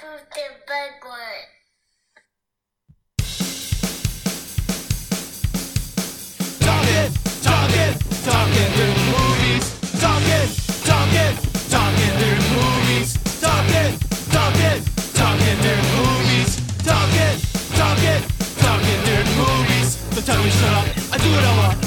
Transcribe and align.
who's 0.00 0.20
the 0.32 0.48
big 0.66 1.04
one? 1.04 1.46
Talking, 6.60 7.12
talking, 7.42 7.92
talking 8.24 8.70
through 8.76 8.96
movies. 9.12 9.66
Talking, 10.00 10.48
talking, 10.88 11.32
talking 11.68 12.12
through 12.18 12.40
movies. 12.56 13.10
Talking, 13.40 13.92
talking, 14.32 14.78
talking 15.20 15.56
through 15.64 15.84
movies. 15.96 16.50
Talking, 16.84 17.36
talking, 17.76 18.22
talking 18.56 19.00
through 19.04 19.26
movies. 19.36 19.88
So 20.14 20.20
tell 20.22 20.42
me 20.42 20.50
shut 20.50 20.72
up, 20.72 20.86
I 21.12 21.18
do 21.18 21.28
what 21.30 21.44
I 21.44 21.56
want, 21.58 21.79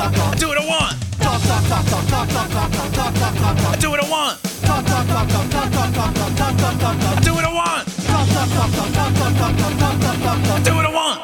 talk, 0.00 0.14
talk. 0.14 0.36
Do 0.36 0.48
what 0.48 0.58
I 0.58 0.66
want. 0.66 0.96
Talk, 1.18 1.42
talk, 1.42 1.64
talk, 1.64 1.86
talk, 1.86 2.06
talk, 2.08 2.28
talk, 2.28 2.48
talk, 2.48 2.70
talk, 2.70 2.92
talk, 2.94 3.14
talk, 3.14 3.34
talk, 3.34 3.56
talk. 3.58 3.80
Do 3.80 3.90
what 3.90 4.00
I 4.00 4.08
want. 4.08 4.40
Do. 4.42 4.70
Do 10.64 10.74
what 10.74 10.86
I 10.86 10.92
want. 10.92 11.20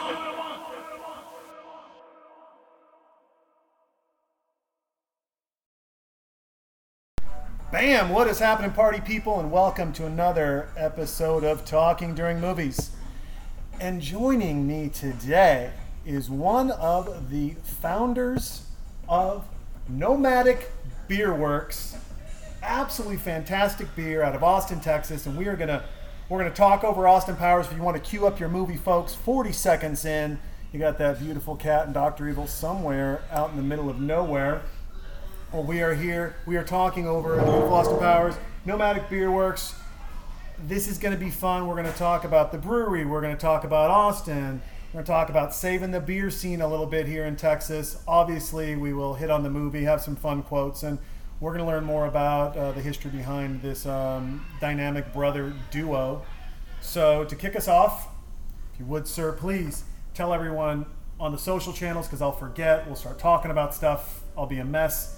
Bam! 7.73 8.11
What 8.11 8.29
is 8.29 8.38
happening, 8.38 8.73
party 8.73 9.01
people? 9.01 9.41
And 9.41 9.51
welcome 9.51 9.93
to 9.95 10.07
another 10.07 10.69
episode 10.77 11.45
of 11.45 11.65
Talking 11.65 12.15
During 12.15 12.41
Movies. 12.41 12.91
And 13.80 14.01
joining 14.02 14.66
me 14.66 14.88
today 14.88 15.73
is 16.04 16.30
one 16.30 16.71
of 16.71 17.30
the 17.30 17.54
founders 17.63 18.66
of 19.09 19.45
Nomadic 19.88 20.71
Beer 21.09 21.35
Works. 21.35 21.96
Absolutely 22.62 23.16
fantastic 23.16 23.95
beer 23.95 24.23
out 24.23 24.35
of 24.35 24.43
Austin, 24.43 24.80
Texas. 24.80 25.26
And 25.26 25.37
we 25.37 25.46
are 25.46 25.57
gonna 25.57 25.85
we're 26.29 26.38
gonna 26.38 26.51
talk 26.51 26.82
over 26.82 27.07
Austin 27.07 27.37
Powers. 27.37 27.66
If 27.66 27.74
you 27.74 27.82
want 27.82 27.96
to 27.96 28.02
cue 28.02 28.26
up 28.26 28.40
your 28.40 28.48
movie, 28.48 28.76
folks, 28.76 29.15
40 29.15 29.52
seconds 29.52 30.04
in, 30.04 30.38
you 30.73 30.80
got 30.80 30.98
that 30.98 31.21
beautiful 31.21 31.57
cat 31.57 31.87
and 31.87 31.95
Dr. 31.95 32.29
Evil 32.29 32.46
somewhere 32.46 33.23
out 33.30 33.51
in 33.51 33.57
the 33.57 33.63
middle 33.63 33.88
of 33.88 34.01
nowhere. 34.01 34.63
Well, 35.52 35.63
we 35.63 35.80
are 35.80 35.95
here. 35.95 36.37
We 36.45 36.57
are 36.57 36.65
talking 36.65 37.07
over 37.07 37.41
Austin 37.41 37.98
Powers, 37.98 38.35
Nomadic 38.65 39.09
Beer 39.09 39.30
Works. 39.30 39.74
This 40.66 40.88
is 40.88 40.98
going 40.98 41.15
to 41.15 41.20
be 41.24 41.30
fun. 41.30 41.68
We're 41.68 41.76
going 41.76 41.91
to 41.91 41.98
talk 41.98 42.24
about 42.24 42.51
the 42.51 42.59
brewery. 42.59 43.04
We're 43.04 43.20
going 43.20 43.35
to 43.35 43.41
talk 43.41 43.63
about 43.63 43.91
Austin. 43.91 44.60
We're 44.92 45.02
going 45.02 45.04
to 45.04 45.12
talk 45.12 45.29
about 45.29 45.52
saving 45.52 45.90
the 45.90 46.01
beer 46.01 46.30
scene 46.30 46.60
a 46.60 46.68
little 46.68 46.87
bit 46.87 47.06
here 47.06 47.24
in 47.24 47.34
Texas. 47.34 47.98
Obviously, 48.06 48.76
we 48.76 48.92
will 48.92 49.15
hit 49.15 49.30
on 49.30 49.42
the 49.42 49.51
movie, 49.51 49.82
have 49.82 50.01
some 50.01 50.15
fun 50.15 50.45
quotes, 50.45 50.84
and 50.84 50.98
we're 51.40 51.51
going 51.51 51.65
to 51.65 51.70
learn 51.70 51.84
more 51.84 52.06
about 52.06 52.56
uh, 52.56 52.70
the 52.70 52.80
history 52.80 53.10
behind 53.10 53.62
this 53.62 53.84
um, 53.84 54.46
dynamic 54.60 55.12
brother 55.12 55.52
duo. 55.73 56.23
So, 56.80 57.24
to 57.24 57.34
kick 57.34 57.57
us 57.57 57.66
off, 57.66 58.09
if 58.73 58.80
you 58.80 58.87
would, 58.87 59.09
sir, 59.09 59.32
please 59.32 59.82
tell 60.14 60.32
everyone 60.32 60.87
on 61.18 61.32
the 61.32 61.38
social 61.38 61.73
channels 61.73 62.07
because 62.07 62.23
I'll 62.23 62.30
forget. 62.30 62.87
We'll 62.87 62.95
start 62.95 63.18
talking 63.18 63.51
about 63.51 63.74
stuff. 63.74 64.22
I'll 64.38 64.47
be 64.47 64.59
a 64.59 64.64
mess. 64.64 65.16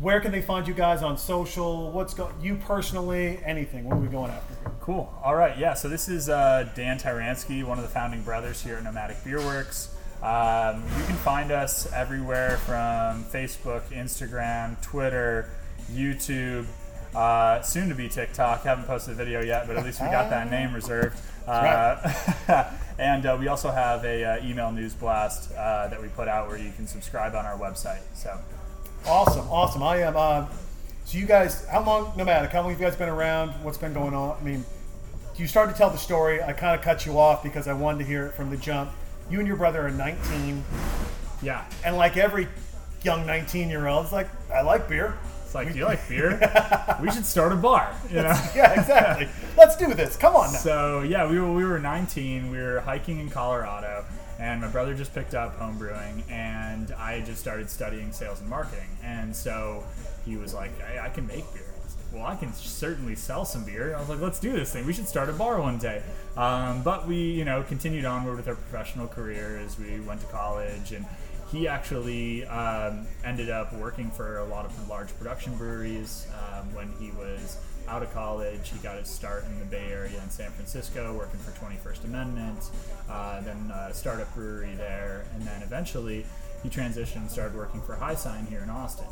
Where 0.00 0.20
can 0.20 0.30
they 0.30 0.42
find 0.42 0.68
you 0.68 0.74
guys 0.74 1.02
on 1.02 1.16
social? 1.16 1.90
What's 1.90 2.12
go 2.12 2.30
you 2.42 2.56
personally? 2.56 3.40
Anything? 3.42 3.84
What 3.84 3.96
are 3.96 4.00
we 4.00 4.08
going 4.08 4.30
after? 4.30 4.54
here? 4.54 4.72
Cool. 4.78 5.12
All 5.24 5.34
right. 5.34 5.56
Yeah. 5.56 5.72
So 5.72 5.88
this 5.88 6.08
is 6.08 6.28
uh, 6.28 6.68
Dan 6.74 6.98
Tyransky, 6.98 7.64
one 7.64 7.78
of 7.78 7.84
the 7.84 7.90
founding 7.90 8.20
brothers 8.22 8.62
here 8.62 8.76
at 8.76 8.84
Nomadic 8.84 9.24
Beer 9.24 9.38
Works. 9.38 9.94
Um, 10.22 10.82
you 10.98 11.04
can 11.06 11.16
find 11.16 11.50
us 11.50 11.90
everywhere 11.92 12.58
from 12.58 13.24
Facebook, 13.24 13.84
Instagram, 13.88 14.80
Twitter, 14.82 15.50
YouTube, 15.90 16.66
uh, 17.14 17.62
soon 17.62 17.88
to 17.88 17.94
be 17.94 18.08
TikTok. 18.08 18.64
Haven't 18.64 18.86
posted 18.86 19.14
a 19.14 19.16
video 19.16 19.40
yet, 19.40 19.66
but 19.66 19.78
at 19.78 19.84
least 19.84 20.02
we 20.02 20.08
got 20.08 20.28
that 20.28 20.50
name 20.50 20.74
reserved. 20.74 21.18
Uh, 21.46 22.70
and 22.98 23.24
uh, 23.24 23.36
we 23.40 23.48
also 23.48 23.70
have 23.70 24.04
a 24.04 24.24
uh, 24.24 24.46
email 24.46 24.70
news 24.72 24.92
blast 24.92 25.52
uh, 25.52 25.88
that 25.88 26.02
we 26.02 26.08
put 26.08 26.28
out 26.28 26.48
where 26.48 26.58
you 26.58 26.72
can 26.72 26.86
subscribe 26.86 27.34
on 27.34 27.46
our 27.46 27.58
website. 27.58 28.02
So 28.14 28.38
Awesome, 29.06 29.46
awesome. 29.50 29.82
I 29.84 29.98
am. 29.98 30.16
Uh, 30.16 30.46
so 31.04 31.16
you 31.18 31.26
guys, 31.26 31.64
how 31.66 31.84
long? 31.84 32.12
Nomadic. 32.16 32.50
How 32.50 32.62
long 32.62 32.70
have 32.70 32.80
you 32.80 32.84
guys 32.84 32.96
been 32.96 33.08
around? 33.08 33.50
What's 33.62 33.78
been 33.78 33.92
going 33.92 34.14
on? 34.14 34.36
I 34.40 34.42
mean, 34.42 34.64
you 35.36 35.46
started 35.46 35.72
to 35.72 35.78
tell 35.78 35.90
the 35.90 35.98
story. 35.98 36.42
I 36.42 36.52
kind 36.52 36.76
of 36.76 36.84
cut 36.84 37.06
you 37.06 37.18
off 37.18 37.42
because 37.42 37.68
I 37.68 37.72
wanted 37.72 37.98
to 37.98 38.04
hear 38.04 38.26
it 38.26 38.34
from 38.34 38.50
the 38.50 38.56
jump. 38.56 38.90
You 39.30 39.38
and 39.38 39.46
your 39.46 39.56
brother 39.56 39.86
are 39.86 39.90
19, 39.90 40.64
yeah, 41.42 41.64
and 41.84 41.96
like 41.96 42.16
every 42.16 42.48
young 43.02 43.26
19 43.26 43.68
year 43.68 43.86
old, 43.86 44.04
it's 44.04 44.12
like 44.12 44.28
I 44.52 44.62
like 44.62 44.88
beer. 44.88 45.16
it's 45.44 45.54
like, 45.54 45.72
do 45.72 45.78
you 45.78 45.84
like 45.84 46.08
beer? 46.08 46.40
we 47.00 47.10
should 47.12 47.26
start 47.26 47.52
a 47.52 47.56
bar. 47.56 47.94
You 48.08 48.22
know. 48.22 48.34
Yeah, 48.56 48.80
exactly. 48.80 49.28
Let's 49.56 49.76
do 49.76 49.94
this. 49.94 50.16
Come 50.16 50.34
on 50.34 50.52
now. 50.52 50.58
So 50.58 51.02
yeah, 51.02 51.30
we 51.30 51.38
were 51.38 51.52
we 51.52 51.64
were 51.64 51.78
19. 51.78 52.50
We 52.50 52.58
were 52.58 52.80
hiking 52.80 53.20
in 53.20 53.30
Colorado, 53.30 54.04
and 54.38 54.60
my 54.60 54.68
brother 54.68 54.94
just 54.94 55.14
picked 55.14 55.34
up 55.34 55.56
home 55.56 55.78
brewing, 55.78 56.22
and 56.28 56.92
I 56.92 57.20
just 57.22 57.40
started 57.40 57.70
studying 57.70 58.12
sales 58.12 58.40
and 58.40 58.48
marketing. 58.48 58.88
And 59.02 59.34
so 59.34 59.84
he 60.24 60.36
was 60.36 60.54
like, 60.54 60.72
I, 60.82 61.06
I 61.06 61.08
can 61.08 61.26
make 61.26 61.50
beer. 61.54 61.62
I 61.74 61.82
like, 61.84 62.12
well, 62.12 62.26
I 62.26 62.36
can 62.36 62.52
certainly 62.52 63.14
sell 63.14 63.44
some 63.44 63.64
beer. 63.64 63.94
I 63.94 64.00
was 64.00 64.08
like, 64.08 64.20
let's 64.20 64.38
do 64.38 64.52
this 64.52 64.72
thing. 64.72 64.86
We 64.86 64.92
should 64.92 65.08
start 65.08 65.28
a 65.28 65.32
bar 65.32 65.60
one 65.60 65.78
day. 65.78 66.02
Um, 66.36 66.82
but 66.82 67.06
we, 67.06 67.16
you 67.16 67.44
know, 67.44 67.62
continued 67.62 68.04
onward 68.04 68.36
with 68.36 68.48
our 68.48 68.54
professional 68.56 69.06
career 69.06 69.58
as 69.58 69.78
we 69.78 70.00
went 70.00 70.20
to 70.20 70.26
college 70.26 70.92
and. 70.92 71.04
He 71.52 71.68
actually 71.68 72.44
um, 72.46 73.06
ended 73.24 73.50
up 73.50 73.72
working 73.74 74.10
for 74.10 74.38
a 74.38 74.44
lot 74.44 74.64
of 74.64 74.88
large 74.88 75.16
production 75.16 75.56
breweries 75.56 76.26
um, 76.34 76.74
when 76.74 76.90
he 76.98 77.12
was 77.12 77.58
out 77.88 78.02
of 78.02 78.12
college. 78.12 78.70
He 78.70 78.78
got 78.78 78.98
his 78.98 79.08
start 79.08 79.44
in 79.46 79.58
the 79.58 79.64
Bay 79.66 79.86
Area 79.90 80.20
in 80.22 80.30
San 80.30 80.50
Francisco, 80.50 81.14
working 81.16 81.38
for 81.40 81.50
21st 81.52 82.04
Amendment, 82.04 82.70
uh, 83.10 83.40
then 83.42 83.70
a 83.74 83.92
startup 83.94 84.32
brewery 84.34 84.74
there, 84.76 85.24
and 85.34 85.42
then 85.42 85.62
eventually 85.62 86.24
he 86.62 86.68
transitioned 86.68 87.16
and 87.16 87.30
started 87.30 87.56
working 87.56 87.80
for 87.82 87.94
High 87.94 88.14
Sign 88.14 88.46
here 88.46 88.60
in 88.60 88.70
Austin. 88.70 89.06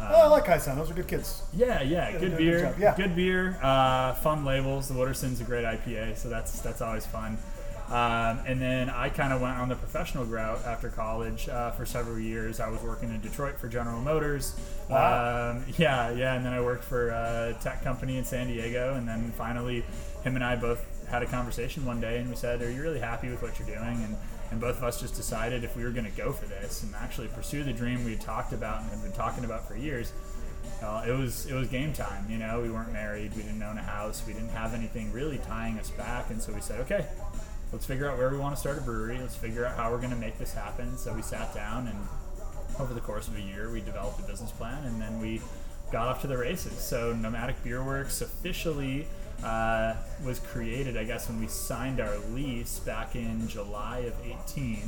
Um, 0.00 0.06
Oh, 0.10 0.20
I 0.22 0.26
like 0.28 0.46
High 0.46 0.58
Sign. 0.58 0.76
Those 0.76 0.90
are 0.90 0.94
good 0.94 1.08
kids. 1.08 1.42
yeah, 1.52 1.82
yeah, 1.82 2.12
good 2.12 2.22
a 2.22 2.26
good 2.28 2.38
beer, 2.38 2.76
yeah. 2.78 2.96
good 2.96 3.16
beer, 3.16 3.58
uh, 3.62 4.14
fun 4.14 4.44
labels. 4.44 4.88
The 4.88 4.94
Wooderson's 4.94 5.40
a 5.40 5.44
great 5.44 5.64
IPA, 5.64 6.16
so 6.16 6.28
that's 6.28 6.60
that's 6.60 6.80
always 6.80 7.04
fun. 7.06 7.36
Um, 7.90 8.40
and 8.46 8.60
then 8.60 8.90
I 8.90 9.08
kind 9.08 9.32
of 9.32 9.40
went 9.40 9.56
on 9.56 9.70
the 9.70 9.74
professional 9.74 10.26
route 10.26 10.62
after 10.66 10.90
college 10.90 11.48
uh, 11.48 11.70
for 11.70 11.86
several 11.86 12.18
years. 12.18 12.60
I 12.60 12.68
was 12.68 12.82
working 12.82 13.08
in 13.08 13.20
Detroit 13.20 13.58
for 13.58 13.66
General 13.68 14.00
Motors. 14.02 14.54
Wow. 14.90 15.52
Um, 15.56 15.64
yeah, 15.78 16.10
yeah, 16.10 16.34
and 16.34 16.44
then 16.44 16.52
I 16.52 16.60
worked 16.60 16.84
for 16.84 17.08
a 17.08 17.56
tech 17.62 17.82
company 17.82 18.18
in 18.18 18.24
San 18.24 18.48
Diego, 18.48 18.94
and 18.94 19.08
then 19.08 19.32
finally, 19.38 19.84
him 20.22 20.34
and 20.34 20.44
I 20.44 20.56
both 20.56 20.84
had 21.08 21.22
a 21.22 21.26
conversation 21.26 21.86
one 21.86 22.00
day, 22.00 22.18
and 22.18 22.28
we 22.28 22.36
said, 22.36 22.60
"Are 22.60 22.70
you 22.70 22.82
really 22.82 23.00
happy 23.00 23.30
with 23.30 23.40
what 23.40 23.58
you're 23.58 23.68
doing?" 23.68 24.02
And 24.04 24.16
and 24.50 24.60
both 24.60 24.78
of 24.78 24.84
us 24.84 25.00
just 25.00 25.14
decided 25.14 25.64
if 25.64 25.76
we 25.76 25.84
were 25.84 25.90
going 25.90 26.06
to 26.06 26.16
go 26.16 26.32
for 26.32 26.46
this 26.46 26.82
and 26.82 26.94
actually 26.94 27.28
pursue 27.28 27.64
the 27.64 27.72
dream 27.72 28.04
we 28.04 28.12
had 28.12 28.20
talked 28.20 28.52
about 28.52 28.80
and 28.82 28.90
had 28.90 29.02
been 29.02 29.12
talking 29.12 29.44
about 29.44 29.66
for 29.66 29.76
years. 29.76 30.12
Uh, 30.82 31.04
it 31.06 31.12
was 31.12 31.46
it 31.46 31.54
was 31.54 31.68
game 31.68 31.92
time. 31.92 32.24
You 32.30 32.38
know, 32.38 32.60
we 32.60 32.70
weren't 32.70 32.92
married, 32.92 33.34
we 33.34 33.42
didn't 33.42 33.62
own 33.62 33.78
a 33.78 33.82
house, 33.82 34.22
we 34.26 34.32
didn't 34.32 34.50
have 34.50 34.74
anything 34.74 35.12
really 35.12 35.38
tying 35.38 35.78
us 35.78 35.90
back, 35.90 36.30
and 36.30 36.40
so 36.40 36.52
we 36.52 36.60
said, 36.60 36.80
okay, 36.80 37.06
let's 37.72 37.86
figure 37.86 38.08
out 38.08 38.18
where 38.18 38.30
we 38.30 38.38
want 38.38 38.54
to 38.54 38.60
start 38.60 38.78
a 38.78 38.80
brewery. 38.80 39.18
Let's 39.18 39.36
figure 39.36 39.64
out 39.66 39.76
how 39.76 39.90
we're 39.90 39.98
going 39.98 40.10
to 40.10 40.16
make 40.16 40.38
this 40.38 40.54
happen. 40.54 40.96
So 40.96 41.12
we 41.12 41.22
sat 41.22 41.54
down, 41.54 41.88
and 41.88 41.98
over 42.80 42.94
the 42.94 43.00
course 43.00 43.28
of 43.28 43.36
a 43.36 43.40
year, 43.40 43.70
we 43.70 43.80
developed 43.80 44.20
a 44.20 44.22
business 44.22 44.50
plan, 44.52 44.84
and 44.84 45.00
then 45.00 45.20
we 45.20 45.40
got 45.92 46.08
off 46.08 46.20
to 46.22 46.26
the 46.26 46.36
races. 46.36 46.78
So 46.78 47.14
Nomadic 47.14 47.62
Beer 47.62 47.82
Works 47.82 48.20
officially 48.20 49.06
uh, 49.42 49.94
was 50.24 50.40
created, 50.40 50.96
I 50.96 51.04
guess, 51.04 51.28
when 51.28 51.40
we 51.40 51.46
signed 51.46 52.00
our 52.00 52.18
lease 52.32 52.78
back 52.80 53.14
in 53.16 53.48
July 53.48 53.98
of 54.00 54.14
18. 54.24 54.82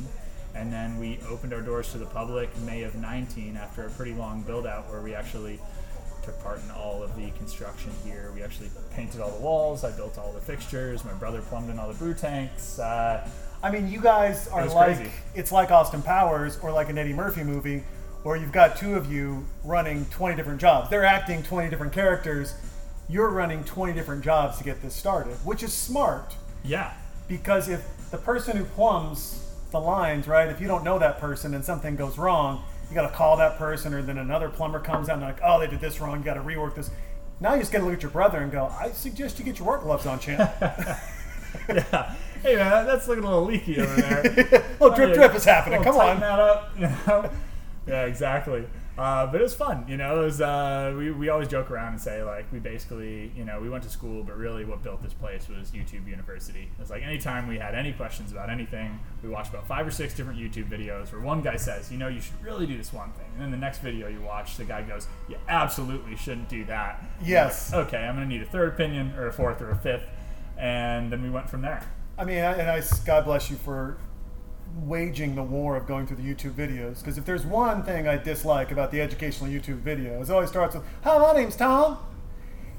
And 0.53 0.71
then 0.71 0.99
we 0.99 1.19
opened 1.29 1.53
our 1.53 1.61
doors 1.61 1.91
to 1.93 1.97
the 1.97 2.05
public 2.05 2.55
May 2.59 2.83
of 2.83 2.95
19 2.95 3.55
after 3.55 3.85
a 3.85 3.89
pretty 3.91 4.13
long 4.13 4.41
build 4.41 4.67
out 4.67 4.89
where 4.89 5.01
we 5.01 5.15
actually 5.15 5.59
took 6.23 6.41
part 6.43 6.61
in 6.63 6.71
all 6.71 7.03
of 7.03 7.15
the 7.15 7.31
construction 7.31 7.91
here. 8.03 8.31
We 8.33 8.43
actually 8.43 8.69
painted 8.91 9.21
all 9.21 9.31
the 9.31 9.41
walls. 9.41 9.83
I 9.83 9.91
built 9.91 10.17
all 10.17 10.31
the 10.31 10.41
fixtures. 10.41 11.03
My 11.03 11.13
brother 11.13 11.41
plumbed 11.41 11.69
in 11.69 11.79
all 11.79 11.87
the 11.87 11.93
brew 11.93 12.13
tanks. 12.13 12.79
Uh, 12.79 13.27
I 13.63 13.71
mean, 13.71 13.87
you 13.87 14.01
guys 14.01 14.47
are 14.47 14.63
was 14.63 14.73
like 14.73 14.97
crazy. 14.97 15.11
it's 15.35 15.51
like 15.51 15.71
Austin 15.71 16.01
Powers 16.01 16.57
or 16.61 16.71
like 16.71 16.89
an 16.89 16.97
Eddie 16.97 17.13
Murphy 17.13 17.43
movie 17.43 17.83
where 18.23 18.35
you've 18.35 18.51
got 18.51 18.77
two 18.77 18.95
of 18.95 19.11
you 19.11 19.45
running 19.63 20.05
20 20.05 20.35
different 20.35 20.61
jobs. 20.61 20.89
They're 20.89 21.05
acting 21.05 21.43
20 21.43 21.69
different 21.69 21.93
characters. 21.93 22.53
You're 23.09 23.29
running 23.29 23.63
20 23.63 23.93
different 23.93 24.23
jobs 24.23 24.57
to 24.59 24.63
get 24.63 24.81
this 24.81 24.95
started, 24.95 25.35
which 25.43 25.63
is 25.63 25.73
smart 25.73 26.35
yeah, 26.63 26.93
because 27.27 27.69
if 27.69 27.85
the 28.11 28.17
person 28.17 28.57
who 28.57 28.65
plumbs 28.65 29.47
the 29.71 29.79
lines, 29.79 30.27
right, 30.27 30.49
if 30.49 30.61
you 30.61 30.67
don't 30.67 30.83
know 30.83 30.99
that 30.99 31.19
person 31.19 31.53
and 31.53 31.63
something 31.63 31.95
goes 31.95 32.17
wrong, 32.17 32.63
You 32.91 32.95
got 32.95 33.09
to 33.09 33.15
call 33.15 33.37
that 33.37 33.57
person, 33.57 33.93
or 33.93 34.01
then 34.01 34.17
another 34.17 34.49
plumber 34.49 34.81
comes 34.81 35.07
out 35.07 35.13
and 35.13 35.21
they're 35.21 35.29
like, 35.31 35.41
oh, 35.41 35.61
they 35.61 35.67
did 35.67 35.79
this 35.79 36.01
wrong. 36.01 36.19
You 36.19 36.25
got 36.25 36.33
to 36.33 36.41
rework 36.41 36.75
this. 36.75 36.91
Now 37.39 37.53
you 37.53 37.61
just 37.61 37.71
got 37.71 37.79
to 37.79 37.85
look 37.85 37.93
at 37.93 38.01
your 38.01 38.11
brother 38.11 38.39
and 38.39 38.51
go, 38.51 38.65
I 38.65 38.91
suggest 38.91 39.39
you 39.39 39.45
get 39.45 39.59
your 39.59 39.67
work 39.69 39.83
gloves 39.83 40.05
on, 40.05 40.19
champ. 40.19 40.51
yeah. 40.61 42.15
Hey 42.41 42.55
man, 42.55 42.85
that's 42.85 43.07
looking 43.07 43.23
a 43.23 43.29
little 43.29 43.45
leaky 43.45 43.79
over 43.79 43.95
there. 43.95 44.23
little 44.79 44.95
drip 44.95 45.13
drip 45.13 45.33
is 45.35 45.45
happening. 45.45 45.81
Come 45.83 45.95
tighten 45.95 46.15
on. 46.15 46.19
that 46.21 46.39
up. 46.39 46.71
You 46.77 46.87
know? 47.07 47.31
yeah, 47.87 48.05
exactly. 48.05 48.65
Uh, 48.97 49.25
but 49.25 49.39
it 49.39 49.43
was 49.43 49.55
fun, 49.55 49.85
you 49.87 49.97
know. 49.97 50.21
It 50.21 50.25
was, 50.25 50.41
uh, 50.41 50.93
we, 50.97 51.11
we 51.11 51.29
always 51.29 51.47
joke 51.47 51.71
around 51.71 51.93
and 51.93 52.01
say 52.01 52.23
like 52.23 52.51
we 52.51 52.59
basically, 52.59 53.31
you 53.35 53.45
know, 53.45 53.59
we 53.59 53.69
went 53.69 53.83
to 53.83 53.89
school, 53.89 54.21
but 54.23 54.37
really 54.37 54.65
what 54.65 54.83
built 54.83 55.01
this 55.01 55.13
place 55.13 55.47
was 55.47 55.71
YouTube 55.71 56.07
University. 56.07 56.69
It's 56.79 56.89
like 56.89 57.01
anytime 57.01 57.47
we 57.47 57.57
had 57.57 57.73
any 57.73 57.93
questions 57.93 58.31
about 58.31 58.49
anything, 58.49 58.99
we 59.23 59.29
watched 59.29 59.49
about 59.49 59.65
five 59.65 59.87
or 59.87 59.91
six 59.91 60.13
different 60.13 60.39
YouTube 60.39 60.69
videos 60.69 61.11
where 61.11 61.21
one 61.21 61.41
guy 61.41 61.55
says, 61.55 61.91
you 61.91 61.97
know, 61.97 62.09
you 62.09 62.19
should 62.19 62.43
really 62.43 62.65
do 62.67 62.77
this 62.77 62.91
one 62.91 63.11
thing, 63.13 63.27
and 63.33 63.41
then 63.41 63.51
the 63.51 63.57
next 63.57 63.79
video 63.79 64.07
you 64.07 64.21
watch, 64.21 64.57
the 64.57 64.65
guy 64.65 64.81
goes, 64.81 65.07
you 65.29 65.37
absolutely 65.47 66.15
shouldn't 66.15 66.49
do 66.49 66.65
that. 66.65 67.03
Yes. 67.23 67.73
Okay, 67.73 67.97
I'm 67.97 68.15
gonna 68.15 68.25
need 68.25 68.41
a 68.41 68.45
third 68.45 68.73
opinion 68.73 69.13
or 69.17 69.27
a 69.27 69.33
fourth 69.33 69.61
or 69.61 69.71
a 69.71 69.75
fifth, 69.77 70.07
and 70.57 71.11
then 71.11 71.23
we 71.23 71.29
went 71.29 71.49
from 71.49 71.61
there. 71.61 71.81
I 72.17 72.25
mean, 72.25 72.37
and 72.37 72.69
I, 72.69 72.83
God 73.05 73.25
bless 73.25 73.49
you 73.49 73.55
for 73.55 73.97
waging 74.75 75.35
the 75.35 75.43
war 75.43 75.75
of 75.75 75.87
going 75.87 76.07
through 76.07 76.17
the 76.17 76.23
YouTube 76.23 76.53
videos. 76.53 76.99
Because 76.99 77.17
if 77.17 77.25
there's 77.25 77.45
one 77.45 77.83
thing 77.83 78.07
I 78.07 78.17
dislike 78.17 78.71
about 78.71 78.91
the 78.91 79.01
educational 79.01 79.49
YouTube 79.49 79.81
videos, 79.81 80.23
it 80.23 80.29
always 80.31 80.49
starts 80.49 80.75
with, 80.75 80.83
"Hi, 81.03 81.17
my 81.17 81.33
name's 81.33 81.55
Tom, 81.55 81.97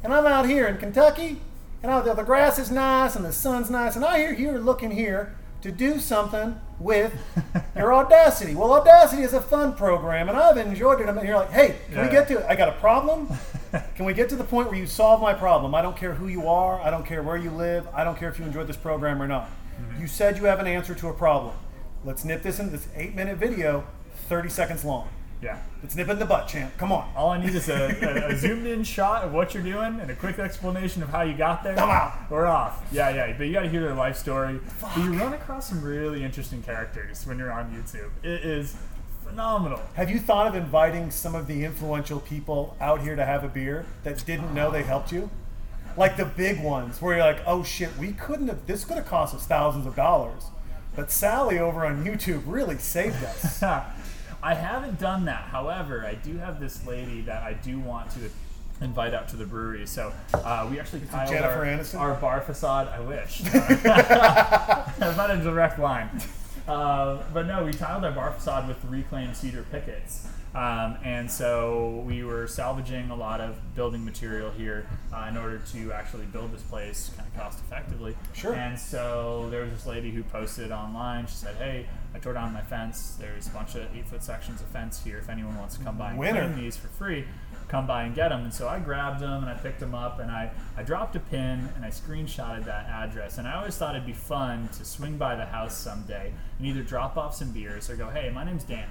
and 0.03 0.13
I'm 0.13 0.27
out 0.27 0.49
here 0.49 0.67
in 0.67 0.79
Kentucky, 0.79 1.41
and 1.83 1.91
out 1.91 2.05
there 2.05 2.15
the 2.15 2.23
grass 2.23 2.59
is 2.59 2.71
nice 2.71 3.17
and 3.17 3.25
the 3.25 3.33
sun's 3.33 3.71
nice, 3.71 3.97
and 3.97 4.05
I 4.05 4.19
hear 4.19 4.33
you're 4.33 4.59
looking 4.59 4.91
here 4.91 5.37
to 5.63 5.71
do 5.71 5.99
something 5.99 6.61
with 6.79 7.13
your 7.77 7.95
Audacity. 7.95 8.55
Well, 8.55 8.73
Audacity 8.73 9.23
is 9.23 9.33
a 9.33 9.41
fun 9.41 9.75
program, 9.75 10.29
and 10.29 10.37
I've 10.37 10.57
enjoyed 10.57 11.01
it. 11.01 11.09
And 11.09 11.23
you're 11.23 11.37
like, 11.37 11.51
hey, 11.51 11.77
can 11.93 12.05
we 12.05 12.11
get 12.11 12.29
to 12.29 12.39
it? 12.39 12.47
I 12.49 12.57
got 12.57 12.69
a 12.69 12.73
problem. 12.73 13.29
Can 13.95 14.05
we 14.05 14.13
get 14.13 14.29
to 14.29 14.37
the 14.37 14.45
point 14.45 14.69
where 14.69 14.79
you 14.79 14.87
solve 14.87 15.23
my 15.23 15.33
problem? 15.33 15.75
I 15.75 15.81
don't 15.81 15.97
care 15.97 16.13
who 16.13 16.29
you 16.29 16.47
are. 16.47 16.79
I 16.83 16.91
don't 16.91 17.07
care 17.07 17.23
where 17.23 17.39
you 17.39 17.51
live. 17.51 17.89
I 17.95 18.05
don't 18.05 18.19
care 18.19 18.29
if 18.29 18.39
you 18.39 18.45
enjoyed 18.45 18.67
this 18.67 18.77
program 18.77 19.23
or 19.23 19.27
not. 19.27 19.47
Mm-hmm. 19.47 20.03
You 20.03 20.07
said 20.07 20.37
you 20.37 20.45
have 20.45 20.61
an 20.61 20.67
answer 20.67 20.95
to 20.95 21.09
a 21.09 21.15
problem. 21.15 21.55
Let's 22.05 22.25
nip 22.25 22.43
this 22.43 22.59
in 22.59 22.73
this 22.73 22.89
eight 22.97 23.15
minute 23.15 23.39
video, 23.39 23.87
30 24.29 24.49
seconds 24.49 24.85
long. 24.85 25.09
Yeah. 25.41 25.59
Let's 25.83 25.97
nip 25.97 26.09
it 26.09 26.13
in 26.13 26.19
the 26.19 26.25
butt, 26.25 26.49
champ. 26.49 26.77
Come 26.79 26.93
on. 26.93 27.13
All 27.17 27.31
I 27.31 27.39
need 27.39 27.55
is 27.55 27.69
a, 27.69 27.75
a, 28.03 28.33
a 28.33 28.37
zoomed 28.37 28.67
in 28.67 28.85
shot 28.85 29.25
of 29.25 29.33
what 29.33 29.55
you're 29.55 29.63
doing 29.63 29.99
and 30.01 30.11
a 30.11 30.15
quick 30.15 30.39
explanation 30.39 31.03
of 31.03 31.09
how 31.09 31.23
you 31.23 31.35
got 31.35 31.65
there. 31.65 31.75
Come 31.75 31.91
on. 31.91 32.13
We're 32.31 32.47
off. 32.47 32.85
Yeah, 32.93 33.11
yeah. 33.11 33.37
But 33.37 33.45
you 33.49 33.53
got 33.53 33.63
to 33.63 33.69
hear 33.69 33.81
their 33.83 33.95
life 33.95 34.17
story. 34.17 34.61
But 34.81 34.97
you 34.97 35.13
run 35.15 35.33
across 35.33 35.69
some 35.69 35.83
really 35.83 36.23
interesting 36.23 36.63
characters 36.63 37.27
when 37.27 37.39
you're 37.39 37.53
on 37.53 37.73
YouTube. 37.73 38.11
It 38.23 38.45
is 38.45 38.77
phenomenal. 39.25 39.81
Have 39.95 40.11
you 40.11 40.21
thought 40.21 40.47
of 40.47 40.55
inviting 40.55 41.11
some 41.11 41.35
of 41.35 41.47
the 41.49 41.65
influential 41.65 42.21
people 42.21 42.77
out 42.81 43.01
here 43.01 43.17
to 43.17 43.25
have 43.25 43.43
a 43.43 43.49
beer 43.49 43.85
that 44.05 44.25
didn't 44.25 44.55
know 44.55 44.71
they 44.71 44.83
helped 44.85 45.11
you? 45.11 45.29
Like 45.97 46.17
the 46.17 46.25
big 46.25 46.63
ones 46.63 47.03
where 47.03 47.17
you're 47.17 47.25
like, 47.25 47.43
oh 47.47 47.63
shit, 47.65 47.97
we 47.99 48.13
couldn't 48.13 48.49
have, 48.49 48.67
this 48.67 48.85
could 48.85 48.97
have 48.97 49.07
cost 49.07 49.35
us 49.35 49.45
thousands 49.47 49.87
of 49.87 49.97
dollars. 49.97 50.45
But 50.95 51.11
Sally 51.11 51.59
over 51.59 51.87
on 51.87 52.05
YouTube 52.05 52.43
really 52.47 52.79
saved 52.79 53.23
us. 53.25 53.63
I 54.43 54.55
haven't 54.55 54.99
done 54.99 55.25
that. 55.27 55.45
However, 55.45 56.05
I 56.05 56.15
do 56.15 56.37
have 56.39 56.59
this 56.61 56.85
lady 56.87 57.21
that 57.23 57.43
I 57.43 57.55
do 57.55 57.79
want 57.79 58.11
to 58.13 58.31
invite 58.81 59.15
out 59.15 59.29
to 59.29 59.37
the 59.37 59.47
brewery. 59.47 59.87
So 59.87 60.13
uh, 60.35 60.67
we 60.71 60.81
actually 60.81 61.03
tiled 61.11 61.31
Jennifer 61.31 61.61
our, 61.61 61.65
Aniston? 61.65 62.01
our 62.01 62.15
bar 62.15 62.41
facade. 62.41 62.89
I 62.89 63.01
wish. 63.01 63.39
That's 63.43 65.17
not 65.17 65.31
a 65.31 65.37
direct 65.37 65.79
line. 65.79 66.11
Uh, 66.69 67.23
but 67.33 67.47
no, 67.47 67.65
we 67.65 67.73
tiled 67.73 68.05
our 68.05 68.13
bar 68.13 68.33
facade 68.33 68.69
with 68.69 68.83
reclaimed 68.85 69.37
cedar 69.37 69.65
pickets. 69.71 70.29
Um, 70.55 70.99
and 71.03 71.31
so 71.31 72.05
we 72.07 72.25
were 72.25 72.47
salvaging 72.47 73.11
a 73.11 73.17
lot 73.17 73.41
of 73.41 73.75
building 73.75 74.05
material 74.05 74.51
here 74.51 74.87
uh, 75.13 75.27
in 75.31 75.37
order 75.39 75.59
to 75.73 75.93
actually 75.93 76.27
build 76.27 76.53
this 76.53 76.61
place 76.63 77.11
kind 77.17 77.27
of 77.27 77.41
cost 77.41 77.61
effectively. 77.61 78.15
Sure. 78.35 78.55
And 78.55 78.79
so 78.79 79.49
there 79.51 79.63
was 79.63 79.73
this 79.73 79.87
lady 79.87 80.11
who 80.11 80.23
posted 80.23 80.71
online. 80.71 81.27
She 81.27 81.37
said, 81.37 81.57
"Hey, 81.57 81.87
I 82.15 82.19
tore 82.19 82.35
down 82.35 82.53
my 82.53 82.61
fence. 82.61 83.17
There's 83.19 83.47
a 83.47 83.51
bunch 83.51 83.75
of 83.77 83.85
eight 83.97 84.07
foot 84.07 84.23
sections 84.23 84.61
of 84.61 84.67
fence 84.69 85.03
here. 85.03 85.19
If 85.19 85.31
anyone 85.31 85.57
wants 85.57 85.79
to 85.79 85.85
come 85.85 85.97
by 85.97 86.11
and 86.11 86.19
Winner. 86.19 86.53
clean 86.53 86.63
these 86.65 86.77
for 86.77 86.89
free, 86.89 87.25
come 87.73 87.87
by 87.89 88.05
and 88.05 88.15
get 88.15 88.29
them." 88.29 88.45
And 88.45 88.55
so 88.55 88.69
I 88.69 88.79
grabbed 88.79 89.19
them 89.21 89.43
and 89.43 89.51
I 89.51 89.55
picked 89.55 89.81
them 89.81 89.95
up 89.95 90.21
and 90.21 90.31
I 90.31 90.53
I 90.77 90.85
dropped 90.85 91.17
a 91.17 91.21
pin 91.21 91.69
and 91.75 91.85
I 91.85 91.89
screenshotted 91.89 92.65
that 92.67 92.87
address. 92.89 93.39
And 93.39 93.49
I 93.49 93.55
always 93.55 93.77
thought 93.77 93.97
it'd 93.97 94.07
be 94.07 94.13
fun 94.13 94.69
to 94.79 94.85
swing 94.85 95.17
by 95.19 95.35
the 95.35 95.47
house 95.47 95.77
someday 95.77 96.33
and 96.59 96.67
either 96.69 96.83
drop 96.83 97.17
off 97.17 97.35
some 97.35 97.51
beers 97.51 97.91
or 97.91 97.97
go, 97.97 98.09
"Hey, 98.11 98.31
my 98.31 98.45
name's 98.45 98.63
Dan. 98.63 98.89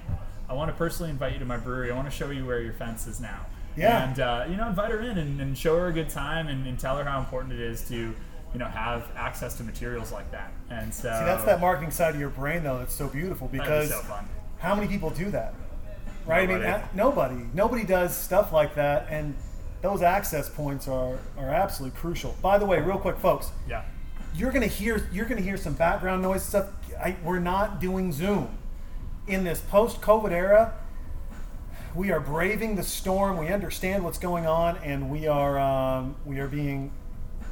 I 0.50 0.52
want 0.54 0.70
to 0.70 0.76
personally 0.76 1.10
invite 1.10 1.32
you 1.32 1.38
to 1.38 1.46
my 1.46 1.56
brewery. 1.56 1.90
I 1.90 1.94
want 1.94 2.10
to 2.10 2.14
show 2.14 2.28
you 2.30 2.44
where 2.44 2.60
your 2.60 2.74
fence 2.74 3.06
is 3.06 3.20
now." 3.20 3.46
Yeah. 3.76 4.08
And 4.08 4.20
uh, 4.20 4.44
you 4.50 4.56
know, 4.56 4.68
invite 4.68 4.90
her 4.90 5.00
in 5.00 5.16
and, 5.16 5.40
and 5.40 5.56
show 5.56 5.78
her 5.78 5.86
a 5.86 5.92
good 5.92 6.10
time 6.10 6.48
and, 6.48 6.66
and 6.66 6.78
tell 6.78 6.96
her 6.98 7.04
how 7.04 7.18
important 7.20 7.54
it 7.54 7.60
is 7.60 7.80
to, 7.88 7.94
you 7.94 8.58
know, 8.58 8.66
have 8.66 9.08
access 9.16 9.56
to 9.56 9.64
materials 9.64 10.12
like 10.12 10.30
that. 10.32 10.52
And 10.68 10.92
so 10.92 11.04
See, 11.04 11.24
that's 11.24 11.44
that 11.44 11.60
marketing 11.60 11.90
side 11.90 12.14
of 12.14 12.20
your 12.20 12.28
brain, 12.28 12.62
though, 12.64 12.78
that's 12.78 12.94
so 12.94 13.08
beautiful 13.08 13.48
that'd 13.48 13.60
be 13.62 13.64
because 13.64 13.88
so 13.88 14.00
fun. 14.00 14.28
how 14.58 14.74
many 14.74 14.88
people 14.88 15.08
do 15.08 15.30
that? 15.30 15.54
Right? 16.26 16.48
I 16.48 16.52
mean, 16.52 16.62
Nobody. 16.62 16.84
nobody. 16.94 17.46
Nobody 17.54 17.84
does 17.84 18.16
stuff 18.16 18.52
like 18.52 18.74
that, 18.76 19.06
and 19.10 19.34
those 19.80 20.02
access 20.02 20.48
points 20.48 20.86
are, 20.88 21.18
are 21.36 21.50
absolutely 21.50 21.98
crucial. 21.98 22.36
By 22.40 22.58
the 22.58 22.66
way, 22.66 22.80
real 22.80 22.98
quick, 22.98 23.18
folks, 23.18 23.50
Yeah. 23.68 23.82
you're 24.34 24.52
gonna 24.52 24.66
hear 24.66 25.08
you're 25.12 25.26
gonna 25.26 25.40
hear 25.40 25.56
some 25.56 25.74
background 25.74 26.22
noise 26.22 26.42
stuff. 26.44 26.66
I, 27.02 27.16
we're 27.24 27.40
not 27.40 27.80
doing 27.80 28.12
Zoom 28.12 28.48
in 29.26 29.42
this 29.44 29.60
post-COVID 29.60 30.30
era. 30.30 30.74
We 31.94 32.10
are 32.12 32.20
braving 32.20 32.76
the 32.76 32.82
storm. 32.84 33.36
We 33.36 33.48
understand 33.48 34.04
what's 34.04 34.18
going 34.18 34.46
on, 34.46 34.76
and 34.78 35.10
we 35.10 35.26
are 35.26 35.58
um, 35.58 36.14
we 36.24 36.38
are 36.38 36.48
being 36.48 36.92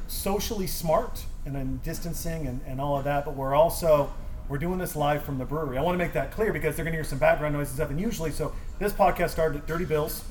socially 0.07 0.67
smart 0.67 1.23
and 1.45 1.55
then 1.55 1.79
distancing 1.83 2.47
and, 2.47 2.61
and 2.65 2.79
all 2.79 2.97
of 2.97 3.03
that. 3.03 3.25
But 3.25 3.35
we're 3.35 3.53
also 3.55 4.11
we're 4.51 4.57
doing 4.57 4.77
this 4.77 4.97
live 4.97 5.23
from 5.23 5.37
the 5.37 5.45
brewery. 5.45 5.77
I 5.77 5.81
want 5.81 5.97
to 5.97 5.97
make 5.97 6.11
that 6.11 6.31
clear 6.31 6.51
because 6.51 6.75
they're 6.75 6.83
gonna 6.83 6.97
hear 6.97 7.05
some 7.05 7.19
background 7.19 7.55
noises 7.55 7.79
up. 7.79 7.89
And 7.89 7.97
usually, 7.97 8.31
so 8.31 8.53
this 8.79 8.91
podcast 8.91 9.29
started 9.29 9.59
at 9.59 9.65
Dirty 9.65 9.85
Bills. 9.85 10.25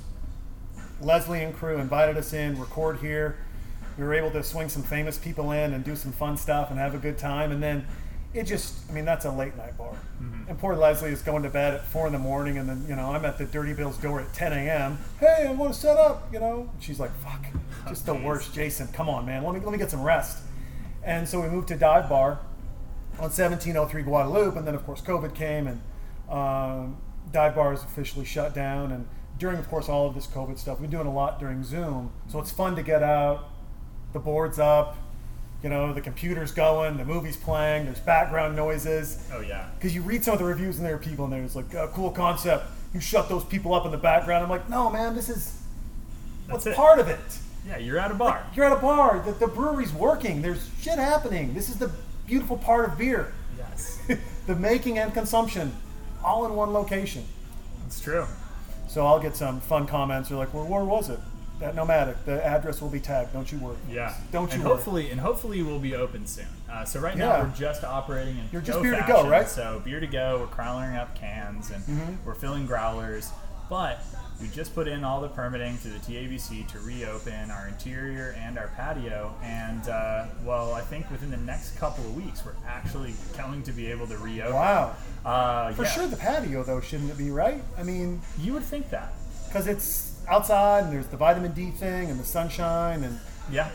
Leslie 1.00 1.42
and 1.42 1.56
crew 1.56 1.78
invited 1.78 2.18
us 2.18 2.34
in, 2.34 2.60
record 2.60 2.98
here. 2.98 3.38
We 3.96 4.04
were 4.04 4.12
able 4.12 4.30
to 4.32 4.42
swing 4.42 4.68
some 4.68 4.82
famous 4.82 5.16
people 5.16 5.52
in 5.52 5.72
and 5.72 5.82
do 5.82 5.96
some 5.96 6.12
fun 6.12 6.36
stuff 6.36 6.70
and 6.70 6.78
have 6.78 6.94
a 6.94 6.98
good 6.98 7.16
time. 7.16 7.50
And 7.50 7.62
then 7.62 7.86
it 8.34 8.42
just, 8.42 8.90
I 8.90 8.92
mean, 8.92 9.06
that's 9.06 9.24
a 9.24 9.30
late 9.30 9.56
night 9.56 9.78
bar. 9.78 9.94
Mm-hmm. 10.22 10.50
And 10.50 10.58
poor 10.58 10.76
Leslie 10.76 11.12
is 11.12 11.22
going 11.22 11.42
to 11.44 11.48
bed 11.48 11.72
at 11.72 11.86
four 11.86 12.06
in 12.06 12.12
the 12.12 12.18
morning. 12.18 12.58
And 12.58 12.68
then, 12.68 12.84
you 12.86 12.96
know, 12.96 13.12
I'm 13.12 13.24
at 13.24 13.38
the 13.38 13.46
Dirty 13.46 13.72
Bills 13.72 13.96
door 13.96 14.20
at 14.20 14.34
10 14.34 14.52
a.m. 14.52 14.98
Hey, 15.18 15.46
I 15.48 15.52
want 15.52 15.72
to 15.72 15.80
set 15.80 15.96
up, 15.96 16.28
you 16.30 16.40
know. 16.40 16.70
She's 16.78 17.00
like, 17.00 17.14
fuck, 17.22 17.46
just 17.88 18.04
the 18.04 18.14
worst. 18.14 18.52
Jason, 18.52 18.88
come 18.88 19.08
on, 19.08 19.24
man. 19.24 19.44
Let 19.44 19.54
me, 19.54 19.60
let 19.60 19.72
me 19.72 19.78
get 19.78 19.90
some 19.90 20.02
rest. 20.02 20.42
And 21.02 21.26
so 21.26 21.40
we 21.40 21.48
moved 21.48 21.68
to 21.68 21.76
Dive 21.76 22.10
Bar 22.10 22.38
on 23.20 23.28
1703 23.28 24.02
Guadalupe, 24.02 24.56
and 24.56 24.66
then 24.66 24.74
of 24.74 24.84
course 24.84 25.00
COVID 25.00 25.34
came, 25.34 25.66
and 25.66 25.80
um, 26.30 26.96
dive 27.32 27.54
bars 27.54 27.82
officially 27.84 28.24
shut 28.24 28.54
down. 28.54 28.92
And 28.92 29.06
during, 29.38 29.58
of 29.58 29.68
course, 29.68 29.88
all 29.88 30.06
of 30.06 30.14
this 30.14 30.26
COVID 30.26 30.58
stuff, 30.58 30.80
we've 30.80 30.90
been 30.90 30.98
doing 30.98 31.06
a 31.06 31.14
lot 31.14 31.38
during 31.38 31.62
Zoom, 31.62 32.12
so 32.28 32.40
it's 32.40 32.50
fun 32.50 32.76
to 32.76 32.82
get 32.82 33.02
out, 33.02 33.48
the 34.12 34.18
board's 34.18 34.58
up, 34.58 34.96
you 35.62 35.68
know, 35.68 35.92
the 35.92 36.00
computer's 36.00 36.52
going, 36.52 36.96
the 36.96 37.04
movie's 37.04 37.36
playing, 37.36 37.84
there's 37.84 38.00
background 38.00 38.56
noises. 38.56 39.28
Oh 39.32 39.40
yeah. 39.40 39.68
Because 39.74 39.94
you 39.94 40.02
read 40.02 40.24
some 40.24 40.32
of 40.32 40.38
the 40.38 40.44
reviews, 40.44 40.78
and 40.78 40.86
there 40.86 40.94
are 40.94 40.98
people 40.98 41.26
in 41.26 41.30
there 41.30 41.42
who's 41.42 41.56
like, 41.56 41.74
uh, 41.74 41.88
"Cool 41.88 42.10
concept." 42.10 42.64
You 42.92 43.00
shut 43.00 43.28
those 43.28 43.44
people 43.44 43.74
up 43.74 43.84
in 43.84 43.92
the 43.92 43.98
background. 43.98 44.42
I'm 44.42 44.50
like, 44.50 44.68
no, 44.68 44.90
man, 44.90 45.14
this 45.14 45.28
is 45.28 45.62
what's 46.48 46.66
it. 46.66 46.74
part 46.74 46.98
of 46.98 47.08
it. 47.08 47.20
Yeah, 47.66 47.76
you're 47.76 47.98
at 47.98 48.10
a 48.10 48.14
bar. 48.14 48.44
You're 48.54 48.64
at 48.64 48.72
a 48.72 48.80
bar. 48.80 49.22
The, 49.24 49.32
the 49.32 49.46
brewery's 49.46 49.92
working. 49.92 50.42
There's 50.42 50.68
shit 50.80 50.98
happening. 50.98 51.54
This 51.54 51.68
is 51.68 51.76
the 51.76 51.92
beautiful 52.30 52.56
part 52.56 52.84
of 52.88 52.96
beer. 52.96 53.32
Yes. 53.58 53.98
the 54.46 54.54
making 54.54 54.98
and 55.00 55.12
consumption, 55.12 55.74
all 56.24 56.46
in 56.46 56.54
one 56.54 56.72
location. 56.72 57.24
It's 57.86 58.00
true. 58.00 58.24
So 58.86 59.04
I'll 59.04 59.18
get 59.20 59.34
some 59.36 59.60
fun 59.60 59.86
comments. 59.88 60.28
They're 60.28 60.38
like, 60.38 60.54
well, 60.54 60.64
where 60.64 60.84
was 60.84 61.10
it? 61.10 61.18
That 61.58 61.74
Nomadic. 61.74 62.24
The 62.24 62.42
address 62.44 62.80
will 62.80 62.88
be 62.88 63.00
tagged. 63.00 63.32
Don't 63.32 63.50
you 63.50 63.58
worry. 63.58 63.76
Yeah. 63.90 64.14
Don't 64.30 64.44
and 64.52 64.62
you 64.62 64.68
worry. 64.68 64.76
hopefully 64.76 65.10
and 65.10 65.20
hopefully 65.20 65.60
we'll 65.62 65.80
be 65.80 65.94
open 65.96 66.24
soon. 66.26 66.46
Uh, 66.70 66.84
so 66.84 67.00
right 67.00 67.16
Yeah. 67.16 67.26
now 67.26 67.42
we're 67.42 67.54
just 67.56 67.82
operating 67.84 68.38
in 68.38 68.44
You're 68.52 68.62
just 68.62 68.80
beer 68.80 68.94
to 68.94 69.04
go, 69.06 69.28
right? 69.28 69.48
So 69.48 69.82
beer 69.84 69.98
to 70.00 70.06
go. 70.06 70.38
We're 70.40 70.46
crowlering 70.56 70.96
up 70.96 71.14
cans 71.16 71.70
and 71.70 71.82
Mm-hmm. 71.84 72.14
we're 72.24 72.34
filling 72.34 72.64
growlers, 72.64 73.30
but 73.68 74.00
we 74.40 74.48
just 74.48 74.74
put 74.74 74.88
in 74.88 75.04
all 75.04 75.20
the 75.20 75.28
permitting 75.28 75.76
to 75.78 75.88
the 75.88 75.98
TABC 75.98 76.66
to 76.68 76.78
reopen 76.80 77.50
our 77.50 77.68
interior 77.68 78.34
and 78.38 78.58
our 78.58 78.68
patio. 78.76 79.34
And 79.42 79.88
uh, 79.88 80.26
well, 80.44 80.72
I 80.74 80.80
think 80.80 81.10
within 81.10 81.30
the 81.30 81.36
next 81.36 81.76
couple 81.78 82.04
of 82.04 82.16
weeks 82.16 82.44
we're 82.44 82.52
actually 82.66 83.14
going 83.36 83.62
to 83.64 83.72
be 83.72 83.86
able 83.88 84.06
to 84.06 84.16
reopen. 84.18 84.54
Wow. 84.54 84.96
Uh, 85.24 85.72
For 85.72 85.82
yeah. 85.84 85.90
sure, 85.90 86.06
the 86.06 86.16
patio 86.16 86.62
though, 86.62 86.80
shouldn't 86.80 87.10
it 87.10 87.18
be 87.18 87.30
right? 87.30 87.62
I 87.78 87.82
mean, 87.82 88.20
You 88.38 88.54
would 88.54 88.62
think 88.64 88.90
that. 88.90 89.12
because 89.48 89.66
it's 89.66 90.20
outside 90.28 90.84
and 90.84 90.92
there's 90.92 91.08
the 91.08 91.16
vitamin 91.16 91.52
D 91.52 91.70
thing 91.70 92.10
and 92.10 92.18
the 92.18 92.24
sunshine 92.24 93.04
and 93.04 93.18
Yeah. 93.50 93.68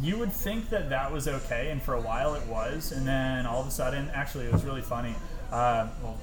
You 0.00 0.16
would 0.18 0.32
think 0.32 0.70
that 0.70 0.88
that 0.88 1.12
was 1.12 1.28
okay, 1.28 1.68
and 1.70 1.82
for 1.82 1.92
a 1.92 2.00
while 2.00 2.34
it 2.34 2.46
was, 2.46 2.92
and 2.92 3.06
then 3.06 3.44
all 3.44 3.60
of 3.60 3.66
a 3.66 3.70
sudden, 3.70 4.08
actually, 4.14 4.46
it 4.46 4.52
was 4.52 4.64
really 4.64 4.80
funny. 4.80 5.14
Uh, 5.50 5.86
well, 6.02 6.16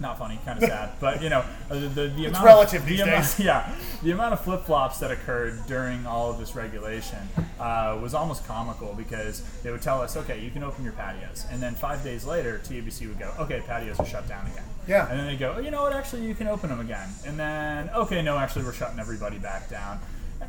not 0.00 0.18
funny, 0.18 0.38
kind 0.44 0.62
of 0.62 0.68
sad. 0.68 0.90
But 1.00 1.22
you 1.22 1.28
know, 1.28 1.44
the, 1.68 1.76
the, 1.76 2.08
the 2.08 2.26
amount 2.26 2.44
relative 2.44 2.82
of, 2.82 2.88
these 2.88 2.98
the 2.98 3.04
amount- 3.04 3.38
yeah, 3.38 3.74
the 4.02 4.10
amount 4.12 4.32
of 4.32 4.40
flip 4.40 4.62
flops 4.62 4.98
that 5.00 5.10
occurred 5.10 5.66
during 5.66 6.06
all 6.06 6.30
of 6.30 6.38
this 6.38 6.54
regulation 6.54 7.18
uh, 7.60 7.98
was 8.00 8.14
almost 8.14 8.46
comical 8.46 8.94
because 8.94 9.42
they 9.62 9.70
would 9.70 9.82
tell 9.82 10.00
us, 10.00 10.16
okay, 10.16 10.40
you 10.40 10.50
can 10.50 10.62
open 10.62 10.84
your 10.84 10.92
patios, 10.94 11.46
and 11.50 11.60
then 11.62 11.74
five 11.74 12.02
days 12.04 12.24
later, 12.24 12.60
TABC 12.64 13.08
would 13.08 13.18
go, 13.18 13.32
okay, 13.40 13.62
patios 13.66 13.98
are 13.98 14.06
shut 14.06 14.28
down 14.28 14.46
again. 14.46 14.64
Yeah. 14.86 15.08
And 15.10 15.18
then 15.20 15.26
they 15.26 15.36
go, 15.36 15.54
oh, 15.56 15.60
you 15.60 15.70
know 15.70 15.82
what? 15.82 15.92
Actually, 15.92 16.26
you 16.26 16.34
can 16.34 16.48
open 16.48 16.70
them 16.70 16.80
again. 16.80 17.08
And 17.26 17.38
then, 17.38 17.90
okay, 17.90 18.22
no, 18.22 18.38
actually, 18.38 18.64
we're 18.64 18.72
shutting 18.72 18.98
everybody 18.98 19.38
back 19.38 19.68
down. 19.68 20.00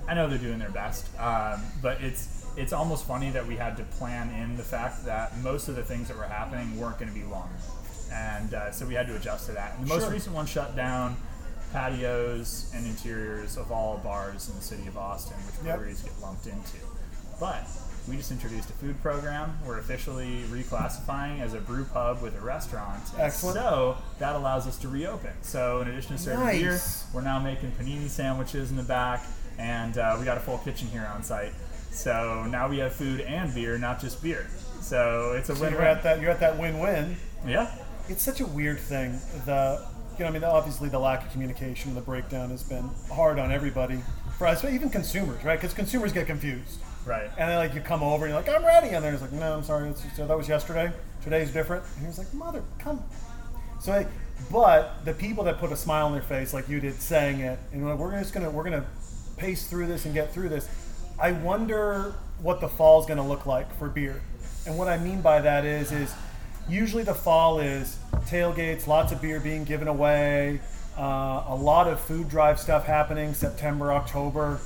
I 0.08 0.14
know 0.14 0.28
they're 0.30 0.38
doing 0.38 0.60
their 0.60 0.70
best, 0.72 1.08
um, 1.20 1.62
but 1.82 2.02
it's 2.02 2.36
it's 2.58 2.74
almost 2.74 3.06
funny 3.06 3.30
that 3.32 3.46
we 3.46 3.56
had 3.56 3.78
to 3.78 3.84
plan 3.84 4.30
in 4.32 4.58
the 4.58 4.64
fact 4.64 5.06
that 5.06 5.38
most 5.38 5.68
of 5.68 5.76
the 5.76 5.84
things 5.84 6.08
that 6.08 6.18
were 6.18 6.24
happening 6.24 6.78
weren't 6.80 6.98
going 7.00 7.08
to 7.12 7.18
be 7.18 7.24
long, 7.24 7.50
and 8.12 8.54
uh, 8.54 8.72
so 8.72 8.86
we 8.86 8.94
had 8.94 9.08
to 9.08 9.16
adjust 9.16 9.46
to 9.48 9.52
that. 9.54 9.76
And 9.78 9.86
the 9.86 9.90
most 9.90 10.04
Sure. 10.04 10.12
recent 10.12 10.36
one 10.36 10.46
shut 10.46 10.76
down 10.76 11.16
patios 11.74 12.72
and 12.76 12.86
interiors 12.86 13.58
of 13.58 13.72
all 13.72 13.98
bars 14.04 14.50
in 14.50 14.56
the 14.56 14.62
city 14.62 14.88
of 14.88 14.98
Austin, 14.98 15.38
which 15.46 15.56
Yep. 15.66 15.78
breweries 15.78 16.02
get 16.02 16.20
lumped 16.22 16.48
into. 16.48 16.78
But 17.40 17.64
we 18.08 18.18
just 18.18 18.32
introduced 18.32 18.70
a 18.70 18.74
food 18.74 19.02
program. 19.02 19.60
We're 19.66 19.78
officially 19.78 20.44
reclassifying 20.50 21.42
as 21.42 21.54
a 21.54 21.60
brew 21.60 21.86
pub 21.86 22.22
with 22.22 22.36
a 22.36 22.42
restaurant. 22.42 23.02
Excellent. 23.18 23.56
So 23.58 23.98
that 24.18 24.36
allows 24.36 24.68
us 24.68 24.78
to 24.80 24.88
reopen. 24.90 25.32
So 25.42 25.82
in 25.82 25.88
addition 25.90 26.18
to 26.18 26.22
serving 26.22 26.60
beer, 26.60 26.80
we're 27.14 27.22
now 27.22 27.40
making 27.40 27.72
panini 27.74 28.10
sandwiches 28.10 28.72
in 28.72 28.78
the 28.78 28.84
back, 28.84 29.24
and 29.58 29.98
uh, 29.98 30.16
we 30.20 30.26
got 30.26 30.38
a 30.38 30.42
full 30.42 30.58
kitchen 30.60 30.88
here 30.88 31.10
on 31.14 31.24
site. 31.24 31.54
So 31.92 32.46
now 32.50 32.68
we 32.68 32.80
have 32.80 32.94
food 32.94 33.22
and 33.22 33.54
beer, 33.54 33.78
not 33.78 34.00
just 34.02 34.22
beer. 34.24 34.48
So 34.82 35.34
it's 35.38 35.50
a 35.50 35.56
So 35.56 35.62
you're 35.64 35.72
win-win. 35.72 35.88
at 35.88 36.04
that. 36.04 36.20
You're 36.22 36.32
at 36.32 36.40
that 36.40 36.58
win-win. 36.58 37.16
yeah. 37.46 37.72
It's 38.10 38.24
such 38.24 38.40
a 38.42 38.46
weird 38.46 38.80
thing. 38.80 39.20
The 39.46 39.86
you 40.18 40.26
know, 40.26 40.30
I 40.30 40.34
mean, 40.34 40.44
obviously 40.44 40.90
the 40.90 41.00
lack 41.00 41.26
of 41.26 41.32
communication, 41.32 41.96
the 41.96 42.02
breakdown 42.02 42.50
has 42.50 42.62
been 42.64 42.90
hard 43.14 43.40
on 43.40 43.52
everybody. 43.52 44.02
For 44.38 44.48
us, 44.48 44.62
but 44.62 44.74
even 44.74 44.90
consumers, 44.90 45.44
right? 45.44 45.60
Because 45.60 45.74
consumers 45.74 46.12
get 46.14 46.26
confused, 46.28 46.80
Right. 47.06 47.30
and 47.38 47.50
then 47.50 47.58
like 47.58 47.74
you 47.74 47.82
come 47.82 48.02
over 48.04 48.26
and 48.26 48.34
you're 48.34 48.42
like, 48.42 48.50
"I'm 48.50 48.66
ready," 48.66 48.90
and 48.90 49.04
they're 49.04 49.12
just 49.12 49.22
like, 49.22 49.34
"No, 49.34 49.54
I'm 49.54 49.64
sorry, 49.64 49.90
just, 49.92 50.16
that 50.16 50.38
was 50.38 50.48
yesterday. 50.48 50.92
Today's 51.22 51.52
different." 51.52 51.84
And 51.96 52.02
he 52.02 52.08
was 52.08 52.18
like, 52.18 52.34
"Mother, 52.34 52.64
come." 52.80 53.04
So, 53.82 53.92
like, 53.92 54.08
but 54.50 55.04
the 55.06 55.14
people 55.14 55.44
that 55.46 55.60
put 55.60 55.72
a 55.72 55.76
smile 55.76 56.06
on 56.08 56.14
their 56.14 56.22
face, 56.22 56.54
like 56.54 56.68
you 56.70 56.80
did, 56.80 57.02
saying 57.02 57.42
it, 57.42 57.60
and 57.74 57.86
we're 57.86 57.96
we're 57.96 58.18
just 58.18 58.34
gonna 58.34 58.50
we're 58.50 58.64
gonna 58.64 58.86
pace 59.38 59.68
through 59.68 59.88
this 59.88 60.06
and 60.06 60.14
get 60.14 60.34
through 60.34 60.50
this. 60.50 60.68
I 61.22 61.32
wonder 61.34 62.14
what 62.42 62.62
the 62.62 62.70
fall's 62.70 63.06
gonna 63.06 63.28
look 63.28 63.46
like 63.46 63.74
for 63.78 63.90
beer, 63.90 64.22
and 64.66 64.78
what 64.78 64.88
I 64.88 64.98
mean 64.98 65.22
by 65.22 65.42
that 65.42 65.66
is 65.66 65.92
is 65.92 66.14
usually 66.70 67.04
the 67.04 67.14
fall 67.14 67.60
is 67.60 67.98
tailgates, 68.28 68.88
lots 68.88 69.12
of 69.12 69.22
beer 69.22 69.40
being 69.40 69.64
given 69.64 69.88
away, 69.88 70.62
uh, 70.98 71.44
a 71.48 71.56
lot 71.56 71.88
of 71.88 72.00
food 72.00 72.30
drive 72.30 72.60
stuff 72.60 72.86
happening 72.86 73.34
September, 73.34 73.92
October. 73.92 74.60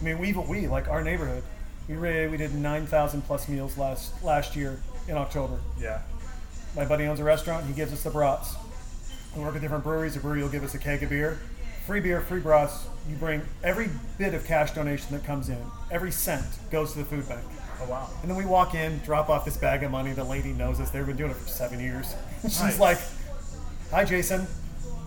I 0.00 0.04
mean, 0.04 0.18
we 0.18 0.32
we 0.32 0.66
like 0.66 0.88
our 0.88 1.02
neighborhood. 1.02 1.42
We 1.88 1.96
we 1.96 2.36
did 2.36 2.54
nine 2.54 2.86
thousand 2.86 3.22
plus 3.22 3.48
meals 3.48 3.78
last 3.78 4.22
last 4.22 4.56
year 4.56 4.80
in 5.08 5.16
October. 5.16 5.58
Yeah. 5.80 6.00
My 6.76 6.84
buddy 6.84 7.04
owns 7.04 7.20
a 7.20 7.24
restaurant. 7.24 7.66
He 7.66 7.72
gives 7.72 7.92
us 7.92 8.02
the 8.02 8.10
brats. 8.10 8.56
We 9.36 9.42
work 9.42 9.54
at 9.54 9.60
different 9.60 9.84
breweries. 9.84 10.16
A 10.16 10.20
brewery 10.20 10.42
will 10.42 10.48
give 10.48 10.64
us 10.64 10.74
a 10.74 10.78
keg 10.78 11.02
of 11.02 11.10
beer, 11.10 11.38
free 11.86 12.00
beer, 12.00 12.20
free 12.20 12.40
brats. 12.40 12.86
You 13.08 13.16
bring 13.16 13.42
every 13.62 13.90
bit 14.18 14.34
of 14.34 14.44
cash 14.46 14.72
donation 14.72 15.12
that 15.12 15.24
comes 15.24 15.48
in, 15.48 15.58
every 15.90 16.10
cent 16.10 16.44
goes 16.70 16.92
to 16.92 16.98
the 16.98 17.04
food 17.04 17.28
bank. 17.28 17.42
Oh 17.82 17.86
wow. 17.88 18.08
And 18.22 18.30
then 18.30 18.36
we 18.38 18.44
walk 18.44 18.74
in, 18.74 18.98
drop 19.00 19.28
off 19.28 19.44
this 19.44 19.56
bag 19.56 19.82
of 19.82 19.90
money. 19.90 20.12
The 20.12 20.24
lady 20.24 20.52
knows 20.52 20.80
us. 20.80 20.90
They've 20.90 21.06
been 21.06 21.16
doing 21.16 21.30
it 21.30 21.36
for 21.36 21.48
seven 21.48 21.80
years. 21.80 22.14
She's 22.42 22.60
Nice. 22.60 22.78
like, 22.80 22.98
"Hi, 23.90 24.04
Jason." 24.04 24.46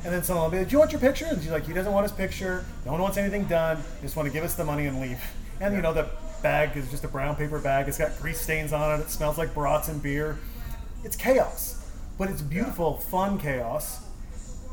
And 0.03 0.13
then 0.13 0.23
someone 0.23 0.45
will 0.45 0.51
be 0.51 0.57
like, 0.59 0.67
"Do 0.67 0.73
you 0.73 0.79
want 0.79 0.91
your 0.91 1.01
picture?" 1.01 1.25
And 1.25 1.41
she's 1.41 1.51
like, 1.51 1.65
"He 1.65 1.73
doesn't 1.73 1.91
want 1.91 2.03
his 2.03 2.11
picture. 2.11 2.65
No 2.85 2.91
one 2.91 3.01
wants 3.01 3.17
anything 3.17 3.45
done. 3.45 3.77
They 3.95 4.01
just 4.03 4.15
want 4.15 4.27
to 4.27 4.33
give 4.33 4.43
us 4.43 4.55
the 4.55 4.63
money 4.65 4.85
and 4.85 5.01
leave." 5.01 5.19
And 5.59 5.75
you 5.75 5.81
know 5.81 5.93
the 5.93 6.07
bag 6.43 6.77
is 6.77 6.89
just 6.91 7.03
a 7.03 7.07
brown 7.07 7.35
paper 7.35 7.57
bag. 7.59 7.87
It's 7.87 7.97
got 7.97 8.17
grease 8.21 8.39
stains 8.39 8.71
on 8.73 8.99
it. 8.99 9.03
It 9.03 9.09
smells 9.09 9.37
like 9.37 9.53
brats 9.55 9.87
and 9.87 10.01
beer. 10.03 10.37
It's 11.03 11.15
chaos, 11.15 11.83
but 12.17 12.29
it's 12.29 12.41
beautiful, 12.41 12.97
fun 12.97 13.39
chaos. 13.39 14.01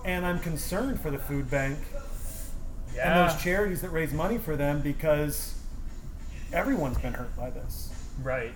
And 0.05 0.27
I'm 0.27 0.41
concerned 0.41 1.01
for 1.01 1.11
the 1.11 1.19
food 1.19 1.51
bank 1.51 1.79
and 3.03 3.29
those 3.29 3.43
charities 3.43 3.81
that 3.81 3.89
raise 3.91 4.13
money 4.13 4.37
for 4.39 4.57
them 4.57 4.81
because 4.81 5.55
everyone's 6.53 6.99
been 6.99 7.15
hurt 7.15 7.37
by 7.37 7.51
this. 7.51 7.93
Right. 8.23 8.53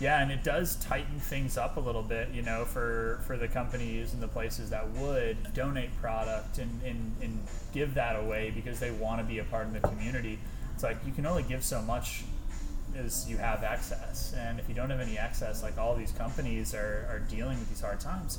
Yeah, 0.00 0.22
and 0.22 0.32
it 0.32 0.42
does 0.42 0.76
tighten 0.76 1.20
things 1.20 1.58
up 1.58 1.76
a 1.76 1.80
little 1.80 2.02
bit, 2.02 2.30
you 2.30 2.40
know, 2.40 2.64
for, 2.64 3.20
for 3.26 3.36
the 3.36 3.46
companies 3.46 4.14
and 4.14 4.22
the 4.22 4.28
places 4.28 4.70
that 4.70 4.90
would 4.92 5.52
donate 5.52 5.94
product 6.00 6.56
and, 6.56 6.80
and, 6.82 7.14
and 7.20 7.38
give 7.74 7.94
that 7.94 8.16
away 8.16 8.50
because 8.50 8.80
they 8.80 8.90
want 8.90 9.20
to 9.20 9.26
be 9.26 9.40
a 9.40 9.44
part 9.44 9.66
of 9.66 9.74
the 9.74 9.80
community. 9.80 10.38
It's 10.74 10.82
like 10.82 10.96
you 11.04 11.12
can 11.12 11.26
only 11.26 11.42
give 11.42 11.62
so 11.62 11.82
much 11.82 12.24
as 12.96 13.28
you 13.28 13.36
have 13.36 13.62
access. 13.62 14.32
And 14.34 14.58
if 14.58 14.70
you 14.70 14.74
don't 14.74 14.88
have 14.88 15.00
any 15.00 15.18
access, 15.18 15.62
like 15.62 15.76
all 15.76 15.94
these 15.94 16.12
companies 16.12 16.74
are, 16.74 17.06
are 17.10 17.22
dealing 17.28 17.58
with 17.58 17.68
these 17.68 17.82
hard 17.82 18.00
times, 18.00 18.38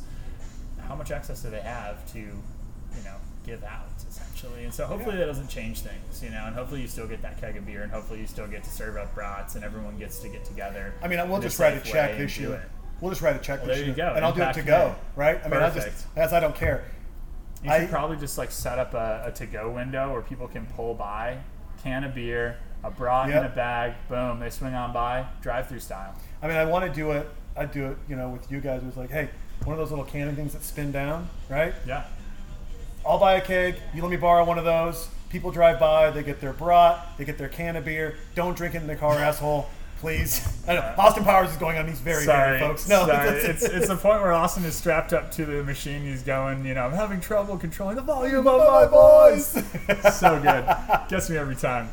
how 0.88 0.96
much 0.96 1.12
access 1.12 1.44
do 1.44 1.52
they 1.52 1.62
have 1.62 2.12
to, 2.14 2.20
you 2.20 3.04
know, 3.06 3.18
give 3.46 3.64
out 3.64 3.91
essentially? 4.12 4.66
And 4.66 4.74
so 4.74 4.86
hopefully 4.86 5.16
that 5.18 5.26
doesn't 5.26 5.48
change 5.48 5.80
things, 5.82 6.22
you 6.24 6.30
know, 6.30 6.44
and 6.46 6.56
hopefully 6.56 6.82
you 6.82 6.88
still 6.88 7.08
get 7.08 7.22
that 7.22 7.40
keg 7.40 7.56
of 7.58 7.66
beer 7.66 7.84
and 7.84 7.92
hopefully 7.92 8.20
you 8.20 8.28
still 8.28 8.48
get 8.48 8.64
to 8.64 8.70
serve 8.70 8.98
up 8.98 9.14
brats 9.16 9.56
and 9.56 9.64
everyone 9.64 9.98
gets 9.98 10.20
to 10.20 10.30
get 10.30 10.44
together. 10.46 10.94
I 11.02 11.08
mean, 11.08 11.28
we'll 11.30 11.42
just 11.42 11.60
write 11.60 11.76
a 11.78 11.82
check 11.82 12.18
this 12.18 12.38
year. 12.38 12.54
it. 12.54 12.62
We'll 13.00 13.12
just 13.12 13.22
write 13.22 13.36
a 13.36 13.40
check 13.40 13.60
Well, 13.62 13.70
this 13.70 13.80
there 13.80 13.88
you 13.88 13.94
go. 13.94 14.14
and 14.16 14.24
I'll 14.26 14.34
do 14.34 14.42
it 14.44 14.54
to 14.54 14.62
go. 14.62 14.96
Right? 15.16 15.40
I 15.44 15.48
mean, 15.48 15.62
I 15.62 15.70
just 15.72 15.88
Perfect. 15.88 16.04
as 16.18 16.34
I 16.34 16.40
don't 16.40 16.56
care. 16.56 16.84
You 17.64 17.72
should 17.72 17.82
I- 17.82 17.86
probably 17.88 18.18
just 18.18 18.38
like 18.38 18.52
set 18.52 18.78
up 18.80 18.94
a, 18.94 19.24
a 19.28 19.32
to-go 19.32 19.70
window 19.72 20.12
where 20.12 20.22
people 20.22 20.48
can 20.48 20.66
pull 20.68 20.94
by, 20.94 21.38
can 21.84 22.04
of 22.04 22.14
beer, 22.14 22.58
a 22.84 22.92
brat 22.92 23.30
in 23.30 23.38
a 23.38 23.50
bag, 23.50 23.94
boom, 24.10 24.40
they 24.40 24.50
swing 24.50 24.74
on 24.74 24.92
by, 24.94 25.26
drive-through 25.42 25.80
style. 25.80 26.16
I 26.42 26.48
mean, 26.48 26.58
I 26.58 26.66
want 26.66 26.86
to 26.86 26.92
do 26.92 27.12
it. 27.12 27.30
I 27.56 27.66
do 27.66 27.88
it, 27.88 27.98
you 28.10 28.16
know, 28.16 28.30
with 28.30 28.52
you 28.52 28.60
guys. 28.62 28.82
It 28.82 28.86
was 28.88 28.98
like, 28.98 29.12
hey, 29.12 29.30
one 29.66 29.74
of 29.74 29.78
those 29.80 29.92
little 29.92 30.06
cannon 30.06 30.36
things 30.36 30.54
that 30.54 30.64
spin 30.64 30.92
down, 30.92 31.30
right? 31.50 31.74
Yeah, 31.86 32.06
I'll 33.06 33.20
buy 33.20 33.36
a 33.36 33.42
keg. 33.42 33.76
You 33.94 34.02
let 34.02 34.12
me 34.12 34.18
borrow 34.18 34.44
one 34.46 34.58
of 34.58 34.66
those. 34.66 35.08
People 35.30 35.52
drive 35.52 35.80
by, 35.80 36.12
they 36.12 36.24
get 36.24 36.42
their 36.42 36.54
brat, 36.54 37.08
they 37.18 37.24
get 37.26 37.38
their 37.38 37.48
can 37.50 37.76
of 37.78 37.86
beer. 37.86 38.16
Don't 38.36 38.56
drink 38.56 38.76
it 38.76 38.80
in 38.82 38.88
the 38.88 38.96
car, 38.96 39.14
asshole. 39.20 39.68
Please. 40.00 40.42
I 40.68 40.74
know 40.76 40.94
Austin 40.98 41.24
Powers 41.24 41.52
is 41.52 41.58
going 41.58 41.78
on. 41.78 41.88
He's 41.88 42.00
very, 42.00 42.24
sorry, 42.26 42.58
very 42.58 42.70
folks. 42.70 42.90
No, 42.90 43.06
sorry. 43.06 43.30
it's 43.38 43.64
it's 43.64 43.88
the 43.88 43.96
point 43.96 44.22
where 44.22 44.32
Austin 44.34 44.66
is 44.66 44.76
strapped 44.76 45.14
up 45.14 45.32
to 45.34 45.46
the 45.46 45.64
machine. 45.64 46.02
He's 46.02 46.24
going, 46.24 46.66
you 46.66 46.74
know, 46.74 46.86
I'm 46.86 46.92
having 46.94 47.22
trouble 47.22 47.56
controlling 47.58 47.98
the 47.98 48.02
volume 48.02 48.48
of 48.48 48.68
my 48.68 48.86
voice. 48.88 49.52
so 50.20 50.42
good, 50.42 50.66
gets 51.08 51.30
me 51.30 51.38
every 51.38 51.56
time. 51.56 51.90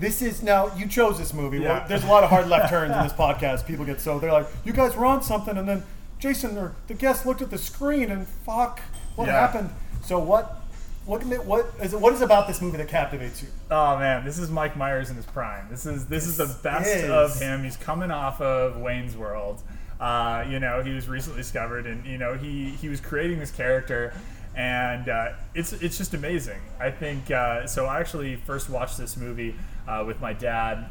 This 0.00 0.22
is 0.22 0.42
now 0.42 0.74
you 0.74 0.88
chose 0.88 1.18
this 1.18 1.34
movie. 1.34 1.58
Yeah. 1.58 1.80
Well, 1.80 1.88
there's 1.88 2.02
a 2.04 2.06
lot 2.08 2.24
of 2.24 2.30
hard 2.30 2.48
left 2.48 2.70
turns 2.70 2.96
in 2.96 3.02
this 3.02 3.12
podcast. 3.12 3.66
People 3.66 3.84
get 3.84 4.00
so 4.00 4.18
they're 4.18 4.32
like, 4.32 4.46
"You 4.64 4.72
guys 4.72 4.96
were 4.96 5.04
on 5.04 5.22
something," 5.22 5.56
and 5.58 5.68
then 5.68 5.82
Jason 6.18 6.56
or 6.56 6.72
the 6.88 6.94
guest 6.94 7.26
looked 7.26 7.42
at 7.42 7.50
the 7.50 7.58
screen 7.58 8.10
and 8.10 8.26
fuck, 8.26 8.80
what 9.16 9.26
Yeah. 9.26 9.32
happened? 9.38 9.70
So 10.04 10.18
what? 10.18 10.60
What 11.06 11.22
what 11.44 11.66
is 11.82 11.92
it? 11.92 12.00
What 12.00 12.14
is 12.14 12.22
about 12.22 12.46
this 12.46 12.62
movie 12.62 12.78
that 12.78 12.88
captivates 12.88 13.42
you? 13.42 13.48
Oh 13.70 13.98
man, 13.98 14.24
this 14.24 14.38
is 14.38 14.50
Mike 14.50 14.76
Myers 14.76 15.10
in 15.10 15.16
his 15.16 15.26
prime. 15.26 15.66
This 15.70 15.84
is 15.84 16.06
this 16.06 16.26
is 16.26 16.38
the 16.38 16.56
best 16.62 16.88
is. 16.88 17.10
of 17.10 17.38
him. 17.38 17.62
He's 17.62 17.76
coming 17.76 18.10
off 18.10 18.40
of 18.40 18.78
Wayne's 18.78 19.16
World. 19.16 19.62
Uh, 20.00 20.44
you 20.48 20.60
know, 20.60 20.82
he 20.82 20.94
was 20.94 21.08
recently 21.08 21.40
discovered, 21.40 21.86
and 21.86 22.06
you 22.06 22.16
know 22.16 22.34
he 22.34 22.70
he 22.70 22.88
was 22.88 23.00
creating 23.00 23.38
this 23.38 23.50
character, 23.50 24.14
and 24.54 25.08
uh, 25.10 25.32
it's 25.54 25.74
it's 25.74 25.98
just 25.98 26.14
amazing. 26.14 26.60
I 26.80 26.90
think 26.90 27.30
uh, 27.30 27.66
so. 27.66 27.84
I 27.84 28.00
actually 28.00 28.36
first 28.36 28.70
watched 28.70 28.96
this 28.96 29.16
movie 29.16 29.54
uh, 29.86 30.04
with 30.06 30.20
my 30.22 30.32
dad 30.32 30.86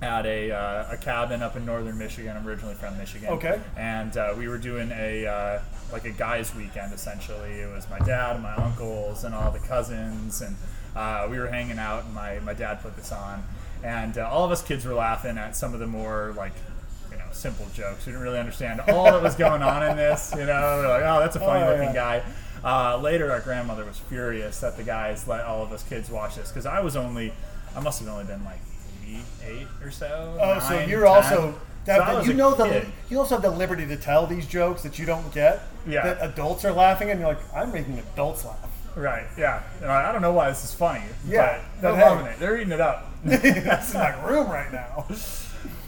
at 0.00 0.26
a, 0.26 0.52
uh, 0.52 0.92
a 0.92 0.96
cabin 0.96 1.42
up 1.42 1.56
in 1.56 1.64
northern 1.64 1.98
Michigan. 1.98 2.36
I'm 2.36 2.46
originally 2.46 2.74
from 2.74 2.96
Michigan. 2.98 3.30
Okay. 3.30 3.60
And 3.76 4.16
uh, 4.16 4.34
we 4.36 4.48
were 4.48 4.58
doing 4.58 4.92
a 4.92 5.26
uh, 5.26 5.60
like 5.92 6.04
a 6.04 6.10
guys' 6.10 6.54
weekend 6.54 6.92
essentially. 6.92 7.60
It 7.60 7.72
was 7.72 7.88
my 7.90 7.98
dad 8.00 8.34
and 8.36 8.42
my 8.42 8.54
uncles 8.54 9.24
and 9.24 9.34
all 9.34 9.50
the 9.50 9.58
cousins, 9.60 10.42
and 10.42 10.56
uh, 10.96 11.26
we 11.30 11.38
were 11.38 11.46
hanging 11.48 11.78
out. 11.78 12.04
And 12.04 12.14
my, 12.14 12.38
my 12.40 12.54
dad 12.54 12.80
put 12.82 12.96
this 12.96 13.12
on, 13.12 13.42
and 13.82 14.16
uh, 14.18 14.28
all 14.30 14.44
of 14.44 14.50
us 14.50 14.62
kids 14.62 14.84
were 14.84 14.94
laughing 14.94 15.38
at 15.38 15.56
some 15.56 15.74
of 15.74 15.80
the 15.80 15.86
more 15.86 16.34
like 16.36 16.52
you 17.10 17.16
know 17.18 17.24
simple 17.32 17.66
jokes. 17.74 18.06
We 18.06 18.12
didn't 18.12 18.22
really 18.24 18.38
understand 18.38 18.80
all 18.88 19.04
that 19.04 19.22
was 19.22 19.34
going 19.34 19.62
on 19.62 19.82
in 19.88 19.96
this. 19.96 20.32
You 20.36 20.44
know, 20.46 20.80
we're 20.82 20.88
like, 20.88 21.02
oh, 21.04 21.20
that's 21.20 21.36
a 21.36 21.40
funny 21.40 21.64
Oh, 21.64 21.70
looking 21.70 21.94
yeah. 21.94 22.20
guy. 22.20 22.22
Uh, 22.64 22.96
later, 22.98 23.30
our 23.30 23.40
grandmother 23.40 23.84
was 23.84 23.98
furious 23.98 24.60
that 24.60 24.76
the 24.76 24.82
guys 24.82 25.28
let 25.28 25.44
all 25.44 25.62
of 25.62 25.72
us 25.72 25.82
kids 25.84 26.10
watch 26.10 26.34
this 26.34 26.48
because 26.48 26.66
I 26.66 26.80
was 26.80 26.96
only, 26.96 27.32
I 27.76 27.80
must 27.80 28.00
have 28.00 28.08
only 28.08 28.24
been 28.24 28.44
like 28.44 28.58
maybe 29.00 29.20
eight 29.46 29.66
or 29.82 29.92
so. 29.92 30.36
Oh, 30.40 30.58
so 30.58 30.80
you're 30.80 31.04
10. 31.04 31.08
also 31.08 31.54
that, 31.84 32.00
I 32.02 32.14
that 32.16 32.26
you 32.26 32.34
know 32.34 32.54
the 32.54 32.84
you 33.08 33.18
also 33.20 33.36
have 33.36 33.42
the 33.42 33.50
liberty 33.50 33.86
to 33.86 33.96
tell 33.96 34.26
these 34.26 34.44
jokes 34.46 34.82
that 34.82 34.98
you 34.98 35.06
don't 35.06 35.32
get. 35.32 35.62
Yeah. 35.88 36.02
That 36.04 36.30
adults 36.30 36.64
are 36.64 36.72
laughing 36.72 37.10
and 37.10 37.18
you're 37.20 37.28
like, 37.28 37.54
I'm 37.54 37.72
making 37.72 37.98
adults 37.98 38.44
laugh. 38.44 38.68
Right, 38.96 39.26
yeah. 39.36 39.62
And 39.80 39.90
I 39.90 40.08
I 40.08 40.12
don't 40.12 40.22
know 40.22 40.32
why 40.32 40.48
this 40.48 40.64
is 40.64 40.74
funny. 40.74 41.04
Yeah, 41.26 41.62
but 41.80 41.82
they're 41.82 41.96
hey. 41.96 42.10
loving 42.10 42.26
it. 42.26 42.38
They're 42.40 42.56
eating 42.56 42.72
it 42.72 42.80
up. 42.80 43.12
That's 43.24 43.94
in 43.94 44.00
my 44.00 44.26
room 44.26 44.50
right 44.50 44.72
now. 44.72 45.06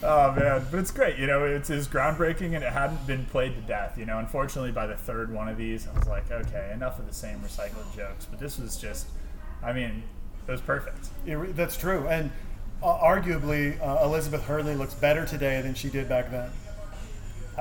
Oh 0.03 0.31
man, 0.31 0.65
but 0.71 0.79
it's 0.79 0.91
great. 0.91 1.17
You 1.17 1.27
know, 1.27 1.45
it's, 1.45 1.69
it's 1.69 1.87
groundbreaking, 1.87 2.55
and 2.55 2.63
it 2.63 2.73
hadn't 2.73 3.05
been 3.05 3.25
played 3.25 3.55
to 3.55 3.61
death. 3.61 3.97
You 3.97 4.05
know, 4.05 4.17
unfortunately, 4.17 4.71
by 4.71 4.87
the 4.87 4.95
third 4.95 5.31
one 5.31 5.47
of 5.47 5.57
these, 5.57 5.87
I 5.87 5.97
was 5.97 6.07
like, 6.07 6.31
okay, 6.31 6.71
enough 6.73 6.99
of 6.99 7.07
the 7.07 7.13
same 7.13 7.39
recycled 7.39 7.95
jokes. 7.95 8.25
But 8.25 8.39
this 8.39 8.57
was 8.57 8.77
just, 8.77 9.07
I 9.63 9.73
mean, 9.73 10.03
it 10.47 10.51
was 10.51 10.61
perfect. 10.61 11.09
It 11.25 11.55
that's 11.55 11.77
true, 11.77 12.07
and 12.07 12.31
uh, 12.81 12.97
arguably, 12.97 13.79
uh, 13.85 14.03
Elizabeth 14.03 14.43
Hurley 14.43 14.75
looks 14.75 14.95
better 14.95 15.25
today 15.25 15.61
than 15.61 15.75
she 15.75 15.89
did 15.89 16.09
back 16.09 16.31
then. 16.31 16.49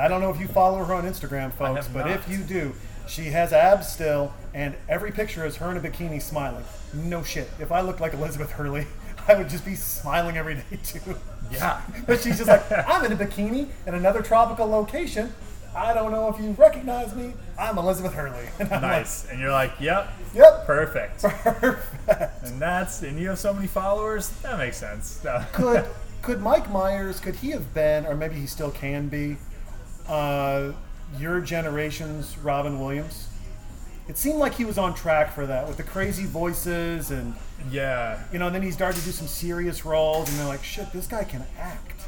I 0.00 0.08
don't 0.08 0.22
know 0.22 0.30
if 0.30 0.40
you 0.40 0.48
follow 0.48 0.82
her 0.82 0.94
on 0.94 1.04
Instagram, 1.04 1.52
folks, 1.52 1.86
but 1.88 2.06
not. 2.06 2.10
if 2.16 2.28
you 2.28 2.38
do, 2.38 2.72
she 3.06 3.24
has 3.24 3.52
abs 3.52 3.86
still, 3.86 4.32
and 4.54 4.74
every 4.88 5.12
picture 5.12 5.44
is 5.44 5.56
her 5.56 5.70
in 5.70 5.76
a 5.76 5.80
bikini 5.80 6.22
smiling. 6.22 6.64
No 6.94 7.22
shit. 7.22 7.50
If 7.60 7.70
I 7.70 7.82
looked 7.82 8.00
like 8.00 8.14
Elizabeth 8.14 8.50
Hurley, 8.52 8.86
I 9.28 9.34
would 9.34 9.50
just 9.50 9.64
be 9.64 9.74
smiling 9.74 10.38
every 10.38 10.54
day 10.54 10.62
too. 10.84 11.16
Yeah. 11.52 11.82
But 12.06 12.20
she's 12.20 12.38
just 12.38 12.48
like, 12.48 12.62
I'm 12.72 13.04
in 13.04 13.12
a 13.12 13.16
bikini 13.16 13.68
in 13.86 13.94
another 13.94 14.22
tropical 14.22 14.66
location. 14.66 15.34
I 15.76 15.92
don't 15.92 16.10
know 16.10 16.28
if 16.28 16.40
you 16.40 16.50
recognize 16.52 17.14
me. 17.14 17.34
I'm 17.58 17.76
Elizabeth 17.78 18.14
Hurley. 18.14 18.48
And 18.58 18.72
I'm 18.72 18.82
Nice. 18.82 19.28
And 19.28 19.38
you're 19.38 19.52
like, 19.52 19.72
yep, 19.78 20.10
yep. 20.34 20.66
perfect. 20.66 21.22
Perfect. 21.22 22.44
And 22.44 22.60
that's, 22.60 23.02
and 23.02 23.18
you 23.20 23.28
have 23.28 23.38
so 23.38 23.52
many 23.52 23.68
followers, 23.68 24.30
that 24.42 24.58
makes 24.58 24.78
sense. 24.78 25.24
Could 25.52 25.84
could 26.22 26.40
Mike 26.40 26.70
Myers 26.70 27.18
could 27.18 27.36
he 27.36 27.50
have 27.50 27.72
been 27.72 28.04
or 28.04 28.14
maybe 28.14 28.34
he 28.34 28.46
still 28.46 28.70
can 28.70 29.08
be 29.08 29.36
uh, 30.10 30.72
your 31.18 31.40
generation's 31.40 32.36
Robin 32.38 32.80
Williams? 32.80 33.28
It 34.08 34.18
seemed 34.18 34.38
like 34.38 34.54
he 34.54 34.64
was 34.64 34.76
on 34.76 34.94
track 34.94 35.32
for 35.32 35.46
that 35.46 35.68
with 35.68 35.76
the 35.76 35.84
crazy 35.84 36.24
voices 36.24 37.10
and 37.12 37.34
yeah, 37.70 38.20
you 38.32 38.38
know, 38.38 38.46
and 38.46 38.54
then 38.54 38.62
he 38.62 38.72
started 38.72 38.98
to 38.98 39.04
do 39.04 39.12
some 39.12 39.28
serious 39.28 39.84
roles 39.84 40.28
and 40.28 40.38
they're 40.38 40.46
like, 40.46 40.64
shit, 40.64 40.90
this 40.92 41.06
guy 41.06 41.22
can 41.22 41.44
act. 41.58 42.02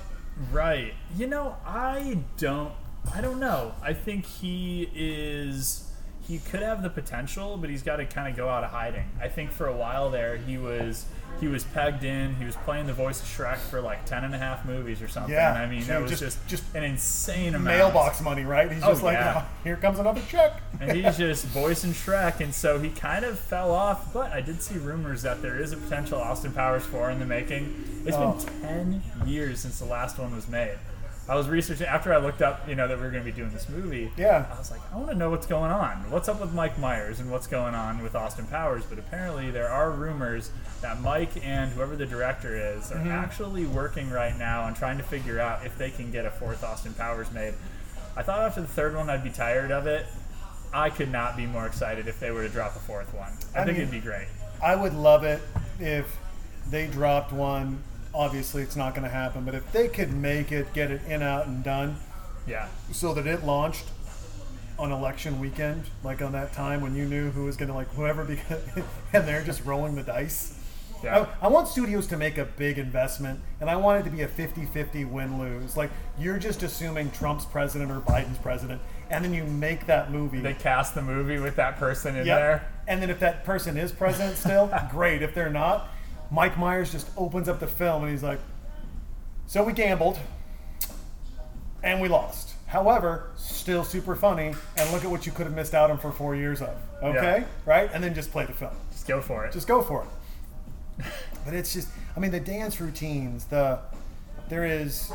Right. 0.50 0.94
You 1.16 1.28
know, 1.28 1.56
I 1.64 2.18
don't 2.38 2.72
I 3.14 3.20
don't 3.20 3.38
know. 3.38 3.72
I 3.82 3.92
think 3.92 4.26
he 4.26 4.90
is 4.94 5.91
he 6.26 6.38
could 6.38 6.62
have 6.62 6.82
the 6.82 6.90
potential, 6.90 7.56
but 7.56 7.68
he's 7.70 7.82
got 7.82 7.96
to 7.96 8.04
kind 8.06 8.28
of 8.28 8.36
go 8.36 8.48
out 8.48 8.64
of 8.64 8.70
hiding. 8.70 9.04
I 9.20 9.28
think 9.28 9.50
for 9.50 9.66
a 9.66 9.76
while 9.76 10.10
there 10.10 10.36
he 10.36 10.56
was 10.58 11.04
he 11.40 11.48
was 11.48 11.64
pegged 11.64 12.04
in. 12.04 12.34
He 12.36 12.44
was 12.44 12.54
playing 12.56 12.86
the 12.86 12.92
voice 12.92 13.20
of 13.20 13.26
Shrek 13.26 13.56
for 13.56 13.80
like 13.80 14.04
10 14.04 14.22
and 14.22 14.34
a 14.34 14.38
half 14.38 14.64
movies 14.64 15.02
or 15.02 15.08
something. 15.08 15.32
Yeah, 15.34 15.52
I 15.54 15.66
mean, 15.66 15.80
dude, 15.80 15.88
that 15.88 16.02
was 16.02 16.10
just- 16.10 16.22
just, 16.22 16.46
just 16.46 16.62
an 16.76 16.84
insane 16.84 17.54
amount. 17.54 17.64
Mailbox 17.78 18.20
money, 18.20 18.44
right? 18.44 18.70
He's 18.70 18.82
Oh, 18.84 18.90
just 18.90 19.02
like, 19.02 19.14
yeah. 19.14 19.42
"Oh, 19.44 19.48
here 19.64 19.76
comes 19.76 19.98
another 19.98 20.20
check. 20.28 20.60
and 20.80 20.92
he's 20.92 21.16
just 21.18 21.46
voicing 21.46 21.92
Shrek, 21.92 22.40
and 22.40 22.54
so 22.54 22.78
he 22.78 22.90
kind 22.90 23.24
of 23.24 23.38
fell 23.38 23.72
off. 23.72 24.12
But 24.12 24.30
I 24.30 24.40
did 24.42 24.62
see 24.62 24.76
rumors 24.78 25.22
that 25.22 25.42
there 25.42 25.58
is 25.58 25.72
a 25.72 25.76
potential 25.78 26.20
Austin 26.20 26.52
Powers 26.52 26.84
4 26.84 27.10
in 27.10 27.18
the 27.18 27.26
making. 27.26 28.02
It's 28.06 28.16
Oh. 28.16 28.32
been 28.60 28.60
10 28.60 29.02
years 29.26 29.60
since 29.60 29.78
the 29.80 29.86
last 29.86 30.18
one 30.18 30.36
was 30.36 30.46
made. 30.48 30.76
I 31.32 31.34
was 31.34 31.48
researching 31.48 31.86
after 31.86 32.12
I 32.12 32.18
looked 32.18 32.42
up, 32.42 32.68
you 32.68 32.74
know, 32.74 32.86
that 32.86 32.98
we 32.98 33.04
were 33.04 33.10
going 33.10 33.24
to 33.24 33.30
be 33.30 33.34
doing 33.34 33.50
this 33.54 33.66
movie. 33.66 34.12
Yeah. 34.18 34.44
I 34.54 34.58
was 34.58 34.70
like, 34.70 34.82
I 34.92 34.96
want 34.98 35.08
to 35.08 35.14
know 35.14 35.30
what's 35.30 35.46
going 35.46 35.70
on. 35.70 36.10
What's 36.10 36.28
up 36.28 36.42
with 36.42 36.52
Mike 36.52 36.78
Myers 36.78 37.20
and 37.20 37.30
what's 37.30 37.46
going 37.46 37.74
on 37.74 38.02
with 38.02 38.14
Austin 38.14 38.46
Powers? 38.48 38.84
But 38.84 38.98
apparently, 38.98 39.50
there 39.50 39.70
are 39.70 39.90
rumors 39.92 40.50
that 40.82 41.00
Mike 41.00 41.30
and 41.42 41.72
whoever 41.72 41.96
the 41.96 42.04
director 42.04 42.54
is 42.76 42.92
are 42.92 42.96
Mm-hmm. 42.96 43.08
actually 43.08 43.64
working 43.64 44.10
right 44.10 44.36
now 44.38 44.64
on 44.64 44.74
trying 44.74 44.98
to 44.98 45.02
figure 45.04 45.40
out 45.40 45.64
if 45.64 45.78
they 45.78 45.88
can 45.90 46.10
get 46.12 46.26
a 46.26 46.30
fourth 46.30 46.62
Austin 46.62 46.92
Powers 46.92 47.32
made. 47.32 47.54
I 48.14 48.22
thought 48.22 48.40
after 48.40 48.60
the 48.60 48.66
third 48.66 48.94
one 48.94 49.08
I'd 49.08 49.24
be 49.24 49.30
tired 49.30 49.70
of 49.70 49.86
it. 49.86 50.04
I 50.74 50.90
could 50.90 51.10
not 51.10 51.34
be 51.38 51.46
more 51.46 51.64
excited 51.66 52.08
if 52.08 52.20
they 52.20 52.30
were 52.30 52.42
to 52.42 52.48
drop 52.50 52.76
a 52.76 52.80
fourth 52.80 53.14
one. 53.14 53.32
I, 53.54 53.62
I 53.62 53.64
think 53.64 53.78
mean- 53.78 53.88
it'd 53.88 53.90
be 53.90 54.00
great. 54.00 54.28
I 54.62 54.76
would 54.76 54.92
love 54.92 55.24
it 55.24 55.40
if 55.80 56.14
they 56.68 56.88
dropped 56.88 57.32
one. 57.32 57.82
Obviously, 58.14 58.62
it's 58.62 58.76
not 58.76 58.94
going 58.94 59.04
to 59.04 59.14
happen, 59.14 59.44
but 59.44 59.54
if 59.54 59.70
they 59.72 59.88
could 59.88 60.12
make 60.12 60.52
it, 60.52 60.72
get 60.74 60.90
it 60.90 61.00
in, 61.08 61.22
out, 61.22 61.46
and 61.46 61.64
done, 61.64 61.96
Yeah. 62.46 62.68
so 62.90 63.14
that 63.14 63.26
it 63.26 63.44
launched 63.44 63.84
on 64.78 64.92
election 64.92 65.38
weekend, 65.40 65.84
like 66.04 66.20
on 66.20 66.32
that 66.32 66.52
time 66.52 66.80
when 66.82 66.94
you 66.94 67.04
knew 67.06 67.30
who 67.30 67.44
was 67.44 67.56
going 67.56 67.68
to 67.68 67.74
like 67.74 67.88
whoever, 67.94 68.24
because, 68.26 68.60
and 69.12 69.26
they're 69.26 69.42
just 69.44 69.64
rolling 69.64 69.94
the 69.94 70.02
dice. 70.02 70.58
Yeah. 71.02 71.26
I, 71.42 71.46
I 71.46 71.48
want 71.48 71.66
studios 71.68 72.06
to 72.08 72.16
make 72.16 72.38
a 72.38 72.44
big 72.44 72.78
investment, 72.78 73.40
and 73.60 73.68
I 73.70 73.76
want 73.76 74.00
it 74.00 74.10
to 74.10 74.14
be 74.14 74.22
a 74.22 74.28
50-50 74.28 75.10
win-lose. 75.10 75.76
Like 75.76 75.90
you're 76.18 76.38
just 76.38 76.62
assuming 76.62 77.10
Trump's 77.12 77.44
president 77.46 77.90
or 77.90 78.00
Biden's 78.00 78.38
president, 78.38 78.80
and 79.10 79.24
then 79.24 79.32
you 79.34 79.44
make 79.44 79.86
that 79.86 80.12
movie. 80.12 80.38
They 80.40 80.54
cast 80.54 80.94
the 80.94 81.02
movie 81.02 81.38
with 81.40 81.56
that 81.56 81.76
person 81.78 82.14
in 82.16 82.26
Yep. 82.26 82.38
there. 82.38 82.68
And 82.86 83.00
then 83.02 83.10
if 83.10 83.18
that 83.20 83.44
person 83.44 83.76
is 83.78 83.90
president 83.90 84.36
still, 84.36 84.70
great. 84.90 85.22
If 85.22 85.34
they're 85.34 85.50
not, 85.50 85.88
Mike 86.32 86.56
Myers 86.58 86.90
just 86.90 87.08
opens 87.16 87.48
up 87.48 87.60
the 87.60 87.66
film 87.66 88.02
and 88.02 88.10
he's 88.10 88.22
like, 88.22 88.40
"So 89.46 89.62
we 89.62 89.72
gambled, 89.72 90.18
and 91.82 92.00
we 92.00 92.08
lost. 92.08 92.54
However, 92.66 93.30
still 93.36 93.84
super 93.84 94.16
funny. 94.16 94.54
And 94.78 94.90
look 94.92 95.04
at 95.04 95.10
what 95.10 95.26
you 95.26 95.32
could 95.32 95.44
have 95.46 95.54
missed 95.54 95.74
out 95.74 95.90
on 95.90 95.98
for 95.98 96.10
four 96.10 96.34
years 96.34 96.62
of. 96.62 96.70
Okay, 97.02 97.40
Yeah. 97.40 97.44
right? 97.66 97.90
And 97.92 98.02
then 98.02 98.14
just 98.14 98.32
play 98.32 98.46
the 98.46 98.54
film. 98.54 98.72
Just 98.90 99.06
go 99.06 99.20
for 99.20 99.44
it. 99.44 99.52
Just 99.52 99.68
go 99.68 99.82
for 99.82 100.04
it. 100.98 101.04
But 101.44 101.54
it's 101.54 101.72
just, 101.74 101.88
I 102.16 102.20
mean, 102.20 102.30
the 102.30 102.38
dance 102.40 102.80
routines, 102.80 103.46
the 103.46 103.80
there 104.48 104.64
is 104.64 105.12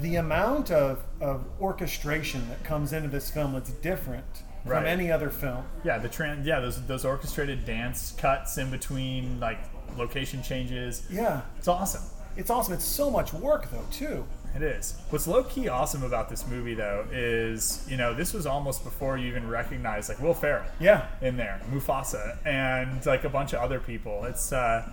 the 0.00 0.16
amount 0.16 0.72
of, 0.72 1.04
of 1.20 1.44
orchestration 1.60 2.48
that 2.48 2.64
comes 2.64 2.92
into 2.92 3.08
this 3.08 3.30
film 3.30 3.52
that's 3.52 3.70
different 3.70 4.42
from 4.66 4.84
any 4.86 5.10
other 5.10 5.30
film. 5.30 5.64
Yeah, 5.84 5.98
the 5.98 6.08
trans. 6.08 6.46
Yeah, 6.46 6.60
those 6.60 6.84
those 6.86 7.04
orchestrated 7.04 7.64
dance 7.64 8.12
cuts 8.16 8.58
in 8.58 8.70
between 8.70 9.40
like 9.40 9.58
location 9.96 10.42
changes. 10.42 11.06
Yeah, 11.10 11.42
It's 11.58 11.68
awesome. 11.68 12.02
it's 12.36 12.50
awesome. 12.50 12.74
It's 12.74 12.84
so 12.84 13.10
much 13.10 13.32
work 13.32 13.70
though 13.70 13.84
too. 13.90 14.24
It 14.56 14.62
is. 14.62 14.94
What's 15.10 15.26
low 15.26 15.42
key 15.42 15.66
awesome 15.68 16.04
about 16.04 16.28
this 16.30 16.46
movie 16.46 16.74
though 16.74 17.06
is 17.12 17.84
you 17.90 17.96
know 17.96 18.14
this 18.14 18.32
was 18.32 18.46
almost 18.46 18.84
before 18.84 19.18
you 19.18 19.26
even 19.28 19.48
recognized 19.48 20.08
like 20.08 20.20
Will 20.20 20.34
Ferrell 20.34 20.64
Yeah, 20.80 21.08
in 21.20 21.36
there, 21.36 21.60
Mufasa, 21.72 22.38
and 22.46 23.04
like 23.04 23.24
a 23.24 23.28
bunch 23.28 23.52
of 23.52 23.60
other 23.60 23.80
people. 23.80 24.24
It's 24.24 24.52
uh, 24.52 24.88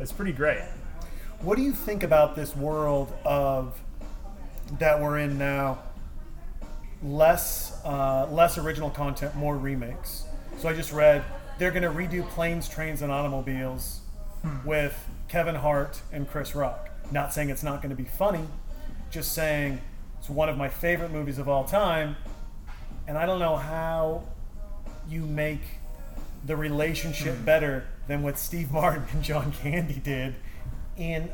it's 0.00 0.12
pretty 0.12 0.32
great. 0.32 0.62
What 1.40 1.56
do 1.56 1.62
you 1.62 1.72
think 1.72 2.02
about 2.02 2.36
this 2.36 2.56
world 2.56 3.12
of 3.24 3.78
that 4.78 5.00
we're 5.00 5.18
in 5.18 5.36
now? 5.38 5.78
Less, 7.02 7.80
uh, 7.84 8.28
less 8.30 8.58
original 8.58 8.90
content, 8.90 9.34
more 9.34 9.56
remakes. 9.56 10.24
So 10.58 10.68
I 10.68 10.74
just 10.74 10.92
read 10.92 11.24
they're 11.58 11.70
going 11.70 11.82
to 11.82 11.90
redo 11.90 12.26
Planes, 12.28 12.68
Trains, 12.68 13.02
and 13.02 13.12
Automobiles 13.12 14.00
with 14.64 15.08
Kevin 15.28 15.54
Hart 15.54 16.00
and 16.12 16.28
Chris 16.28 16.54
Rock. 16.54 16.90
Not 17.10 17.32
saying 17.32 17.50
it's 17.50 17.62
not 17.62 17.82
going 17.82 17.90
to 17.90 18.00
be 18.00 18.08
funny, 18.08 18.46
just 19.10 19.32
saying 19.32 19.80
it's 20.18 20.30
one 20.30 20.48
of 20.48 20.56
my 20.56 20.68
favorite 20.68 21.10
movies 21.10 21.38
of 21.38 21.48
all 21.48 21.64
time, 21.64 22.16
and 23.06 23.18
I 23.18 23.26
don't 23.26 23.38
know 23.38 23.56
how 23.56 24.22
you 25.08 25.22
make 25.22 25.60
the 26.44 26.56
relationship 26.56 27.44
better 27.44 27.84
than 28.08 28.22
what 28.22 28.38
Steve 28.38 28.70
Martin 28.72 29.04
and 29.12 29.22
John 29.22 29.52
Candy 29.52 30.00
did 30.02 30.34
in 30.96 31.30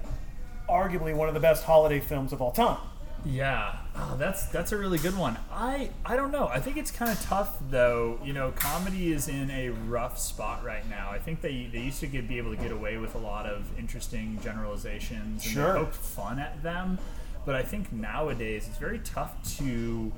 arguably 0.69 1.15
one 1.15 1.29
of 1.29 1.35
the 1.35 1.41
best 1.41 1.65
holiday 1.65 2.01
films 2.01 2.33
of 2.33 2.43
all 2.43 2.53
time. 2.53 2.79
Yeah, 3.25 3.77
oh, 3.97 4.17
that's 4.19 4.47
that's 4.47 4.73
a 4.73 4.77
really 4.77 4.99
good 4.99 5.17
one. 5.17 5.37
I 5.53 5.91
I 6.07 6.17
don't 6.17 6.31
know. 6.31 6.47
I 6.49 6.61
think 6.61 6.77
it's 6.77 6.91
kind 6.91 7.11
of 7.11 7.21
tough 7.23 7.57
though. 7.71 8.19
You 8.25 8.33
know, 8.33 8.53
comedy 8.53 9.13
is 9.13 9.29
in 9.29 9.51
a 9.51 9.71
rough 9.71 10.19
spot 10.19 10.65
right 10.65 10.89
now. 10.89 11.11
I 11.11 11.19
think 11.19 11.41
they 11.41 11.69
they 11.73 11.81
used 11.81 12.01
to 12.01 12.07
get, 12.07 12.29
be 12.29 12.39
able 12.39 12.55
to 12.55 12.61
get 12.63 12.71
away 12.73 12.97
with 12.97 13.15
a 13.15 13.19
lot 13.19 13.45
of 13.47 13.67
interesting 13.79 14.39
generalizations 14.43 15.45
and 15.45 15.53
Sure. 15.55 15.75
poked 15.75 15.97
fun 15.97 16.39
at 16.39 16.63
them. 16.63 16.99
But 17.45 17.55
I 17.57 17.63
think 17.63 17.93
nowadays 17.93 18.67
it's 18.69 18.79
very 18.79 19.01
tough 19.01 19.33
to 19.59 20.13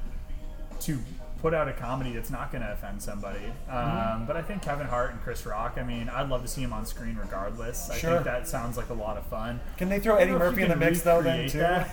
to 0.80 0.98
put 1.40 1.54
out 1.54 1.68
a 1.68 1.72
comedy 1.72 2.12
that's 2.12 2.30
not 2.30 2.52
going 2.52 2.62
to 2.62 2.70
offend 2.70 3.00
somebody. 3.02 3.44
Um, 3.70 3.76
Mm-hmm. 3.76 4.24
But 4.26 4.36
I 4.36 4.42
think 4.42 4.60
Kevin 4.62 4.86
Hart 4.86 5.12
and 5.12 5.20
Chris 5.22 5.46
Rock. 5.46 5.74
I 5.78 5.82
mean, 5.82 6.10
I'd 6.10 6.28
love 6.28 6.42
to 6.42 6.48
see 6.48 6.62
him 6.62 6.72
on 6.74 6.84
screen 6.84 7.16
regardless. 7.16 7.88
I 7.90 7.96
Sure. 7.96 8.12
think 8.12 8.24
that 8.24 8.46
sounds 8.46 8.76
like 8.76 8.90
a 8.90 8.94
lot 8.94 9.16
of 9.16 9.24
fun. 9.26 9.58
Can 9.78 9.88
they 9.88 10.00
throw 10.00 10.16
Eddie 10.16 10.32
don't 10.32 10.38
know 10.40 10.44
if 10.46 10.50
Murphy 10.52 10.62
in 10.64 10.68
the 10.68 10.76
mix 10.76 11.00
though 11.00 11.22
then 11.22 11.48
too? 11.48 11.58
that. 11.60 11.90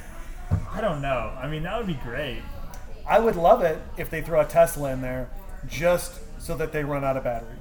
I 0.73 0.81
don't 0.81 1.01
know. 1.01 1.33
I 1.41 1.47
mean, 1.47 1.63
that 1.63 1.77
would 1.77 1.87
be 1.87 1.99
great. 2.03 2.41
I 3.07 3.19
would 3.19 3.35
love 3.35 3.61
it 3.61 3.79
if 3.97 4.09
they 4.09 4.21
throw 4.21 4.41
a 4.41 4.45
Tesla 4.45 4.91
in 4.91 5.01
there 5.01 5.29
just 5.67 6.19
so 6.41 6.55
that 6.57 6.71
they 6.71 6.83
run 6.83 7.03
out 7.03 7.17
of 7.17 7.23
battery. 7.23 7.55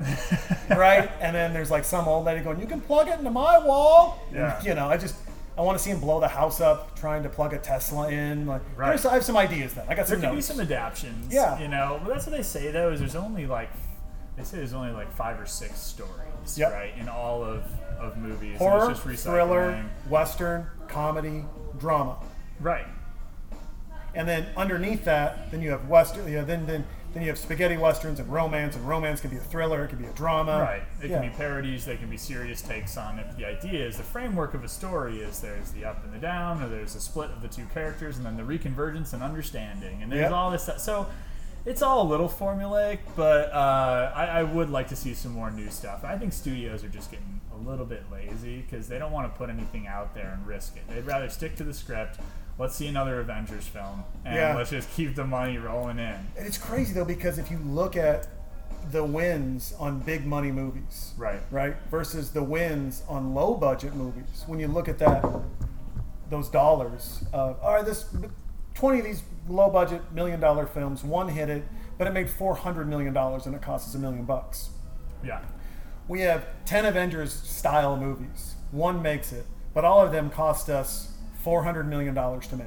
right? 0.70 1.10
And 1.20 1.34
then 1.36 1.52
there's 1.52 1.70
like 1.70 1.84
some 1.84 2.08
old 2.08 2.24
lady 2.24 2.42
going, 2.42 2.58
"You 2.60 2.66
can 2.66 2.80
plug 2.80 3.08
it 3.08 3.18
into 3.18 3.30
my 3.30 3.58
wall." 3.58 4.18
Yeah. 4.32 4.60
you 4.64 4.74
know, 4.74 4.88
I 4.88 4.96
just 4.96 5.14
I 5.58 5.62
want 5.62 5.76
to 5.76 5.84
see 5.84 5.90
him 5.90 6.00
blow 6.00 6.20
the 6.20 6.28
house 6.28 6.60
up 6.60 6.98
trying 6.98 7.22
to 7.24 7.28
plug 7.28 7.52
a 7.52 7.58
Tesla 7.58 8.08
in. 8.10 8.46
Like, 8.46 8.62
Right. 8.76 9.04
I 9.04 9.12
have 9.12 9.24
some 9.24 9.36
ideas 9.36 9.74
then. 9.74 9.84
I 9.88 9.94
got 9.94 10.06
There 10.06 10.16
some 10.18 10.30
could 10.30 10.36
be 10.36 10.40
some 10.42 10.60
adaptions. 10.60 11.32
Yeah. 11.32 11.58
You 11.58 11.68
know, 11.68 12.00
but 12.02 12.14
that's 12.14 12.26
what 12.26 12.34
they 12.36 12.42
say 12.42 12.70
though. 12.70 12.90
Is 12.90 13.00
there's 13.00 13.16
only 13.16 13.46
like 13.46 13.70
they 14.36 14.44
say 14.44 14.56
there's 14.58 14.72
only 14.72 14.92
like 14.92 15.12
five 15.12 15.38
or 15.38 15.44
six 15.46 15.78
stories, 15.78 16.56
Yep. 16.56 16.72
right, 16.72 16.92
in 16.98 17.08
all 17.08 17.44
of 17.44 17.64
of 17.98 18.16
movies. 18.16 18.56
Horror, 18.56 18.90
it's 18.90 19.02
just 19.04 19.24
thriller, 19.24 19.84
western, 20.08 20.66
comedy, 20.88 21.44
drama. 21.80 22.16
Right. 22.60 22.86
And 24.14 24.28
then 24.28 24.46
underneath 24.56 25.04
that, 25.04 25.50
then 25.50 25.62
you 25.62 25.70
have 25.70 25.88
western. 25.88 26.30
Yeah, 26.30 26.42
then 26.42 26.66
then 26.66 26.84
Then 27.12 27.24
you 27.24 27.28
have 27.30 27.38
spaghetti 27.38 27.76
westerns 27.76 28.20
and 28.20 28.32
romance, 28.32 28.76
and 28.76 28.86
romance 28.88 29.20
can 29.20 29.30
be 29.30 29.36
a 29.36 29.40
thriller, 29.40 29.82
it 29.84 29.88
can 29.88 29.98
be 29.98 30.06
a 30.06 30.12
drama. 30.12 30.60
Right. 30.60 30.82
It 31.02 31.10
Yeah. 31.10 31.18
can 31.18 31.28
be 31.28 31.36
parodies. 31.36 31.84
They 31.84 31.96
can 31.96 32.08
be 32.08 32.16
serious 32.16 32.62
takes 32.62 32.96
on 32.96 33.18
it. 33.18 33.36
The 33.36 33.44
idea 33.46 33.84
is 33.84 33.96
the 33.96 34.04
framework 34.04 34.54
of 34.54 34.62
a 34.62 34.68
story 34.68 35.18
is 35.18 35.40
there's 35.40 35.72
the 35.72 35.84
up 35.84 36.04
and 36.04 36.12
the 36.14 36.18
down, 36.20 36.62
or 36.62 36.68
there's 36.68 36.94
a 36.94 37.00
split 37.00 37.30
of 37.30 37.42
the 37.42 37.48
two 37.48 37.64
characters, 37.74 38.16
and 38.16 38.24
then 38.24 38.36
the 38.36 38.44
reconvergence 38.44 39.12
and 39.12 39.24
understanding, 39.24 40.04
and 40.04 40.12
there's 40.12 40.20
Yep. 40.22 40.30
all 40.30 40.52
this 40.52 40.62
stuff. 40.62 40.78
So 40.78 41.08
it's 41.66 41.82
all 41.82 42.02
a 42.02 42.08
little 42.08 42.28
formulaic, 42.28 42.98
but 43.16 43.52
uh, 43.52 44.12
I, 44.14 44.26
I 44.26 44.42
would 44.44 44.70
like 44.70 44.86
to 44.90 44.96
see 44.96 45.12
some 45.14 45.32
more 45.32 45.50
new 45.50 45.68
stuff. 45.68 46.04
I 46.04 46.16
think 46.16 46.32
studios 46.32 46.84
are 46.84 46.88
just 46.88 47.10
getting 47.10 47.40
a 47.64 47.68
little 47.68 47.86
bit 47.86 48.04
lazy 48.10 48.62
because 48.62 48.88
they 48.88 48.98
don't 48.98 49.12
want 49.12 49.32
to 49.32 49.38
put 49.38 49.50
anything 49.50 49.86
out 49.86 50.14
there 50.14 50.32
and 50.36 50.46
risk 50.46 50.76
it. 50.76 50.82
They'd 50.88 51.06
rather 51.06 51.28
stick 51.28 51.56
to 51.56 51.64
the 51.64 51.74
script. 51.74 52.18
Let's 52.58 52.74
see 52.76 52.86
another 52.88 53.20
Avengers 53.20 53.66
film, 53.66 54.04
and 54.24 54.34
Yeah. 54.34 54.54
let's 54.54 54.70
just 54.70 54.90
keep 54.92 55.14
the 55.14 55.24
money 55.24 55.56
rolling 55.58 55.98
in. 55.98 56.14
And 56.36 56.46
it's 56.46 56.58
crazy 56.58 56.92
though 56.92 57.04
because 57.04 57.38
if 57.38 57.50
you 57.50 57.58
look 57.58 57.96
at 57.96 58.28
the 58.90 59.04
wins 59.04 59.74
on 59.78 60.00
big 60.00 60.26
money 60.26 60.50
movies, 60.52 61.12
Right. 61.18 61.40
right, 61.50 61.76
versus 61.90 62.30
the 62.32 62.42
wins 62.42 63.02
on 63.08 63.34
low 63.34 63.54
budget 63.54 63.94
movies, 63.94 64.44
when 64.46 64.58
you 64.58 64.68
look 64.68 64.88
at 64.88 64.98
that, 64.98 65.24
those 66.28 66.48
dollars, 66.48 67.24
uh, 67.32 67.54
all 67.62 67.74
right, 67.74 67.84
this 67.84 68.06
twenty 68.74 69.00
of 69.00 69.04
these 69.04 69.22
low 69.48 69.68
budget 69.70 70.00
million 70.12 70.40
dollar 70.40 70.66
films, 70.66 71.02
one 71.02 71.28
hit 71.28 71.48
it, 71.50 71.64
but 71.98 72.06
it 72.06 72.12
made 72.12 72.28
four 72.30 72.54
hundred 72.54 72.88
million 72.88 73.12
dollars 73.12 73.46
and 73.46 73.54
it 73.54 73.62
cost 73.62 73.88
us 73.88 73.94
a 73.94 73.98
million 73.98 74.24
bucks. 74.24 74.70
Yeah. 75.24 75.40
We 76.08 76.20
have 76.20 76.46
ten 76.64 76.84
Avengers 76.84 77.32
style 77.32 77.96
movies, 77.96 78.54
one 78.70 79.00
makes 79.02 79.32
it, 79.32 79.46
but 79.74 79.84
all 79.84 80.04
of 80.04 80.12
them 80.12 80.30
cost 80.30 80.68
us 80.68 81.12
four 81.42 81.64
hundred 81.64 81.88
million 81.88 82.14
dollars 82.14 82.46
to 82.48 82.56
make. 82.56 82.66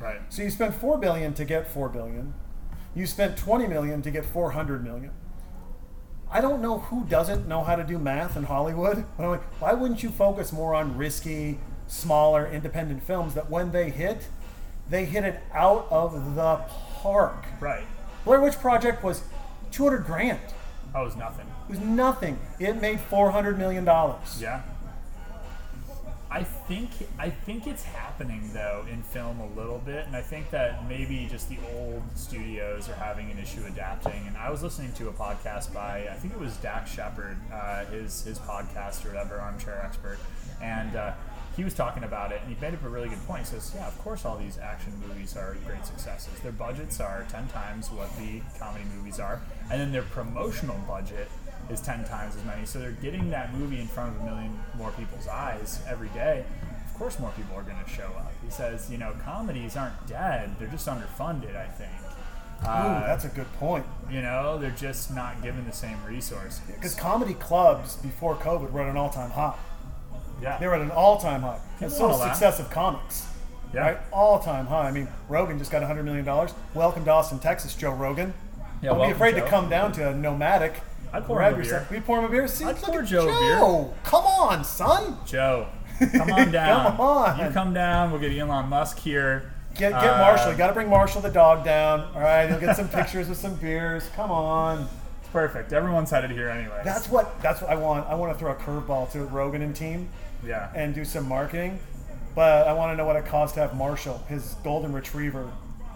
Right. 0.00 0.20
So 0.28 0.42
you 0.42 0.50
spent 0.50 0.74
four 0.74 0.98
billion 0.98 1.34
to 1.34 1.44
get 1.44 1.68
four 1.68 1.88
billion. 1.88 2.34
You 2.94 3.06
spent 3.06 3.36
twenty 3.36 3.66
million 3.66 4.02
to 4.02 4.10
get 4.10 4.24
four 4.24 4.52
hundred 4.52 4.84
million. 4.84 5.10
I 6.30 6.40
don't 6.40 6.60
know 6.60 6.78
who 6.78 7.04
doesn't 7.04 7.48
know 7.48 7.64
how 7.64 7.74
to 7.74 7.84
do 7.84 7.98
math 7.98 8.36
in 8.36 8.44
Hollywood, 8.44 9.04
but 9.16 9.24
I'm 9.24 9.30
like, 9.30 9.60
why 9.60 9.72
wouldn't 9.72 10.02
you 10.02 10.10
focus 10.10 10.52
more 10.52 10.74
on 10.74 10.96
risky, 10.96 11.58
smaller, 11.86 12.46
independent 12.46 13.02
films 13.02 13.34
that 13.34 13.50
when 13.50 13.72
they 13.72 13.90
hit, 13.90 14.28
they 14.90 15.04
hit 15.04 15.24
it 15.24 15.40
out 15.52 15.86
of 15.90 16.34
the 16.34 16.60
park. 17.02 17.44
Right. 17.60 17.84
Blair 18.24 18.40
Witch 18.40 18.58
Project 18.58 19.02
was 19.02 19.22
two 19.70 19.84
hundred 19.84 20.04
grand. 20.92 20.94
That 20.94 21.04
was 21.04 21.16
nothing. 21.16 21.46
It 21.68 21.70
was 21.70 21.80
nothing. 21.80 22.38
It 22.58 22.80
made 22.80 23.00
four 23.00 23.30
hundred 23.30 23.58
million 23.58 23.84
dollars. 23.84 24.40
Yeah. 24.40 24.62
I 26.30 26.42
think 26.42 26.90
I 27.18 27.30
think 27.30 27.66
it's 27.66 27.84
happening 27.84 28.50
though 28.52 28.84
in 28.92 29.02
film 29.02 29.40
a 29.40 29.46
little 29.58 29.78
bit, 29.78 30.06
and 30.06 30.14
I 30.14 30.20
think 30.20 30.50
that 30.50 30.86
maybe 30.86 31.26
just 31.30 31.48
the 31.48 31.56
old 31.74 32.02
studios 32.16 32.86
are 32.90 32.94
having 32.96 33.30
an 33.30 33.38
issue 33.38 33.64
adapting. 33.66 34.26
And 34.26 34.36
I 34.36 34.50
was 34.50 34.62
listening 34.62 34.92
to 34.94 35.08
a 35.08 35.12
podcast 35.12 35.72
by 35.72 36.06
I 36.10 36.14
think 36.14 36.34
it 36.34 36.38
was 36.38 36.54
Dax 36.58 36.92
Shepard, 36.92 37.38
uh, 37.50 37.86
his 37.86 38.24
his 38.24 38.38
podcast 38.40 39.06
or 39.06 39.08
whatever, 39.08 39.40
armchair 39.40 39.80
expert, 39.82 40.18
and 40.60 40.96
uh, 40.96 41.12
he 41.58 41.64
was 41.64 41.74
talking 41.74 42.04
about 42.04 42.32
it, 42.32 42.40
and 42.42 42.54
he 42.54 42.58
made 42.60 42.72
up 42.72 42.82
a 42.84 42.88
really 42.88 43.08
good 43.10 43.22
point. 43.26 43.40
He 43.40 43.46
says, 43.46 43.72
"Yeah, 43.74 43.86
of 43.86 43.98
course, 43.98 44.24
all 44.24 44.38
these 44.38 44.56
action 44.58 44.92
movies 45.06 45.36
are 45.36 45.56
great 45.66 45.84
successes. 45.84 46.32
Their 46.40 46.52
budgets 46.52 47.00
are 47.00 47.26
ten 47.28 47.46
times 47.48 47.90
what 47.90 48.08
the 48.16 48.40
comedy 48.58 48.84
movies 48.96 49.18
are, 49.20 49.40
and 49.70 49.78
then 49.80 49.92
their 49.92 50.02
promotional 50.02 50.78
budget." 50.88 51.28
is 51.70 51.82
10 51.82 52.02
times 52.06 52.34
as 52.34 52.42
many. 52.46 52.64
So 52.64 52.78
they're 52.78 52.92
getting 52.92 53.28
that 53.28 53.52
movie 53.52 53.78
in 53.78 53.86
front 53.86 54.16
of 54.16 54.22
a 54.22 54.24
million 54.24 54.58
more 54.78 54.90
people's 54.92 55.28
eyes 55.28 55.82
every 55.86 56.08
day. 56.14 56.42
Of 56.86 56.94
course, 56.94 57.18
more 57.18 57.30
people 57.32 57.54
are 57.58 57.62
going 57.62 57.76
to 57.84 57.90
show 57.90 58.06
up. 58.16 58.32
He 58.42 58.50
says, 58.50 58.90
you 58.90 58.96
know, 58.96 59.12
comedies 59.22 59.76
aren't 59.76 60.06
dead, 60.06 60.56
they're 60.58 60.68
just 60.68 60.88
underfunded, 60.88 61.54
I 61.56 61.66
think. 61.66 61.90
Ooh, 62.62 62.66
Uh, 62.66 63.06
that's 63.06 63.26
a 63.26 63.28
good 63.28 63.52
point. 63.58 63.84
you 64.10 64.22
know, 64.22 64.56
they're 64.56 64.70
just 64.70 65.14
not 65.14 65.42
given 65.42 65.66
the 65.66 65.72
same 65.72 66.02
resources. 66.06 66.60
Because 66.66 66.94
comedy 66.94 67.34
clubs 67.34 67.96
before 67.96 68.34
COVID 68.36 68.70
were 68.72 68.80
at 68.80 68.88
an 68.88 68.96
all-time 68.96 69.28
high. 69.32 69.54
Yeah. 70.42 70.58
They 70.58 70.66
were 70.66 70.74
at 70.74 70.80
an 70.80 70.90
all-time 70.90 71.42
high. 71.42 71.58
And 71.80 71.90
so 71.90 72.06
wanna 72.08 72.16
laugh. 72.18 72.36
success 72.36 72.58
of 72.60 72.70
comics. 72.70 73.26
Yeah. 73.74 73.80
Right? 73.80 73.98
All-time 74.12 74.66
high. 74.66 74.88
I 74.88 74.90
mean, 74.92 75.08
Rogan 75.28 75.58
just 75.58 75.70
got 75.70 75.82
$100 75.82 76.04
million. 76.04 76.24
Welcome 76.74 77.04
to 77.04 77.10
Austin, 77.10 77.38
Texas, 77.38 77.74
Joe 77.74 77.92
Rogan. 77.92 78.32
Yeah, 78.80 78.90
Don't 78.90 78.96
be 78.96 79.00
welcome, 79.00 79.16
afraid 79.16 79.34
Joe. 79.34 79.44
to 79.44 79.50
come 79.50 79.68
down 79.68 79.92
to 79.92 80.08
a 80.10 80.14
nomadic. 80.14 80.80
I'd 81.12 81.24
pour 81.24 81.36
grab 81.36 81.54
him 81.54 81.60
a 81.60 81.64
yourself. 81.64 81.88
beer. 81.90 81.98
We 81.98 82.04
pour 82.04 82.18
him 82.18 82.24
a 82.24 82.28
beer. 82.28 82.46
See, 82.48 82.64
I'd 82.64 82.76
look 82.76 82.84
pour 82.92 83.00
at 83.00 83.06
Joe 83.06 83.28
a 83.28 83.30
Joe. 83.58 83.94
Come 84.04 84.24
on, 84.24 84.62
son. 84.64 85.16
Joe, 85.26 85.66
come 86.12 86.30
on 86.32 86.50
down. 86.52 86.92
Come 86.92 87.00
on. 87.00 87.38
You 87.44 87.50
come 87.50 87.74
down, 87.74 88.10
we'll 88.10 88.20
get 88.20 88.32
Elon 88.38 88.68
Musk 88.68 88.98
here. 88.98 89.52
Get, 89.74 89.92
get 89.92 89.94
Uh, 89.94 90.18
Marshall. 90.18 90.52
You 90.52 90.58
got 90.58 90.68
to 90.68 90.72
bring 90.74 90.88
Marshall 90.88 91.20
the 91.22 91.30
dog 91.30 91.64
down. 91.64 92.00
All 92.14 92.20
right, 92.20 92.46
he'll 92.48 92.60
get 92.60 92.76
some 92.76 92.88
pictures 92.90 93.28
with 93.28 93.38
some 93.38 93.54
beers. 93.56 94.08
Come 94.16 94.30
on. 94.30 94.88
It's 95.20 95.28
perfect. 95.30 95.72
Everyone's 95.72 96.10
headed 96.10 96.30
here 96.30 96.48
anyway. 96.48 96.80
That's 96.84 97.08
what. 97.08 97.40
That's 97.42 97.60
what 97.62 97.70
I 97.70 97.74
want. 97.76 98.06
I 98.08 98.14
want 98.14 98.32
to 98.32 98.38
throw 98.38 98.50
a 98.52 98.54
curveball 98.56 99.10
to 99.12 99.24
Rogan 99.24 99.62
and 99.62 99.74
team. 99.74 100.08
Yeah. 100.44 100.70
and 100.74 100.94
do 100.94 101.04
some 101.04 101.28
marketing. 101.28 101.78
But 102.34 102.68
I 102.68 102.72
want 102.72 102.92
to 102.92 102.96
know 102.96 103.04
what 103.06 103.16
it 103.16 103.26
costs 103.26 103.54
to 103.54 103.60
have 103.60 103.74
Marshall, 103.76 104.18
his 104.28 104.54
golden 104.62 104.92
retriever, 104.92 105.50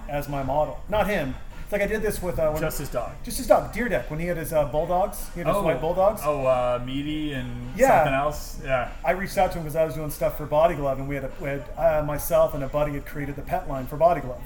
as 0.08 0.28
my 0.28 0.42
model. 0.42 0.80
Not 0.88 1.06
him. 1.06 1.34
It's 1.62 1.70
like 1.72 1.82
I 1.82 1.86
did 1.86 2.02
this 2.02 2.20
with 2.20 2.38
uh, 2.38 2.50
when, 2.50 2.60
just 2.60 2.78
his 2.78 2.88
dog. 2.90 3.12
just 3.24 3.38
his 3.38 3.46
dog, 3.46 3.72
Dyrdek, 3.72 4.10
when 4.10 4.18
he 4.20 4.26
had 4.26 4.36
his 4.36 4.52
uh, 4.52 4.64
bulldogs. 4.66 5.30
He 5.34 5.40
had 5.40 5.46
his 5.46 5.56
white 5.62 5.80
bulldogs. 5.80 6.20
Oh, 6.24 6.44
uh, 6.44 6.82
meaty 6.84 7.32
and 7.32 7.48
Yeah. 7.76 7.98
something 8.00 8.14
else. 8.14 8.60
Yeah. 8.64 8.90
I 9.04 9.12
reached 9.12 9.38
out 9.38 9.52
to 9.52 9.58
him 9.58 9.64
because 9.64 9.76
I 9.76 9.84
was 9.84 9.94
doing 9.94 10.10
stuff 10.10 10.36
for 10.36 10.44
Body 10.46 10.74
Glove, 10.74 10.98
and 10.98 11.08
we 11.08 11.14
had, 11.14 11.24
a, 11.24 11.30
we 11.40 11.48
had 11.48 11.64
uh, 11.78 12.02
myself 12.04 12.52
and 12.54 12.62
a 12.64 12.68
buddy 12.68 12.92
had 12.92 13.06
created 13.06 13.36
the 13.36 13.42
pet 13.42 13.68
line 13.68 13.86
for 13.86 13.96
Body 13.96 14.20
Glove. 14.20 14.42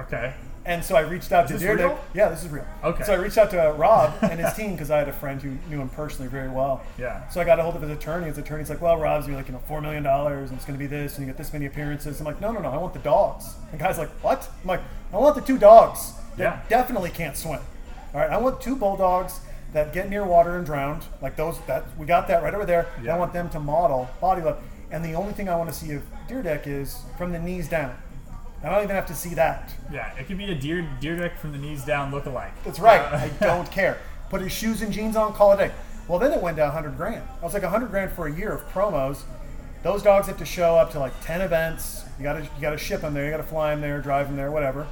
Okay. 0.00 0.32
And 0.66 0.82
so 0.82 0.96
I 0.96 1.00
reached 1.00 1.30
out 1.30 1.46
to 1.48 1.52
this 1.54 1.62
Deer 1.62 1.76
real? 1.76 1.88
Deck. 1.90 1.98
Yeah, 2.14 2.28
this 2.30 2.42
is 2.42 2.48
real. 2.48 2.64
Okay. 2.82 3.04
So 3.04 3.12
I 3.12 3.16
reached 3.16 3.36
out 3.36 3.50
to 3.50 3.68
uh, 3.70 3.72
Rob 3.74 4.14
and 4.22 4.40
his 4.40 4.54
team 4.54 4.72
because 4.72 4.90
I 4.90 4.98
had 4.98 5.08
a 5.08 5.12
friend 5.12 5.40
who 5.42 5.50
knew 5.68 5.80
him 5.80 5.90
personally 5.90 6.30
very 6.30 6.48
well. 6.48 6.82
Yeah. 6.98 7.28
So 7.28 7.40
I 7.40 7.44
got 7.44 7.58
a 7.58 7.62
hold 7.62 7.76
of 7.76 7.82
his 7.82 7.90
attorney. 7.90 8.26
His 8.26 8.38
attorney's 8.38 8.70
like, 8.70 8.80
"Well, 8.80 8.96
Rob's 8.96 9.26
gonna 9.26 9.36
be 9.36 9.42
like, 9.42 9.48
you 9.48 9.52
know, 9.52 9.60
four 9.68 9.82
million 9.82 10.02
dollars, 10.02 10.48
and 10.50 10.56
it's 10.56 10.64
gonna 10.66 10.78
be 10.78 10.86
this, 10.86 11.18
and 11.18 11.26
you 11.26 11.30
get 11.32 11.36
this 11.36 11.52
many 11.52 11.66
appearances." 11.66 12.18
I'm 12.18 12.24
like, 12.26 12.40
"No, 12.40 12.50
no, 12.50 12.60
no, 12.60 12.70
I 12.70 12.78
want 12.78 12.94
the 12.94 13.00
dogs." 13.00 13.54
The 13.72 13.76
guy's 13.76 13.98
like, 13.98 14.08
"What?" 14.22 14.48
I'm 14.62 14.68
like, 14.68 14.80
"I 15.12 15.18
want 15.18 15.34
the 15.34 15.42
two 15.42 15.58
dogs 15.58 16.14
that 16.38 16.42
Yeah. 16.42 16.58
definitely 16.70 17.10
can't 17.10 17.36
swim. 17.36 17.60
All 18.14 18.20
right, 18.20 18.30
I 18.30 18.38
want 18.38 18.60
two 18.62 18.74
bulldogs 18.76 19.40
that 19.74 19.92
get 19.92 20.08
near 20.08 20.24
water 20.24 20.56
and 20.56 20.64
drowned, 20.64 21.02
like 21.20 21.36
those. 21.36 21.58
That 21.66 21.84
we 21.98 22.06
got 22.06 22.26
that 22.28 22.42
right 22.42 22.54
over 22.54 22.64
there. 22.64 22.86
Yeah. 23.02 23.16
I 23.16 23.18
want 23.18 23.32
them 23.34 23.50
to 23.50 23.60
model 23.60 24.08
body 24.20 24.40
love. 24.40 24.62
And 24.90 25.04
the 25.04 25.14
only 25.14 25.32
thing 25.32 25.48
I 25.48 25.56
want 25.56 25.68
to 25.68 25.74
see 25.74 25.92
of 25.94 26.02
Dyrdek 26.28 26.66
is 26.68 27.00
from 27.18 27.32
the 27.32 27.38
knees 27.40 27.68
down. 27.68 27.96
I 28.64 28.70
don't 28.70 28.84
even 28.84 28.96
have 28.96 29.06
to 29.06 29.14
see 29.14 29.34
that. 29.34 29.74
Yeah, 29.92 30.16
it 30.18 30.26
could 30.26 30.38
be 30.38 30.50
a 30.50 30.54
deer 30.54 30.88
Dyrdek 31.00 31.36
from 31.36 31.52
the 31.52 31.58
knees 31.58 31.84
down 31.84 32.10
look 32.10 32.24
alike. 32.24 32.52
That's 32.64 32.78
right. 32.78 33.00
Uh, 33.00 33.16
I 33.16 33.28
don't 33.40 33.70
care. 33.70 33.98
Put 34.30 34.40
his 34.40 34.52
shoes 34.52 34.80
and 34.80 34.92
jeans 34.92 35.16
on, 35.16 35.34
call 35.34 35.52
it 35.52 35.56
a 35.56 35.68
day. 35.68 35.74
Well, 36.08 36.18
then 36.18 36.32
it 36.32 36.40
went 36.40 36.56
down 36.56 36.68
100 36.68 36.96
grand. 36.96 37.22
I 37.40 37.44
was 37.44 37.52
like 37.52 37.62
100 37.62 37.90
grand 37.90 38.12
for 38.12 38.26
a 38.26 38.32
year 38.32 38.52
of 38.52 38.66
promos. 38.70 39.22
Those 39.82 40.02
dogs 40.02 40.26
have 40.28 40.38
to 40.38 40.46
show 40.46 40.76
up 40.76 40.90
to 40.92 40.98
like 40.98 41.12
10 41.24 41.42
events. 41.42 42.04
You 42.18 42.22
gotta 42.22 42.42
you 42.42 42.60
gotta 42.60 42.78
ship 42.78 43.02
them 43.02 43.12
there. 43.12 43.26
You 43.26 43.30
gotta 43.30 43.42
fly 43.42 43.70
them 43.70 43.82
there, 43.82 44.00
drive 44.00 44.28
them 44.28 44.36
there, 44.36 44.50
whatever. 44.50 44.86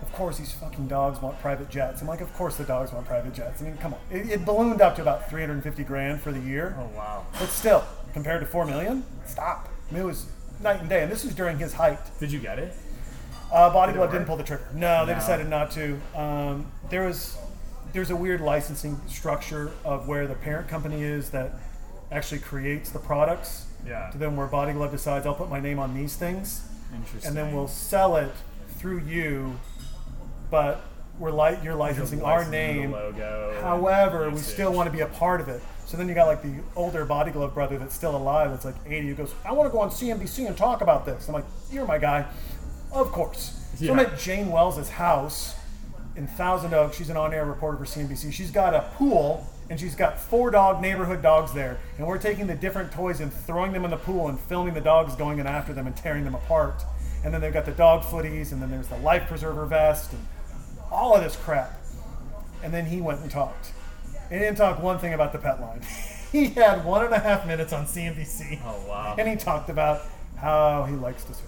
Of 0.00 0.12
course, 0.12 0.38
these 0.38 0.52
fucking 0.52 0.86
dogs 0.86 1.20
want 1.20 1.40
private 1.40 1.70
jets. 1.70 2.00
I'm 2.00 2.06
like, 2.06 2.20
of 2.20 2.32
course 2.34 2.56
the 2.56 2.64
dogs 2.64 2.92
want 2.92 3.06
private 3.06 3.34
jets. 3.34 3.62
I 3.62 3.64
mean, 3.64 3.76
come 3.78 3.94
on. 3.94 4.00
It, 4.10 4.28
it 4.30 4.44
ballooned 4.44 4.80
up 4.80 4.94
to 4.96 5.02
about 5.02 5.28
350 5.28 5.82
grand 5.84 6.20
for 6.20 6.30
the 6.30 6.40
year. 6.40 6.76
Oh 6.78 6.96
wow. 6.96 7.26
But 7.32 7.48
still, 7.48 7.84
compared 8.12 8.40
to 8.40 8.46
4 8.46 8.64
million, 8.66 9.04
stop. 9.26 9.68
I 9.90 9.94
mean, 9.94 10.02
it 10.02 10.06
was 10.06 10.26
night 10.60 10.80
and 10.80 10.88
day. 10.88 11.02
And 11.02 11.10
this 11.10 11.24
was 11.24 11.34
during 11.34 11.58
his 11.58 11.72
height. 11.74 11.98
Did 12.18 12.30
you 12.32 12.38
get 12.38 12.58
it? 12.58 12.74
Uh, 13.52 13.70
Body 13.72 13.92
Did 13.92 13.96
it 13.96 13.98
Glove 14.00 14.12
didn't 14.12 14.26
pull 14.26 14.36
the 14.36 14.44
trigger. 14.44 14.64
No, 14.74 15.04
they 15.06 15.12
No. 15.12 15.18
decided 15.18 15.48
not 15.48 15.70
to. 15.72 16.00
Um, 16.14 16.66
there 16.88 17.02
was 17.06 17.36
there's 17.92 18.10
a 18.10 18.16
weird 18.16 18.40
licensing 18.40 19.00
structure 19.08 19.72
of 19.84 20.06
where 20.06 20.28
the 20.28 20.36
parent 20.36 20.68
company 20.68 21.02
is 21.02 21.30
that 21.30 21.54
actually 22.12 22.38
creates 22.40 22.90
the 22.90 23.00
products. 23.00 23.66
Yeah. 23.84 24.10
To 24.10 24.18
then 24.18 24.36
where 24.36 24.46
Body 24.46 24.72
Glove 24.72 24.92
decides 24.92 25.26
I'll 25.26 25.34
put 25.34 25.50
my 25.50 25.58
name 25.58 25.78
on 25.80 25.94
these 25.94 26.14
things, 26.14 26.62
Interesting. 26.94 27.26
and 27.28 27.36
then 27.36 27.52
we'll 27.54 27.66
sell 27.66 28.14
it 28.16 28.30
through 28.78 29.00
you, 29.00 29.58
but 30.50 30.82
we're 31.20 31.30
li- 31.30 31.58
you're 31.62 31.74
licensing 31.74 32.22
our 32.22 32.44
name. 32.48 32.92
logo. 32.92 33.56
However, 33.60 34.28
we 34.30 34.38
still 34.38 34.72
want 34.72 34.86
to 34.88 34.92
be 34.92 35.00
a 35.00 35.06
part 35.06 35.40
of 35.40 35.48
it. 35.48 35.62
So 35.84 35.96
then 35.96 36.08
you 36.08 36.14
got 36.14 36.26
like 36.26 36.42
the 36.42 36.54
older 36.76 37.04
Body 37.04 37.30
Glove 37.30 37.52
brother 37.52 37.78
that's 37.78 37.94
still 37.94 38.16
alive. 38.16 38.50
That's 38.50 38.64
like 38.64 38.76
80. 38.86 39.08
Who 39.08 39.14
goes, 39.14 39.34
I 39.44 39.52
want 39.52 39.68
to 39.68 39.72
go 39.72 39.80
on 39.80 39.90
CNBC 39.90 40.46
and 40.46 40.56
talk 40.56 40.80
about 40.80 41.04
this. 41.04 41.28
I'm 41.28 41.34
like, 41.34 41.44
you're 41.70 41.86
my 41.86 41.98
guy. 41.98 42.26
Of 42.92 43.12
course. 43.12 43.56
So 43.76 43.92
I'm 43.92 43.98
at 43.98 44.18
Jane 44.18 44.50
Wells' 44.50 44.88
house 44.88 45.54
in 46.16 46.26
Thousand 46.26 46.74
Oaks. 46.74 46.96
She's 46.96 47.10
an 47.10 47.16
on-air 47.16 47.44
reporter 47.44 47.76
for 47.76 47.84
CNBC. 47.84 48.32
She's 48.32 48.50
got 48.50 48.74
a 48.74 48.82
pool 48.94 49.46
and 49.68 49.78
she's 49.78 49.94
got 49.94 50.18
four 50.18 50.50
dog 50.50 50.80
neighborhood 50.80 51.22
dogs 51.22 51.52
there. 51.52 51.78
And 51.98 52.06
we're 52.06 52.18
taking 52.18 52.46
the 52.46 52.54
different 52.54 52.92
toys 52.92 53.20
and 53.20 53.32
throwing 53.32 53.72
them 53.72 53.84
in 53.84 53.90
the 53.90 53.96
pool 53.96 54.28
and 54.28 54.38
filming 54.40 54.74
the 54.74 54.80
dogs 54.80 55.14
going 55.16 55.38
in 55.38 55.46
after 55.46 55.72
them 55.72 55.86
and 55.86 55.96
tearing 55.96 56.24
them 56.24 56.34
apart. 56.34 56.82
And 57.24 57.32
then 57.34 57.40
they've 57.40 57.52
got 57.52 57.66
the 57.66 57.72
dog 57.72 58.02
footies 58.02 58.52
and 58.52 58.60
then 58.62 58.70
there's 58.70 58.88
the 58.88 58.96
life 58.98 59.28
preserver 59.28 59.66
vest 59.66 60.12
and 60.12 60.24
all 60.90 61.14
of 61.14 61.22
this 61.22 61.36
crap. 61.36 61.78
And 62.62 62.72
then 62.72 62.86
he 62.86 63.00
went 63.00 63.20
and 63.20 63.30
talked. 63.30 63.72
And 64.30 64.38
he 64.40 64.46
didn't 64.46 64.58
talk 64.58 64.82
one 64.82 64.98
thing 64.98 65.14
about 65.14 65.32
the 65.32 65.38
pet 65.38 65.60
line. 65.60 65.82
he 66.32 66.46
had 66.48 66.84
one 66.84 67.04
and 67.04 67.14
a 67.14 67.18
half 67.18 67.46
minutes 67.46 67.72
on 67.72 67.86
CNBC. 67.86 68.60
Oh 68.64 68.88
wow. 68.88 69.16
And 69.18 69.28
he 69.28 69.36
talked 69.36 69.70
about 69.70 70.02
how 70.36 70.84
he 70.84 70.94
likes 70.94 71.24
to 71.24 71.34
surf. 71.34 71.46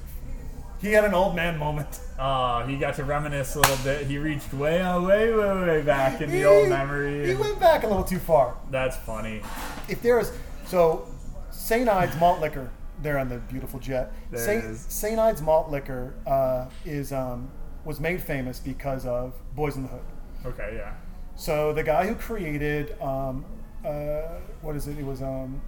He 0.80 0.92
had 0.92 1.04
an 1.04 1.14
old 1.14 1.36
man 1.36 1.58
moment. 1.58 2.00
Oh, 2.24 2.64
he 2.68 2.76
got 2.76 2.94
to 2.96 3.04
reminisce 3.04 3.56
a 3.56 3.58
little 3.58 3.82
bit. 3.82 4.06
He 4.06 4.16
reached 4.16 4.54
way, 4.54 4.80
uh, 4.80 5.00
way, 5.00 5.32
way, 5.34 5.54
way 5.64 5.82
back 5.82 6.20
in 6.20 6.30
the 6.30 6.44
old 6.44 6.68
memory. 6.68 7.26
He 7.26 7.34
went 7.34 7.58
back 7.58 7.82
a 7.82 7.88
little 7.88 8.04
too 8.04 8.20
far. 8.20 8.56
That's 8.70 8.96
funny. 8.96 9.42
If 9.88 10.02
there 10.02 10.20
is 10.20 10.30
so, 10.66 11.08
St. 11.50 11.88
Ides 11.88 12.14
malt 12.20 12.40
liquor 12.40 12.70
there 13.02 13.18
on 13.18 13.28
the 13.28 13.38
beautiful 13.38 13.80
jet. 13.80 14.12
There 14.30 14.38
St. 14.38 14.76
St. 14.76 15.18
Ides 15.18 15.42
malt 15.42 15.68
liquor 15.68 16.14
uh, 16.26 16.66
is 16.84 17.12
um, 17.12 17.50
was 17.84 18.00
made 18.00 18.22
famous 18.22 18.58
because 18.58 19.06
of 19.06 19.32
Boys 19.54 19.76
in 19.76 19.82
the 19.82 19.88
Hood. 19.88 20.00
Okay, 20.46 20.74
yeah. 20.76 20.94
So 21.36 21.72
the 21.72 21.82
guy 21.82 22.06
who 22.06 22.14
created 22.14 23.00
um, 23.00 23.44
uh, 23.84 24.22
what 24.60 24.76
is 24.76 24.86
it? 24.86 24.98
It 24.98 25.04
was 25.04 25.22
um, 25.22 25.60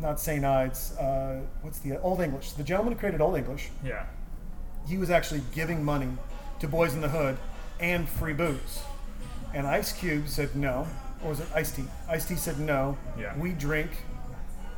not 0.00 0.18
St. 0.20 0.44
Ides. 0.44 0.96
Uh, 0.96 1.42
what's 1.62 1.78
the 1.80 2.00
Old 2.00 2.20
English? 2.20 2.52
The 2.52 2.64
gentleman 2.64 2.94
who 2.94 2.98
created 2.98 3.20
Old 3.20 3.36
English. 3.36 3.70
Yeah. 3.84 4.06
He 4.86 4.96
was 4.96 5.10
actually 5.10 5.42
giving 5.54 5.84
money 5.84 6.08
to 6.60 6.68
Boys 6.68 6.94
in 6.94 7.00
the 7.00 7.08
Hood 7.08 7.36
and 7.80 8.08
free 8.08 8.32
booze. 8.32 8.82
And 9.52 9.66
Ice 9.66 9.92
Cube 9.92 10.28
said 10.28 10.54
no. 10.56 10.86
Or 11.22 11.30
was 11.30 11.40
it 11.40 11.48
Ice 11.54 11.72
T? 11.72 11.84
Ice 12.08 12.26
T 12.26 12.34
said 12.34 12.58
no. 12.58 12.96
Yeah. 13.18 13.36
We 13.38 13.52
drink 13.52 13.90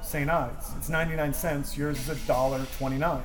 St. 0.03 0.31
Ides. 0.31 0.71
It's 0.77 0.89
99 0.89 1.35
cents. 1.35 1.77
Yours 1.77 1.99
is 1.99 2.09
a 2.09 2.27
dollar 2.27 2.65
29. 2.79 3.23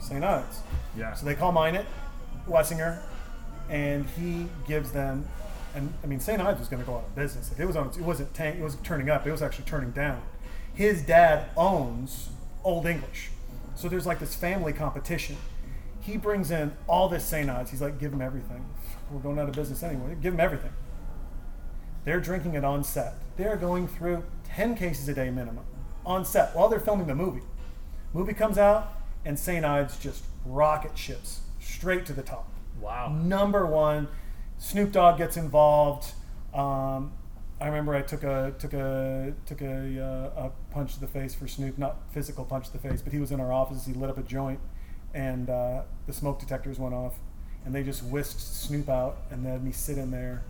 St. 0.00 0.22
Ides. 0.22 0.60
Yeah. 0.96 1.14
So 1.14 1.24
they 1.24 1.34
call 1.34 1.52
mine 1.52 1.74
it, 1.74 1.86
Wessinger, 2.48 3.00
and 3.68 4.06
he 4.10 4.48
gives 4.66 4.92
them. 4.92 5.26
And 5.74 5.92
I 6.04 6.06
mean, 6.06 6.20
St. 6.20 6.40
Ides 6.40 6.58
was 6.58 6.68
going 6.68 6.82
to 6.82 6.86
go 6.86 6.96
out 6.96 7.04
of 7.04 7.14
business. 7.14 7.50
If 7.50 7.58
it 7.58 7.66
was 7.66 7.76
on, 7.76 7.88
it 7.88 8.00
wasn't 8.00 8.34
tank, 8.34 8.58
it 8.58 8.62
wasn't 8.62 8.84
turning 8.84 9.08
up. 9.08 9.26
It 9.26 9.30
was 9.30 9.42
actually 9.42 9.64
turning 9.64 9.90
down. 9.90 10.22
His 10.74 11.02
dad 11.02 11.48
owns 11.56 12.30
Old 12.64 12.86
English, 12.86 13.30
so 13.74 13.88
there's 13.88 14.06
like 14.06 14.18
this 14.18 14.34
family 14.34 14.72
competition. 14.72 15.36
He 16.00 16.16
brings 16.16 16.50
in 16.50 16.72
all 16.88 17.08
this 17.08 17.24
St. 17.24 17.48
Ides. 17.48 17.70
He's 17.70 17.80
like, 17.80 17.98
give 17.98 18.12
him 18.12 18.20
everything. 18.20 18.64
We're 19.10 19.20
going 19.20 19.38
out 19.38 19.48
of 19.48 19.54
business 19.54 19.82
anyway. 19.82 20.16
Give 20.20 20.34
him 20.34 20.40
everything. 20.40 20.72
They're 22.04 22.20
drinking 22.20 22.54
it 22.54 22.64
on 22.64 22.82
set. 22.82 23.14
They're 23.36 23.56
going 23.56 23.86
through 23.86 24.24
10 24.44 24.74
cases 24.74 25.08
a 25.08 25.14
day 25.14 25.30
minimum 25.30 25.64
on 26.04 26.24
set 26.24 26.54
while 26.56 26.68
they're 26.68 26.80
filming 26.80 27.06
the 27.06 27.14
movie. 27.14 27.42
Movie 28.12 28.34
comes 28.34 28.58
out, 28.58 28.92
and 29.24 29.38
St. 29.38 29.64
Ides 29.64 29.96
just 29.98 30.24
rocket 30.44 30.98
ships 30.98 31.40
straight 31.82 32.06
to 32.06 32.12
the 32.12 32.22
top. 32.22 32.48
Wow. 32.80 33.08
Number 33.12 33.66
one, 33.66 34.06
Snoop 34.56 34.92
Dogg 34.92 35.18
gets 35.18 35.36
involved. 35.36 36.12
Um, 36.54 37.12
I 37.60 37.66
remember 37.66 37.92
I 37.92 38.02
took 38.02 38.22
a 38.22 38.54
took 38.56 38.72
a 38.72 39.34
took 39.46 39.60
a, 39.62 40.30
uh, 40.36 40.44
a 40.44 40.72
punch 40.72 40.94
to 40.94 41.00
the 41.00 41.08
face 41.08 41.34
for 41.34 41.48
Snoop, 41.48 41.76
not 41.78 41.96
physical 42.12 42.44
punch 42.44 42.66
to 42.66 42.72
the 42.72 42.78
face, 42.78 43.02
but 43.02 43.12
he 43.12 43.18
was 43.18 43.32
in 43.32 43.40
our 43.40 43.52
office. 43.52 43.84
He 43.84 43.94
lit 43.94 44.10
up 44.10 44.18
a 44.18 44.22
joint, 44.22 44.60
and 45.12 45.50
uh, 45.50 45.82
the 46.06 46.12
smoke 46.12 46.38
detectors 46.38 46.78
went 46.78 46.94
off, 46.94 47.14
and 47.64 47.74
they 47.74 47.82
just 47.82 48.04
whisked 48.04 48.38
Snoop 48.40 48.88
out, 48.88 49.16
and 49.32 49.44
then 49.44 49.64
me 49.64 49.72
sit 49.72 49.98
in 49.98 50.12
there 50.12 50.44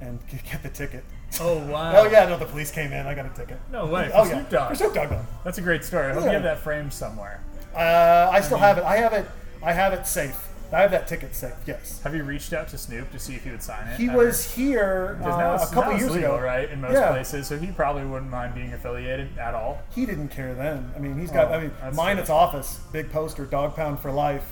and 0.00 0.18
get 0.50 0.62
the 0.62 0.70
ticket. 0.70 1.04
Oh, 1.38 1.58
wow. 1.70 1.92
oh 1.96 2.04
yeah, 2.10 2.24
no, 2.26 2.38
the 2.38 2.46
police 2.46 2.70
came 2.70 2.94
in. 2.94 3.06
I 3.06 3.14
got 3.14 3.26
a 3.26 3.34
ticket. 3.38 3.60
No 3.70 3.84
way. 3.84 4.08
For 4.08 4.16
oh 4.16 4.24
yeah, 4.24 4.30
Snoop 4.30 4.48
Dogg. 4.50 4.68
for 4.70 4.74
Snoop 4.74 4.94
Dogg. 4.94 5.12
That's 5.44 5.58
a 5.58 5.62
great 5.62 5.84
story. 5.84 6.06
I 6.06 6.14
hope 6.14 6.22
Yeah. 6.24 6.28
you 6.28 6.34
have 6.36 6.44
that 6.44 6.58
framed 6.60 6.94
somewhere. 6.94 7.42
Uh, 7.74 8.30
I 8.32 8.40
still 8.40 8.56
have 8.56 8.78
it. 8.78 8.84
I 8.84 8.96
have 8.96 9.12
it. 9.12 9.26
I 9.66 9.72
have 9.72 9.92
it 9.92 10.06
safe. 10.06 10.48
I 10.72 10.80
have 10.80 10.92
that 10.92 11.06
ticket 11.06 11.34
safe. 11.34 11.54
Yes. 11.66 12.00
Have 12.02 12.14
you 12.14 12.22
reached 12.22 12.52
out 12.52 12.68
to 12.68 12.78
Snoop 12.78 13.10
to 13.12 13.18
see 13.18 13.34
if 13.34 13.44
he 13.44 13.50
would 13.50 13.62
sign 13.62 13.86
it? 13.88 13.98
He 13.98 14.08
ever? 14.08 14.18
was 14.18 14.54
here 14.54 15.18
uh, 15.24 15.58
a 15.60 15.74
couple 15.74 15.92
years 15.96 16.10
legal, 16.10 16.34
ago, 16.34 16.44
right? 16.44 16.70
In 16.70 16.80
most 16.80 16.94
Yeah. 16.94 17.10
places, 17.10 17.48
so 17.48 17.58
he 17.58 17.68
probably 17.72 18.04
wouldn't 18.04 18.30
mind 18.30 18.54
being 18.54 18.72
affiliated 18.72 19.36
at 19.38 19.54
all. 19.54 19.80
He 19.94 20.06
didn't 20.06 20.28
care 20.28 20.54
then. 20.54 20.92
I 20.96 21.00
mean, 21.00 21.18
he's 21.18 21.30
got. 21.32 21.50
Oh, 21.50 21.54
I 21.54 21.60
mean, 21.62 21.72
mine. 21.94 22.18
It's 22.18 22.30
office, 22.30 22.80
big 22.92 23.10
poster, 23.12 23.44
dog 23.44 23.74
pound 23.76 23.98
for 24.00 24.10
life. 24.12 24.46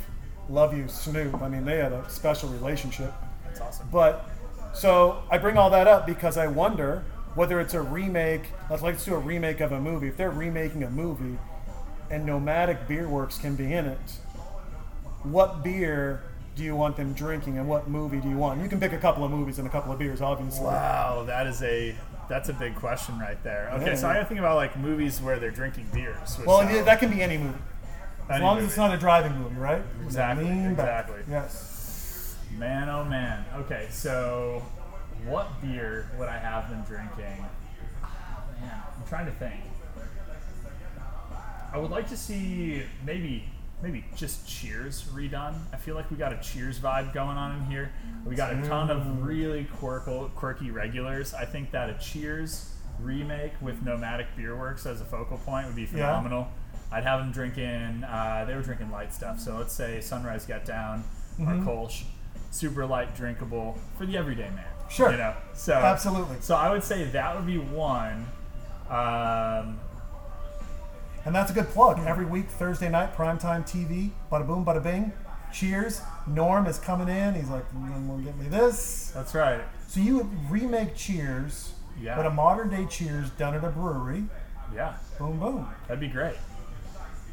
Love 0.49 0.77
you, 0.77 0.89
Snoop. 0.89 1.41
I 1.41 1.49
mean, 1.49 1.65
they 1.65 1.79
had 1.79 1.93
a 1.93 2.09
special 2.11 2.49
relationship. 2.51 3.13
That's 3.45 3.61
awesome. 3.61 3.89
But 3.93 4.29
so 4.73 5.23
I 5.31 5.39
bring 5.39 5.57
all 5.57 5.71
that 5.71 5.87
up 5.87 6.07
because 6.07 6.37
I 6.37 6.47
wonder 6.49 7.05
whether 7.35 7.61
it's 7.61 7.75
a 7.75 7.81
remake. 7.83 8.43
Let's 8.69 8.83
let's 8.83 9.05
do 9.05 9.15
a 9.15 9.19
remake 9.19 9.61
of 9.61 9.71
a 9.73 9.81
movie. 9.81 10.09
If 10.09 10.17
they're 10.17 10.31
remaking 10.31 10.83
a 10.83 10.91
movie, 10.91 11.39
and 12.11 12.25
Nomadic 12.27 12.87
Beer 12.89 13.09
Works 13.09 13.39
can 13.39 13.57
be 13.57 13.73
in 13.73 13.87
it, 13.87 13.99
what 15.25 15.63
beer 15.65 16.23
do 16.57 16.63
you 16.63 16.77
want 16.77 16.97
them 16.97 17.13
drinking, 17.15 17.59
and 17.59 17.69
what 17.69 17.89
movie 17.89 18.21
do 18.21 18.29
you 18.29 18.37
want? 18.37 18.63
You 18.63 18.69
can 18.69 18.79
pick 18.79 18.93
a 18.93 18.99
couple 18.99 19.25
of 19.25 19.31
movies 19.31 19.59
and 19.59 19.67
a 19.67 19.71
couple 19.71 19.93
of 19.93 19.99
beers, 19.99 20.21
obviously. 20.21 20.65
Wow, 20.65 21.25
that 21.27 21.47
is 21.47 21.63
a 21.63 21.95
that's 22.29 22.49
a 22.49 22.53
big 22.53 22.75
question 22.77 23.19
right 23.19 23.43
there. 23.43 23.71
Okay, 23.75 23.87
Yeah, 23.87 23.95
so 23.97 24.07
yeah. 24.07 24.13
I 24.13 24.15
gotta 24.15 24.27
think 24.27 24.41
about 24.41 24.57
like 24.57 24.79
movies 24.79 25.21
where 25.21 25.39
they're 25.39 25.51
drinking 25.51 25.89
beers. 25.93 26.39
Well, 26.47 26.63
yeah, 26.71 26.83
that 26.83 27.01
can 27.01 27.11
be 27.11 27.23
any 27.23 27.39
movie, 27.39 27.59
as 28.29 28.37
any 28.37 28.45
long 28.45 28.59
as 28.59 28.65
it's 28.67 28.77
not 28.77 28.95
a 28.95 28.97
driving 28.99 29.37
movie, 29.37 29.57
right? 29.57 29.83
Exactly, 30.05 30.49
exactly. 30.49 31.21
Yes. 31.29 32.37
Man, 32.57 32.89
oh 32.89 33.05
man. 33.05 33.45
Okay, 33.57 33.89
so 33.91 34.63
what 35.27 35.61
beer 35.61 36.09
would 36.19 36.29
I 36.29 36.39
have 36.39 36.71
them 36.71 36.85
drinking? 36.87 37.45
Ah, 38.03 38.43
man, 38.61 38.83
I'm 38.97 39.09
trying 39.09 39.27
to 39.27 39.33
think. 39.33 39.61
I 41.73 41.79
would 41.79 41.91
like 41.91 42.09
to 42.11 42.17
see 42.17 42.85
maybe 43.05 43.49
maybe 43.83 44.05
just 44.17 44.49
Cheers 44.49 45.05
redone. 45.15 45.55
I 45.73 45.77
feel 45.77 45.95
like 45.95 46.11
we 46.11 46.17
got 46.17 46.33
a 46.33 46.39
Cheers 46.39 46.79
vibe 46.79 47.13
going 47.13 47.37
on 47.37 47.57
in 47.59 47.65
here. 47.67 47.93
We 48.25 48.35
got 48.35 48.53
a 48.53 48.63
ton 48.63 48.91
of 48.91 49.23
really 49.23 49.65
quirky, 49.65 50.31
quirky 50.35 50.71
regulars. 50.71 51.35
I 51.35 51.45
think 51.45 51.71
that 51.73 51.91
a 51.91 51.95
Cheers 51.95 52.71
remake 53.01 53.53
with 53.61 53.83
Nomadic 53.85 54.27
Beer 54.37 54.57
Works 54.57 54.87
as 54.87 55.01
a 55.01 55.05
focal 55.05 55.39
point 55.39 55.67
would 55.67 55.77
be 55.77 55.87
phenomenal. 55.87 56.49
I'd 56.93 57.05
have 57.05 57.21
them 57.21 57.33
drinking. 57.33 58.05
Uh, 58.05 58.45
they 58.47 58.55
were 58.55 58.63
drinking 58.63 58.91
light 58.91 59.13
stuff, 59.13 59.41
so 59.41 59.57
let's 59.57 59.75
say 59.75 60.01
Sunrise 60.01 60.47
Get 60.47 60.65
Down 60.65 61.03
or 61.41 61.55
Kolsch, 61.55 62.05
super 62.51 62.87
light, 62.87 63.17
drinkable 63.17 63.77
for 63.99 64.07
the 64.07 64.17
everyday 64.17 64.49
man. 64.51 64.65
Sure. 64.89 65.11
you 65.11 65.17
know. 65.17 65.35
So 65.55 65.73
Absolutely. 65.73 66.37
So 66.41 66.55
I 66.55 66.71
would 66.71 66.85
say 66.85 67.05
that 67.05 67.35
would 67.35 67.47
be 67.47 67.59
one. 67.59 68.27
Um, 68.89 69.81
And 71.25 71.35
that's 71.35 71.51
a 71.51 71.55
good 71.55 71.69
plug. 71.71 72.01
Every 72.07 72.27
week, 72.27 72.49
Thursday 72.49 72.89
night, 72.91 73.17
primetime 73.17 73.67
TV, 73.67 74.11
bada 74.31 74.47
boom, 74.47 74.65
bada 74.65 74.83
bing. 74.83 75.13
Cheers. 75.53 76.03
Norm 76.27 76.67
is 76.67 76.79
coming 76.79 77.09
in. 77.09 77.35
He's 77.35 77.49
like, 77.49 77.65
"Mm, 77.73 78.07
well, 78.09 78.19
get 78.19 78.37
me 78.37 78.49
this. 78.49 79.11
that's 79.15 79.35
right. 79.35 79.61
So 79.87 80.01
you 80.01 80.17
would 80.19 80.51
remake 80.51 80.97
Cheers, 80.97 81.75
Yeah. 82.01 82.17
but 82.17 82.27
a 82.27 82.31
modern 82.31 82.69
day 82.71 82.87
Cheers 82.87 83.31
done 83.31 83.55
at 83.55 83.63
a 83.65 83.69
brewery. 83.71 84.25
Yeah, 84.75 84.95
Boom, 85.19 85.39
boom. 85.39 85.69
that'd 85.87 86.01
be 86.01 86.09
great. 86.09 86.37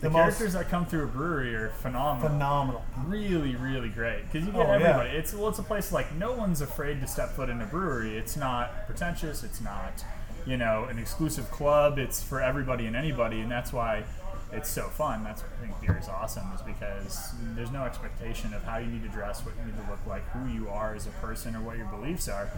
The, 0.02 0.10
The 0.10 0.16
characters 0.16 0.54
that 0.54 0.70
come 0.70 0.86
through 0.86 1.04
a 1.06 1.08
brewery 1.08 1.56
are 1.56 1.70
phenomenal. 1.70 2.30
Phenomenal. 2.30 2.86
really, 3.06 3.56
really 3.56 3.90
great 3.90 4.24
because 4.32 4.46
you 4.48 4.52
get 4.54 4.62
Oh, 4.62 4.70
yeah. 4.70 4.90
everybody. 4.90 5.10
It's 5.12 5.34
well, 5.34 5.50
it's 5.50 5.60
a 5.60 5.64
place 5.64 5.92
like 5.92 6.14
no 6.14 6.32
one's 6.34 6.62
afraid 6.62 7.02
to 7.02 7.08
step 7.08 7.30
foot 7.32 7.50
in 7.50 7.62
a 7.62 7.66
brewery. 7.66 8.18
It's 8.18 8.36
not 8.38 8.86
pretentious. 8.88 9.44
It's 9.44 9.62
not, 9.62 10.04
you 10.46 10.58
know, 10.58 10.86
an 10.86 10.98
exclusive 11.00 11.50
club. 11.52 11.98
It's 12.00 12.22
for 12.24 12.42
everybody 12.42 12.86
and 12.86 12.96
anybody, 12.96 13.42
and 13.42 13.52
that's 13.52 13.72
why 13.74 14.04
it's 14.52 14.70
so 14.70 14.84
fun. 14.90 15.24
That's 15.24 15.44
I 15.44 15.66
think 15.66 15.80
beer 15.82 15.98
is 16.02 16.10
awesome 16.10 16.52
is 16.54 16.62
because 16.62 17.32
there's 17.56 17.72
no 17.72 17.84
expectation 17.84 18.54
of 18.54 18.64
how 18.64 18.78
you 18.78 18.88
need 18.88 19.04
to 19.04 19.10
dress, 19.10 19.46
what 19.46 19.54
you 19.60 19.66
need 19.72 19.82
to 19.84 19.90
look 19.90 20.06
like, 20.08 20.28
who 20.32 20.52
you 20.52 20.68
are 20.70 20.94
as 20.96 21.08
a 21.08 21.12
person, 21.12 21.56
or 21.56 21.62
what 21.62 21.78
your 21.78 21.88
beliefs 21.88 22.28
are. 22.28 22.50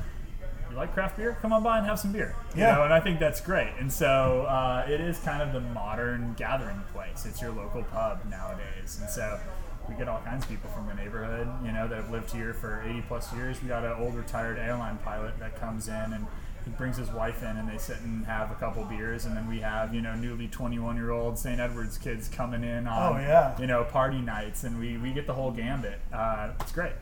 You 0.71 0.75
like 0.77 0.93
craft 0.93 1.17
beer? 1.17 1.37
Come 1.41 1.53
on 1.53 1.61
by 1.61 1.77
and 1.77 1.85
have 1.85 1.99
some 1.99 2.11
beer. 2.11 2.35
You 2.55 2.61
Yeah. 2.61 2.75
know, 2.75 2.83
and 2.83 2.93
I 2.93 2.99
think 2.99 3.19
that's 3.19 3.41
great. 3.41 3.73
And 3.79 3.91
so 3.93 4.43
uh, 4.49 4.85
it 4.89 4.99
is 5.01 5.19
kind 5.19 5.41
of 5.43 5.53
the 5.53 5.59
modern 5.59 6.33
gathering 6.37 6.81
place. 6.93 7.25
It's 7.27 7.41
your 7.41 7.51
local 7.51 7.83
pub 7.83 8.21
nowadays. 8.29 8.97
And 8.99 9.07
so 9.09 9.39
we 9.87 9.93
get 9.95 10.07
all 10.07 10.21
kinds 10.21 10.45
of 10.45 10.49
people 10.49 10.69
from 10.71 10.87
the 10.87 10.95
neighborhood, 10.95 11.47
you 11.63 11.71
know, 11.73 11.87
that 11.87 11.95
have 11.97 12.09
lived 12.11 12.31
here 12.31 12.53
for 12.55 12.81
80 12.87 13.03
plus 13.07 13.31
years. 13.35 13.61
We 13.61 13.67
got 13.67 13.83
an 13.83 13.93
old 14.01 14.15
retired 14.15 14.57
airline 14.57 14.97
pilot 15.03 15.37
that 15.39 15.59
comes 15.59 15.89
in 15.89 15.93
and 16.13 16.25
he 16.65 16.71
brings 16.71 16.97
his 16.97 17.09
wife 17.11 17.41
in 17.43 17.57
and 17.57 17.67
they 17.69 17.77
sit 17.77 17.99
and 18.01 18.25
have 18.25 18.51
a 18.51 18.55
couple 18.55 18.83
beers. 18.85 19.25
And 19.25 19.35
then 19.35 19.47
we 19.47 19.59
have, 19.59 19.93
you 19.93 20.01
know, 20.01 20.15
newly 20.15 20.47
21 20.47 20.95
year 20.95 21.11
old 21.11 21.37
St. 21.37 21.59
Edward's 21.59 21.97
kids 21.97 22.27
coming 22.29 22.63
in 22.63 22.87
on, 22.87 23.15
Oh, 23.15 23.19
yeah. 23.19 23.59
you 23.59 23.67
know, 23.67 23.83
party 23.83 24.19
nights. 24.21 24.63
And 24.63 24.79
we, 24.79 24.97
we 24.97 25.11
get 25.11 25.27
the 25.27 25.33
whole 25.33 25.51
gambit. 25.51 25.99
Uh, 26.13 26.51
it's 26.61 26.71
great. 26.71 26.93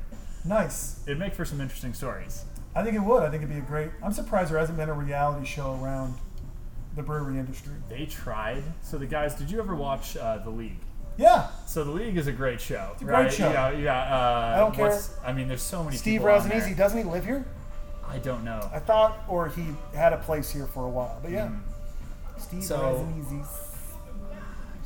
Nice. 0.46 1.02
It'd 1.06 1.20
make 1.20 1.34
for 1.36 1.46
some 1.46 1.62
interesting 1.62 1.94
stories. 1.94 2.46
I 2.76 2.84
think 2.84 2.96
it 2.96 3.02
would. 3.02 3.22
I 3.24 3.30
think 3.30 3.44
it'd 3.44 3.54
be 3.54 3.60
a 3.60 3.62
great. 3.62 3.92
I'm 4.02 4.14
surprised 4.14 4.52
there 4.52 4.58
hasn't 4.60 4.78
been 4.78 4.90
a 4.90 4.94
reality 4.94 5.46
show 5.46 5.78
around 5.84 6.16
the 6.96 7.04
brewery 7.04 7.38
industry. 7.38 7.74
They 7.90 8.06
tried. 8.06 8.64
So 8.82 8.98
the 8.98 9.06
guys, 9.06 9.36
did 9.36 9.52
you 9.52 9.60
ever 9.60 9.76
watch 9.76 10.18
uh, 10.18 10.38
The 10.40 10.50
League? 10.50 10.78
Yeah. 11.18 11.50
So 11.68 11.84
the 11.84 11.92
league 11.92 12.18
is 12.18 12.28
a 12.28 12.32
great 12.32 12.60
show, 12.62 12.96
a 13.02 13.06
right? 13.06 13.24
great 13.24 13.34
show. 13.34 13.70
You 13.78 13.84
got, 13.84 14.08
uh, 14.08 14.56
I 14.56 14.60
don't 14.60 14.74
care. 14.74 14.98
I 15.26 15.34
mean, 15.34 15.48
there's 15.50 15.62
so 15.62 15.84
many. 15.84 15.98
Steve 15.98 16.22
Rannazzisi, 16.22 16.76
doesn't 16.76 16.98
he 16.98 17.04
live 17.04 17.26
here? 17.26 17.46
I 18.12 18.18
don't 18.20 18.44
know. 18.44 18.70
I 18.74 18.80
thought, 18.80 19.20
or 19.28 19.48
he 19.50 19.68
had 19.96 20.14
a 20.14 20.18
place 20.18 20.52
here 20.52 20.66
for 20.68 20.86
a 20.86 20.90
while. 20.90 21.18
But 21.22 21.32
yeah, 21.32 21.50
Steve 22.38 22.60
Hmm. 22.60 22.66
So- 22.66 23.08
Rannazzisi. 23.08 23.48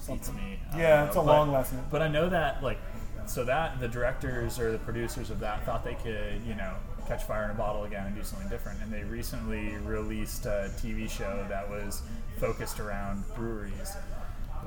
Beats 0.07 0.31
me. 0.33 0.59
I 0.71 0.77
Yeah, 0.79 0.95
don't 0.97 1.07
it's 1.07 1.15
know, 1.15 1.21
a 1.21 1.25
but- 1.25 1.31
long 1.31 1.51
lesson. 1.51 1.83
But 1.89 2.01
I 2.03 2.07
know 2.07 2.29
that, 2.29 2.61
like, 2.61 2.77
so 3.25 3.43
that 3.45 3.79
the 3.79 3.87
directors 3.87 4.59
or 4.59 4.71
the 4.71 4.77
producers 4.77 5.31
of 5.31 5.39
that 5.39 5.65
thought 5.65 5.83
they 5.83 5.95
could, 5.95 6.41
you 6.45 6.53
know, 6.53 6.73
catch 7.07 7.23
fire 7.23 7.45
in 7.45 7.49
a 7.51 7.55
bottle 7.55 7.85
again 7.85 8.05
and 8.05 8.15
do 8.15 8.23
something 8.23 8.47
different. 8.47 8.81
And 8.83 8.93
they 8.93 9.03
recently 9.03 9.75
released 9.77 10.45
a 10.45 10.69
TV 10.79 11.07
show 11.09 11.43
that 11.49 11.67
was 11.69 12.03
focused 12.39 12.79
around 12.79 13.23
breweries. 13.35 13.97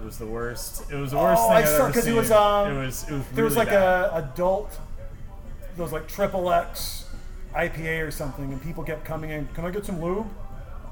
It 0.00 0.04
was 0.04 0.18
the 0.18 0.26
worst. 0.26 0.90
It 0.90 0.96
was 0.96 1.12
the 1.12 1.18
worst 1.18 1.40
Oh, 1.40 1.48
thing 1.48 1.56
I 1.56 1.60
I've 1.60 1.68
saw- 1.68 1.74
ever 1.84 1.86
'cause 1.92 1.96
it 1.98 2.02
seen. 2.06 2.16
was, 2.16 2.30
um, 2.32 2.72
it 2.72 2.84
was. 2.86 3.04
It 3.08 3.12
was. 3.12 3.24
There 3.34 3.44
was 3.44 3.54
really 3.54 3.66
like 3.66 3.68
bad. 3.74 4.04
a 4.10 4.14
adult, 4.16 4.78
there 5.76 5.82
was 5.84 5.92
like 5.92 6.08
triple 6.08 6.52
X 6.52 7.04
IPA 7.54 8.06
or 8.06 8.10
something, 8.10 8.52
and 8.52 8.62
people 8.62 8.84
kept 8.84 9.04
coming 9.04 9.30
in. 9.30 9.46
Can 9.54 9.64
I 9.64 9.70
get 9.70 9.84
some 9.84 10.00
lube? 10.02 10.26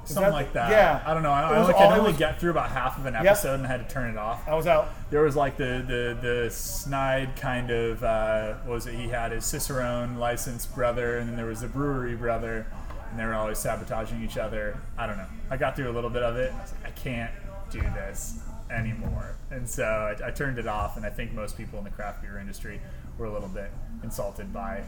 Is 0.04 0.14
something 0.14 0.30
that- 0.30 0.36
like 0.36 0.52
that. 0.52 0.70
Yeah. 0.70 1.02
I 1.04 1.14
don't 1.14 1.22
know. 1.24 1.32
I, 1.32 1.42
I 1.42 1.58
like, 1.62 1.74
all- 1.74 1.90
could 1.90 1.98
only 1.98 2.10
was- 2.12 2.18
get 2.18 2.38
through 2.40 2.50
about 2.52 2.70
half 2.70 2.96
of 2.98 3.06
an 3.06 3.16
episode 3.16 3.54
and 3.54 3.64
I 3.64 3.68
had 3.68 3.88
to 3.88 3.92
turn 3.92 4.10
it 4.10 4.16
off. 4.16 4.46
I 4.46 4.54
was 4.54 4.66
out. 4.68 4.88
There 5.10 5.22
was 5.22 5.34
like 5.36 5.56
the 5.56 5.84
the 5.86 6.16
the 6.44 6.50
snide 6.50 7.34
kind 7.36 7.70
of 7.70 8.02
uh, 8.04 8.54
what 8.64 8.74
was 8.74 8.86
it? 8.86 8.94
He 8.94 9.08
had 9.08 9.32
his 9.32 9.44
Cicerone 9.44 10.16
licensed 10.18 10.74
brother, 10.74 11.18
and 11.18 11.28
then 11.28 11.36
there 11.36 11.46
was 11.46 11.60
the 11.62 11.66
brewery 11.68 12.14
brother, 12.14 12.66
and 13.10 13.18
they 13.18 13.24
were 13.24 13.34
always 13.34 13.58
sabotaging 13.58 14.22
each 14.22 14.38
other. 14.38 14.78
I 14.96 15.06
don't 15.08 15.16
know. 15.16 15.26
I 15.50 15.56
got 15.56 15.74
through 15.76 15.90
a 15.90 15.94
little 15.94 16.10
bit 16.10 16.22
of 16.22 16.36
it. 16.36 16.52
I, 16.56 16.60
was 16.62 16.72
like, 16.82 16.86
I 16.86 16.90
can't 16.98 17.32
do 17.70 17.80
this 17.80 18.38
anymore, 18.70 19.36
and 19.50 19.68
so 19.68 19.84
I, 19.84 20.28
I 20.28 20.30
turned 20.30 20.58
it 20.58 20.68
off. 20.68 20.96
And 20.96 21.04
I 21.04 21.10
think 21.10 21.32
most 21.32 21.56
people 21.58 21.78
in 21.78 21.84
the 21.84 21.90
craft 21.90 22.22
beer 22.22 22.38
industry 22.38 22.80
were 23.18 23.26
a 23.26 23.32
little 23.32 23.48
bit 23.48 23.70
insulted 24.04 24.52
by 24.52 24.82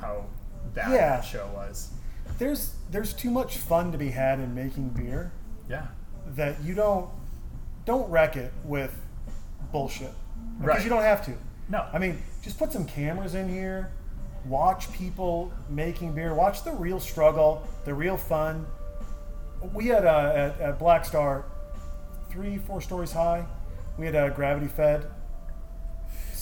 how 0.00 0.24
bad 0.74 0.90
Yeah. 0.92 1.16
that 1.16 1.24
show 1.24 1.48
was. 1.54 1.90
There's 2.38 2.74
there's 2.90 3.12
too 3.12 3.30
much 3.30 3.58
fun 3.58 3.92
to 3.92 3.98
be 3.98 4.10
had 4.10 4.38
in 4.40 4.54
making 4.54 4.90
beer 4.90 5.32
Yeah. 5.68 5.86
that 6.34 6.60
you 6.62 6.74
don't 6.74 7.08
don't 7.84 8.08
wreck 8.10 8.36
it 8.36 8.52
with 8.64 8.94
bullshit 9.72 10.12
because 10.58 10.76
Right. 10.76 10.82
you 10.84 10.88
don't 10.90 11.02
have 11.02 11.24
to. 11.26 11.32
No. 11.68 11.84
I 11.92 11.98
mean, 11.98 12.18
just 12.42 12.58
put 12.58 12.72
some 12.72 12.84
cameras 12.84 13.34
in 13.34 13.48
here, 13.48 13.90
watch 14.46 14.92
people 14.92 15.52
making 15.68 16.12
beer, 16.14 16.34
watch 16.34 16.62
the 16.64 16.72
real 16.72 17.00
struggle, 17.00 17.66
the 17.84 17.94
real 17.94 18.16
fun. 18.16 18.66
We 19.72 19.86
had 19.86 20.04
uh, 20.04 20.32
at, 20.34 20.60
at 20.60 20.78
Black 20.78 21.04
Star, 21.04 21.44
three, 22.30 22.58
four 22.58 22.80
stories 22.80 23.12
high, 23.12 23.44
we 23.98 24.06
had 24.06 24.14
a 24.14 24.30
gravity 24.30 24.66
fed 24.68 25.06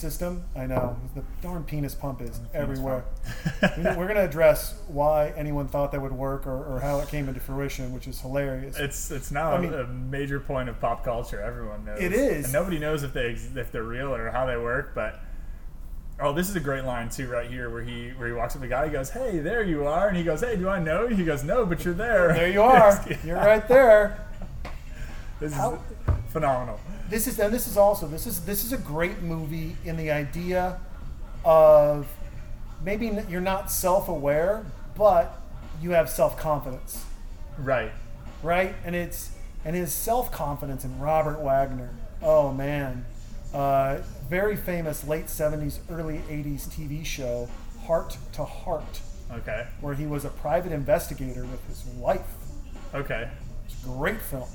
system. 0.01 0.43
I 0.57 0.67
know 0.67 0.97
the 1.15 1.23
darn 1.43 1.63
penis 1.65 1.95
pump 1.95 2.23
is 2.23 2.41
everywhere. 2.55 3.05
We- 3.77 3.83
We're 3.85 3.95
going 4.09 4.15
to 4.17 4.25
address 4.25 4.81
why 4.89 5.33
anyone 5.37 5.69
thought 5.69 5.93
that 5.93 6.01
would 6.01 6.13
work 6.13 6.47
or, 6.47 6.65
or 6.77 6.81
how 6.81 6.99
it 7.01 7.09
came 7.09 7.29
into 7.29 7.41
fruition, 7.41 7.93
which 7.93 8.09
is 8.09 8.21
hilarious. 8.21 8.77
It's 8.79 9.11
it's 9.11 9.31
now 9.31 9.53
I 9.53 9.57
a- 9.59 9.61
mean- 9.61 9.75
a 9.75 9.87
major 9.87 10.41
point 10.41 10.69
of 10.69 10.81
pop 10.81 11.05
culture. 11.05 11.41
Everyone 11.41 11.85
knows 11.85 12.01
It 12.01 12.13
is. 12.13 12.45
and 12.47 12.53
nobody 12.53 12.79
knows 12.79 13.03
if 13.03 13.13
they 13.13 13.37
if 13.55 13.71
they're 13.71 13.83
real 13.83 14.15
or 14.15 14.31
how 14.31 14.47
they 14.47 14.57
work. 14.57 14.93
But 14.95 15.21
oh, 16.19 16.33
this 16.33 16.49
is 16.49 16.57
a 16.57 16.61
great 16.61 16.85
line 16.85 17.09
too, 17.11 17.29
right 17.29 17.49
here, 17.51 17.69
where 17.71 17.83
he 17.83 18.09
where 18.11 18.29
he 18.29 18.35
walks 18.35 18.55
up 18.57 18.63
to 18.63 18.67
the 18.67 18.71
guy. 18.75 18.87
He 18.87 18.93
goes, 18.93 19.11
"Hey, 19.11 19.39
there 19.39 19.63
you 19.63 19.87
are," 19.87 20.09
and 20.09 20.17
he 20.17 20.23
goes, 20.25 20.41
"Hey, 20.41 20.57
do 20.57 20.69
I 20.69 20.79
know 20.81 21.07
you?" 21.07 21.15
He 21.17 21.25
goes, 21.25 21.45
"No, 21.45 21.67
but 21.67 21.85
you're 21.85 21.95
there." 21.95 22.33
there 22.33 22.51
you 22.51 22.63
are. 22.63 23.05
You're 23.25 23.37
right 23.37 23.67
there. 23.69 24.27
This 25.41 25.55
How- 25.55 25.75
is 25.75 25.81
phenomenal. 26.29 26.79
This 27.11 27.27
is 27.27 27.39
and 27.41 27.53
this 27.53 27.67
is 27.67 27.77
also 27.77 28.07
this 28.07 28.27
is 28.27 28.45
this 28.45 28.65
is 28.65 28.73
a 28.73 28.79
great 28.79 29.21
movie 29.21 29.77
in 29.85 29.97
the 29.97 30.11
idea 30.11 30.79
of 31.45 32.07
maybe 32.85 33.11
you're 33.29 33.41
not 33.41 33.71
self-aware 33.71 34.65
but 34.97 35.37
you 35.83 35.91
have 35.91 36.09
self-confidence 36.09 37.05
Right. 37.59 37.91
right 38.43 38.75
and 38.85 38.95
it's 38.95 39.31
and 39.65 39.75
his 39.75 39.93
self-confidence 39.93 40.85
in 40.85 40.99
robert 41.01 41.41
wagner 41.41 41.91
oh 42.23 42.53
man 42.53 43.05
uh, 43.55 43.99
very 44.29 44.57
famous 44.57 45.07
late 45.07 45.27
70s 45.27 45.79
early 45.91 46.19
80s 46.29 46.69
tv 46.69 47.05
show 47.05 47.49
Hart 47.87 48.17
to 48.35 48.45
Hart 48.45 49.01
Okay. 49.33 49.67
where 49.81 49.95
he 49.95 50.07
was 50.07 50.25
a 50.25 50.31
private 50.31 50.71
investigator 50.73 51.45
with 51.45 51.67
his 51.67 51.85
wife 51.97 52.35
Okay. 52.95 53.29
great 53.85 54.21
film. 54.21 54.49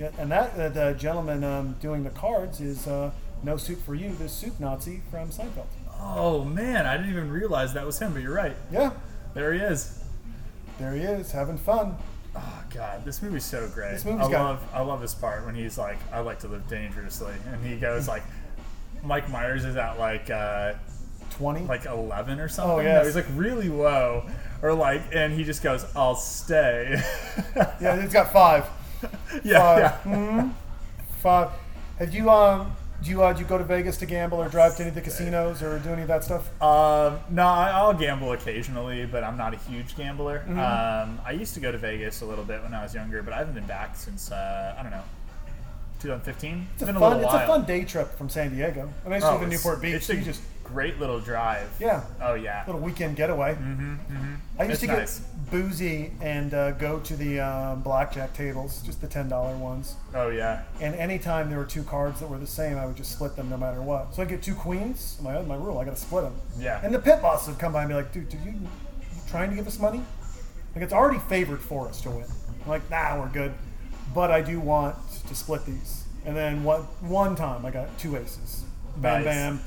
Yeah, 0.00 0.10
and 0.18 0.30
that 0.32 0.58
uh, 0.58 0.68
the 0.70 0.92
gentleman 0.98 1.44
um, 1.44 1.76
doing 1.80 2.02
the 2.04 2.10
cards 2.10 2.60
is 2.60 2.86
uh, 2.86 3.10
No 3.42 3.56
Soup 3.56 3.80
for 3.84 3.94
You, 3.94 4.12
the 4.14 4.28
soup 4.28 4.58
Nazi 4.58 5.02
from 5.10 5.28
Seinfeld. 5.30 5.66
Oh 6.00 6.44
man, 6.44 6.84
I 6.86 6.96
didn't 6.96 7.12
even 7.12 7.30
realize 7.30 7.72
that 7.74 7.86
was 7.86 7.98
him. 7.98 8.12
But 8.12 8.22
you're 8.22 8.34
right. 8.34 8.56
Yeah, 8.72 8.90
There 9.34 9.52
he 9.52 9.60
is. 9.60 10.02
there 10.78 10.92
he 10.94 11.02
is 11.02 11.30
having 11.32 11.56
fun. 11.58 11.96
Oh 12.36 12.64
god, 12.74 13.04
this 13.04 13.22
movie's 13.22 13.44
so 13.44 13.68
great. 13.72 13.92
This 13.92 14.04
movie's 14.04 14.26
I 14.26 14.30
got- 14.32 14.42
love 14.44 14.68
I 14.74 14.80
love 14.82 15.00
this 15.00 15.14
part 15.14 15.46
when 15.46 15.54
he's 15.54 15.78
like, 15.78 15.98
I 16.12 16.18
like 16.20 16.40
to 16.40 16.48
live 16.48 16.66
dangerously, 16.68 17.34
and 17.52 17.64
he 17.64 17.76
goes 17.76 18.08
like, 18.08 18.24
Mike 19.04 19.30
Myers 19.30 19.64
is 19.64 19.76
at 19.76 19.98
like 20.00 20.28
uh, 20.30 20.72
Twenty. 21.30 21.60
like 21.66 21.84
eleven 21.84 22.40
or 22.40 22.48
something. 22.48 22.78
Oh, 22.78 22.80
yes. 22.80 23.02
No, 23.02 23.06
he's 23.06 23.14
like 23.16 23.26
really 23.36 23.68
low, 23.68 24.24
or 24.62 24.74
like, 24.74 25.02
and 25.12 25.32
he 25.32 25.44
just 25.44 25.62
goes, 25.62 25.86
I'll 25.94 26.16
stay. 26.16 27.00
yeah, 27.56 27.94
it's 28.02 28.12
got 28.12 28.32
five. 28.32 28.66
yeah, 29.44 29.58
Five. 29.58 29.78
yeah. 29.80 29.98
Mhm. 30.04 30.52
Five. 31.22 31.50
Have 31.98 32.14
you 32.14 32.30
um? 32.30 32.72
Do 33.02 33.10
you 33.10 33.22
uh, 33.22 33.32
do 33.34 33.40
you 33.40 33.46
go 33.46 33.58
to 33.58 33.64
Vegas 33.64 33.98
to 33.98 34.06
gamble 34.06 34.38
or 34.42 34.48
drive 34.48 34.76
to 34.76 34.82
any 34.82 34.88
of 34.88 34.94
the 34.94 35.00
casinos 35.02 35.62
or 35.62 35.78
do 35.80 35.90
any 35.90 36.02
of 36.02 36.08
that 36.08 36.24
stuff? 36.24 36.46
Um, 36.62 37.18
no, 37.28 37.46
I- 37.46 37.70
I'll 37.70 37.92
gamble 37.92 38.32
occasionally, 38.32 39.04
but 39.04 39.22
I'm 39.22 39.36
not 39.36 39.52
a 39.52 39.58
huge 39.58 39.94
gambler. 39.96 40.38
Mm-hmm. 40.48 40.58
Um, 40.58 41.20
I 41.26 41.32
used 41.32 41.52
to 41.54 41.60
go 41.60 41.70
to 41.70 41.76
Vegas 41.76 42.22
a 42.22 42.24
little 42.24 42.44
bit 42.44 42.62
when 42.62 42.72
I 42.72 42.82
was 42.82 42.94
younger, 42.94 43.22
but 43.22 43.34
I 43.34 43.38
haven't 43.38 43.54
been 43.54 43.66
back 43.66 43.94
since 43.96 44.30
uh, 44.32 44.74
I 44.78 44.82
don't 44.82 44.90
know, 44.92 45.02
2015. 46.00 46.66
It's 46.74 46.82
a 46.82 46.86
been 46.86 46.96
a 46.96 47.00
fun. 47.00 47.16
little 47.18 47.24
It's 47.26 47.34
a 47.42 47.46
fun 47.46 47.64
day 47.64 47.84
trip 47.84 48.16
from 48.16 48.28
San 48.30 48.54
Diego. 48.54 48.88
I 49.04 49.08
mean, 49.08 49.12
I 49.12 49.16
used 49.16 49.26
to 49.26 49.30
Oh, 49.30 49.34
live 49.34 49.42
in 49.42 49.48
Newport 49.50 49.82
Beach. 49.82 49.94
It's 49.96 50.06
so 50.06 50.12
you 50.14 50.22
just 50.22 50.40
great 50.64 50.98
little 50.98 51.20
drive. 51.20 51.68
yeah, 51.78 52.02
Oh 52.20 52.34
yeah. 52.34 52.64
little 52.66 52.80
weekend 52.80 53.16
getaway. 53.16 53.54
Mm-hmm, 53.54 53.94
mm-hmm. 53.94 54.34
I 54.58 54.62
used 54.64 54.72
It's 54.72 54.80
to 54.80 54.86
get 54.86 54.98
nice. 54.98 55.18
boozy 55.50 56.12
and 56.20 56.52
uh, 56.54 56.72
go 56.72 56.98
to 57.00 57.16
the 57.16 57.40
um, 57.40 57.82
blackjack 57.82 58.32
tables, 58.34 58.82
just 58.82 59.00
the 59.00 59.06
ten 59.06 59.28
dollar 59.28 59.56
ones. 59.56 59.94
Oh 60.14 60.28
yeah. 60.30 60.62
And 60.80 60.94
anytime 60.94 61.50
there 61.50 61.58
were 61.58 61.64
two 61.64 61.82
cards 61.84 62.20
that 62.20 62.28
were 62.28 62.38
the 62.38 62.46
same, 62.46 62.78
I 62.78 62.86
would 62.86 62.96
just 62.96 63.12
split 63.12 63.36
them 63.36 63.50
no 63.50 63.56
matter 63.56 63.82
what. 63.82 64.14
So 64.14 64.22
I 64.22 64.24
get 64.24 64.42
two 64.42 64.54
queens. 64.54 65.18
My 65.22 65.40
my 65.42 65.56
rule, 65.56 65.78
I 65.78 65.84
got 65.84 65.94
to 65.96 66.00
split 66.00 66.24
them. 66.24 66.34
Yeah. 66.58 66.80
And 66.82 66.94
the 66.94 66.98
pit 66.98 67.20
bosses 67.22 67.48
would 67.48 67.58
come 67.58 67.72
by 67.72 67.80
and 67.82 67.88
be 67.88 67.94
like, 67.94 68.12
"Dude, 68.12 68.32
are 68.32 68.36
you, 68.38 68.52
you 68.52 68.68
trying 69.28 69.50
to 69.50 69.56
give 69.56 69.66
us 69.66 69.78
money? 69.78 70.02
Like 70.74 70.82
it's 70.82 70.92
already 70.92 71.18
favored 71.28 71.60
for 71.60 71.88
us 71.88 72.00
to 72.02 72.10
win." 72.10 72.26
I'm 72.64 72.68
like, 72.68 72.88
"Nah, 72.90 73.20
we're 73.20 73.28
good." 73.28 73.52
But 74.14 74.30
I 74.30 74.40
do 74.40 74.60
want 74.60 74.96
to 75.28 75.34
split 75.34 75.66
these. 75.66 76.04
And 76.24 76.34
then 76.36 76.64
one 76.64 76.82
one 77.02 77.36
time 77.36 77.66
I 77.66 77.70
got 77.70 77.96
two 77.98 78.16
aces. 78.16 78.64
Bam, 78.96 79.24
Nice. 79.24 79.24
bam. 79.24 79.60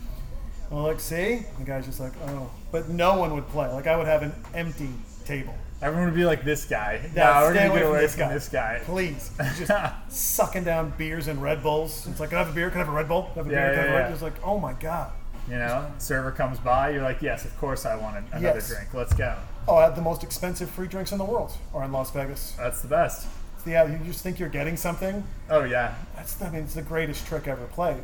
I'm 0.72 0.84
like, 0.84 1.00
"See?" 1.00 1.46
The 1.60 1.64
guy's 1.66 1.86
just 1.86 2.00
like, 2.00 2.14
"Oh." 2.28 2.50
But 2.72 2.90
no 2.90 3.18
one 3.18 3.34
would 3.36 3.48
play. 3.50 3.68
Like 3.72 3.88
I 3.88 3.96
would 3.96 4.08
have 4.08 4.22
an 4.24 4.34
empty 4.54 4.90
table. 5.26 5.54
Everyone 5.82 6.06
would 6.08 6.16
be 6.16 6.26
like 6.26 6.44
this 6.44 6.66
guy. 6.66 7.00
Yeah, 7.16 7.24
no, 7.26 7.42
we're 7.48 7.54
gonna 7.54 7.74
get 7.74 7.84
away 7.88 8.00
this 8.02 8.14
from 8.14 8.20
guy. 8.22 8.34
this 8.34 8.50
guy. 8.50 8.82
Please. 8.84 9.32
He's 9.58 9.68
just 9.68 10.12
sucking 10.12 10.64
down 10.64 10.92
beers 10.98 11.28
and 11.28 11.42
Red 11.42 11.62
Bulls. 11.62 12.08
It's 12.08 12.20
like, 12.20 12.30
can 12.30 12.40
I 12.40 12.42
have 12.44 12.52
a 12.52 12.56
beer? 12.56 12.70
Can 12.70 12.82
I 12.82 12.84
have 12.86 12.94
a 12.94 12.98
Red 12.98 13.08
Bull? 13.08 13.24
Can 13.24 13.32
I 13.32 13.36
have 13.44 13.48
a 13.48 13.52
Yeah, 13.52 13.66
beer? 13.68 13.70
Can 13.70 13.80
I 13.80 13.82
have 13.82 13.86
a 13.86 13.92
yeah, 13.92 13.98
Red 14.00 14.08
yeah. 14.08 14.14
It's 14.14 14.22
like, 14.24 14.44
oh 14.44 14.60
my 14.60 14.74
God. 14.74 15.12
You 15.48 15.56
know, 15.60 15.90
server 16.00 16.32
comes 16.32 16.60
by, 16.60 16.90
you're 16.90 17.04
like, 17.04 17.22
yes, 17.22 17.46
of 17.46 17.56
course 17.58 17.86
I 17.86 17.96
want 17.96 18.18
another 18.18 18.44
Yes. 18.44 18.68
drink. 18.68 18.94
Let's 18.94 19.14
go. 19.14 19.34
Oh, 19.68 19.78
I 19.78 19.84
have 19.84 19.96
the 19.96 20.02
most 20.02 20.24
expensive 20.24 20.70
free 20.70 20.88
drinks 20.88 21.12
in 21.14 21.18
the 21.20 21.26
world 21.26 21.52
are 21.74 21.84
in 21.86 21.92
Las 21.94 22.12
Vegas. 22.12 22.54
That's 22.58 22.82
the 22.82 22.88
best. 22.90 23.28
Yeah, 23.66 23.86
you 23.86 23.98
just 24.06 24.24
think 24.24 24.40
you're 24.40 24.50
getting 24.50 24.76
something. 24.78 25.24
Oh 25.50 25.64
yeah. 25.64 25.94
That's, 26.16 26.42
I 26.42 26.50
mean, 26.50 26.64
it's 26.64 26.74
the 26.74 26.82
greatest 26.82 27.26
trick 27.28 27.48
ever 27.48 27.66
played. 27.68 27.98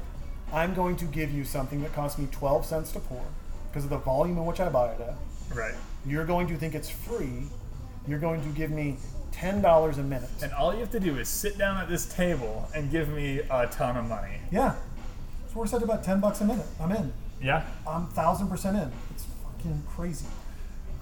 I'm 0.53 0.73
going 0.73 0.95
to 0.97 1.05
give 1.05 1.31
you 1.31 1.43
something 1.43 1.81
that 1.81 1.93
costs 1.93 2.19
me 2.19 2.27
12 2.31 2.65
cents 2.65 2.91
to 2.91 2.99
pour 2.99 3.25
because 3.71 3.85
of 3.85 3.89
the 3.89 3.97
volume 3.97 4.37
in 4.37 4.45
which 4.45 4.59
I 4.59 4.69
buy 4.69 4.91
it 4.91 5.01
at. 5.01 5.15
Right. 5.55 5.73
You're 6.05 6.25
going 6.25 6.47
to 6.47 6.57
think 6.57 6.75
it's 6.75 6.89
free. 6.89 7.43
You're 8.07 8.19
going 8.19 8.41
to 8.43 8.49
give 8.49 8.69
me 8.69 8.97
$10 9.33 9.97
a 9.97 10.03
minute. 10.03 10.29
And 10.41 10.51
all 10.53 10.73
you 10.73 10.79
have 10.79 10.91
to 10.91 10.99
do 10.99 11.17
is 11.17 11.27
sit 11.27 11.57
down 11.57 11.77
at 11.77 11.89
this 11.89 12.05
table 12.05 12.69
and 12.75 12.91
give 12.91 13.09
me 13.09 13.39
a 13.49 13.67
ton 13.67 13.97
of 13.97 14.05
money. 14.05 14.37
Yeah. 14.51 14.75
So 15.51 15.59
we're 15.59 15.65
set 15.67 15.81
about 15.81 16.03
10 16.03 16.19
bucks 16.19 16.41
a 16.41 16.45
minute. 16.45 16.65
I'm 16.79 16.91
in. 16.91 17.11
Yeah. 17.41 17.63
I'm 17.87 18.07
thousand 18.07 18.47
percent 18.47 18.77
in. 18.77 18.91
It's 19.11 19.25
fucking 19.43 19.83
crazy. 19.89 20.25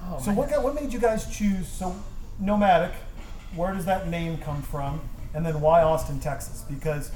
Oh, 0.04 0.20
So 0.20 0.32
what 0.32 0.50
got, 0.50 0.64
what 0.64 0.74
made 0.74 0.92
you 0.92 1.00
guys 1.00 1.28
choose 1.36 1.68
so 1.68 1.96
nomadic? 2.40 2.94
Where 3.56 3.74
does 3.74 3.86
that 3.86 4.08
name 4.08 4.38
come 4.38 4.62
from? 4.62 5.02
And 5.34 5.46
then 5.46 5.62
why 5.62 5.84
Austin, 5.84 6.20
Texas? 6.20 6.64
Because 6.70 7.12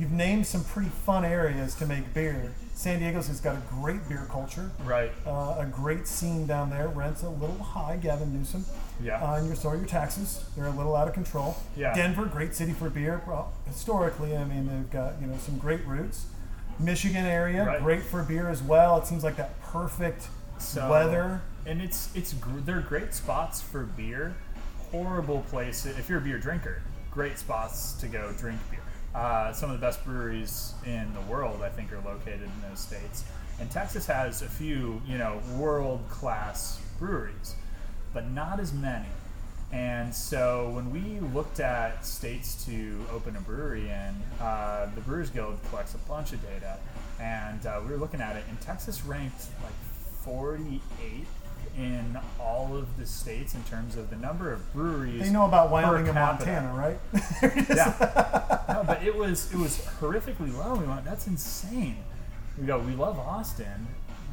you've 0.00 0.10
named 0.10 0.46
some 0.46 0.64
pretty 0.64 0.88
fun 0.88 1.24
areas 1.24 1.74
to 1.76 1.86
make 1.86 2.12
beer. 2.14 2.52
San 2.74 2.98
Diego's 3.00 3.28
has 3.28 3.40
got 3.40 3.56
a 3.56 3.60
great 3.68 4.08
beer 4.08 4.26
culture, 4.30 4.70
Right. 4.84 5.12
uh, 5.26 5.56
a 5.58 5.66
great 5.70 6.06
scene 6.08 6.46
down 6.46 6.70
there. 6.70 6.88
Rent's 6.88 7.22
a 7.22 7.28
little 7.28 7.58
high, 7.58 7.96
Gavin 7.96 8.32
Newsom. 8.32 8.64
Yeah. 9.02 9.22
Uh, 9.22 9.34
and 9.36 9.46
your, 9.46 9.56
so 9.56 9.72
your 9.74 9.84
taxes. 9.84 10.42
They're 10.56 10.66
a 10.66 10.70
little 10.70 10.96
out 10.96 11.06
of 11.06 11.12
control. 11.12 11.58
Yeah. 11.76 11.94
Denver, 11.94 12.24
great 12.24 12.54
city 12.54 12.72
for 12.72 12.88
beer. 12.88 13.20
Well, 13.26 13.52
historically, 13.66 14.34
I 14.34 14.44
mean, 14.44 14.66
they've 14.66 14.90
got 14.90 15.20
you 15.20 15.26
know 15.26 15.36
some 15.38 15.58
great 15.58 15.84
roots. 15.86 16.24
Michigan 16.78 17.26
area, 17.26 17.66
Right. 17.66 17.82
great 17.82 18.02
for 18.02 18.22
beer 18.22 18.48
as 18.48 18.62
well. 18.62 18.96
It 18.96 19.06
seems 19.06 19.22
like 19.22 19.36
that 19.36 19.60
perfect 19.60 20.28
So, 20.58 20.88
weather. 20.90 21.42
And 21.66 21.82
it's 21.82 22.08
it's 22.14 22.32
gr- 22.32 22.60
they're 22.60 22.80
great 22.80 23.12
spots 23.12 23.60
for 23.60 23.82
beer. 23.82 24.34
Horrible 24.90 25.42
place 25.50 25.84
if 25.84 26.08
you're 26.08 26.18
a 26.18 26.22
beer 26.22 26.38
drinker. 26.38 26.80
Great 27.10 27.38
spots 27.38 27.92
to 28.00 28.06
go 28.06 28.32
drink 28.38 28.58
beer. 28.70 28.80
Uh, 29.14 29.52
some 29.52 29.70
of 29.70 29.80
the 29.80 29.84
best 29.84 30.04
breweries 30.04 30.74
in 30.86 31.12
the 31.14 31.20
world, 31.22 31.62
I 31.62 31.68
think, 31.68 31.92
are 31.92 32.00
located 32.00 32.42
in 32.42 32.68
those 32.68 32.78
states. 32.78 33.24
And 33.60 33.70
Texas 33.70 34.06
has 34.06 34.42
a 34.42 34.48
few, 34.48 35.02
you 35.06 35.18
know, 35.18 35.40
world 35.56 36.00
class 36.08 36.80
breweries, 36.98 37.56
but 38.14 38.30
not 38.30 38.60
as 38.60 38.72
many 38.72 39.06
And 39.72 40.12
so 40.14 40.70
when 40.74 40.90
we 40.90 41.20
looked 41.32 41.60
at 41.60 42.04
states 42.04 42.64
to 42.66 43.04
open 43.12 43.36
a 43.36 43.40
brewery 43.40 43.88
in, 43.88 44.14
uh, 44.40 44.90
the 44.94 45.00
Brewers 45.00 45.30
Guild 45.30 45.58
collects 45.68 45.94
a 45.94 45.98
bunch 46.08 46.32
of 46.32 46.42
data, 46.42 46.76
and 47.20 47.64
uh, 47.66 47.80
we 47.84 47.92
were 47.92 47.96
looking 47.98 48.20
at 48.20 48.36
it, 48.36 48.44
and 48.48 48.60
Texas 48.60 49.04
ranked 49.04 49.46
like 49.62 49.72
48 50.24 51.24
in 51.76 52.18
all 52.38 52.76
of 52.76 52.98
the 52.98 53.06
states 53.06 53.54
in 53.54 53.62
terms 53.64 53.96
of 53.96 54.10
the 54.10 54.16
number 54.16 54.52
of 54.52 54.72
breweries. 54.72 55.20
They 55.20 55.30
know 55.30 55.46
about 55.46 55.70
Wyoming 55.70 56.06
and. 56.06 56.14
Montana, 56.14 56.72
right? 56.74 56.98
Yeah. 57.68 58.62
no, 58.68 58.84
but 58.86 59.02
it 59.02 59.14
was 59.14 59.52
it 59.52 59.58
was 59.58 59.78
horrifically 60.00 60.52
low. 60.56 60.74
We 60.74 60.86
went, 60.86 61.04
that's 61.04 61.26
insane. 61.26 61.96
We 62.58 62.66
go, 62.66 62.78
we 62.78 62.94
love 62.94 63.18
Austin. 63.18 63.86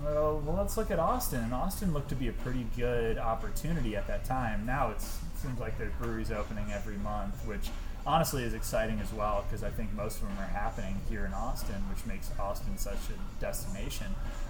Well, 0.03 0.41
well, 0.45 0.57
let's 0.57 0.77
look 0.77 0.91
at 0.91 0.99
Austin. 0.99 1.43
And 1.43 1.53
Austin 1.53 1.93
looked 1.93 2.09
to 2.09 2.15
be 2.15 2.27
a 2.27 2.33
pretty 2.33 2.67
good 2.75 3.17
opportunity 3.17 3.95
at 3.95 4.07
that 4.07 4.25
time. 4.25 4.65
Now 4.65 4.91
it 4.91 5.01
seems 5.35 5.59
like 5.59 5.77
there's 5.77 5.93
breweries 5.93 6.31
opening 6.31 6.71
every 6.71 6.97
month, 6.97 7.35
which 7.45 7.69
honestly 8.05 8.43
is 8.43 8.53
exciting 8.53 8.99
as 8.99 9.11
well 9.11 9.43
because 9.47 9.63
I 9.63 9.69
think 9.69 9.93
most 9.93 10.21
of 10.21 10.27
them 10.27 10.37
are 10.39 10.47
happening 10.47 11.01
here 11.09 11.25
in 11.25 11.33
Austin, 11.33 11.75
which 11.93 12.05
makes 12.05 12.31
Austin 12.39 12.77
such 12.77 12.93
a 13.09 13.41
destination. 13.41 14.07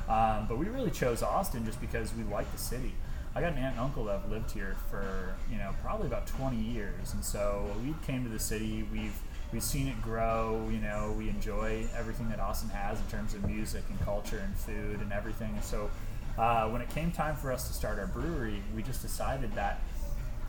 Um, 0.10 0.46
but 0.48 0.58
we 0.58 0.68
really 0.68 0.92
chose 0.92 1.22
Austin 1.22 1.66
just 1.66 1.82
because 1.82 2.14
we 2.14 2.24
like 2.24 2.50
the 2.52 2.58
city. 2.58 2.94
I 3.36 3.42
got 3.42 3.54
an 3.54 3.60
aunt 3.60 3.74
and 3.74 3.82
uncle 3.82 4.06
that 4.06 4.22
have 4.22 4.32
lived 4.32 4.52
here 4.52 4.76
for 4.90 5.36
you 5.52 5.58
know 5.58 5.72
probably 5.84 6.08
about 6.08 6.26
20 6.28 6.58
years, 6.58 7.14
and 7.14 7.24
so 7.24 7.70
we 7.84 7.94
came 8.06 8.24
to 8.24 8.30
the 8.30 8.40
city. 8.40 8.88
We've 8.92 9.14
we've 9.52 9.64
seen 9.64 9.88
it 9.88 10.02
grow. 10.02 10.68
You 10.72 10.80
know, 10.80 11.14
we 11.18 11.30
enjoy 11.30 11.88
everything 11.96 12.30
that 12.30 12.40
Austin 12.40 12.70
has 12.70 13.00
in 13.00 13.06
terms 13.08 13.34
of 13.34 13.46
music 13.46 13.84
and 13.90 14.00
culture 14.02 14.42
and 14.44 14.56
food 14.56 15.02
and 15.02 15.12
everything. 15.14 15.52
And 15.54 15.64
so 15.64 15.90
uh, 16.38 16.68
when 16.70 16.82
it 16.82 16.90
came 16.90 17.12
time 17.12 17.36
for 17.36 17.52
us 17.52 17.68
to 17.68 17.74
start 17.74 18.00
our 18.00 18.08
brewery, 18.08 18.62
we 18.76 18.82
just 18.82 19.02
decided 19.02 19.54
that 19.56 19.82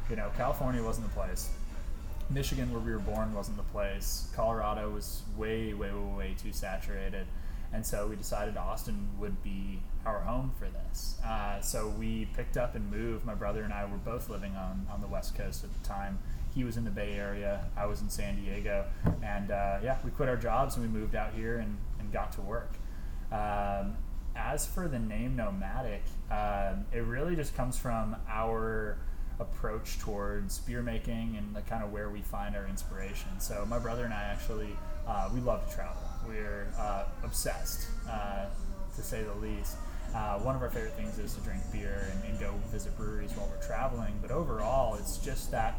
you 0.08 0.16
know 0.16 0.30
California 0.36 0.82
wasn't 0.82 1.08
the 1.08 1.14
place. 1.14 1.50
Michigan, 2.30 2.70
where 2.70 2.80
we 2.80 2.92
were 2.92 2.98
born, 2.98 3.32
wasn't 3.34 3.56
the 3.56 3.62
place. 3.64 4.28
Colorado 4.36 4.90
was 4.90 5.22
way, 5.36 5.72
way, 5.72 5.90
way, 5.90 6.16
way 6.16 6.36
too 6.40 6.52
saturated. 6.52 7.26
And 7.72 7.84
so 7.84 8.06
we 8.06 8.16
decided 8.16 8.56
Austin 8.56 9.08
would 9.18 9.42
be 9.42 9.80
our 10.06 10.20
home 10.20 10.52
for 10.58 10.66
this. 10.66 11.16
Uh, 11.24 11.60
so 11.60 11.88
we 11.98 12.28
picked 12.34 12.56
up 12.56 12.74
and 12.74 12.90
moved. 12.90 13.26
My 13.26 13.34
brother 13.34 13.62
and 13.62 13.72
I 13.72 13.84
were 13.84 13.98
both 13.98 14.30
living 14.30 14.56
on, 14.56 14.86
on 14.90 15.00
the 15.00 15.06
West 15.06 15.36
Coast 15.36 15.64
at 15.64 15.72
the 15.72 15.86
time. 15.86 16.18
He 16.54 16.64
was 16.64 16.76
in 16.76 16.84
the 16.84 16.90
Bay 16.90 17.12
Area, 17.12 17.66
I 17.76 17.86
was 17.86 18.00
in 18.00 18.08
San 18.08 18.36
Diego. 18.36 18.86
And 19.22 19.50
uh, 19.50 19.78
yeah, 19.82 19.98
we 20.04 20.10
quit 20.10 20.28
our 20.28 20.36
jobs 20.36 20.76
and 20.76 20.92
we 20.92 20.98
moved 20.98 21.14
out 21.14 21.34
here 21.34 21.58
and, 21.58 21.76
and 22.00 22.12
got 22.12 22.32
to 22.32 22.40
work. 22.40 22.72
Um, 23.30 23.96
as 24.34 24.66
for 24.66 24.88
the 24.88 24.98
name 24.98 25.36
Nomadic, 25.36 26.02
um, 26.30 26.86
it 26.92 27.00
really 27.00 27.36
just 27.36 27.54
comes 27.54 27.78
from 27.78 28.16
our 28.28 28.96
approach 29.40 29.98
towards 29.98 30.58
beer 30.60 30.82
making 30.82 31.36
and 31.36 31.54
the 31.54 31.60
kind 31.62 31.84
of 31.84 31.92
where 31.92 32.08
we 32.08 32.22
find 32.22 32.56
our 32.56 32.66
inspiration. 32.66 33.28
So 33.38 33.66
my 33.68 33.78
brother 33.78 34.04
and 34.04 34.14
I 34.14 34.22
actually 34.22 34.70
uh, 35.06 35.28
we 35.32 35.40
love 35.40 35.68
to 35.68 35.74
travel. 35.74 36.07
We're 36.28 36.68
uh, 36.78 37.04
obsessed, 37.24 37.88
uh, 38.08 38.46
to 38.94 39.02
say 39.02 39.22
the 39.22 39.34
least. 39.34 39.76
Uh, 40.14 40.38
one 40.38 40.54
of 40.54 40.62
our 40.62 40.70
favorite 40.70 40.94
things 40.94 41.18
is 41.18 41.34
to 41.34 41.40
drink 41.40 41.62
beer 41.72 42.10
and, 42.12 42.30
and 42.30 42.40
go 42.40 42.54
visit 42.70 42.96
breweries 42.96 43.32
while 43.32 43.48
we're 43.48 43.66
traveling. 43.66 44.14
But 44.20 44.30
overall, 44.30 44.96
it's 44.96 45.18
just 45.18 45.50
that 45.50 45.78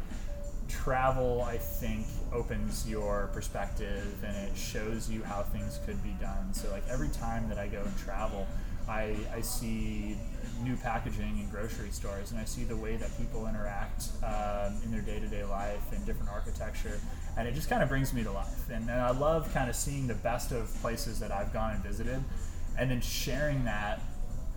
travel 0.70 1.42
i 1.42 1.58
think 1.58 2.06
opens 2.32 2.88
your 2.88 3.28
perspective 3.34 4.14
and 4.24 4.36
it 4.36 4.56
shows 4.56 5.10
you 5.10 5.22
how 5.24 5.42
things 5.42 5.80
could 5.84 6.00
be 6.02 6.14
done 6.20 6.54
so 6.54 6.70
like 6.70 6.84
every 6.88 7.08
time 7.08 7.48
that 7.48 7.58
i 7.58 7.66
go 7.66 7.82
and 7.82 7.98
travel 7.98 8.46
i, 8.88 9.16
I 9.34 9.40
see 9.40 10.16
new 10.62 10.76
packaging 10.76 11.38
in 11.38 11.50
grocery 11.50 11.90
stores 11.90 12.30
and 12.30 12.40
i 12.40 12.44
see 12.44 12.62
the 12.62 12.76
way 12.76 12.96
that 12.96 13.16
people 13.18 13.48
interact 13.48 14.04
um, 14.22 14.80
in 14.84 14.92
their 14.92 15.00
day-to-day 15.00 15.44
life 15.44 15.92
and 15.92 16.06
different 16.06 16.30
architecture 16.30 17.00
and 17.36 17.46
it 17.48 17.54
just 17.54 17.68
kind 17.68 17.82
of 17.82 17.88
brings 17.88 18.12
me 18.12 18.22
to 18.22 18.32
life 18.32 18.68
and, 18.70 18.88
and 18.90 19.00
i 19.00 19.10
love 19.10 19.52
kind 19.52 19.68
of 19.68 19.76
seeing 19.76 20.06
the 20.06 20.14
best 20.14 20.52
of 20.52 20.72
places 20.80 21.18
that 21.18 21.32
i've 21.32 21.52
gone 21.52 21.72
and 21.72 21.82
visited 21.82 22.22
and 22.78 22.90
then 22.90 23.00
sharing 23.00 23.64
that 23.64 24.00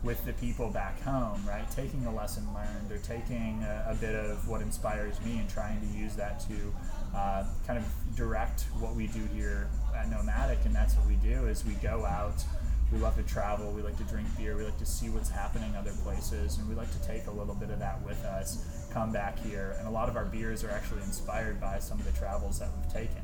with 0.03 0.23
the 0.25 0.33
people 0.33 0.69
back 0.69 1.01
home, 1.01 1.41
right? 1.47 1.69
Taking 1.71 2.05
a 2.05 2.13
lesson 2.13 2.45
learned 2.53 2.91
or 2.91 2.97
taking 2.97 3.63
a, 3.63 3.91
a 3.91 3.95
bit 3.95 4.15
of 4.15 4.47
what 4.47 4.61
inspires 4.61 5.19
me 5.21 5.39
and 5.39 5.49
trying 5.49 5.79
to 5.79 5.97
use 5.97 6.15
that 6.15 6.41
to 6.41 6.73
uh, 7.15 7.45
kind 7.65 7.79
of 7.79 7.85
direct 8.15 8.63
what 8.79 8.95
we 8.95 9.07
do 9.07 9.21
here 9.33 9.69
at 9.95 10.09
Nomadic. 10.09 10.59
And 10.65 10.75
that's 10.75 10.95
what 10.95 11.07
we 11.07 11.15
do 11.15 11.47
is 11.47 11.65
we 11.65 11.73
go 11.75 12.05
out. 12.05 12.43
We 12.91 12.99
love 12.99 13.15
to 13.15 13.23
travel. 13.23 13.71
We 13.71 13.81
like 13.81 13.97
to 13.97 14.03
drink 14.03 14.27
beer. 14.37 14.57
We 14.57 14.65
like 14.65 14.77
to 14.77 14.85
see 14.85 15.09
what's 15.09 15.29
happening 15.29 15.75
other 15.75 15.93
places, 16.03 16.59
and 16.59 16.69
we 16.69 16.75
like 16.75 16.91
to 16.91 17.07
take 17.07 17.25
a 17.25 17.31
little 17.31 17.55
bit 17.55 17.71
of 17.71 17.79
that 17.79 17.99
with 18.05 18.23
us. 18.23 18.82
Come 18.93 19.11
back 19.11 19.39
here, 19.39 19.75
and 19.79 19.87
a 19.87 19.91
lot 19.91 20.07
of 20.07 20.15
our 20.15 20.25
beers 20.25 20.63
are 20.63 20.69
actually 20.69 21.01
inspired 21.01 21.59
by 21.59 21.79
some 21.79 21.99
of 21.99 22.05
the 22.05 22.11
travels 22.11 22.59
that 22.59 22.69
we've 22.77 22.93
taken. 22.93 23.21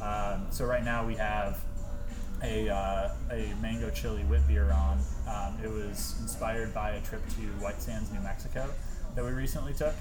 Um, 0.00 0.46
so 0.50 0.64
right 0.64 0.84
now 0.84 1.04
we 1.04 1.16
have 1.16 1.58
a, 2.42 2.68
uh, 2.68 3.10
a 3.32 3.52
mango 3.60 3.90
chili 3.90 4.22
wit 4.24 4.46
beer 4.46 4.70
on. 4.70 4.98
Um, 5.26 5.58
it 5.62 5.68
was 5.68 6.14
inspired 6.20 6.72
by 6.72 6.90
a 6.90 7.00
trip 7.00 7.26
to 7.30 7.42
White 7.60 7.82
Sands, 7.82 8.12
New 8.12 8.20
Mexico, 8.20 8.70
that 9.16 9.24
we 9.24 9.32
recently 9.32 9.74
took. 9.74 9.94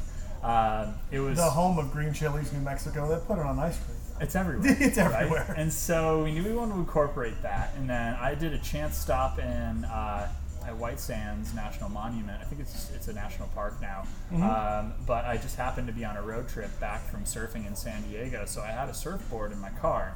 Um, 0.43 0.93
it 1.11 1.19
was 1.19 1.37
the 1.37 1.49
home 1.49 1.79
of 1.79 1.91
green 1.91 2.13
chilies, 2.13 2.53
New 2.53 2.59
Mexico. 2.59 3.09
They 3.09 3.25
put 3.25 3.39
it 3.39 3.45
on 3.45 3.57
ice 3.57 3.77
cream. 3.77 3.97
it's 4.21 4.35
everywhere. 4.35 4.77
It's 4.79 4.97
right? 4.97 5.13
everywhere. 5.13 5.55
And 5.57 5.73
so 5.73 6.23
we 6.23 6.31
knew 6.31 6.43
we 6.43 6.53
wanted 6.53 6.73
to 6.73 6.79
incorporate 6.79 7.41
that. 7.41 7.73
And 7.77 7.89
then 7.89 8.13
I 8.15 8.35
did 8.35 8.53
a 8.53 8.59
chance 8.59 8.95
stop 8.95 9.39
in 9.39 9.85
uh, 9.85 10.31
at 10.67 10.75
White 10.75 10.99
Sands 10.99 11.53
National 11.55 11.89
Monument. 11.89 12.39
I 12.41 12.43
think 12.43 12.61
it's 12.61 12.91
it's 12.93 13.07
a 13.07 13.13
national 13.13 13.47
park 13.49 13.81
now. 13.81 14.03
Mm-hmm. 14.31 14.43
Um, 14.43 14.93
but 15.07 15.25
I 15.25 15.37
just 15.37 15.55
happened 15.55 15.87
to 15.87 15.93
be 15.93 16.03
on 16.03 16.17
a 16.17 16.21
road 16.21 16.49
trip 16.49 16.77
back 16.79 17.09
from 17.09 17.23
surfing 17.23 17.65
in 17.65 17.75
San 17.75 18.03
Diego, 18.03 18.45
so 18.45 18.61
I 18.61 18.67
had 18.67 18.89
a 18.89 18.93
surfboard 18.93 19.51
in 19.51 19.59
my 19.59 19.69
car, 19.69 20.13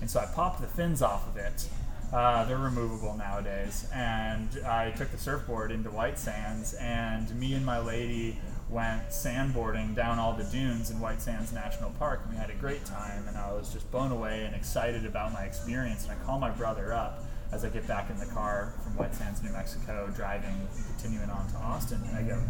and 0.00 0.10
so 0.10 0.20
I 0.20 0.26
popped 0.26 0.60
the 0.60 0.68
fins 0.68 1.02
off 1.02 1.26
of 1.28 1.36
it. 1.36 1.68
Uh, 2.12 2.44
they're 2.44 2.58
removable 2.58 3.16
nowadays, 3.16 3.88
and 3.92 4.48
I 4.64 4.92
took 4.92 5.10
the 5.10 5.18
surfboard 5.18 5.72
into 5.72 5.90
White 5.90 6.18
Sands, 6.18 6.74
and 6.74 7.34
me 7.38 7.54
and 7.54 7.66
my 7.66 7.80
lady 7.80 8.38
went 8.68 9.08
sandboarding 9.10 9.94
down 9.94 10.18
all 10.18 10.32
the 10.32 10.44
dunes 10.44 10.90
in 10.90 11.00
White 11.00 11.22
Sands 11.22 11.52
National 11.52 11.90
Park, 11.90 12.20
and 12.24 12.32
we 12.32 12.38
had 12.38 12.50
a 12.50 12.54
great 12.54 12.84
time. 12.84 13.26
And 13.28 13.36
I 13.36 13.52
was 13.52 13.72
just 13.72 13.90
blown 13.90 14.12
away 14.12 14.44
and 14.44 14.54
excited 14.54 15.06
about 15.06 15.32
my 15.32 15.42
experience. 15.42 16.04
And 16.04 16.12
I 16.12 16.24
call 16.24 16.38
my 16.38 16.50
brother 16.50 16.92
up 16.92 17.24
as 17.52 17.64
I 17.64 17.68
get 17.68 17.86
back 17.86 18.10
in 18.10 18.16
the 18.18 18.26
car 18.26 18.74
from 18.82 18.96
White 18.96 19.14
Sands, 19.14 19.42
New 19.42 19.50
Mexico, 19.52 20.08
driving, 20.14 20.68
continuing 20.98 21.30
on 21.30 21.46
to 21.48 21.56
Austin, 21.56 22.00
and 22.08 22.16
I 22.16 22.22
go, 22.22 22.40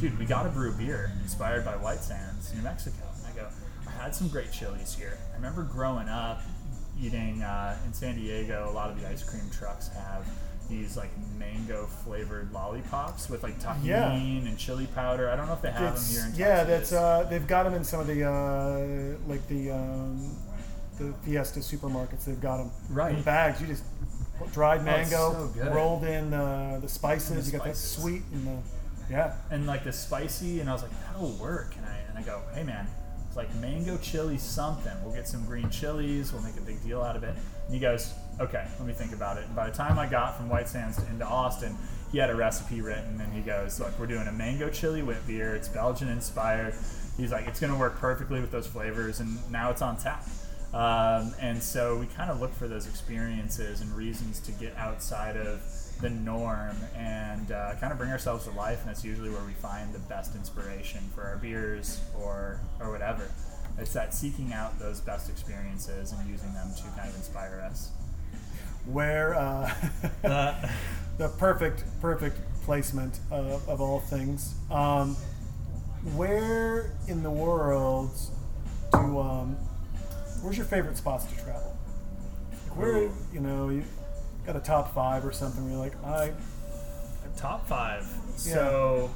"Dude, 0.00 0.18
we 0.18 0.24
got 0.24 0.44
to 0.44 0.48
brew 0.48 0.72
beer 0.72 1.12
inspired 1.22 1.64
by 1.64 1.76
White 1.76 2.00
Sands, 2.00 2.52
New 2.54 2.62
Mexico." 2.62 3.04
And 3.18 3.26
I 3.26 3.36
go, 3.36 3.48
"I 3.86 3.90
had 4.02 4.14
some 4.14 4.28
great 4.28 4.50
chilies 4.52 4.94
here. 4.94 5.18
I 5.32 5.36
remember 5.36 5.62
growing 5.62 6.08
up." 6.08 6.40
eating 7.02 7.42
uh, 7.42 7.74
in 7.86 7.94
San 7.94 8.14
Diego, 8.14 8.68
a 8.68 8.72
lot 8.72 8.90
of 8.90 9.00
the 9.00 9.08
ice 9.08 9.22
cream 9.22 9.44
trucks 9.50 9.88
have 9.88 10.22
these 10.68 10.98
like 10.98 11.08
mango 11.38 11.86
flavored 11.86 12.52
lollipops 12.52 13.30
with 13.30 13.42
like 13.42 13.58
Tajín 13.58 13.84
Yeah. 13.86 14.12
and 14.12 14.58
chili 14.58 14.86
powder. 14.94 15.30
I 15.30 15.36
don't 15.36 15.46
know 15.46 15.54
if 15.54 15.62
they 15.62 15.70
have 15.70 15.94
them 15.94 16.04
here 16.10 16.20
in 16.20 16.26
Texas. 16.26 16.38
yeah, 16.38 16.64
that's 16.64 16.92
uh, 16.92 17.26
they've 17.30 17.46
got 17.46 17.62
them 17.62 17.72
in 17.72 17.84
some 17.84 18.00
of 18.00 18.06
the 18.06 18.24
uh, 18.24 19.16
like 19.30 19.46
the 19.48 19.70
um, 19.70 20.36
the 20.98 21.14
Fiesta 21.24 21.60
supermarkets. 21.60 22.26
They've 22.26 22.38
got 22.40 22.58
them 22.58 22.70
Right. 22.90 23.14
in 23.14 23.22
bags. 23.22 23.62
You 23.62 23.66
just 23.68 23.84
dried 24.52 24.80
Oh, 24.80 24.84
mango, 24.84 25.52
so 25.54 25.72
rolled 25.72 26.04
in 26.04 26.32
uh, 26.32 26.78
the 26.80 26.88
spices. 26.88 27.46
The 27.46 27.52
you 27.52 27.58
got 27.58 27.66
that 27.66 27.76
sweet 27.76 28.22
and 28.32 28.46
the 28.46 28.56
yeah. 29.10 29.34
and 29.50 29.66
like 29.66 29.84
the 29.84 29.92
spicy, 29.92 30.60
and 30.60 30.70
I 30.70 30.72
was 30.72 30.82
like, 30.82 30.92
that'll 31.06 31.32
work. 31.32 31.74
And 31.76 31.86
I 31.86 31.96
and 32.08 32.18
I 32.18 32.22
go, 32.22 32.42
hey 32.54 32.62
man, 32.62 32.86
it's 33.26 33.36
like 33.36 33.54
mango 33.56 33.96
chili 33.98 34.38
something. 34.38 34.92
We'll 35.04 35.14
get 35.14 35.28
some 35.28 35.44
green 35.44 35.70
chilies. 35.70 36.32
We'll 36.32 36.42
make 36.42 36.56
a 36.56 36.62
big 36.62 36.82
deal 36.82 37.02
out 37.02 37.16
of 37.16 37.22
it. 37.24 37.34
And 37.66 37.74
he 37.74 37.80
goes, 37.80 38.12
okay, 38.40 38.66
let 38.78 38.86
me 38.86 38.92
think 38.92 39.12
about 39.12 39.36
it. 39.36 39.44
And 39.44 39.54
by 39.54 39.68
the 39.68 39.76
time 39.76 39.98
I 39.98 40.06
got 40.06 40.36
from 40.36 40.48
White 40.48 40.68
Sands 40.68 40.98
into 41.10 41.24
Austin, 41.24 41.76
he 42.10 42.18
had 42.18 42.30
a 42.30 42.34
recipe 42.34 42.80
written, 42.80 43.20
and 43.20 43.32
he 43.32 43.40
goes, 43.40 43.78
look, 43.78 43.96
we're 43.98 44.06
doing 44.06 44.26
a 44.26 44.32
mango 44.32 44.68
chili 44.70 45.02
wit 45.02 45.24
beer. 45.26 45.54
It's 45.54 45.68
Belgian 45.68 46.08
inspired. 46.08 46.74
He's 47.16 47.30
like, 47.30 47.46
it's 47.46 47.60
gonna 47.60 47.78
work 47.78 47.98
perfectly 47.98 48.40
with 48.40 48.50
those 48.50 48.66
flavors, 48.66 49.20
and 49.20 49.38
now 49.50 49.70
it's 49.70 49.82
on 49.82 49.96
tap. 49.96 50.26
Um, 50.72 51.34
and 51.40 51.60
so 51.60 51.96
we 51.98 52.06
kind 52.06 52.30
of 52.30 52.40
look 52.40 52.54
for 52.54 52.68
those 52.68 52.86
experiences 52.86 53.80
and 53.80 53.92
reasons 53.94 54.38
to 54.40 54.52
get 54.52 54.76
outside 54.76 55.36
of 55.36 55.62
the 56.00 56.10
norm 56.10 56.76
and 56.96 57.50
uh, 57.50 57.74
kind 57.80 57.92
of 57.92 57.98
bring 57.98 58.10
ourselves 58.10 58.44
to 58.44 58.50
life. 58.52 58.80
And 58.80 58.88
that's 58.88 59.04
usually 59.04 59.30
where 59.30 59.44
we 59.44 59.52
find 59.52 59.92
the 59.92 59.98
best 60.00 60.34
inspiration 60.34 61.00
for 61.14 61.22
our 61.22 61.36
beers 61.36 62.00
or 62.20 62.60
or 62.78 62.90
whatever. 62.90 63.28
It's 63.78 63.92
that 63.94 64.14
seeking 64.14 64.52
out 64.52 64.78
those 64.78 65.00
best 65.00 65.28
experiences 65.28 66.12
and 66.12 66.28
using 66.28 66.52
them 66.52 66.70
to 66.76 66.82
kind 66.96 67.08
of 67.08 67.16
inspire 67.16 67.66
us. 67.68 67.90
Where 68.86 69.34
uh, 69.34 69.74
the 71.18 71.28
perfect 71.38 71.84
perfect 72.00 72.38
placement 72.62 73.18
of, 73.30 73.68
of 73.68 73.80
all 73.80 74.00
things. 74.00 74.54
Um, 74.70 75.16
where 76.14 76.92
in 77.08 77.22
the 77.22 77.30
world 77.30 78.12
do 78.92 79.18
um, 79.18 79.56
where's 80.42 80.56
your 80.56 80.66
favorite 80.66 80.96
spots 80.96 81.26
to 81.26 81.34
travel? 81.34 81.76
Where 82.74 82.96
Ooh. 82.96 83.12
you 83.32 83.40
know 83.40 83.68
you 83.68 83.84
got 84.46 84.56
a 84.56 84.60
top 84.60 84.94
five 84.94 85.24
or 85.24 85.32
something 85.32 85.64
where 85.64 85.72
you're 85.72 85.82
like 85.82 86.04
I 86.04 86.32
Top 87.36 87.66
five. 87.66 88.06
So 88.36 89.10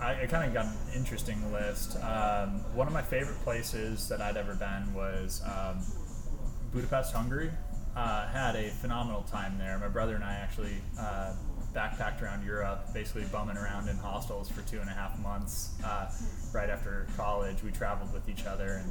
I, 0.00 0.22
I 0.22 0.26
kind 0.26 0.46
of 0.48 0.54
got 0.54 0.66
an 0.66 0.76
interesting 0.94 1.52
list. 1.52 1.96
Um, 2.02 2.64
one 2.74 2.86
of 2.86 2.92
my 2.92 3.02
favorite 3.02 3.38
places 3.40 4.08
that 4.08 4.20
I'd 4.20 4.36
ever 4.36 4.54
been 4.54 4.94
was 4.94 5.42
um, 5.44 5.84
Budapest, 6.72 7.12
Hungary. 7.12 7.50
Uh, 7.96 8.26
had 8.28 8.56
a 8.56 8.70
phenomenal 8.70 9.22
time 9.22 9.58
there. 9.58 9.78
My 9.78 9.88
brother 9.88 10.14
and 10.14 10.24
I 10.24 10.34
actually 10.34 10.76
uh, 10.98 11.34
backpacked 11.74 12.22
around 12.22 12.44
Europe, 12.44 12.92
basically 12.92 13.24
bumming 13.30 13.56
around 13.56 13.88
in 13.88 13.96
hostels 13.96 14.48
for 14.48 14.62
two 14.62 14.80
and 14.80 14.88
a 14.88 14.92
half 14.92 15.18
months. 15.20 15.74
Uh, 15.84 16.10
right 16.52 16.70
after 16.70 17.06
college, 17.16 17.62
we 17.62 17.70
traveled 17.70 18.12
with 18.12 18.28
each 18.28 18.46
other, 18.46 18.82
and 18.82 18.90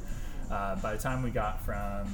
uh, 0.50 0.76
by 0.76 0.92
the 0.92 1.02
time 1.02 1.22
we 1.22 1.30
got 1.30 1.64
from 1.64 2.08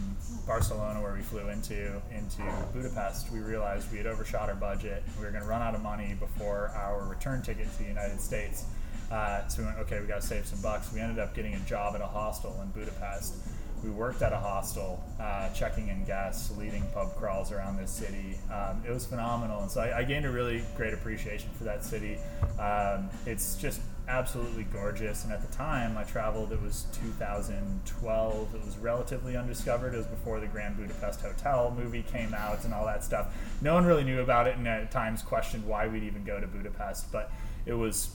Barcelona, 0.46 1.00
where 1.02 1.14
we 1.14 1.20
flew 1.20 1.48
into, 1.48 2.00
into 2.14 2.42
Budapest, 2.72 3.30
we 3.32 3.40
realized 3.40 3.90
we 3.90 3.98
had 3.98 4.06
overshot 4.06 4.48
our 4.48 4.54
budget. 4.54 5.02
We 5.18 5.24
were 5.24 5.30
going 5.30 5.42
to 5.42 5.48
run 5.48 5.62
out 5.62 5.74
of 5.74 5.82
money 5.82 6.14
before 6.18 6.70
our 6.74 7.04
return 7.06 7.42
ticket 7.42 7.70
to 7.70 7.78
the 7.78 7.88
United 7.88 8.20
States. 8.20 8.64
Uh, 9.10 9.46
so 9.48 9.62
we 9.62 9.66
went, 9.66 9.78
okay, 9.78 10.00
we 10.00 10.06
got 10.06 10.20
to 10.20 10.26
save 10.26 10.46
some 10.46 10.60
bucks. 10.62 10.92
We 10.92 11.00
ended 11.00 11.18
up 11.18 11.34
getting 11.34 11.54
a 11.54 11.60
job 11.60 11.94
at 11.94 12.00
a 12.00 12.06
hostel 12.06 12.58
in 12.62 12.68
Budapest. 12.70 13.34
We 13.82 13.90
worked 13.90 14.20
at 14.20 14.32
a 14.32 14.38
hostel, 14.38 15.02
uh, 15.18 15.48
checking 15.52 15.88
in 15.88 16.04
guests, 16.04 16.56
leading 16.56 16.86
pub 16.92 17.16
crawls 17.16 17.50
around 17.50 17.78
this 17.78 17.90
city. 17.90 18.38
Um, 18.52 18.82
it 18.86 18.90
was 18.90 19.06
phenomenal, 19.06 19.62
and 19.62 19.70
so 19.70 19.80
I, 19.80 20.00
I, 20.00 20.04
gained 20.04 20.26
a 20.26 20.30
really 20.30 20.62
great 20.76 20.92
appreciation 20.92 21.48
for 21.56 21.64
that 21.64 21.82
city. 21.82 22.18
Um, 22.58 23.08
it's 23.24 23.56
just 23.56 23.80
absolutely 24.10 24.64
gorgeous, 24.64 25.24
and 25.24 25.32
at 25.32 25.40
the 25.40 25.56
time 25.56 25.96
I 25.96 26.04
traveled, 26.04 26.52
it 26.52 26.60
was 26.60 26.86
2012. 26.92 28.54
It 28.54 28.64
was 28.64 28.76
relatively 28.78 29.36
undiscovered. 29.36 29.94
It 29.94 29.98
was 29.98 30.06
before 30.06 30.40
the 30.40 30.46
Grand 30.46 30.76
Budapest 30.76 31.20
Hotel 31.20 31.74
movie 31.76 32.02
came 32.02 32.34
out 32.34 32.64
and 32.64 32.74
all 32.74 32.84
that 32.86 33.04
stuff. 33.04 33.34
No 33.62 33.74
one 33.74 33.84
really 33.84 34.04
knew 34.04 34.20
about 34.20 34.46
it, 34.46 34.56
and 34.56 34.66
at 34.66 34.90
times 34.90 35.22
questioned 35.22 35.64
why 35.64 35.86
we'd 35.86 36.02
even 36.02 36.24
go 36.24 36.40
to 36.40 36.46
Budapest, 36.46 37.10
but 37.12 37.32
it 37.66 37.74
was 37.74 38.14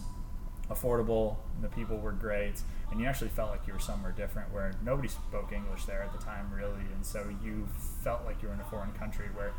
affordable, 0.69 1.37
and 1.55 1.63
the 1.63 1.69
people 1.69 1.97
were 1.97 2.11
great 2.11 2.61
and 2.91 2.99
you 2.99 3.07
actually 3.07 3.29
felt 3.29 3.49
like 3.49 3.65
you 3.67 3.73
were 3.73 3.79
somewhere 3.79 4.11
different 4.11 4.51
where 4.53 4.71
nobody 4.83 5.07
spoke 5.07 5.51
English 5.51 5.85
there 5.85 6.01
at 6.01 6.13
the 6.13 6.23
time, 6.23 6.51
really, 6.53 6.85
and 6.93 7.05
so 7.05 7.25
you 7.43 7.67
felt 8.03 8.23
like 8.25 8.41
you 8.41 8.47
were 8.47 8.53
in 8.53 8.59
a 8.59 8.65
foreign 8.65 8.91
country 8.93 9.27
where 9.35 9.51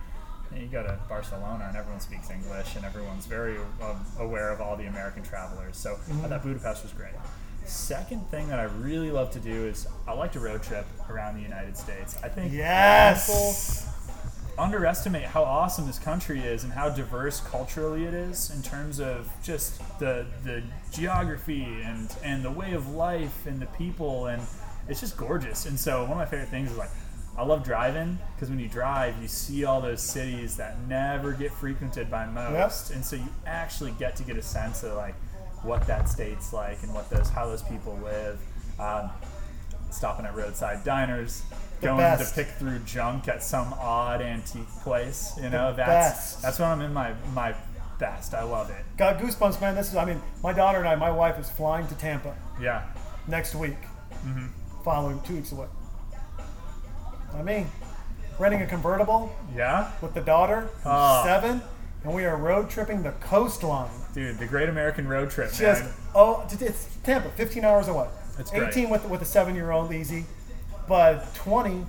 you, 0.55 0.67
go 0.67 0.83
to 0.83 0.99
Barcelona 1.09 1.67
and 1.69 1.77
everyone 1.77 2.01
speaks 2.01 2.31
English 2.31 2.77
and 2.77 2.85
everyone's 2.85 3.27
very 3.27 3.57
um, 3.83 4.05
aware 4.19 4.51
of 4.51 4.61
all 4.61 4.77
the 4.77 4.87
American 4.87 5.23
travelers. 5.23 5.77
So 5.77 5.95
mm-hmm. 5.95 6.25
I 6.25 6.29
thought 6.29 6.43
Budapest 6.43 6.83
was 6.83 6.93
great. 6.93 7.13
Second 7.65 8.29
thing 8.31 8.49
that 8.49 8.61
I 8.61 8.65
really 8.65 9.11
love 9.11 9.33
to 9.33 9.41
do 9.41 9.67
is 9.67 9.89
I 10.07 10.13
like 10.13 10.33
to 10.33 10.41
road 10.41 10.63
trip 10.63 10.87
around 11.11 11.37
the 11.37 11.43
United 11.43 11.77
States. 11.77 12.17
I 12.23 12.29
think 12.29 12.53
yes. 12.53 13.27
people 13.27 13.93
underestimate 14.59 15.25
how 15.25 15.43
awesome 15.43 15.87
this 15.87 15.99
country 15.99 16.41
is 16.41 16.65
and 16.65 16.73
how 16.73 16.89
diverse 16.89 17.41
culturally 17.41 18.05
it 18.05 18.15
is 18.15 18.51
in 18.51 18.63
terms 18.63 19.01
of 19.01 19.31
just 19.43 19.79
the 19.99 20.25
the 20.45 20.63
geography 20.93 21.65
and 21.85 22.15
and 22.25 22.43
the 22.43 22.51
way 22.51 22.73
of 22.73 22.89
life 22.95 23.47
and 23.47 23.61
the 23.61 23.67
people 23.67 24.27
and 24.27 24.43
it's 24.89 25.01
just 25.01 25.17
gorgeous. 25.17 25.67
And 25.67 25.79
so 25.79 26.03
one 26.03 26.13
of 26.13 26.19
my 26.19 26.27
favorite 26.27 26.49
things 26.49 26.71
is 26.71 26.79
like 26.79 26.91
I 27.39 27.45
love 27.45 27.63
driving 27.65 28.19
because 28.35 28.49
when 28.49 28.59
you 28.59 28.69
drive, 28.69 29.21
you 29.21 29.29
see 29.29 29.65
all 29.65 29.81
those 29.81 30.01
cities 30.01 30.57
that 30.57 30.79
never 30.89 31.33
get 31.33 31.53
frequented 31.53 32.11
by 32.11 32.27
most, 32.27 32.89
yep. 32.91 32.97
and 32.97 33.05
so 33.05 33.17
you 33.17 33.29
actually 33.47 33.93
get 33.93 34.17
to 34.17 34.23
get 34.23 34.37
a 34.37 34.43
sense 34.43 34.83
of 34.83 34.97
like 34.97 35.15
what 35.63 35.87
that 35.87 36.09
state's 36.09 36.53
like 36.53 36.83
and 36.83 36.95
what 36.95 37.11
those 37.11 37.29
how 37.29 37.47
those 37.47 37.63
people 37.63 37.99
live. 38.03 38.41
Um, 38.79 39.11
stopping 39.91 40.27
at 40.27 40.35
roadside 40.35 40.85
diners, 40.85 41.43
the 41.81 41.87
going 41.87 41.99
best. 41.99 42.35
to 42.35 42.43
pick 42.43 42.53
through 42.55 42.79
junk 42.81 43.29
at 43.29 43.43
some 43.43 43.73
odd 43.75 44.21
antique 44.21 44.69
place. 44.83 45.33
You 45.37 45.49
know, 45.49 45.71
the 45.71 45.77
that's 45.77 46.33
best. 46.33 46.43
that's 46.43 46.59
when 46.59 46.69
I'm 46.69 46.81
in 46.81 46.93
my 46.93 47.15
my 47.35 47.55
best. 47.99 48.35
I 48.35 48.43
love 48.43 48.71
it. 48.71 48.85
Got 48.97 49.19
goosebumps, 49.19 49.61
man. 49.61 49.75
This 49.75 49.89
is, 49.89 49.97
I 49.97 50.05
mean, 50.05 50.21
my 50.43 50.53
daughter 50.53 50.79
and 50.79 50.89
I, 50.89 50.95
my 50.97 51.11
wife 51.11 51.39
is 51.39 51.49
flying 51.51 51.87
to 51.89 51.95
Tampa 51.95 52.35
Yeah. 52.61 52.83
next 53.27 53.55
week, 53.55 53.77
hmm 54.23 54.47
following 54.85 55.21
two 55.23 55.35
weeks 55.35 55.51
away. 55.51 55.67
I 57.39 57.43
mean, 57.43 57.71
renting 58.39 58.63
a 58.63 58.67
convertible 58.67 59.31
Yeah. 59.55 59.91
with 60.01 60.15
the 60.15 60.21
daughter, 60.21 60.69
Oh. 60.85 61.23
seven, 61.25 61.63
and 62.05 62.15
we 62.15 62.25
are 62.25 62.37
road 62.37 62.71
tripping 62.71 63.03
the 63.03 63.13
coastline. 63.13 63.91
Dude, 64.15 64.39
the 64.39 64.47
Great 64.47 64.69
American 64.69 65.09
Road 65.09 65.31
Trip, 65.31 65.53
Just 65.53 65.83
man. 65.85 65.93
oh, 66.15 66.45
it's- 66.53 66.87
Tampa, 67.03 67.29
15 67.31 67.65
hours 67.65 67.89
away. 67.89 68.09
That's 68.37 68.51
great. 68.51 68.69
18 68.69 68.91
with 68.91 69.05
with 69.07 69.23
a 69.23 69.25
seven-year-old 69.27 69.93
easy, 69.93 70.27
but 70.89 71.35
20 71.35 71.87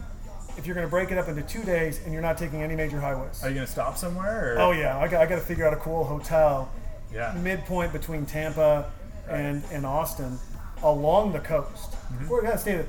if 0.57 0.65
you're 0.65 0.73
going 0.73 0.87
to 0.87 0.89
break 0.89 1.11
it 1.11 1.19
up 1.19 1.27
into 1.27 1.43
two 1.43 1.61
days 1.63 1.99
and 2.03 2.11
you're 2.11 2.21
not 2.21 2.35
taking 2.35 2.63
any 2.63 2.75
major 2.75 2.99
highways. 2.99 3.43
Are 3.43 3.49
you 3.49 3.53
gonna 3.53 3.67
stop 3.67 3.95
somewhere? 3.95 4.55
Or? 4.55 4.59
Oh 4.59 4.71
yeah, 4.71 4.97
I 4.97 5.07
got, 5.07 5.21
I 5.21 5.27
got 5.27 5.35
to 5.35 5.41
figure 5.41 5.67
out 5.67 5.73
a 5.73 5.75
cool 5.77 6.03
hotel 6.03 6.69
Yeah. 7.13 7.31
midpoint 7.33 7.93
between 7.93 8.25
Tampa 8.25 8.85
and, 9.29 9.61
and 9.71 9.85
Austin 9.85 10.39
along 10.81 11.33
the 11.33 11.39
coast. 11.41 11.91
Mm-hmm. 11.91 12.27
We're 12.27 12.41
gonna 12.41 12.57
stay 12.57 12.73
there. 12.77 12.85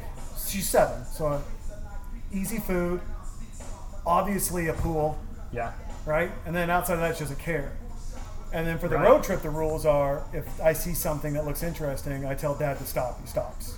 She's 0.47 0.67
seven, 0.67 1.05
so 1.05 1.43
easy 2.33 2.59
food, 2.59 3.01
obviously 4.07 4.69
a 4.69 4.73
pool, 4.73 5.19
Yeah. 5.53 5.73
right? 6.07 6.31
And 6.47 6.55
then 6.55 6.71
outside 6.71 6.95
of 6.95 7.01
that, 7.01 7.17
she 7.17 7.21
doesn't 7.25 7.39
care. 7.39 7.73
And 8.53 8.67
then 8.67 8.79
for 8.79 8.89
the 8.89 8.97
Right. 8.97 9.05
road 9.05 9.23
trip, 9.25 9.43
the 9.43 9.51
rules 9.51 9.85
are 9.85 10.23
if 10.33 10.47
I 10.63 10.73
see 10.73 10.95
something 10.95 11.35
that 11.35 11.45
looks 11.45 11.63
interesting, 11.63 12.25
I 12.27 12.35
tell 12.35 12.55
Dad 12.55 12.79
to 12.79 12.85
stop. 12.85 13.21
He 13.21 13.27
stops. 13.27 13.75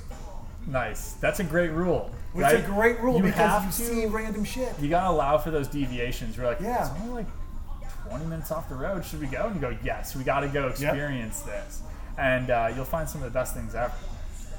Nice. 0.67 1.15
That's 1.21 1.41
a 1.41 1.45
great 1.45 1.73
rule. 1.73 2.11
Which 2.33 2.45
right? 2.45 2.55
is 2.57 2.65
a 2.65 2.69
great 2.69 3.01
rule 3.01 3.17
You 3.17 3.23
because 3.25 3.39
have 3.51 3.65
you 3.65 3.71
to- 3.71 3.95
see 4.03 4.07
random 4.07 4.45
shit. 4.45 4.79
You 4.79 4.89
gotta 4.89 5.11
allow 5.11 5.39
for 5.39 5.51
those 5.51 5.67
deviations. 5.67 6.39
We're 6.39 6.47
like, 6.47 6.61
Yeah. 6.61 6.83
it's 6.83 6.91
only 7.03 7.25
like 7.25 7.27
20 8.09 8.27
minutes 8.27 8.53
off 8.53 8.69
the 8.69 8.77
road. 8.77 9.05
Should 9.05 9.21
we 9.21 9.27
go? 9.27 9.47
And 9.47 9.57
you 9.57 9.61
go, 9.61 9.77
yes, 9.83 10.15
we 10.15 10.23
gotta 10.23 10.47
go 10.49 10.69
experience 10.69 11.41
this. 11.41 11.83
And 12.17 12.51
uh, 12.51 12.71
you'll 12.75 12.85
find 12.85 13.09
some 13.09 13.23
of 13.23 13.33
the 13.33 13.37
best 13.37 13.55
things 13.55 13.75
ever. 13.75 13.93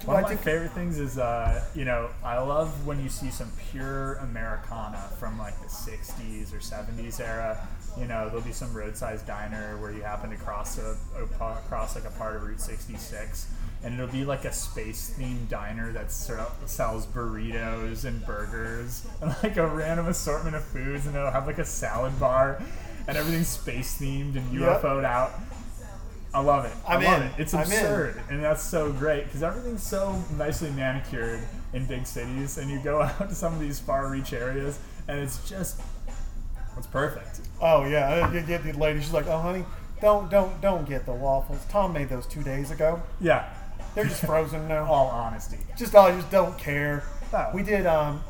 One 0.06 0.24
of 0.24 0.30
my 0.30 0.36
favorite 0.36 0.72
things 0.72 0.98
is, 1.00 1.18
uh, 1.18 1.64
you 1.76 1.86
know, 1.86 2.10
I 2.24 2.40
love 2.40 2.88
when 2.88 3.02
you 3.04 3.10
see 3.10 3.30
some 3.30 3.52
pure 3.72 4.16
Americana 4.16 4.98
from 5.20 5.38
like 5.38 5.60
the 5.62 5.68
60s 5.68 6.54
or 6.54 6.58
70s 6.58 7.20
era. 7.20 7.68
You 7.98 8.08
know, 8.08 8.28
there'll 8.28 8.42
be 8.42 8.52
some 8.54 8.74
roadside 8.74 9.26
diner 9.28 9.78
where 9.78 9.92
you 9.92 10.02
happen 10.02 10.30
to 10.32 10.38
cross 10.38 10.78
a, 10.80 10.96
a 11.22 11.28
pa- 11.28 11.60
cross 11.68 11.96
like 11.96 12.06
a 12.06 12.10
part 12.18 12.36
of 12.38 12.44
Route 12.44 12.62
66, 12.62 13.48
and 13.84 13.94
it'll 13.94 14.08
be 14.08 14.24
like 14.26 14.46
a 14.46 14.54
space 14.54 15.14
themed 15.20 15.50
diner 15.50 15.92
that 15.92 16.10
sells 16.12 17.06
burritos 17.08 18.06
and 18.06 18.26
burgers 18.26 19.06
and 19.22 19.36
like 19.44 19.58
a 19.58 19.68
random 19.68 20.08
assortment 20.08 20.56
of 20.56 20.64
foods, 20.64 21.06
and 21.06 21.16
it'll 21.16 21.32
have 21.32 21.46
like 21.48 21.60
a 21.60 21.66
salad 21.66 22.18
bar, 22.20 22.62
and 23.08 23.18
everything's 23.18 23.50
space 23.50 24.00
themed 24.00 24.36
and 24.38 24.52
Yep. 24.54 24.82
UFO'd 24.82 25.04
out. 25.04 25.32
I 26.34 26.40
love 26.40 26.64
it. 26.66 26.72
I 26.88 26.96
I'm 26.96 27.04
love 27.04 27.22
in. 27.22 27.28
it. 27.28 27.34
It's 27.40 27.54
absurd, 27.54 28.22
and 28.30 28.42
that's 28.42 28.64
so 28.64 28.92
great 28.94 29.26
because 29.26 29.44
everything's 29.44 29.84
so 29.84 30.18
nicely 30.38 30.72
manicured 30.72 31.42
in 31.74 31.86
big 31.86 32.08
cities, 32.08 32.58
and 32.58 32.70
you 32.70 32.80
go 32.80 33.02
out 33.02 33.28
to 33.30 33.36
some 33.36 33.54
of 33.54 33.60
these 33.60 33.80
far-reach 33.80 34.32
areas, 34.34 34.80
and 35.10 35.20
it's 35.20 35.48
just 35.50 35.82
it's 36.78 36.88
perfect. 36.88 37.42
Oh 37.62 37.86
yeah, 37.86 38.32
you 38.32 38.42
get 38.42 38.64
the 38.64 38.72
lady. 38.74 39.02
She's 39.02 39.12
like, 39.14 39.28
"Oh 39.28 39.40
honey, 39.40 39.66
don't 40.02 40.32
don't 40.32 40.62
don't 40.62 40.88
get 40.88 41.06
the 41.06 41.12
waffles. 41.14 41.66
Tom 41.70 41.92
made 41.92 42.08
those 42.08 42.26
two 42.28 42.44
days 42.44 42.72
ago. 42.72 43.02
Yeah. 43.20 43.50
They're 43.94 44.06
just 44.06 44.24
frozen 44.26 44.70
now. 44.70 44.86
All 44.90 45.08
honesty. 45.08 45.58
Just 45.78 45.94
I 45.96 46.12
just 46.16 46.32
don't 46.32 46.58
care." 46.58 47.04
Oh. 47.34 47.50
We 47.54 47.62
did. 47.64 47.86
Um, 47.86 48.24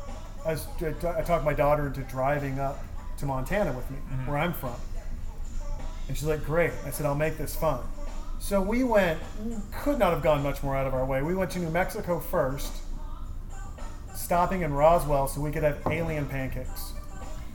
I, 0.44 0.50
was, 0.52 0.66
I 0.82 1.22
talked 1.22 1.44
my 1.44 1.52
daughter 1.54 1.86
into 1.86 2.00
driving 2.02 2.58
up 2.58 2.82
to 3.18 3.26
Montana 3.26 3.72
with 3.72 3.88
me, 3.92 3.98
Mm-hmm. 3.98 4.26
where 4.30 4.38
I'm 4.38 4.52
from, 4.52 4.74
and 6.08 6.16
she's 6.16 6.26
like, 6.26 6.44
"Great." 6.44 6.72
I 6.84 6.90
said, 6.90 7.06
"I'll 7.06 7.14
make 7.14 7.38
this 7.38 7.54
fun." 7.54 7.80
So 8.42 8.60
we 8.60 8.82
went. 8.82 9.20
Could 9.82 10.00
not 10.00 10.12
have 10.12 10.20
gone 10.20 10.42
much 10.42 10.64
more 10.64 10.76
out 10.76 10.84
of 10.84 10.94
our 10.94 11.04
way. 11.06 11.22
We 11.22 11.32
went 11.36 11.52
to 11.52 11.60
New 11.60 11.70
Mexico 11.70 12.18
first, 12.18 12.72
stopping 14.16 14.62
in 14.62 14.74
Roswell 14.74 15.28
so 15.28 15.40
we 15.40 15.52
could 15.52 15.62
have 15.62 15.78
alien 15.86 16.26
pancakes. 16.26 16.92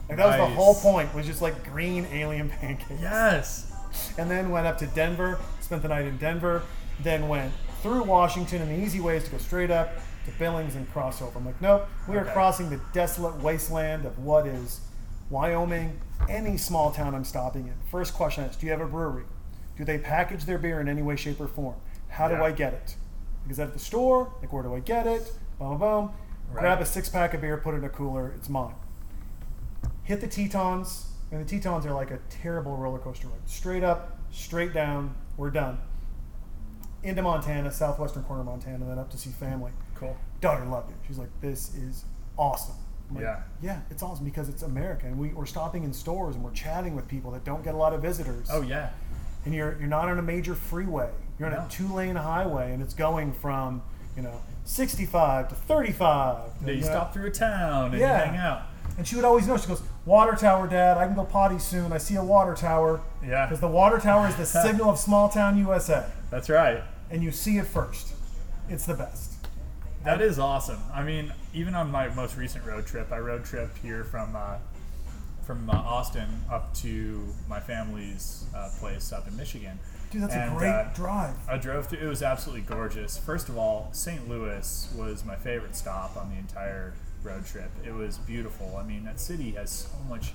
Like 0.08 0.16
that 0.16 0.26
was 0.26 0.36
the 0.36 0.46
Nice. 0.48 0.56
whole 0.56 0.74
point. 0.76 1.14
Was 1.14 1.26
just 1.26 1.42
like 1.42 1.62
green 1.70 2.06
alien 2.10 2.48
pancakes 2.60 3.02
Yes. 3.02 3.70
and 4.16 4.30
then 4.30 4.48
went 4.50 4.66
up 4.66 4.78
to 4.78 4.86
Denver, 4.86 5.38
spent 5.60 5.82
the 5.82 5.88
night 5.88 6.06
in 6.06 6.16
Denver, 6.16 6.62
then 7.02 7.28
went 7.28 7.52
through 7.82 8.04
Washington, 8.04 8.62
and 8.62 8.70
the 8.70 8.82
easy 8.82 8.98
way 8.98 9.18
is 9.18 9.24
to 9.24 9.30
go 9.30 9.36
straight 9.38 9.70
up 9.70 9.90
to 10.24 10.30
Billings 10.38 10.74
and 10.74 10.90
cross 10.90 11.20
over. 11.20 11.38
I'm 11.38 11.44
like, 11.44 11.60
nope, 11.60 11.86
we 12.08 12.16
are 12.16 12.20
Okay. 12.22 12.32
crossing 12.32 12.70
the 12.70 12.80
desolate 12.94 13.36
wasteland 13.42 14.06
of 14.06 14.18
what 14.18 14.46
is 14.46 14.80
Wyoming, 15.28 16.00
any 16.30 16.56
small 16.56 16.90
town 16.90 17.14
I'm 17.14 17.24
stopping 17.24 17.68
in. 17.68 17.74
First 17.90 18.14
question 18.14 18.44
is, 18.44 18.56
do 18.56 18.64
you 18.64 18.72
have 18.72 18.80
a 18.80 18.86
brewery? 18.86 19.24
Do 19.78 19.84
they 19.84 19.96
package 19.96 20.44
their 20.44 20.58
beer 20.58 20.80
in 20.80 20.88
any 20.88 21.00
way, 21.00 21.16
shape, 21.16 21.40
or 21.40 21.48
form? 21.48 21.76
How 22.08 22.28
do 22.28 22.34
I 22.34 22.52
get 22.52 22.74
it? 22.74 22.96
Because 23.44 23.58
at 23.58 23.72
the 23.72 23.78
store, 23.78 24.30
like, 24.42 24.52
where 24.52 24.62
do 24.62 24.74
I 24.74 24.80
get 24.80 25.06
it? 25.06 25.32
Boom, 25.58 25.70
boom, 25.70 25.78
boom. 25.78 26.10
Right. 26.50 26.60
Grab 26.60 26.80
a 26.82 26.86
six 26.86 27.08
pack 27.08 27.32
of 27.32 27.40
beer, 27.40 27.56
put 27.56 27.74
it 27.74 27.78
in 27.78 27.84
a 27.84 27.88
cooler, 27.88 28.32
it's 28.36 28.50
mine 28.50 28.74
hit 30.08 30.22
the 30.22 30.26
Tetons, 30.26 31.08
and 31.30 31.38
the 31.38 31.44
Tetons 31.44 31.84
are 31.84 31.92
like 31.92 32.10
a 32.10 32.18
terrible 32.30 32.78
roller 32.78 32.98
coaster 32.98 33.28
ride. 33.28 33.46
Straight 33.46 33.84
up, 33.84 34.18
straight 34.30 34.72
down, 34.72 35.14
we're 35.36 35.50
done. 35.50 35.78
Into 37.02 37.20
Montana, 37.20 37.70
southwestern 37.70 38.22
corner 38.22 38.40
of 38.40 38.46
Montana, 38.46 38.86
then 38.86 38.98
up 38.98 39.10
to 39.10 39.18
see 39.18 39.28
family. 39.28 39.70
Cool. 39.94 40.16
Daughter 40.40 40.64
loved 40.64 40.92
it. 40.92 40.96
She's 41.06 41.18
like, 41.18 41.28
this 41.42 41.74
is 41.74 42.06
awesome. 42.38 42.74
Like, 43.12 43.22
Yeah. 43.22 43.42
Yeah, 43.60 43.80
it's 43.90 44.02
awesome 44.02 44.24
because 44.24 44.48
it's 44.48 44.62
America, 44.62 45.06
and 45.06 45.18
we, 45.18 45.28
we're 45.28 45.44
stopping 45.44 45.84
in 45.84 45.92
stores 45.92 46.36
and 46.36 46.42
we're 46.42 46.52
chatting 46.52 46.96
with 46.96 47.06
people 47.06 47.30
that 47.32 47.44
don't 47.44 47.62
get 47.62 47.74
a 47.74 47.78
lot 47.78 47.92
of 47.92 48.00
visitors. 48.00 48.48
Oh 48.50 48.62
yeah. 48.62 48.90
And 49.48 49.54
you're 49.54 49.76
you're 49.78 49.88
not 49.88 50.10
on 50.10 50.18
a 50.18 50.22
major 50.22 50.54
freeway. 50.54 51.08
You're 51.38 51.48
on 51.48 51.54
No. 51.54 51.60
a 51.64 51.68
two 51.70 51.88
lane 51.94 52.16
highway 52.16 52.74
and 52.74 52.82
it's 52.82 52.92
going 52.92 53.32
from, 53.32 53.80
you 54.14 54.20
know, 54.22 54.42
65 54.66 55.48
to 55.48 55.54
35. 55.54 56.36
They 56.60 56.74
you 56.74 56.80
know. 56.82 56.86
stop 56.86 57.14
through 57.14 57.28
a 57.28 57.30
town 57.30 57.92
and 57.92 57.98
Yeah. 57.98 58.18
you 58.26 58.30
hang 58.32 58.36
out. 58.38 58.62
And 58.98 59.08
she 59.08 59.16
would 59.16 59.24
always 59.24 59.46
know. 59.48 59.56
She 59.56 59.66
goes, 59.66 59.82
"Water 60.04 60.34
tower, 60.36 60.66
Dad. 60.66 60.98
I 60.98 61.06
can 61.06 61.14
go 61.14 61.24
potty 61.24 61.58
soon. 61.58 61.94
I 61.94 61.98
see 61.98 62.16
a 62.16 62.22
water 62.22 62.54
tower." 62.54 63.00
Yeah. 63.26 63.46
Because 63.46 63.60
the 63.60 63.68
water 63.68 63.98
tower 63.98 64.28
is 64.28 64.36
the 64.36 64.44
signal 64.66 64.90
of 64.90 64.98
small 64.98 65.30
town 65.30 65.56
USA, 65.56 66.04
That's 66.30 66.50
right. 66.50 66.82
and 67.10 67.22
you 67.22 67.32
see 67.32 67.56
it 67.56 67.64
first. 67.66 68.12
It's 68.68 68.84
the 68.84 68.92
best. 68.94 69.32
That 70.04 70.20
is 70.20 70.38
awesome. 70.38 70.80
I 70.92 71.02
mean, 71.02 71.32
even 71.54 71.74
on 71.74 71.90
my 71.90 72.08
most 72.08 72.36
recent 72.36 72.66
road 72.66 72.84
trip, 72.84 73.10
I 73.10 73.18
road 73.18 73.46
tripped 73.46 73.78
here 73.78 74.04
from 74.04 74.36
uh, 74.36 74.56
from 75.48 75.70
uh, 75.70 75.72
Austin 75.72 76.28
up 76.52 76.74
to 76.74 77.24
my 77.48 77.58
family's 77.58 78.44
uh, 78.54 78.68
place 78.78 79.14
up 79.14 79.26
in 79.26 79.34
Michigan. 79.34 79.78
Dude, 80.10 80.22
that's 80.22 80.34
And, 80.34 80.54
a 80.54 80.58
great 80.58 80.68
uh, 80.68 80.92
drive. 80.94 81.34
I 81.48 81.56
drove 81.56 81.86
through. 81.86 82.00
It 82.00 82.06
was 82.06 82.22
absolutely 82.22 82.66
gorgeous. 82.66 83.16
First 83.16 83.48
of 83.48 83.56
all, 83.56 83.88
St. 83.92 84.28
Louis 84.28 84.92
was 84.94 85.24
my 85.24 85.36
favorite 85.36 85.74
stop 85.74 86.18
on 86.18 86.28
the 86.28 86.36
entire 86.36 86.92
road 87.22 87.46
trip. 87.46 87.70
It 87.82 87.94
was 87.94 88.18
beautiful. 88.18 88.76
I 88.76 88.86
mean, 88.86 89.04
that 89.04 89.18
city 89.20 89.52
has 89.52 89.70
so 89.70 89.88
much 90.06 90.32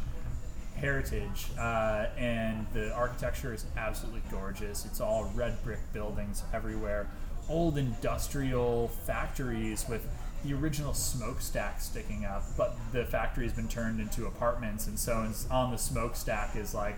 heritage, 0.77 1.45
uh, 1.59 2.07
and 2.17 2.65
the 2.73 2.91
architecture 2.93 3.53
is 3.53 3.67
absolutely 3.77 4.23
gorgeous. 4.31 4.83
It's 4.83 4.99
all 4.99 5.31
red 5.35 5.63
brick 5.63 5.79
buildings 5.93 6.41
everywhere, 6.51 7.07
old 7.47 7.77
industrial 7.77 8.87
factories 9.05 9.85
with 9.87 10.07
the 10.43 10.53
original 10.53 10.93
smokestack 10.93 11.79
sticking 11.81 12.25
up, 12.25 12.43
but 12.57 12.75
the 12.91 13.05
factory 13.05 13.45
has 13.45 13.53
been 13.53 13.67
turned 13.67 13.99
into 13.99 14.25
apartments, 14.25 14.87
and 14.87 14.99
so 14.99 15.27
on 15.49 15.71
the 15.71 15.77
smokestack 15.77 16.55
is 16.55 16.73
like 16.73 16.97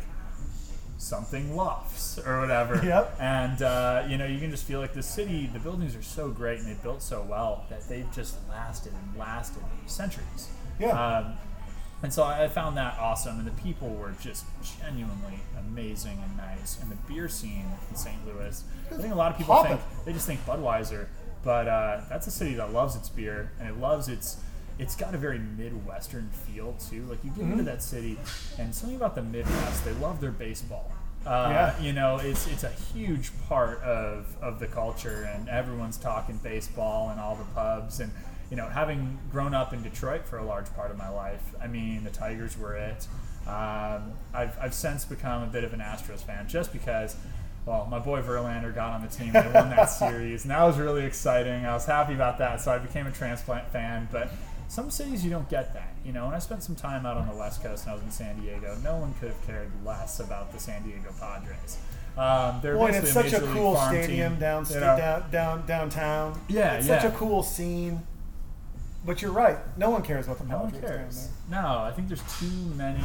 something 0.97 1.55
lofts 1.55 2.17
or 2.19 2.39
whatever. 2.39 2.75
Yep. 2.85 3.17
And 3.19 3.61
uh, 3.61 4.05
you 4.07 4.17
know, 4.17 4.25
you 4.25 4.39
can 4.39 4.51
just 4.51 4.65
feel 4.65 4.79
like 4.79 4.93
the 4.93 5.03
city, 5.03 5.49
the 5.51 5.59
buildings 5.59 5.95
are 5.95 6.01
so 6.01 6.29
great 6.29 6.59
and 6.59 6.67
they 6.67 6.77
built 6.81 7.01
so 7.01 7.25
well 7.27 7.65
that 7.69 7.87
they've 7.89 8.11
just 8.13 8.37
lasted 8.49 8.93
and 8.93 9.19
lasted 9.19 9.63
centuries. 9.87 10.49
Yeah. 10.79 10.89
Um, 10.89 11.33
and 12.03 12.13
so 12.13 12.23
I 12.23 12.47
found 12.49 12.77
that 12.77 12.99
awesome, 12.99 13.39
and 13.39 13.47
the 13.47 13.61
people 13.63 13.89
were 13.89 14.13
just 14.21 14.45
genuinely 14.79 15.39
amazing 15.57 16.19
and 16.21 16.37
nice. 16.37 16.77
And 16.81 16.91
the 16.91 16.97
beer 17.11 17.27
scene 17.27 17.65
in 17.89 17.95
St. 17.95 18.17
Louis, 18.27 18.63
I 18.91 18.95
think 18.95 19.13
a 19.13 19.17
lot 19.17 19.31
of 19.31 19.37
people 19.37 19.55
Poppin'. 19.55 19.77
think 19.77 20.05
they 20.05 20.13
just 20.13 20.27
think 20.27 20.45
Budweiser, 20.45 21.07
but 21.45 21.67
uh, 21.69 22.01
that's 22.09 22.27
a 22.27 22.31
city 22.31 22.55
that 22.55 22.73
loves 22.73 22.97
its 22.97 23.07
beer 23.07 23.51
and 23.59 23.69
it 23.69 23.77
loves 23.79 24.09
its. 24.09 24.37
It's 24.77 24.95
got 24.97 25.15
a 25.15 25.17
very 25.17 25.39
midwestern 25.39 26.29
feel 26.31 26.73
too. 26.89 27.03
Like 27.03 27.23
you 27.23 27.29
get 27.29 27.39
Mm-hmm. 27.43 27.51
into 27.53 27.63
that 27.63 27.81
city, 27.81 28.17
and 28.59 28.75
something 28.75 28.97
about 28.97 29.15
the 29.15 29.21
Midwest, 29.21 29.85
they 29.85 29.93
love 29.93 30.19
their 30.19 30.31
baseball. 30.31 30.91
Uh, 31.25 31.47
Yeah. 31.49 31.81
You 31.81 31.93
know, 31.93 32.17
it's 32.17 32.45
it's 32.47 32.63
a 32.65 32.69
huge 32.93 33.31
part 33.47 33.81
of, 33.83 34.35
of 34.41 34.59
the 34.59 34.67
culture, 34.67 35.29
and 35.33 35.47
everyone's 35.47 35.95
talking 35.97 36.37
baseball 36.43 37.09
and 37.11 37.21
all 37.21 37.35
the 37.37 37.45
pubs. 37.55 38.01
And 38.01 38.11
you 38.51 38.57
know, 38.57 38.67
having 38.67 39.17
grown 39.31 39.53
up 39.53 39.71
in 39.73 39.81
Detroit 39.81 40.27
for 40.27 40.37
a 40.39 40.43
large 40.45 40.71
part 40.75 40.91
of 40.91 40.97
my 40.97 41.09
life, 41.09 41.41
I 41.61 41.67
mean, 41.67 42.03
the 42.03 42.11
Tigers 42.11 42.57
were 42.57 42.75
it. 42.75 43.07
Um, 43.47 44.13
I've, 44.33 44.57
I've 44.59 44.73
since 44.73 45.05
become 45.05 45.43
a 45.43 45.47
bit 45.47 45.63
of 45.63 45.71
an 45.73 45.79
Astros 45.79 46.19
fan 46.19 46.47
just 46.47 46.73
because, 46.73 47.15
well, 47.66 47.88
my 47.89 47.99
boy 47.99 48.22
Verlander 48.22 48.74
got 48.74 48.91
on 48.93 49.01
the 49.01 49.07
team. 49.07 49.34
They 49.34 49.49
won 49.53 49.70
that 49.72 49.86
series, 49.86 50.43
and 50.43 50.51
that 50.51 50.63
was 50.63 50.78
really 50.78 51.05
exciting. 51.05 51.66
I 51.66 51.74
was 51.74 51.86
happy 51.86 52.13
about 52.13 52.38
that, 52.38 52.61
so 52.61 52.72
I 52.72 52.78
became 52.78 53.07
a 53.07 53.11
transplant 53.11 53.68
fan. 53.72 54.07
But 54.11 54.30
some 54.68 54.91
cities 54.91 55.24
you 55.24 55.32
don't 55.32 55.49
get 55.49 55.74
that, 55.74 55.93
you 56.05 56.13
know. 56.13 56.28
And 56.28 56.36
I 56.36 56.39
spent 56.39 56.61
some 56.61 56.76
time 56.76 57.05
out 57.05 57.18
on 57.18 57.28
the 57.28 57.36
West 57.36 57.63
Coast, 57.63 57.86
and 57.86 57.91
I 57.91 57.95
was 57.95 58.03
in 58.03 58.11
San 58.11 58.39
Diego. 58.39 58.78
No 58.84 58.97
one 58.97 59.13
could 59.16 59.30
have 59.30 59.47
cared 59.47 59.72
less 59.84 60.20
about 60.20 60.51
the 60.51 60.59
San 60.59 60.84
Diego 60.84 61.11
Padres. 61.20 61.78
Um, 62.18 62.59
they're 62.61 62.76
Boy, 62.76 62.91
it's 62.91 63.11
such 63.11 63.34
a 63.34 63.41
cool 63.41 63.76
stadium 63.76 64.34
team, 64.34 64.39
down, 64.39 64.66
you 64.70 64.76
know. 64.76 64.97
down, 64.97 65.32
down 65.32 65.66
downtown. 65.66 66.39
Yeah, 66.47 66.76
it's 66.76 66.88
such 66.88 67.03
a 67.03 67.11
cool 67.11 67.41
scene. 67.43 68.01
But 69.05 69.22
you're 69.22 69.32
right. 69.32 69.57
No 69.78 69.89
one 69.89 70.01
cares 70.01 70.26
about 70.26 70.39
the 70.39 70.45
No 70.45 70.59
one 70.59 70.72
Padres 70.72 70.89
cares. 70.89 71.30
No, 71.49 71.80
I 71.80 71.91
think 71.95 72.07
there's 72.07 72.24
too 72.39 72.74
many 72.76 73.03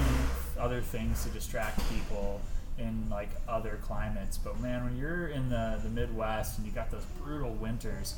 other 0.58 0.80
things 0.80 1.24
to 1.24 1.30
distract 1.30 1.78
people 1.90 2.40
in 2.80 3.08
like 3.10 3.30
other 3.46 3.78
climates. 3.82 4.38
But 4.38 4.58
man, 4.60 4.84
when 4.84 4.96
you're 4.96 5.28
in 5.28 5.48
the, 5.50 5.78
the 5.82 5.88
Midwest 5.88 6.58
and 6.58 6.66
you 6.66 6.72
got 6.72 6.90
those 6.90 7.04
brutal 7.22 7.52
winters, 7.52 8.14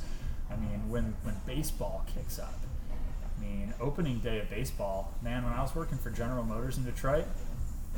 I 0.50 0.56
mean, 0.56 0.88
when 0.88 1.14
when 1.22 1.36
baseball 1.46 2.06
kicks 2.14 2.38
up, 2.38 2.54
I 2.90 3.42
mean, 3.42 3.74
opening 3.80 4.18
day 4.20 4.40
of 4.40 4.48
baseball, 4.50 5.12
man, 5.22 5.44
when 5.44 5.52
I 5.52 5.62
was 5.62 5.74
working 5.74 5.98
for 5.98 6.10
General 6.10 6.44
Motors 6.44 6.78
in 6.78 6.84
Detroit, 6.84 7.24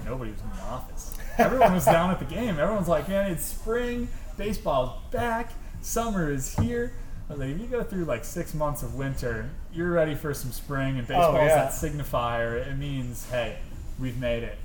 nobody 0.04 0.32
was 0.32 0.40
in 0.40 0.50
the 0.50 0.62
office. 0.62 1.16
Everyone 1.38 1.74
was 1.74 1.84
down 1.84 2.10
at 2.10 2.18
the 2.18 2.24
game. 2.24 2.58
Everyone's 2.58 2.88
like, 2.88 3.08
man, 3.08 3.30
it's 3.30 3.44
spring, 3.44 4.08
baseball's 4.36 4.90
back, 5.10 5.52
summer 5.80 6.32
is 6.32 6.54
here. 6.56 6.92
I 7.28 7.32
was 7.32 7.40
like, 7.40 7.50
if 7.50 7.60
you 7.60 7.66
go 7.66 7.82
through 7.82 8.04
like 8.04 8.24
six 8.24 8.54
months 8.54 8.82
of 8.82 8.94
winter, 8.94 9.50
you're 9.72 9.90
ready 9.90 10.14
for 10.14 10.34
some 10.34 10.52
spring, 10.52 10.98
and 10.98 11.10
oh, 11.10 11.14
baseball's 11.14 11.48
yeah. 11.48 11.64
that 11.64 11.72
signifier. 11.72 12.66
It 12.66 12.76
means, 12.76 13.28
hey, 13.30 13.58
we've 13.98 14.18
made 14.18 14.42
it. 14.42 14.58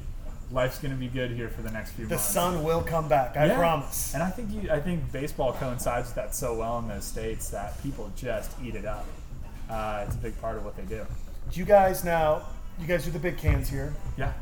Life's 0.52 0.80
gonna 0.80 0.96
be 0.96 1.08
good 1.08 1.32
here 1.32 1.48
for 1.50 1.62
the 1.62 1.70
next 1.72 1.92
few 1.92 2.06
The 2.06 2.16
months. 2.16 2.28
The 2.28 2.34
sun 2.34 2.64
will 2.64 2.82
come 2.82 3.08
back. 3.08 3.38
I 3.38 3.46
Yeah. 3.46 3.58
promise. 3.58 4.14
And 4.16 4.24
I 4.24 4.30
think 4.32 4.52
you, 4.52 4.72
I 4.72 4.80
think 4.80 5.12
baseball 5.12 5.54
coincides 5.54 6.08
with 6.08 6.16
that 6.16 6.34
so 6.34 6.56
well 6.56 6.80
in 6.80 6.88
those 6.88 7.06
states 7.06 7.50
that 7.50 7.82
people 7.84 8.12
just 8.16 8.52
eat 8.64 8.74
it 8.76 8.86
up. 8.86 9.06
Uh, 9.70 10.04
it's 10.08 10.16
a 10.16 10.20
big 10.20 10.40
part 10.42 10.58
of 10.58 10.66
what 10.66 10.76
they 10.76 10.84
do. 10.84 11.06
Do 11.52 11.60
you 11.60 11.66
guys 11.66 12.04
now? 12.04 12.42
You 12.80 12.88
guys 12.88 13.06
do 13.06 13.12
the 13.12 13.20
big 13.20 13.38
cans 13.38 13.70
here. 13.70 13.94
Yeah. 14.18 14.34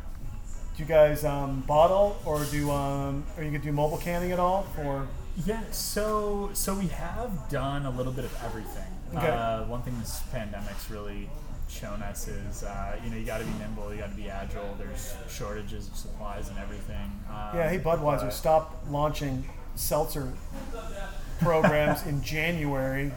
Do 0.75 0.83
you 0.83 0.85
guys 0.87 1.25
um, 1.25 1.61
bottle 1.67 2.17
or 2.23 2.43
do 2.45 2.71
um, 2.71 3.25
are 3.35 3.43
you 3.43 3.49
gonna 3.51 3.63
do 3.63 3.71
mobile 3.73 3.97
canning 3.97 4.31
at 4.31 4.39
all? 4.39 4.65
Or 4.85 5.07
Yeah, 5.45 5.61
so 5.71 6.51
so 6.53 6.73
we 6.75 6.87
have 6.87 7.49
done 7.49 7.85
a 7.85 7.89
little 7.89 8.13
bit 8.13 8.23
of 8.25 8.43
everything. 8.45 8.83
Okay. 9.15 9.27
Uh, 9.27 9.63
one 9.65 9.81
thing 9.81 9.97
this 9.99 10.21
pandemic's 10.31 10.89
really 10.89 11.29
shown 11.69 12.01
us 12.01 12.27
is 12.27 12.63
uh, 12.63 12.97
you 13.03 13.09
know 13.09 13.17
you 13.17 13.25
got 13.25 13.39
to 13.39 13.45
be 13.45 13.51
nimble, 13.59 13.93
you 13.93 13.99
got 13.99 14.09
to 14.11 14.15
be 14.15 14.29
agile. 14.29 14.75
There's 14.77 15.13
shortages 15.29 15.87
of 15.87 15.95
supplies 15.95 16.49
and 16.49 16.57
everything. 16.57 17.11
Um, 17.29 17.57
yeah, 17.57 17.69
hey 17.69 17.79
Budweiser, 17.79 18.21
but- 18.21 18.33
stop 18.33 18.83
launching 18.89 19.47
seltzer 19.75 20.33
programs 21.39 22.05
in 22.05 22.23
January 22.23 23.11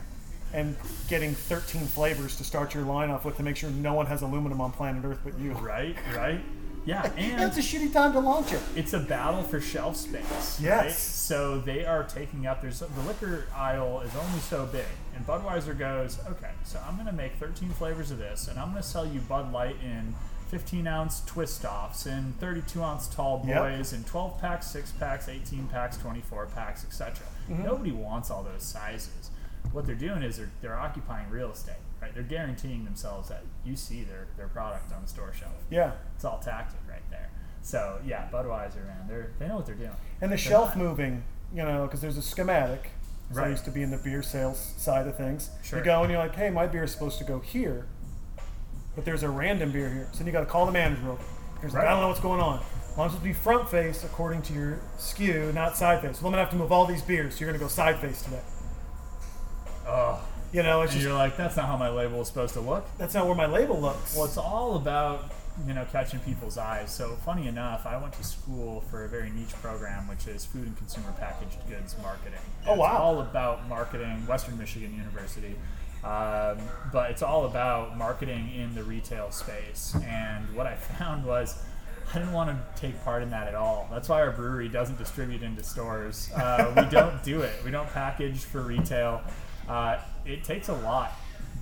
and 0.52 0.76
getting 1.08 1.32
13 1.32 1.86
flavors 1.86 2.36
to 2.36 2.44
start 2.44 2.74
your 2.74 2.82
line 2.82 3.08
off 3.08 3.24
with 3.24 3.36
to 3.36 3.42
make 3.42 3.56
sure 3.56 3.70
no 3.70 3.94
one 3.94 4.06
has 4.06 4.20
aluminum 4.22 4.60
on 4.60 4.72
planet 4.72 5.04
Earth 5.04 5.20
but 5.24 5.38
you. 5.38 5.52
Right, 5.52 5.96
right. 6.14 6.40
Yeah, 6.86 7.10
and 7.16 7.42
it's 7.42 7.58
a 7.58 7.60
shitty 7.60 7.92
time 7.92 8.12
to 8.14 8.20
launch 8.20 8.52
it. 8.52 8.60
it's 8.74 8.92
a 8.94 8.98
battle 9.00 9.42
for 9.42 9.60
shelf 9.60 9.96
space. 9.96 10.58
Yes. 10.60 10.84
Right? 10.84 10.92
So 10.92 11.58
they 11.58 11.84
are 11.84 12.04
taking 12.04 12.46
up. 12.46 12.62
There's 12.62 12.80
the 12.80 12.88
liquor 13.06 13.46
aisle 13.54 14.00
is 14.00 14.14
only 14.16 14.40
so 14.40 14.66
big, 14.66 14.86
and 15.14 15.26
Budweiser 15.26 15.78
goes, 15.78 16.18
okay, 16.28 16.50
so 16.64 16.80
I'm 16.86 16.94
going 16.94 17.06
to 17.06 17.12
make 17.12 17.34
13 17.34 17.68
flavors 17.70 18.10
of 18.10 18.18
this, 18.18 18.48
and 18.48 18.58
I'm 18.58 18.70
going 18.70 18.82
to 18.82 18.88
sell 18.88 19.06
you 19.06 19.20
Bud 19.20 19.52
Light 19.52 19.76
in 19.84 20.14
15 20.48 20.86
ounce 20.88 21.22
twist 21.26 21.64
offs 21.64 22.06
and 22.06 22.36
32 22.40 22.82
ounce 22.82 23.06
tall 23.08 23.44
Yep. 23.46 23.56
boys 23.58 23.92
and 23.92 24.04
12 24.06 24.40
packs, 24.40 24.66
6 24.68 24.92
packs, 24.92 25.28
18 25.28 25.68
packs, 25.68 25.96
24 25.98 26.46
packs, 26.46 26.84
etc. 26.84 27.24
Mm-hmm. 27.48 27.62
Nobody 27.64 27.92
wants 27.92 28.30
all 28.30 28.42
those 28.42 28.62
sizes. 28.64 29.30
What 29.72 29.86
they're 29.86 29.94
doing 29.94 30.22
is 30.22 30.38
they're, 30.38 30.50
they're 30.62 30.78
occupying 30.78 31.30
real 31.30 31.52
estate, 31.52 31.76
right? 32.00 32.12
They're 32.14 32.22
guaranteeing 32.22 32.84
themselves 32.84 33.28
that 33.28 33.42
you 33.64 33.76
see 33.76 34.02
their, 34.04 34.26
their 34.36 34.48
product 34.48 34.92
on 34.92 35.02
the 35.02 35.08
store 35.08 35.32
shelf. 35.32 35.52
Yeah. 35.70 35.92
It's 36.16 36.24
all 36.24 36.38
tactic 36.38 36.80
right 36.88 37.02
there. 37.10 37.30
So 37.62 37.98
yeah, 38.06 38.28
Budweiser, 38.32 38.86
man, 38.86 39.06
they're 39.08 39.32
they 39.38 39.46
know 39.48 39.56
what 39.56 39.66
they're 39.66 39.74
doing. 39.74 39.90
And 40.20 40.30
the 40.32 40.36
They're 40.36 40.38
shelf 40.38 40.68
not- 40.76 40.78
moving, 40.84 41.22
you 41.54 41.62
know, 41.62 41.84
because 41.84 42.00
there's 42.00 42.16
a 42.16 42.22
schematic. 42.22 42.90
So 43.32 43.44
I 43.44 43.48
used 43.48 43.64
to 43.66 43.70
be 43.70 43.82
in 43.82 43.90
the 43.92 43.96
beer 43.98 44.22
sales 44.22 44.58
side 44.76 45.06
of 45.06 45.16
things. 45.16 45.50
Sure. 45.62 45.78
You 45.78 45.84
go 45.84 46.02
and 46.02 46.10
you're 46.10 46.20
like, 46.20 46.34
hey, 46.34 46.50
my 46.50 46.66
beer 46.66 46.82
is 46.82 46.90
supposed 46.90 47.18
to 47.18 47.24
go 47.24 47.38
here, 47.38 47.86
but 48.96 49.04
there's 49.04 49.22
a 49.22 49.28
random 49.30 49.70
beer 49.70 49.88
here. 49.88 50.08
So 50.10 50.18
then 50.18 50.26
you 50.26 50.32
got 50.32 50.40
to 50.40 50.46
call 50.46 50.66
the 50.66 50.72
manager. 50.72 51.00
real 51.04 51.16
quick. 51.60 51.72
Right. 51.72 51.86
I 51.86 51.90
don't 51.90 52.00
know 52.00 52.08
what's 52.08 52.18
going 52.18 52.40
on. 52.40 52.58
Well, 52.96 53.04
I'm 53.04 53.10
supposed 53.10 53.18
to 53.18 53.22
be 53.22 53.32
front 53.32 53.68
face 53.70 54.02
according 54.02 54.42
to 54.42 54.52
your 54.52 54.80
SKU, 54.98 55.54
not 55.54 55.76
side 55.76 56.00
face. 56.02 56.20
Well, 56.20 56.26
I'm 56.28 56.32
gonna 56.32 56.42
have 56.42 56.50
to 56.50 56.56
move 56.56 56.72
all 56.72 56.86
these 56.86 57.02
beers. 57.02 57.34
So 57.34 57.40
you're 57.44 57.48
gonna 57.52 57.62
go 57.62 57.68
side 57.68 57.98
face 58.00 58.22
today. 58.22 58.40
Oh, 59.86 60.20
You 60.52 60.62
know, 60.62 60.82
it's 60.82 60.92
and 60.92 61.00
just 61.00 61.08
you're 61.08 61.16
like, 61.18 61.36
that's 61.36 61.56
not 61.56 61.66
how 61.66 61.76
my 61.76 61.88
label 61.90 62.20
is 62.20 62.28
supposed 62.28 62.54
to 62.54 62.60
look. 62.60 62.84
that's 62.98 63.14
not 63.14 63.26
where 63.26 63.34
my 63.36 63.46
label 63.46 63.80
looks. 63.80 64.16
Well, 64.16 64.24
it's 64.24 64.36
all 64.38 64.76
about 64.76 65.30
you 65.66 65.74
know 65.74 65.84
catching 65.92 66.18
people's 66.20 66.58
eyes. 66.58 66.92
So 66.92 67.16
funny 67.24 67.46
enough, 67.46 67.86
I 67.86 67.96
went 68.00 68.14
to 68.14 68.24
school 68.24 68.82
for 68.90 69.04
a 69.04 69.08
very 69.08 69.30
niche 69.30 69.52
program, 69.62 70.08
which 70.08 70.26
is 70.26 70.44
food 70.44 70.66
and 70.66 70.76
consumer 70.76 71.12
packaged 71.18 71.58
goods 71.68 71.94
marketing. 72.02 72.38
Oh, 72.66 72.72
It's 72.72 72.80
wow. 72.80 72.96
all 72.98 73.20
about 73.20 73.68
marketing. 73.68 74.26
Western 74.26 74.58
Michigan 74.58 74.94
University. 74.96 75.54
Um, 76.02 76.56
but 76.92 77.10
it's 77.10 77.22
all 77.22 77.44
about 77.44 77.96
marketing 77.98 78.50
in 78.56 78.74
the 78.74 78.82
retail 78.82 79.30
space. 79.30 79.94
And 80.02 80.52
what 80.56 80.66
I 80.66 80.74
found 80.98 81.24
was 81.26 81.62
I 82.12 82.18
didn't 82.18 82.32
want 82.32 82.50
to 82.50 82.80
take 82.80 83.04
part 83.04 83.22
in 83.22 83.30
that 83.30 83.46
at 83.46 83.54
all. 83.54 83.86
That's 83.92 84.08
why 84.08 84.20
our 84.22 84.30
brewery 84.32 84.68
doesn't 84.68 84.98
distribute 84.98 85.42
into 85.42 85.62
stores. 85.62 86.30
Uh, 86.32 86.72
we 86.76 86.84
don't 86.90 87.22
do 87.22 87.42
it. 87.42 87.52
We 87.64 87.70
don't 87.70 87.88
package 87.90 88.38
for 88.38 88.62
retail. 88.62 89.20
Uh, 89.70 90.00
it 90.26 90.42
takes 90.44 90.68
a 90.68 90.74
lot 90.74 91.12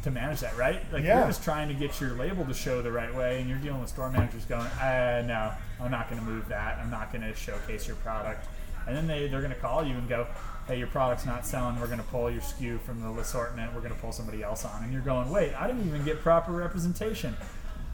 to 0.03 0.11
manage 0.11 0.41
that, 0.41 0.57
right? 0.57 0.81
Like 0.93 1.05
Yeah. 1.05 1.19
you're 1.19 1.27
just 1.27 1.43
trying 1.45 1.69
to 1.69 1.75
get 1.75 2.01
your 2.01 2.11
label 2.13 2.45
to 2.47 2.55
show 2.55 2.81
the 2.83 2.91
right 2.93 3.15
way, 3.15 3.41
and 3.41 3.49
you're 3.51 3.59
dealing 3.59 3.81
with 3.81 3.91
store 3.91 4.11
managers 4.11 4.45
going, 4.47 4.63
uh, 4.67 5.23
"No, 5.27 5.53
I'm 5.85 5.91
not 5.91 6.09
going 6.09 6.21
to 6.21 6.27
move 6.27 6.49
that. 6.49 6.79
I'm 6.79 6.91
not 6.91 7.13
going 7.13 7.23
to 7.23 7.35
showcase 7.35 7.87
your 7.87 7.97
product." 7.97 8.47
And 8.87 8.97
then 8.97 9.07
they, 9.07 9.29
they're 9.29 9.43
going 9.43 9.53
to 9.53 9.59
call 9.61 9.85
you 9.85 9.95
and 9.95 10.09
go, 10.09 10.27
hey, 10.67 10.79
your 10.79 10.87
product's 10.87 11.27
not 11.27 11.45
selling. 11.45 11.79
We're 11.79 11.87
going 11.89 11.99
to 11.99 12.05
pull 12.07 12.31
your 12.31 12.41
SKU 12.41 12.81
from 12.81 13.03
the 13.03 13.21
assortment. 13.21 13.75
We're 13.75 13.83
going 13.83 13.93
to 13.93 13.99
pull 14.01 14.13
somebody 14.13 14.43
else 14.43 14.65
on. 14.65 14.83
And 14.83 14.91
you're 14.93 15.03
going, 15.03 15.29
wait, 15.31 15.53
I 15.55 15.67
didn't 15.67 15.87
even 15.87 16.05
get 16.07 16.21
proper 16.21 16.53
representation. 16.53 17.35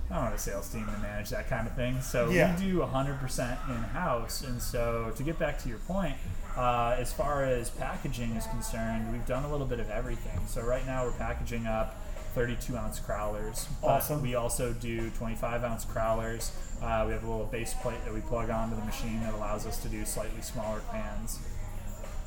I 0.08 0.14
don't 0.14 0.24
have 0.26 0.34
a 0.34 0.38
sales 0.38 0.68
team 0.68 0.86
to 0.86 0.98
manage 0.98 1.30
that 1.30 1.48
kind 1.48 1.66
of 1.66 1.74
thing. 1.74 2.00
So 2.00 2.30
Yeah. 2.30 2.54
we 2.56 2.64
do 2.66 2.80
100% 2.80 3.58
in 3.68 3.74
house. 3.74 4.42
And 4.42 4.60
so 4.62 5.12
to 5.16 5.22
get 5.24 5.36
back 5.38 5.58
to 5.62 5.68
your 5.68 5.78
point, 5.78 6.14
uh, 6.56 6.96
as 6.98 7.12
far 7.12 7.44
as 7.44 7.70
packaging 7.70 8.30
is 8.30 8.46
concerned, 8.46 9.10
we've 9.12 9.26
done 9.26 9.44
a 9.44 9.50
little 9.50 9.66
bit 9.66 9.80
of 9.80 9.90
everything. 9.90 10.38
So 10.46 10.62
right 10.62 10.86
now 10.86 11.04
we're 11.04 11.12
packaging 11.12 11.66
up 11.66 11.96
32 12.34 12.76
ounce 12.76 13.00
crowlers. 13.00 13.66
But 13.80 13.88
Awesome. 13.88 14.22
We 14.22 14.34
also 14.34 14.72
do 14.72 15.10
25 15.10 15.64
ounce 15.64 15.84
crowlers. 15.84 16.50
Uh, 16.82 17.04
we 17.06 17.12
have 17.12 17.24
a 17.24 17.30
little 17.30 17.46
base 17.46 17.74
plate 17.74 18.04
that 18.04 18.12
we 18.12 18.20
plug 18.20 18.50
onto 18.50 18.76
the 18.76 18.84
machine 18.84 19.20
that 19.20 19.34
allows 19.34 19.66
us 19.66 19.78
to 19.82 19.88
do 19.88 20.04
slightly 20.04 20.42
smaller 20.42 20.80
cans. 20.90 21.40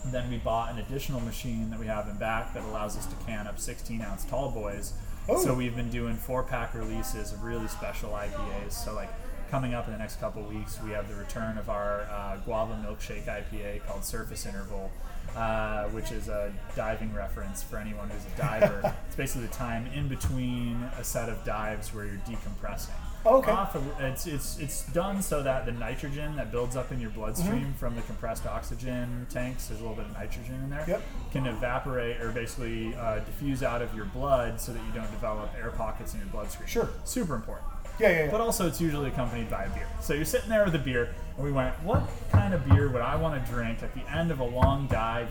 And 0.04 0.14
then 0.14 0.30
we 0.30 0.38
bought 0.38 0.72
an 0.72 0.80
additional 0.80 1.20
machine 1.22 1.70
that 1.70 1.80
we 1.80 1.88
have 1.88 2.08
in 2.08 2.18
back 2.18 2.54
that 2.54 2.64
allows 2.64 2.98
us 2.98 3.06
to 3.08 3.16
can 3.26 3.48
up 3.48 3.60
16 3.60 4.02
ounce 4.02 4.24
tall 4.26 4.52
boys. 4.52 4.94
Oh. 5.30 5.44
So 5.44 5.54
we've 5.54 5.76
been 5.76 5.90
doing 5.90 6.16
four 6.16 6.44
pack 6.44 6.74
releases 6.74 7.34
of 7.34 7.44
really 7.44 7.68
special 7.68 8.12
IPAs. 8.12 8.72
So 8.72 8.94
like 8.94 9.10
coming 9.50 9.74
up 9.74 9.86
in 9.88 9.94
the 9.94 10.00
next 10.00 10.20
couple 10.20 10.42
weeks, 10.44 10.80
we 10.84 10.92
have 10.92 11.08
the 11.10 11.16
return 11.16 11.58
of 11.58 11.70
our 11.70 12.02
uh, 12.12 12.38
guava 12.46 12.78
milkshake 12.86 13.26
IPA 13.26 13.86
called 13.86 14.04
Surface 14.04 14.46
Interval, 14.46 14.92
uh, 15.36 15.86
which 15.86 16.12
is 16.12 16.28
a 16.28 16.52
diving 16.76 17.14
reference 17.14 17.64
for 17.64 17.78
anyone 17.78 18.10
who's 18.10 18.26
a 18.34 18.38
diver. 18.42 18.94
it's 19.08 19.16
basically 19.16 19.48
the 19.48 19.54
time 19.54 19.88
in 19.96 20.08
between 20.08 20.76
a 21.00 21.04
set 21.04 21.30
of 21.30 21.44
dives 21.44 21.94
where 21.94 22.06
you're 22.06 22.22
decompressing. 22.28 22.90
Okay. 23.26 23.52
Off 23.52 23.76
of, 23.76 23.84
it's, 24.00 24.26
it's, 24.26 24.58
it's 24.58 24.84
done 24.94 25.22
so 25.22 25.44
that 25.44 25.66
the 25.66 25.72
nitrogen 25.74 26.38
that 26.38 26.50
builds 26.50 26.78
up 26.78 26.94
in 26.94 27.02
your 27.02 27.10
bloodstream 27.10 27.62
Mm-hmm. 27.62 27.72
from 27.74 27.96
the 27.96 28.02
compressed 28.04 28.46
oxygen 28.46 29.28
tanks, 29.30 29.68
there's 29.68 29.82
a 29.82 29.84
little 29.84 29.98
bit 29.98 30.06
of 30.06 30.14
nitrogen 30.14 30.56
in 30.64 30.70
there, 30.70 30.86
Yep. 30.88 31.02
can 31.34 31.46
evaporate 31.46 32.22
or 32.22 32.32
basically 32.32 32.96
uh, 32.96 33.20
diffuse 33.20 33.64
out 33.64 33.82
of 33.82 33.94
your 33.94 34.06
blood 34.06 34.62
so 34.62 34.72
that 34.72 34.80
you 34.86 34.92
don't 34.94 35.12
develop 35.12 35.50
air 35.62 35.72
pockets 35.72 36.14
in 36.14 36.20
your 36.22 36.30
bloodstream. 36.30 36.68
Sure. 36.70 36.90
Super 37.04 37.36
important. 37.36 37.68
Yeah, 38.00 38.10
yeah, 38.10 38.26
yeah. 38.26 38.32
But 38.32 38.42
also, 38.42 38.68
it's 38.68 38.80
usually 38.80 39.08
accompanied 39.10 39.50
by 39.50 39.64
a 39.66 39.70
beer. 39.70 39.88
So 40.02 40.14
you're 40.14 40.26
sitting 40.26 40.50
there 40.50 40.64
with 40.64 40.76
a 40.76 40.80
beer, 40.80 41.10
and 41.36 41.46
we 41.46 41.52
went, 41.52 41.74
what 41.84 42.04
kind 42.32 42.54
of 42.54 42.66
beer 42.68 42.90
would 42.90 43.02
I 43.02 43.16
want 43.16 43.44
to 43.44 43.52
drink 43.52 43.82
at 43.84 43.94
the 43.96 44.02
end 44.12 44.32
of 44.32 44.40
a 44.40 44.44
long 44.46 44.88
dive? 44.88 45.30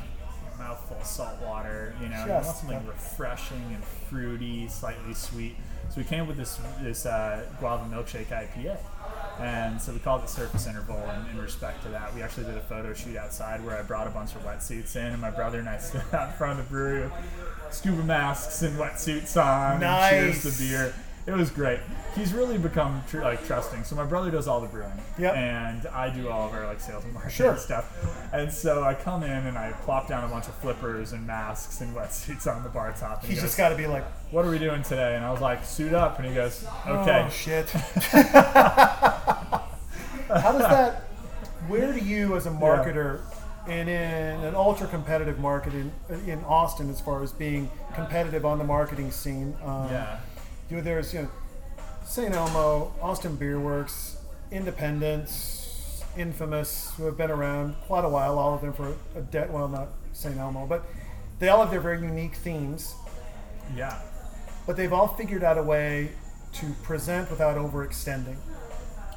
Mouthful 0.58 0.96
of 0.96 1.04
salt 1.04 1.38
water, 1.42 1.94
you 2.00 2.08
know, 2.08 2.24
you 2.24 2.32
want 2.32 2.46
something 2.46 2.86
refreshing 2.86 3.62
and 3.74 3.84
fruity, 3.84 4.66
slightly 4.68 5.12
sweet. 5.12 5.54
So 5.90 5.98
we 5.98 6.04
came 6.04 6.22
up 6.22 6.28
with 6.28 6.38
this 6.38 6.58
this 6.82 7.04
uh, 7.04 7.44
guava 7.60 7.84
milkshake 7.94 8.28
IPA, 8.28 8.78
and 9.38 9.78
so 9.80 9.92
we 9.92 9.98
called 9.98 10.22
it 10.24 10.30
Surface 10.30 10.66
Interval. 10.66 10.96
And 10.96 11.28
in 11.30 11.38
respect 11.38 11.82
to 11.82 11.90
that, 11.90 12.12
we 12.14 12.22
actually 12.22 12.44
did 12.46 12.56
a 12.56 12.62
photo 12.62 12.94
shoot 12.94 13.16
outside 13.18 13.62
where 13.66 13.76
I 13.76 13.82
brought 13.82 14.06
a 14.06 14.10
bunch 14.10 14.34
of 14.34 14.42
wetsuits 14.44 14.96
in, 14.96 15.04
and 15.12 15.20
my 15.20 15.30
brother 15.30 15.58
and 15.58 15.68
I 15.68 15.76
stood 15.78 16.02
out 16.14 16.30
in 16.30 16.34
front 16.36 16.58
of 16.58 16.64
the 16.66 16.70
brewery, 16.70 17.02
with 17.02 17.12
scuba 17.70 18.02
masks 18.02 18.62
and 18.62 18.76
wetsuits 18.78 19.36
on, 19.40 19.82
and 19.82 20.10
cheers 20.10 20.42
Nice. 20.44 20.56
to 20.56 20.62
beer. 20.64 20.94
It 21.26 21.32
was 21.32 21.50
great. 21.50 21.80
He's 22.14 22.32
really 22.32 22.56
become 22.56 23.02
tr- 23.08 23.20
like 23.22 23.44
trusting. 23.46 23.82
So 23.82 23.96
my 23.96 24.04
brother 24.04 24.30
does 24.30 24.46
all 24.46 24.60
the 24.60 24.68
brewing, 24.68 24.92
Yep. 25.18 25.34
and 25.34 25.86
I 25.88 26.08
do 26.08 26.28
all 26.28 26.46
of 26.46 26.54
our 26.54 26.64
like 26.66 26.80
sales 26.80 27.02
and 27.04 27.12
marketing 27.14 27.34
Sure. 27.36 27.56
stuff. 27.56 27.92
And 28.32 28.52
so 28.52 28.84
I 28.84 28.94
come 28.94 29.24
in 29.24 29.30
and 29.46 29.58
I 29.58 29.72
plop 29.72 30.06
down 30.06 30.22
a 30.22 30.28
bunch 30.28 30.46
of 30.46 30.54
flippers 30.54 31.12
and 31.12 31.26
masks 31.26 31.80
and 31.80 31.96
wetsuits 31.96 32.46
on 32.46 32.62
the 32.62 32.68
bar 32.68 32.92
top. 32.92 33.22
And 33.22 33.28
he 33.28 33.28
He's 33.34 33.38
goes, 33.40 33.48
just 33.50 33.58
got 33.58 33.70
to 33.70 33.74
be 33.76 33.88
like, 33.88 34.04
"What 34.30 34.44
are 34.44 34.50
we 34.50 34.58
doing 34.60 34.82
today?" 34.84 35.16
And 35.16 35.24
I 35.24 35.32
was 35.32 35.40
like, 35.40 35.64
"Suit 35.64 35.92
up." 35.94 36.18
And 36.20 36.28
he 36.28 36.34
goes, 36.34 36.64
"Okay." 36.86 37.24
oh 37.26 37.30
shit. 37.30 37.70
How 40.28 40.52
does 40.52 40.58
that? 40.62 41.02
Where 41.68 41.92
do 41.92 41.98
you, 41.98 42.36
as 42.36 42.46
a 42.46 42.50
marketer, 42.50 43.20
and 43.66 43.88
in 43.88 44.44
an 44.44 44.54
ultra 44.54 44.86
competitive 44.86 45.38
market 45.40 45.74
in, 45.74 45.90
in 46.26 46.44
Austin, 46.44 46.88
as 46.90 47.00
far 47.00 47.22
as 47.22 47.32
being 47.32 47.68
competitive 47.94 48.44
on 48.44 48.58
the 48.58 48.64
marketing 48.64 49.10
scene, 49.10 49.56
um, 49.64 49.88
yeah. 49.90 50.18
You 50.68 50.76
know, 50.76 50.82
there's 50.82 51.12
you 51.14 51.22
know, 51.22 51.30
St. 52.04 52.34
Elmo, 52.34 52.92
Austin 53.00 53.36
Beer 53.36 53.58
Works, 53.58 54.18
Independence, 54.50 56.02
Infamous, 56.16 56.92
who 56.96 57.04
have 57.04 57.16
been 57.16 57.30
around 57.30 57.76
quite 57.86 58.04
a 58.04 58.08
while. 58.08 58.38
All 58.38 58.54
of 58.54 58.60
them 58.60 58.72
for 58.72 58.96
a 59.16 59.20
de- 59.20 59.48
well, 59.50 59.68
not 59.68 59.88
St. 60.12 60.36
Elmo, 60.36 60.66
but 60.66 60.84
they 61.38 61.48
all 61.48 61.60
have 61.60 61.70
their 61.70 61.80
very 61.80 62.00
unique 62.00 62.36
themes. 62.36 62.94
Yeah. 63.74 63.98
But 64.66 64.76
they've 64.76 64.92
all 64.92 65.08
figured 65.08 65.44
out 65.44 65.58
a 65.58 65.62
way 65.62 66.10
to 66.54 66.72
present 66.82 67.30
without 67.30 67.56
overextending. 67.56 68.36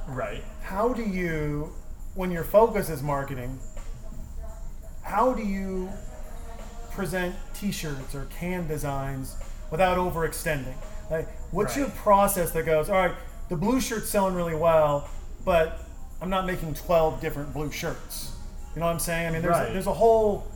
Right. 0.07 0.43
How 0.61 0.93
do 0.93 1.03
you, 1.03 1.73
when 2.15 2.31
your 2.31 2.43
focus 2.43 2.89
is 2.89 3.01
marketing, 3.01 3.59
how 5.03 5.33
do 5.33 5.43
you 5.43 5.89
present 6.91 7.35
T-shirts 7.53 8.13
or 8.13 8.25
can 8.25 8.67
designs 8.67 9.37
without 9.71 9.97
overextending? 9.97 10.75
Like, 11.09 11.27
what's 11.51 11.75
Right. 11.75 11.81
your 11.83 11.89
process 11.91 12.51
that 12.51 12.65
goes? 12.65 12.89
All 12.89 12.95
right, 12.97 13.15
the 13.49 13.55
blue 13.55 13.79
shirt's 13.81 14.09
selling 14.09 14.35
really 14.35 14.55
well, 14.55 15.07
but 15.45 15.79
I'm 16.21 16.29
not 16.29 16.45
making 16.45 16.73
12 16.73 17.21
different 17.21 17.53
blue 17.53 17.71
shirts. 17.71 18.35
You 18.75 18.79
know 18.81 18.85
what 18.87 18.93
I'm 18.93 18.99
saying? 18.99 19.27
I 19.27 19.31
mean, 19.31 19.41
there's 19.41 19.55
Right. 19.55 19.69
a, 19.69 19.73
there's 19.73 19.87
a 19.87 19.93
whole 19.93 20.47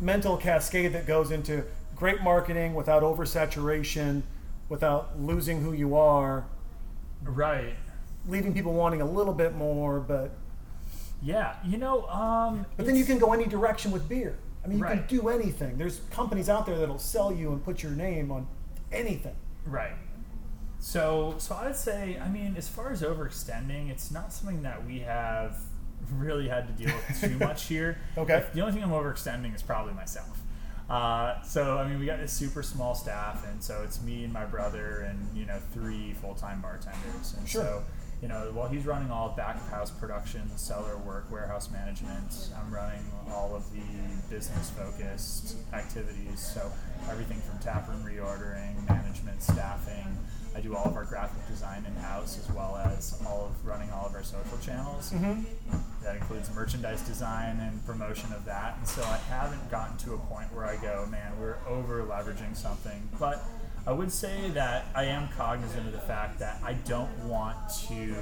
mental 0.00 0.36
cascade 0.36 0.92
that 0.94 1.06
goes 1.06 1.30
into 1.30 1.64
great 1.96 2.22
marketing 2.22 2.74
without 2.74 3.02
oversaturation, 3.02 4.22
without 4.68 5.20
losing 5.20 5.60
who 5.62 5.72
you 5.72 5.96
are, 5.96 6.44
Right. 7.24 7.74
leaving 8.26 8.52
people 8.54 8.72
wanting 8.72 9.00
a 9.00 9.04
little 9.04 9.34
bit 9.34 9.54
more, 9.54 10.00
but 10.00 10.30
Yeah. 11.24 11.54
You 11.64 11.78
know. 11.78 12.04
Um. 12.08 12.66
But 12.76 12.86
then 12.86 12.96
you 12.96 13.04
can 13.04 13.18
go 13.18 13.32
any 13.32 13.44
direction 13.46 13.92
with 13.92 14.08
beer. 14.08 14.34
I 14.64 14.68
mean, 14.68 14.78
you 14.78 14.84
Right. 14.84 15.06
can 15.06 15.18
do 15.18 15.28
anything. 15.28 15.78
There's 15.78 16.00
companies 16.10 16.48
out 16.48 16.66
there 16.66 16.76
that'll 16.78 16.98
sell 16.98 17.32
you 17.32 17.52
and 17.52 17.64
put 17.64 17.80
your 17.82 17.92
name 17.92 18.32
on 18.32 18.48
anything. 18.90 19.36
Right. 19.64 19.92
So, 20.82 21.36
so 21.38 21.54
I'd 21.54 21.76
say, 21.76 22.18
I 22.20 22.28
mean, 22.28 22.56
as 22.56 22.66
far 22.68 22.90
as 22.90 23.02
overextending, 23.02 23.88
it's 23.88 24.10
not 24.10 24.32
something 24.32 24.62
that 24.62 24.84
we 24.84 24.98
have 24.98 25.56
really 26.12 26.48
had 26.48 26.66
to 26.66 26.72
deal 26.84 26.92
with 26.94 27.20
too 27.20 27.38
much 27.44 27.66
here. 27.66 27.98
Okay. 28.18 28.44
The 28.52 28.60
only 28.62 28.72
thing 28.72 28.82
I'm 28.82 28.90
overextending 28.90 29.54
is 29.54 29.62
probably 29.62 29.94
myself. 29.94 30.40
Uh, 30.90 31.40
so, 31.42 31.78
I 31.78 31.88
mean, 31.88 32.00
we 32.00 32.06
got 32.06 32.18
this 32.18 32.32
super 32.32 32.64
small 32.64 32.96
staff, 32.96 33.46
and 33.48 33.62
so 33.62 33.82
it's 33.84 34.02
me 34.02 34.24
and 34.24 34.32
my 34.32 34.44
brother, 34.44 35.06
and 35.08 35.34
you 35.36 35.46
know, 35.46 35.58
three 35.72 36.14
full-time 36.14 36.60
bartenders. 36.60 37.34
And 37.38 37.48
Sure. 37.48 37.62
so, 37.62 37.84
you 38.20 38.26
know, 38.26 38.50
while 38.52 38.68
he's 38.68 38.84
running 38.84 39.10
all 39.12 39.30
of 39.30 39.36
back 39.36 39.54
of 39.54 39.68
house 39.68 39.90
production, 39.92 40.50
cellar 40.58 40.96
work, 40.98 41.30
warehouse 41.30 41.70
management, 41.70 42.48
I'm 42.58 42.74
running 42.74 43.04
all 43.30 43.54
of 43.54 43.62
the 43.72 43.80
business 44.28 44.70
focused 44.70 45.56
activities. 45.72 46.40
So 46.40 46.70
everything 47.08 47.40
from 47.40 47.60
taproom 47.60 48.02
reordering, 48.04 48.86
management, 48.88 49.42
staffing. 49.42 50.18
I 50.54 50.60
do 50.60 50.76
all 50.76 50.84
of 50.84 50.96
our 50.96 51.04
graphic 51.04 51.46
design 51.48 51.84
in 51.86 51.94
house 52.02 52.38
as 52.38 52.54
well 52.54 52.76
as 52.76 53.20
all 53.26 53.46
of 53.46 53.66
running 53.66 53.90
all 53.90 54.06
of 54.06 54.14
our 54.14 54.22
social 54.22 54.58
channels. 54.58 55.12
Mm-hmm. 55.12 55.42
That 56.02 56.16
includes 56.16 56.54
merchandise 56.54 57.00
design 57.02 57.58
and 57.60 57.84
promotion 57.86 58.32
of 58.32 58.44
that. 58.44 58.76
And 58.78 58.86
so 58.86 59.02
I 59.02 59.16
haven't 59.28 59.70
gotten 59.70 59.96
to 59.98 60.14
a 60.14 60.18
point 60.18 60.52
where 60.52 60.64
I 60.64 60.76
go, 60.76 61.06
man, 61.10 61.32
we're 61.40 61.56
over 61.66 62.02
leveraging 62.02 62.56
something. 62.56 63.08
But 63.18 63.42
I 63.86 63.92
would 63.92 64.12
say 64.12 64.50
that 64.50 64.86
I 64.94 65.04
am 65.04 65.28
cognizant 65.36 65.86
of 65.86 65.92
the 65.92 66.00
fact 66.00 66.38
that 66.40 66.60
I 66.62 66.74
don't 66.74 67.16
want 67.24 67.56
to 67.88 68.14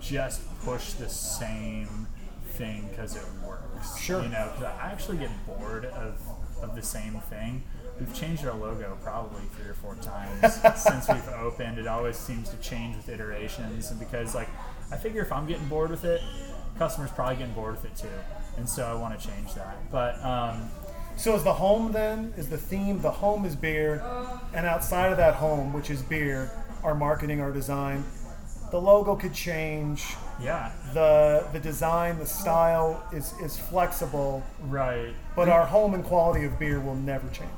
just 0.00 0.42
push 0.62 0.92
the 0.92 1.08
same 1.08 2.06
thing 2.52 2.88
because 2.90 3.16
it 3.16 3.24
works. 3.46 3.98
Sure. 3.98 4.22
You 4.22 4.28
know, 4.28 4.52
I 4.60 4.90
actually 4.90 5.18
get 5.18 5.30
bored 5.46 5.86
of, 5.86 6.20
of 6.62 6.76
the 6.76 6.82
same 6.82 7.14
thing. 7.30 7.62
We've 8.00 8.14
changed 8.14 8.46
our 8.46 8.54
logo 8.56 8.96
probably 9.02 9.42
three 9.56 9.68
or 9.70 9.74
four 9.74 9.94
times 9.96 10.54
since 10.82 11.06
we've 11.08 11.28
opened. 11.28 11.78
It 11.78 11.86
always 11.86 12.16
seems 12.16 12.48
to 12.48 12.56
change 12.56 12.96
with 12.96 13.08
iterations, 13.10 13.90
and 13.90 14.00
because 14.00 14.34
like 14.34 14.48
I 14.90 14.96
figure 14.96 15.22
if 15.22 15.30
I'm 15.30 15.46
getting 15.46 15.66
bored 15.68 15.90
with 15.90 16.04
it, 16.04 16.22
customers 16.78 17.10
probably 17.10 17.36
getting 17.36 17.52
bored 17.54 17.72
with 17.76 17.84
it 17.84 17.94
too, 17.96 18.08
and 18.56 18.68
so 18.68 18.84
I 18.86 18.94
want 18.94 19.20
to 19.20 19.28
change 19.28 19.54
that. 19.54 19.76
But 19.92 20.22
um, 20.24 20.70
So 21.16 21.34
is 21.34 21.44
the 21.44 21.52
home 21.52 21.92
then? 21.92 22.32
Is 22.38 22.48
the 22.48 22.56
theme 22.58 23.02
the 23.02 23.10
home 23.10 23.44
is 23.44 23.54
beer, 23.54 24.02
and 24.54 24.64
outside 24.66 25.10
of 25.12 25.18
that 25.18 25.34
home, 25.34 25.72
which 25.74 25.90
is 25.90 26.00
beer, 26.02 26.50
our 26.82 26.94
marketing, 26.94 27.42
our 27.42 27.52
design, 27.52 28.02
the 28.70 28.80
logo 28.80 29.14
could 29.16 29.34
change. 29.34 30.14
yeah, 30.42 30.72
The 30.94 31.46
the 31.52 31.60
design, 31.60 32.18
the 32.18 32.24
style 32.26 33.02
is 33.12 33.34
is 33.42 33.58
flexible, 33.58 34.42
right. 34.62 35.12
but 35.36 35.48
our 35.50 35.66
home 35.66 35.92
and 35.92 36.02
quality 36.04 36.44
of 36.46 36.58
beer 36.58 36.80
will 36.80 36.94
never 36.94 37.28
change. 37.28 37.50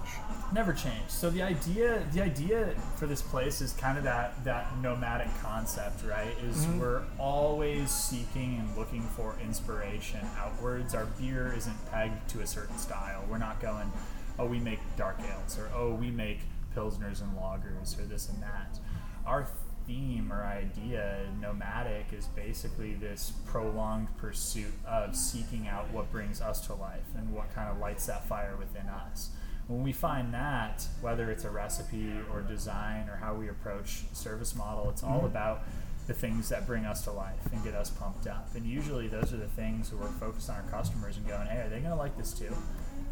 Never 0.52 0.72
changed. 0.72 1.10
So 1.10 1.30
the 1.30 1.42
idea, 1.42 2.02
the 2.12 2.22
idea 2.22 2.74
for 2.96 3.06
this 3.06 3.22
place 3.22 3.60
is 3.60 3.72
kind 3.72 3.98
of 3.98 4.04
that 4.04 4.44
that 4.44 4.78
nomadic 4.80 5.28
concept, 5.40 6.04
right? 6.04 6.34
Is 6.48 6.66
mm-hmm. 6.66 6.80
we're 6.80 7.02
always 7.18 7.90
seeking 7.90 8.58
and 8.58 8.76
looking 8.76 9.02
for 9.02 9.36
inspiration 9.42 10.20
outwards. 10.38 10.94
Our 10.94 11.06
beer 11.18 11.54
isn't 11.56 11.90
pegged 11.90 12.28
to 12.30 12.40
a 12.40 12.46
certain 12.46 12.78
style. 12.78 13.24
We're 13.28 13.38
not 13.38 13.60
going, 13.60 13.90
oh, 14.38 14.46
we 14.46 14.58
make 14.58 14.80
dark 14.96 15.18
ales, 15.20 15.58
or 15.58 15.70
oh, 15.74 15.94
we 15.94 16.10
make 16.10 16.40
pilsners 16.76 17.20
and 17.20 17.36
lagers, 17.36 17.98
or 17.98 18.04
this 18.04 18.28
and 18.28 18.42
that. 18.42 18.78
Our 19.26 19.46
theme 19.86 20.32
or 20.32 20.44
idea, 20.44 21.26
nomadic, 21.40 22.06
is 22.12 22.26
basically 22.26 22.94
this 22.94 23.32
prolonged 23.46 24.16
pursuit 24.16 24.72
of 24.86 25.16
seeking 25.16 25.68
out 25.68 25.90
what 25.92 26.10
brings 26.10 26.40
us 26.40 26.66
to 26.66 26.74
life 26.74 27.06
and 27.16 27.32
what 27.32 27.54
kind 27.54 27.70
of 27.70 27.78
lights 27.78 28.06
that 28.06 28.26
fire 28.28 28.56
within 28.58 28.88
us. 28.88 29.30
When 29.68 29.82
we 29.82 29.92
find 29.92 30.34
that, 30.34 30.86
whether 31.00 31.30
it's 31.30 31.44
a 31.44 31.50
recipe 31.50 32.12
or 32.32 32.40
design 32.40 33.08
or 33.08 33.16
how 33.16 33.34
we 33.34 33.48
approach 33.48 34.02
service 34.12 34.54
model, 34.54 34.90
it's 34.90 35.02
all 35.02 35.18
mm-hmm. 35.18 35.26
about 35.26 35.62
the 36.06 36.14
things 36.14 36.48
that 36.48 36.66
bring 36.66 36.84
us 36.84 37.04
to 37.04 37.12
life 37.12 37.52
and 37.52 37.62
get 37.62 37.74
us 37.74 37.90
pumped 37.90 38.26
up. 38.26 38.48
And 38.54 38.66
usually 38.66 39.06
those 39.06 39.32
are 39.32 39.36
the 39.36 39.46
things 39.46 39.92
where 39.92 40.02
we're 40.02 40.18
focused 40.18 40.50
on 40.50 40.56
our 40.56 40.70
customers 40.70 41.16
and 41.16 41.26
going, 41.26 41.46
hey, 41.46 41.60
are 41.60 41.68
they 41.68 41.78
going 41.78 41.90
to 41.90 41.96
like 41.96 42.16
this 42.18 42.32
too? 42.32 42.54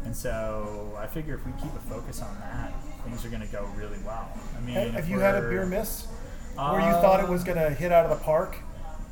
And 0.03 0.15
so 0.15 0.97
I 0.99 1.07
figure 1.07 1.35
if 1.35 1.45
we 1.45 1.51
keep 1.53 1.73
a 1.73 1.89
focus 1.89 2.21
on 2.21 2.37
that, 2.39 2.73
things 3.05 3.25
are 3.25 3.29
going 3.29 3.41
to 3.41 3.51
go 3.51 3.65
really 3.77 3.99
well. 4.05 4.29
I 4.57 4.61
mean, 4.61 4.75
Have 4.75 4.95
if 4.95 5.09
you 5.09 5.19
had 5.19 5.35
a 5.35 5.47
beer 5.47 5.65
miss 5.65 6.07
where 6.55 6.81
you 6.81 6.87
uh, 6.87 7.01
thought 7.01 7.23
it 7.23 7.29
was 7.29 7.43
going 7.43 7.57
to 7.57 7.69
hit 7.69 7.91
out 7.91 8.05
of 8.05 8.17
the 8.17 8.23
park 8.23 8.57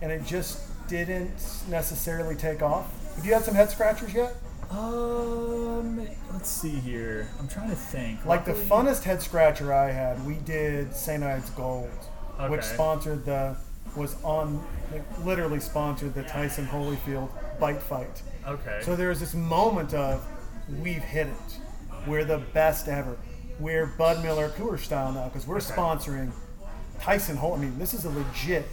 and 0.01 0.11
it 0.11 0.25
just 0.25 0.61
didn't 0.87 1.31
necessarily 1.69 2.35
take 2.35 2.61
off? 2.61 3.15
Have 3.15 3.25
you 3.25 3.33
had 3.33 3.43
some 3.43 3.55
head 3.55 3.69
scratchers 3.69 4.13
yet? 4.13 4.35
Um, 4.71 6.07
let's 6.31 6.49
see 6.49 6.69
here. 6.69 7.27
I'm 7.39 7.47
trying 7.47 7.69
to 7.69 7.75
think. 7.75 8.23
Like 8.25 8.45
the 8.45 8.53
Luckily- 8.53 8.69
funnest 8.69 9.03
head 9.03 9.21
scratcher 9.21 9.73
I 9.73 9.91
had, 9.91 10.23
we 10.25 10.35
did 10.35 10.95
St. 10.95 11.23
Ides 11.23 11.49
Gold, 11.51 11.89
which 12.47 12.61
Okay. 12.61 12.73
sponsored 12.73 13.25
the 13.25 13.55
was 13.95 14.15
on 14.23 14.63
like, 14.91 15.03
literally 15.25 15.59
sponsored 15.59 16.13
the 16.13 16.21
Tyson 16.21 16.67
Holyfield 16.67 17.29
bite 17.59 17.81
fight. 17.81 18.21
Okay. 18.47 18.79
So 18.83 18.95
there 18.95 19.09
was 19.09 19.19
this 19.19 19.33
moment 19.33 19.95
of 19.95 20.23
we've 20.79 21.03
hit 21.03 21.25
it. 21.27 21.59
We're 22.07 22.23
the 22.23 22.37
best 22.53 22.87
ever. 22.87 23.17
We're 23.59 23.87
Bud 23.87 24.23
Miller 24.23 24.49
Coors 24.49 24.79
style 24.81 25.11
now 25.11 25.25
because 25.25 25.47
we're 25.47 25.57
Okay. 25.57 25.73
sponsoring 25.73 26.31
Tyson 27.01 27.37
Hol. 27.37 27.55
I 27.55 27.57
mean, 27.57 27.79
this 27.79 27.95
is 27.95 28.05
a 28.05 28.09
legit 28.11 28.67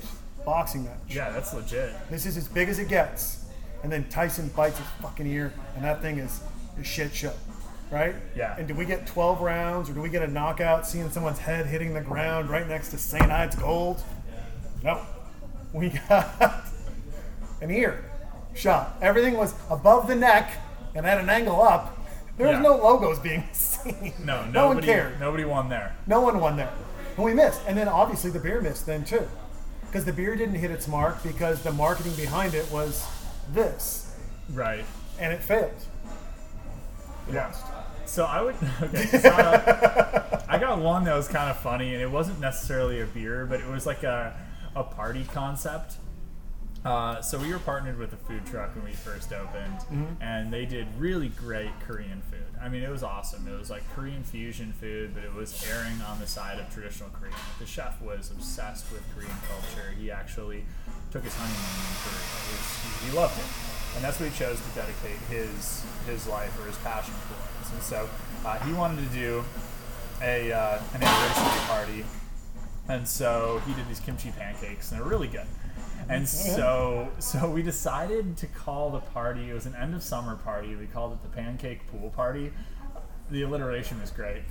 boxing 0.44 0.84
match. 0.84 0.98
yeah, 1.08 1.30
that's 1.30 1.54
legit. 1.54 1.92
This 2.10 2.26
is 2.26 2.36
as 2.36 2.46
big 2.46 2.68
as 2.68 2.78
it 2.78 2.88
gets. 2.88 3.38
And 3.82 3.92
then 3.92 4.08
Tyson 4.08 4.48
bites 4.56 4.78
his 4.78 4.86
fucking 5.00 5.26
ear, 5.26 5.52
and 5.76 5.84
that 5.84 6.02
thing 6.02 6.18
is 6.18 6.40
a 6.80 6.84
shit 6.84 7.14
show, 7.14 7.32
right? 7.90 8.14
Yeah. 8.34 8.56
And 8.58 8.66
do 8.66 8.74
we 8.74 8.84
get 8.84 9.06
12 9.06 9.40
rounds, 9.40 9.88
or 9.88 9.92
do 9.92 10.00
we 10.00 10.08
get 10.08 10.22
a 10.22 10.26
knockout 10.26 10.86
seeing 10.86 11.08
someone's 11.10 11.38
head 11.38 11.66
hitting 11.66 11.94
the 11.94 12.00
ground 12.00 12.50
right 12.50 12.66
next 12.66 12.88
to 12.90 12.98
St. 12.98 13.30
Ides 13.30 13.54
Gold? 13.56 14.02
No. 14.82 15.00
We 15.72 15.90
got 16.08 16.64
an 17.60 17.70
ear 17.70 18.04
shot. 18.54 18.96
Everything 19.02 19.36
was 19.36 19.54
above 19.70 20.08
the 20.08 20.14
neck 20.16 20.50
and 20.94 21.06
at 21.06 21.18
an 21.18 21.28
angle 21.28 21.60
up. 21.62 21.96
There 22.38 22.46
was 22.48 22.54
Yeah. 22.56 22.62
no 22.62 22.76
logos 22.76 23.18
being 23.18 23.44
seen. 23.52 24.12
No, 24.24 24.44
no 24.46 24.68
one 24.68 24.82
cared. 24.82 25.20
Nobody 25.20 25.44
won 25.44 25.68
there. 25.68 25.94
No 26.06 26.20
one 26.20 26.40
won 26.40 26.56
there. 26.56 26.72
And 27.16 27.24
we 27.24 27.34
missed. 27.34 27.60
And 27.66 27.76
then 27.78 27.88
obviously 27.88 28.30
the 28.30 28.38
beer 28.40 28.60
missed 28.60 28.86
then 28.86 29.04
too. 29.04 29.26
Because 29.86 30.04
the 30.04 30.12
beer 30.12 30.34
didn't 30.36 30.56
hit 30.56 30.70
its 30.70 30.88
mark 30.88 31.22
because 31.22 31.62
the 31.62 31.72
marketing 31.72 32.14
behind 32.14 32.54
it 32.54 32.70
was 32.70 33.06
this. 33.52 34.16
Right. 34.52 34.84
And 35.18 35.32
it 35.32 35.42
failed. 35.42 35.72
It 37.28 37.34
Yeah. 37.34 37.46
lost. 37.46 37.64
So 38.06 38.24
I 38.24 38.40
would. 38.40 38.54
Okay. 38.82 39.04
So 39.06 39.30
I, 39.30 40.42
I 40.48 40.58
got 40.58 40.78
one 40.78 41.04
that 41.04 41.14
was 41.16 41.26
kind 41.28 41.50
of 41.50 41.58
funny, 41.58 41.92
and 41.94 42.02
it 42.02 42.10
wasn't 42.10 42.38
necessarily 42.40 43.00
a 43.00 43.06
beer, 43.06 43.46
but 43.46 43.60
it 43.60 43.66
was 43.66 43.84
like 43.86 44.04
a, 44.04 44.32
a 44.76 44.84
party 44.84 45.24
concept. 45.32 45.94
Uh, 46.84 47.20
so 47.20 47.36
we 47.36 47.50
were 47.52 47.58
partnered 47.58 47.98
with 47.98 48.12
a 48.12 48.16
food 48.16 48.46
truck 48.46 48.72
when 48.76 48.84
we 48.84 48.92
first 48.92 49.32
opened, 49.32 49.72
Mm-hmm. 49.90 50.22
and 50.22 50.52
they 50.52 50.64
did 50.66 50.86
really 50.98 51.30
great 51.30 51.70
Korean 51.84 52.22
food. 52.30 52.38
I 52.62 52.68
mean, 52.68 52.84
it 52.84 52.90
was 52.90 53.02
awesome. 53.02 53.48
It 53.48 53.58
was 53.58 53.70
like 53.70 53.82
Korean 53.92 54.22
fusion 54.22 54.72
food, 54.80 55.12
but 55.12 55.24
it 55.24 55.34
was 55.34 55.66
airing 55.68 56.00
on 56.02 56.20
the 56.20 56.28
side 56.28 56.60
of 56.60 56.72
traditional 56.72 57.10
Korean. 57.10 57.34
The 57.58 57.66
chef 57.66 58.00
was 58.00 58.30
obsessed 58.30 58.92
with 58.92 59.02
Korean 59.16 59.32
culture. 59.48 59.90
He 59.98 60.12
actually 60.12 60.64
took 61.16 61.24
his 61.24 61.36
honeymoon 61.40 61.80
in 61.80 61.96
Korea. 62.04 62.20
It 62.20 62.52
was, 62.52 62.68
he, 62.84 63.08
he 63.08 63.10
loved 63.16 63.36
it, 63.40 63.50
and 63.96 64.04
that's 64.04 64.20
what 64.20 64.28
he 64.28 64.34
chose 64.36 64.60
to 64.60 64.70
dedicate 64.76 65.16
his 65.32 65.84
his 66.04 66.28
life 66.28 66.52
or 66.60 66.68
his 66.68 66.76
passion 66.84 67.14
towards. 67.24 67.72
And 67.72 67.82
so 67.82 68.08
uh, 68.44 68.60
he 68.60 68.72
wanted 68.76 69.00
to 69.00 69.10
do 69.16 69.44
a 70.20 70.52
uh, 70.52 70.80
an 70.94 71.02
anniversary 71.02 71.64
party 71.72 72.04
and 72.88 73.06
so 73.06 73.60
he 73.66 73.74
did 73.74 73.88
these 73.88 74.00
kimchi 74.00 74.30
pancakes, 74.30 74.90
and 74.90 75.00
they're 75.00 75.08
really 75.08 75.28
good. 75.28 75.46
And 76.08 76.28
so, 76.28 77.08
so 77.18 77.50
we 77.50 77.62
decided 77.62 78.36
to 78.36 78.46
call 78.46 78.90
the 78.90 79.00
party. 79.00 79.50
It 79.50 79.54
was 79.54 79.66
an 79.66 79.74
end 79.74 79.94
of 79.94 80.04
summer 80.04 80.36
party. 80.36 80.76
We 80.76 80.86
called 80.86 81.12
it 81.12 81.22
the 81.22 81.28
pancake 81.28 81.88
pool 81.88 82.10
party. 82.10 82.52
The 83.30 83.42
alliteration 83.42 84.00
was 84.00 84.10
great. 84.10 84.42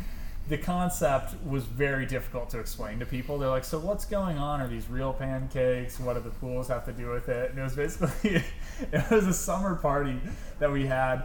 The 0.47 0.57
concept 0.59 1.33
was 1.43 1.63
very 1.63 2.05
difficult 2.05 2.51
to 2.51 2.59
explain 2.59 2.99
to 2.99 3.05
people. 3.05 3.39
They're 3.39 3.49
like, 3.49 3.63
"So 3.65 3.79
what's 3.79 4.05
going 4.05 4.37
on? 4.37 4.61
Are 4.61 4.67
these 4.67 4.87
real 4.89 5.11
pancakes? 5.11 5.99
What 5.99 6.13
do 6.13 6.19
the 6.21 6.29
pools 6.29 6.67
have 6.67 6.85
to 6.85 6.91
do 6.93 7.09
with 7.09 7.29
it?" 7.29 7.49
And 7.49 7.59
it 7.59 7.63
was 7.63 7.75
basically, 7.75 8.43
it 8.91 9.09
was 9.11 9.25
a 9.25 9.33
summer 9.33 9.75
party 9.75 10.19
that 10.59 10.71
we 10.71 10.85
had. 10.85 11.23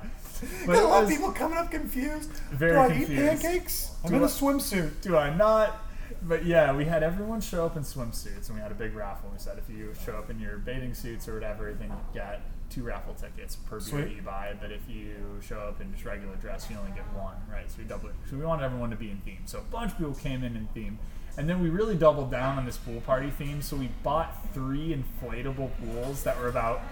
But 0.66 0.72
Got 0.74 0.84
a 0.84 0.88
lot 0.88 1.02
of 1.04 1.08
people 1.10 1.32
coming 1.32 1.58
up 1.58 1.70
confused. 1.70 2.30
Very 2.50 2.72
Do 2.72 2.78
I 2.78 2.86
confused. 2.88 3.10
eat 3.12 3.16
pancakes? 3.42 3.90
I'm 4.04 4.10
Do 4.10 4.16
in 4.16 4.22
a 4.22 4.24
I- 4.24 4.28
swimsuit. 4.28 5.02
do 5.02 5.16
I 5.18 5.34
not? 5.36 5.76
But 6.22 6.44
yeah, 6.46 6.72
we 6.74 6.86
had 6.86 7.02
everyone 7.02 7.40
show 7.42 7.66
up 7.66 7.76
in 7.76 7.82
swimsuits, 7.82 8.48
and 8.48 8.56
we 8.56 8.62
had 8.62 8.70
a 8.70 8.74
big 8.74 8.94
raffle. 8.94 9.28
We 9.32 9.38
said 9.38 9.58
if 9.58 9.68
you 9.74 9.92
show 10.04 10.16
up 10.16 10.30
in 10.30 10.40
your 10.40 10.56
bathing 10.58 10.94
suits 10.94 11.28
or 11.28 11.34
whatever, 11.34 11.72
then 11.74 11.88
you 11.88 11.96
get 12.14 12.40
two 12.70 12.82
raffle 12.82 13.14
tickets 13.14 13.56
per 13.56 13.78
beer 13.78 13.88
Sweet. 13.88 14.02
that 14.02 14.14
you 14.14 14.22
buy. 14.22 14.54
But 14.60 14.72
if 14.72 14.80
you 14.88 15.14
show 15.46 15.58
up 15.58 15.80
in 15.80 15.92
just 15.92 16.04
regular 16.04 16.36
dress, 16.36 16.68
you 16.70 16.76
only 16.78 16.92
get 16.92 17.04
one, 17.14 17.36
right? 17.52 17.70
So 17.70 17.76
we 17.78 17.84
doubled. 17.84 18.12
So 18.28 18.36
we 18.36 18.44
wanted 18.44 18.64
everyone 18.64 18.90
to 18.90 18.96
be 18.96 19.10
in 19.10 19.18
theme. 19.18 19.42
So 19.46 19.58
a 19.58 19.62
bunch 19.62 19.92
of 19.92 19.98
people 19.98 20.14
came 20.14 20.42
in 20.42 20.56
in 20.56 20.68
theme. 20.74 20.98
And 21.36 21.48
then 21.48 21.62
we 21.62 21.70
really 21.70 21.94
doubled 21.94 22.30
down 22.30 22.58
on 22.58 22.66
this 22.66 22.76
pool 22.76 23.00
party 23.00 23.30
theme. 23.30 23.62
So 23.62 23.76
we 23.76 23.88
bought 24.02 24.52
three 24.52 24.94
inflatable 24.94 25.70
pools 25.78 26.24
that 26.24 26.38
were 26.38 26.48
about 26.48 26.82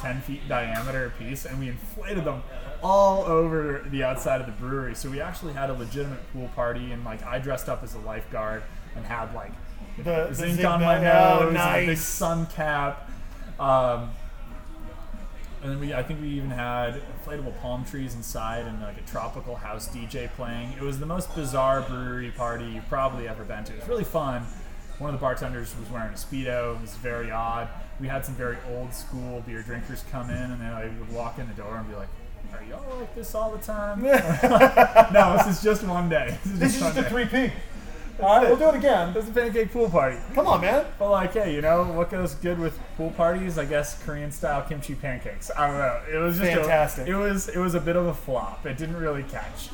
10 0.00 0.20
feet 0.22 0.48
diameter 0.48 1.06
a 1.06 1.10
piece, 1.10 1.44
and 1.44 1.58
we 1.58 1.68
inflated 1.68 2.24
them 2.24 2.42
all 2.82 3.24
over 3.24 3.84
the 3.90 4.04
outside 4.04 4.40
of 4.40 4.46
the 4.46 4.52
brewery. 4.52 4.94
So 4.94 5.10
we 5.10 5.20
actually 5.20 5.52
had 5.54 5.70
a 5.70 5.72
legitimate 5.72 6.20
pool 6.32 6.48
party, 6.54 6.92
and 6.92 7.04
like 7.04 7.22
I 7.24 7.38
dressed 7.38 7.68
up 7.68 7.82
as 7.82 7.94
a 7.94 7.98
lifeguard 8.00 8.62
and 8.96 9.04
had 9.04 9.34
like 9.34 9.52
The, 9.96 10.26
the 10.28 10.34
zinc 10.34 10.64
on 10.64 10.80
my 10.80 10.98
oh, 10.98 11.50
nose, 11.50 11.56
and 11.56 11.58
a 11.58 11.86
big 11.86 11.98
sun 11.98 12.46
cap. 12.46 13.10
Um, 13.58 14.10
and 15.64 15.72
then 15.72 15.80
we, 15.80 15.94
I 15.94 16.02
think 16.02 16.20
we 16.20 16.28
even 16.28 16.50
had 16.50 17.00
inflatable 17.24 17.58
palm 17.62 17.86
trees 17.86 18.14
inside 18.14 18.66
and 18.66 18.82
like 18.82 18.98
a 18.98 19.10
tropical 19.10 19.56
house 19.56 19.88
DJ 19.88 20.30
playing. 20.34 20.74
It 20.74 20.82
was 20.82 20.98
the 20.98 21.06
most 21.06 21.34
bizarre 21.34 21.80
brewery 21.80 22.30
party 22.30 22.66
you've 22.66 22.86
probably 22.86 23.26
ever 23.26 23.44
been 23.44 23.64
to. 23.64 23.72
It 23.72 23.80
was 23.80 23.88
really 23.88 24.04
fun. 24.04 24.42
One 24.98 25.14
of 25.14 25.18
the 25.18 25.22
bartenders 25.22 25.74
was 25.80 25.88
wearing 25.88 26.10
a 26.10 26.16
speedo. 26.16 26.76
It 26.76 26.82
was 26.82 26.94
very 26.96 27.30
odd. 27.30 27.68
We 27.98 28.08
had 28.08 28.26
some 28.26 28.34
very 28.34 28.58
old 28.74 28.92
school 28.92 29.42
beer 29.46 29.62
drinkers 29.62 30.04
come 30.10 30.28
in, 30.28 30.36
and 30.36 30.60
they 30.60 30.68
like, 30.68 31.00
would 31.00 31.12
walk 31.12 31.38
in 31.38 31.48
the 31.48 31.54
door 31.54 31.78
and 31.78 31.88
be 31.88 31.96
like, 31.96 32.08
"Are 32.52 32.62
y'all 32.64 32.98
like 32.98 33.14
this 33.14 33.34
all 33.34 33.50
the 33.50 33.62
time?" 33.62 34.02
no, 35.12 35.36
this 35.38 35.46
is 35.46 35.62
just 35.62 35.82
one 35.82 36.10
day. 36.10 36.36
This 36.44 36.76
is 36.76 36.82
one 36.82 36.94
just 36.94 37.10
a 37.10 37.10
3P. 37.10 37.50
All 38.20 38.36
right, 38.38 38.46
we'll 38.48 38.56
do 38.56 38.68
it 38.68 38.76
again. 38.76 39.12
It's 39.16 39.28
a 39.28 39.32
pancake 39.32 39.72
pool 39.72 39.90
party. 39.90 40.16
Come 40.34 40.46
on, 40.46 40.60
man. 40.60 40.86
But 40.98 41.10
like, 41.10 41.32
hey, 41.32 41.52
you 41.54 41.60
know 41.60 41.84
what 41.84 42.10
goes 42.10 42.34
good 42.36 42.58
with 42.58 42.78
pool 42.96 43.10
parties? 43.10 43.58
I 43.58 43.64
guess 43.64 44.00
Korean 44.04 44.30
style 44.30 44.62
kimchi 44.62 44.94
pancakes. 44.94 45.50
I 45.56 45.66
don't 45.66 45.78
know. 45.78 46.00
It 46.12 46.22
was 46.22 46.38
just 46.38 46.50
a- 46.52 46.56
Fantastic. 46.60 47.08
it 47.08 47.16
was 47.16 47.48
it 47.48 47.58
was 47.58 47.74
a 47.74 47.80
bit 47.80 47.96
of 47.96 48.06
a 48.06 48.14
flop. 48.14 48.64
It 48.66 48.76
didn't 48.78 48.96
really 48.96 49.24
catch, 49.24 49.68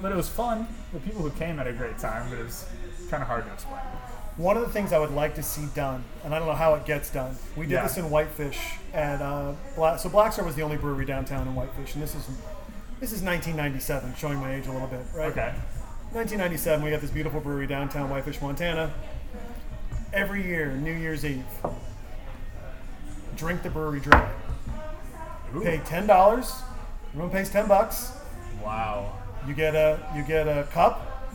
but 0.00 0.10
it 0.10 0.16
was 0.16 0.28
fun. 0.28 0.66
The 0.94 1.00
people 1.00 1.20
who 1.22 1.30
came 1.30 1.58
had 1.58 1.66
a 1.66 1.72
great 1.72 1.98
time, 1.98 2.30
but 2.30 2.38
it 2.38 2.44
was 2.44 2.66
kind 3.10 3.22
of 3.22 3.28
hard 3.28 3.44
to 3.46 3.52
explain. 3.52 3.80
One 4.38 4.56
of 4.56 4.62
the 4.66 4.70
things 4.72 4.92
I 4.92 4.98
would 4.98 5.12
like 5.12 5.34
to 5.36 5.42
see 5.42 5.66
done, 5.74 6.02
and 6.24 6.34
I 6.34 6.38
don't 6.38 6.48
know 6.48 6.54
how 6.54 6.74
it 6.74 6.84
gets 6.86 7.10
done. 7.10 7.36
We 7.56 7.64
did 7.66 7.72
Yeah. 7.72 7.82
this 7.84 7.96
in 7.98 8.10
Whitefish 8.10 8.58
at 8.94 9.20
uh, 9.22 9.52
Black. 9.76 9.98
So 9.98 10.08
Black 10.10 10.32
Star 10.32 10.44
was 10.44 10.54
the 10.54 10.62
only 10.62 10.76
brewery 10.78 11.04
downtown 11.06 11.46
in 11.46 11.54
Whitefish, 11.54 11.94
and 11.94 12.02
this 12.02 12.14
is 12.14 12.26
this 13.00 13.12
is 13.12 13.22
1997, 13.22 14.14
showing 14.16 14.38
my 14.38 14.54
age 14.54 14.66
a 14.66 14.72
little 14.72 14.88
bit, 14.88 15.00
right? 15.14 15.30
Okay. 15.30 15.54
1997, 16.16 16.82
we 16.82 16.90
got 16.90 17.02
this 17.02 17.10
beautiful 17.10 17.40
brewery 17.40 17.66
downtown 17.66 18.08
Whitefish, 18.08 18.40
Montana. 18.40 18.90
Every 20.14 20.42
year, 20.42 20.72
New 20.72 20.94
Year's 20.94 21.26
Eve, 21.26 21.44
drink 23.36 23.62
the 23.62 23.68
brewery 23.68 24.00
dry. 24.00 24.32
Ooh. 25.54 25.60
Pay 25.60 25.76
ten 25.84 26.06
dollars. 26.06 26.50
Everyone 27.08 27.30
pays 27.30 27.50
ten 27.50 27.68
bucks. 27.68 28.12
Wow. 28.64 29.12
You 29.46 29.52
get 29.52 29.74
a 29.74 30.10
you 30.16 30.22
get 30.22 30.48
a 30.48 30.62
cup, 30.72 31.28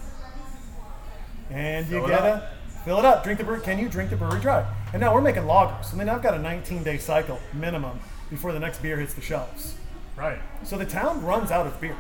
and 1.51 1.85
you 1.85 1.99
Fill 1.99 2.07
get 2.07 2.23
a 2.23 2.49
fill 2.83 2.97
it 2.97 3.05
up. 3.05 3.23
Drink 3.23 3.37
the 3.37 3.45
brewery. 3.45 3.61
Can 3.61 3.77
you 3.77 3.87
drink 3.87 4.09
the 4.09 4.15
brewery 4.15 4.41
dry? 4.41 4.65
And 4.93 4.99
now 4.99 5.13
we're 5.13 5.21
making 5.21 5.43
lagers. 5.43 5.93
I 5.93 5.97
mean, 5.97 6.09
I've 6.09 6.23
got 6.23 6.33
a 6.33 6.39
19 6.39 6.81
day 6.81 6.97
cycle 6.97 7.39
minimum 7.53 7.99
before 8.31 8.51
the 8.51 8.59
next 8.59 8.81
beer 8.81 8.99
hits 8.99 9.13
the 9.13 9.21
shelves. 9.21 9.75
Right. 10.17 10.39
So 10.63 10.75
the 10.75 10.85
town 10.87 11.23
runs 11.23 11.51
out 11.51 11.67
of 11.67 11.79
beer. 11.79 11.95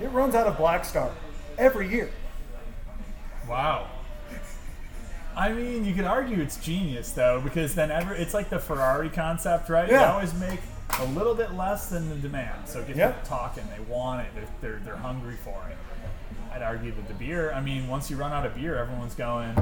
It 0.00 0.08
runs 0.08 0.34
out 0.34 0.48
of 0.48 0.58
Black 0.58 0.84
Star 0.84 1.12
every 1.58 1.88
year. 1.88 2.10
Wow. 3.48 3.88
I 5.36 5.52
mean, 5.52 5.84
you 5.84 5.94
could 5.94 6.04
argue 6.06 6.40
it's 6.40 6.56
genius 6.56 7.12
though, 7.12 7.40
because 7.40 7.74
then 7.74 7.90
ever 7.90 8.14
it's 8.14 8.32
like 8.32 8.48
the 8.48 8.58
Ferrari 8.58 9.10
concept, 9.10 9.68
right? 9.68 9.88
They 9.88 9.96
always 9.96 10.32
make 10.34 10.60
a 10.98 11.04
little 11.06 11.34
bit 11.34 11.52
less 11.52 11.88
than 11.90 12.08
the 12.08 12.16
demand, 12.16 12.66
so 12.66 12.80
it 12.80 12.86
gets 12.86 12.98
Yeah. 12.98 13.08
people 13.12 13.28
talking. 13.28 13.64
They 13.76 13.82
want 13.92 14.22
it. 14.26 14.28
They're, 14.34 14.46
they're 14.70 14.80
they're 14.84 14.96
hungry 14.96 15.36
for 15.44 15.62
it. 15.70 15.76
I'd 16.54 16.62
argue 16.62 16.90
that 16.92 17.06
the 17.06 17.14
beer. 17.14 17.52
I 17.52 17.60
mean, 17.60 17.86
once 17.86 18.10
you 18.10 18.16
run 18.16 18.32
out 18.32 18.46
of 18.46 18.54
beer, 18.54 18.76
everyone's 18.78 19.14
going. 19.14 19.54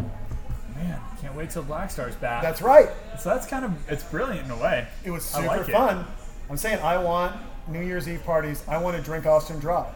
Man, 0.76 1.00
can't 1.20 1.34
wait 1.36 1.50
till 1.50 1.62
Black 1.62 1.90
Star's 1.90 2.14
back. 2.16 2.42
That's 2.42 2.62
right. 2.62 2.88
so 3.18 3.30
that's 3.30 3.46
kind 3.46 3.64
of 3.64 3.72
it's 3.90 4.04
brilliant 4.04 4.44
in 4.46 4.50
a 4.52 4.56
way. 4.56 4.86
It 5.04 5.10
was 5.10 5.24
super 5.24 5.46
like 5.46 5.68
it. 5.68 5.72
fun. 5.72 6.04
I'm 6.50 6.56
saying 6.56 6.78
I 6.82 6.98
want 6.98 7.34
New 7.68 7.80
Year's 7.82 8.08
Eve 8.08 8.22
parties. 8.24 8.62
I 8.68 8.78
want 8.78 8.96
to 8.96 9.02
drink 9.02 9.26
Austin 9.26 9.58
Dry. 9.58 9.88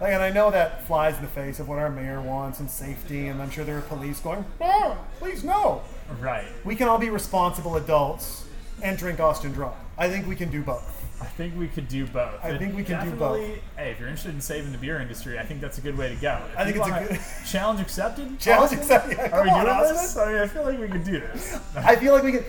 Like, 0.00 0.12
and 0.12 0.22
I 0.22 0.30
know 0.30 0.50
that 0.50 0.86
flies 0.86 1.16
in 1.16 1.22
the 1.22 1.28
face 1.28 1.60
of 1.60 1.68
what 1.68 1.78
our 1.78 1.90
mayor 1.90 2.20
wants 2.22 2.60
and 2.60 2.70
safety, 2.70 3.26
and 3.28 3.40
I'm 3.42 3.50
sure 3.50 3.64
there 3.64 3.76
are 3.78 3.82
police 3.82 4.18
going, 4.20 4.44
"No, 4.60 4.96
please 5.18 5.44
no." 5.44 5.82
Right. 6.18 6.46
We 6.64 6.74
can 6.74 6.88
all 6.88 6.98
be 6.98 7.10
responsible 7.10 7.76
adults 7.76 8.44
and 8.82 8.96
drink 8.96 9.20
Austin 9.20 9.52
Dry. 9.52 9.72
I 9.98 10.08
think 10.08 10.26
we 10.26 10.36
can 10.36 10.50
do 10.50 10.62
both. 10.62 10.96
I 11.20 11.26
think 11.26 11.54
we 11.58 11.68
could 11.68 11.86
do 11.86 12.06
both. 12.06 12.42
I 12.42 12.56
think 12.56 12.74
we 12.74 12.82
can 12.82 13.04
do 13.04 13.14
both. 13.14 13.38
Hey, 13.76 13.90
if 13.90 14.00
you're 14.00 14.08
interested 14.08 14.34
in 14.34 14.40
saving 14.40 14.72
the 14.72 14.78
beer 14.78 14.98
industry, 15.00 15.38
I 15.38 15.44
think 15.44 15.60
that's 15.60 15.76
a 15.76 15.82
good 15.82 15.98
way 15.98 16.08
to 16.08 16.14
go. 16.16 16.40
If 16.50 16.58
I 16.58 16.64
think 16.64 16.76
it's 16.78 16.86
a 16.88 16.90
good- 17.14 17.20
challenge 17.46 17.80
accepted. 17.80 18.40
Challenge 18.40 18.62
Austin? 18.72 18.78
accepted. 18.78 19.18
Yeah, 19.18 19.36
Are 19.36 19.42
we 19.42 19.50
on, 19.50 19.64
doing 19.66 19.76
Austin. 19.76 19.96
this? 19.96 20.16
I 20.16 20.32
mean, 20.32 20.42
I 20.42 20.46
feel 20.46 20.62
like 20.64 20.80
we 20.80 20.88
could 20.88 21.04
do 21.04 21.20
this. 21.20 21.60
I 21.76 21.94
feel 21.96 22.14
like 22.14 22.22
we 22.24 22.32
could. 22.32 22.44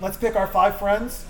Let's 0.00 0.16
pick 0.16 0.34
our 0.34 0.46
five 0.46 0.78
friends. 0.78 1.26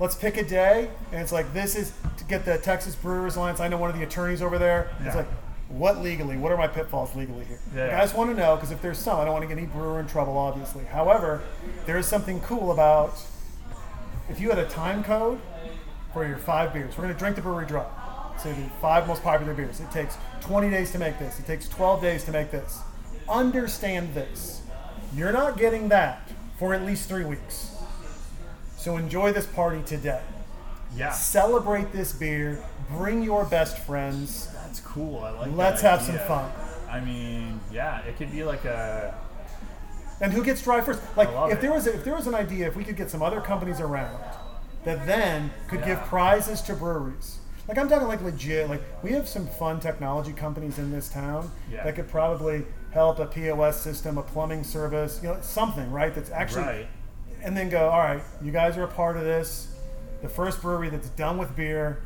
Let's 0.00 0.14
pick 0.14 0.36
a 0.36 0.42
day, 0.42 0.90
and 1.12 1.20
it's 1.20 1.32
like 1.32 1.52
this 1.52 1.76
is 1.76 1.92
to 2.16 2.24
get 2.24 2.44
the 2.44 2.58
Texas 2.58 2.94
Brewers 2.96 3.36
Alliance. 3.36 3.60
I 3.60 3.68
know 3.68 3.76
one 3.76 3.90
of 3.90 3.96
the 3.96 4.02
attorneys 4.02 4.42
over 4.42 4.58
there. 4.58 4.90
It's 5.04 5.14
like, 5.14 5.28
what 5.68 5.98
legally? 5.98 6.36
What 6.36 6.52
are 6.52 6.58
my 6.58 6.66
pitfalls 6.66 7.14
legally 7.14 7.44
here? 7.44 7.60
Yeah. 7.74 7.86
Like, 7.86 7.94
I 7.94 8.00
just 8.00 8.16
want 8.16 8.30
to 8.30 8.36
know 8.36 8.56
because 8.56 8.70
if 8.70 8.82
there's 8.82 8.98
some, 8.98 9.20
I 9.20 9.24
don't 9.24 9.32
want 9.32 9.42
to 9.42 9.48
get 9.48 9.58
any 9.58 9.66
brewer 9.66 10.00
in 10.00 10.06
trouble, 10.06 10.36
obviously. 10.36 10.84
However, 10.84 11.42
there 11.86 11.98
is 11.98 12.06
something 12.06 12.40
cool 12.40 12.72
about 12.72 13.14
if 14.28 14.40
you 14.40 14.48
had 14.48 14.58
a 14.58 14.68
time 14.68 15.04
code 15.04 15.40
for 16.12 16.26
your 16.26 16.36
five 16.36 16.72
beers. 16.72 16.96
We're 16.96 17.04
going 17.04 17.14
to 17.14 17.18
drink 17.18 17.36
the 17.36 17.42
brewery 17.42 17.66
dry. 17.66 17.86
So 18.42 18.52
the 18.52 18.68
five 18.80 19.06
most 19.06 19.22
popular 19.22 19.54
beers. 19.54 19.80
It 19.80 19.90
takes 19.90 20.16
20 20.40 20.70
days 20.70 20.90
to 20.92 20.98
make 20.98 21.18
this. 21.18 21.38
It 21.38 21.46
takes 21.46 21.68
12 21.68 22.00
days 22.00 22.24
to 22.24 22.32
make 22.32 22.50
this. 22.50 22.80
Understand 23.28 24.14
this. 24.14 24.62
You're 25.14 25.32
not 25.32 25.58
getting 25.58 25.88
that 25.90 26.28
for 26.58 26.74
at 26.74 26.82
least 26.82 27.08
three 27.08 27.24
weeks. 27.24 27.71
So 28.82 28.96
enjoy 28.96 29.32
this 29.32 29.46
party 29.46 29.80
today. 29.86 30.20
Yeah, 30.96 31.12
Celebrate 31.12 31.92
this 31.92 32.12
beer. 32.12 32.60
Bring 32.90 33.22
your 33.22 33.44
best 33.44 33.78
friends. 33.78 34.48
that's 34.64 34.80
cool. 34.80 35.20
I 35.20 35.30
like. 35.30 35.52
Let's 35.56 35.82
have 35.82 36.02
some 36.02 36.18
fun. 36.18 36.50
I 36.90 36.98
mean, 36.98 37.60
yeah, 37.70 38.00
it 38.00 38.16
could 38.16 38.32
be 38.32 38.42
like 38.42 38.64
a 38.64 39.14
And 40.20 40.32
who 40.32 40.42
gets 40.42 40.62
dry 40.62 40.80
first? 40.80 41.00
Like 41.16 41.28
if 41.52 41.58
it. 41.58 41.60
there 41.60 41.72
was 41.72 41.86
a, 41.86 41.94
if 41.94 42.02
there 42.04 42.16
was 42.16 42.26
an 42.26 42.34
idea, 42.34 42.66
if 42.66 42.74
we 42.74 42.82
could 42.82 42.96
get 42.96 43.08
some 43.08 43.22
other 43.22 43.40
companies 43.40 43.78
around 43.78 44.18
that 44.82 45.06
then 45.06 45.52
could 45.68 45.84
give 45.84 46.00
prizes 46.00 46.60
to 46.62 46.74
breweries. 46.74 47.38
Like 47.68 47.78
I'm 47.78 47.88
talking 47.88 48.08
like 48.08 48.20
legit. 48.20 48.68
Like 48.68 48.82
we 49.04 49.12
have 49.12 49.28
some 49.28 49.46
fun 49.46 49.78
technology 49.78 50.32
companies 50.32 50.80
in 50.80 50.90
this 50.90 51.08
town 51.08 51.52
Yeah. 51.70 51.84
that 51.84 51.94
could 51.94 52.08
probably 52.08 52.64
help 52.90 53.20
a 53.20 53.26
POS 53.26 53.80
system, 53.80 54.18
a 54.18 54.22
plumbing 54.22 54.64
service, 54.64 55.20
you 55.22 55.28
know, 55.28 55.38
something 55.40 55.88
right 55.92 56.12
that's 56.12 56.32
actually 56.32 56.62
right. 56.64 56.86
And 57.42 57.56
then 57.56 57.68
go, 57.68 57.88
all 57.88 57.98
right, 57.98 58.22
you 58.42 58.52
guys 58.52 58.76
are 58.76 58.84
a 58.84 58.88
part 58.88 59.16
of 59.16 59.24
this. 59.24 59.74
The 60.22 60.28
first 60.28 60.62
brewery 60.62 60.88
that's 60.88 61.08
done 61.10 61.38
with 61.38 61.54
beer, 61.56 62.02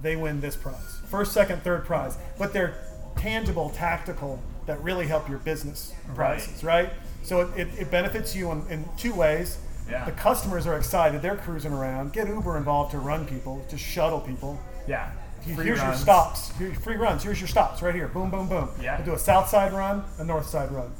they 0.00 0.16
win 0.16 0.40
this 0.40 0.56
prize. 0.56 1.00
First, 1.08 1.32
second, 1.32 1.62
third 1.62 1.84
prize. 1.84 2.18
But 2.38 2.52
they're 2.52 2.74
tangible, 3.16 3.70
tactical, 3.70 4.42
that 4.66 4.82
really 4.82 5.06
help 5.06 5.28
your 5.28 5.38
business 5.38 5.92
Right. 6.08 6.14
prizes, 6.16 6.64
right? 6.64 6.90
So 7.22 7.40
it, 7.42 7.58
it, 7.60 7.68
it 7.82 7.90
benefits 7.90 8.34
you 8.34 8.50
in, 8.52 8.66
in 8.68 8.84
two 8.96 9.14
ways. 9.14 9.58
Yeah. 9.90 10.04
The 10.04 10.12
customers 10.12 10.66
are 10.66 10.76
excited. 10.76 11.22
They're 11.22 11.36
cruising 11.36 11.72
around. 11.72 12.12
Get 12.12 12.28
Uber 12.28 12.56
involved 12.56 12.92
to 12.92 12.98
run 12.98 13.26
people, 13.26 13.64
to 13.68 13.76
shuttle 13.78 14.20
people. 14.20 14.60
Yeah. 14.88 15.10
Here's 15.42 15.56
Free 15.56 15.66
your 15.66 15.94
stops. 15.94 16.56
Here, 16.56 16.72
free 16.74 16.94
runs. 16.96 17.24
Here's 17.24 17.40
your 17.40 17.48
stops 17.48 17.82
right 17.82 17.94
here. 17.94 18.06
Boom, 18.08 18.30
boom, 18.30 18.48
boom. 18.48 18.68
Yeah. 18.80 18.96
We'll 18.96 19.06
do 19.06 19.12
a 19.14 19.18
south 19.18 19.48
side 19.48 19.72
run, 19.72 20.04
a 20.18 20.24
north 20.24 20.46
side 20.46 20.70
run. 20.70 20.92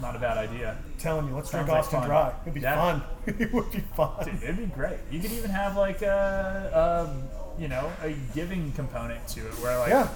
Not 0.00 0.14
a 0.14 0.18
bad 0.20 0.38
idea. 0.38 0.76
Telling 1.04 1.28
you, 1.28 1.34
let's 1.36 1.50
drink 1.50 1.68
Sounds 1.68 1.70
like 1.70 1.78
Austin 1.84 1.98
fun. 2.00 2.08
Dry. 2.08 2.32
It'd 2.42 2.54
be 2.54 2.60
Yeah. 2.60 2.74
fun. 2.76 3.02
it 3.38 3.52
would 3.52 3.70
be 3.70 3.78
fun. 3.94 4.24
Dude, 4.24 4.42
it'd 4.42 4.56
be 4.56 4.66
great. 4.66 4.98
You 5.10 5.20
could 5.20 5.30
even 5.32 5.50
have 5.50 5.76
like 5.76 6.02
a, 6.02 7.14
you 7.58 7.68
know, 7.68 7.92
a 8.02 8.14
giving 8.34 8.72
component 8.72 9.26
to 9.28 9.40
it 9.46 9.52
where 9.60 9.78
like 9.78 9.90
Yeah. 9.90 10.08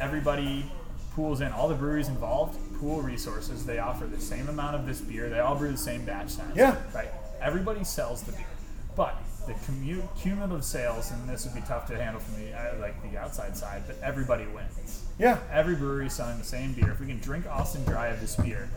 everybody 0.00 0.70
pools 1.14 1.40
in, 1.40 1.52
all 1.52 1.68
the 1.68 1.74
breweries 1.74 2.08
involved 2.08 2.56
pool 2.78 3.02
resources. 3.02 3.66
They 3.66 3.78
offer 3.80 4.06
the 4.06 4.20
same 4.20 4.48
amount 4.48 4.76
of 4.76 4.86
this 4.86 5.00
beer. 5.00 5.28
They 5.28 5.40
all 5.40 5.56
brew 5.56 5.72
the 5.72 5.76
same 5.76 6.04
batch 6.04 6.30
size. 6.30 6.52
Yeah. 6.54 6.76
Right. 6.94 7.10
Everybody 7.42 7.84
sells 7.84 8.22
the 8.22 8.32
beer, 8.32 8.46
but 8.96 9.16
the 9.46 9.54
commu- 9.54 10.06
cumulative 10.20 10.64
sales, 10.64 11.10
and 11.10 11.28
this 11.28 11.44
would 11.44 11.54
be 11.54 11.62
tough 11.62 11.86
to 11.88 11.96
handle 11.96 12.20
from 12.20 12.40
the 12.44 12.52
uh, 12.52 12.78
like 12.78 12.94
the 13.10 13.18
outside 13.18 13.56
side, 13.56 13.82
but 13.86 13.96
everybody 14.02 14.46
wins. 14.46 15.04
Yeah. 15.18 15.38
Every 15.50 15.74
brewery 15.74 16.06
is 16.06 16.12
selling 16.12 16.38
the 16.38 16.44
same 16.44 16.72
beer. 16.74 16.90
If 16.90 17.00
we 17.00 17.06
can 17.06 17.18
drink 17.18 17.46
Austin 17.50 17.82
Dry 17.84 18.08
of 18.08 18.20
this 18.20 18.36
beer, 18.36 18.68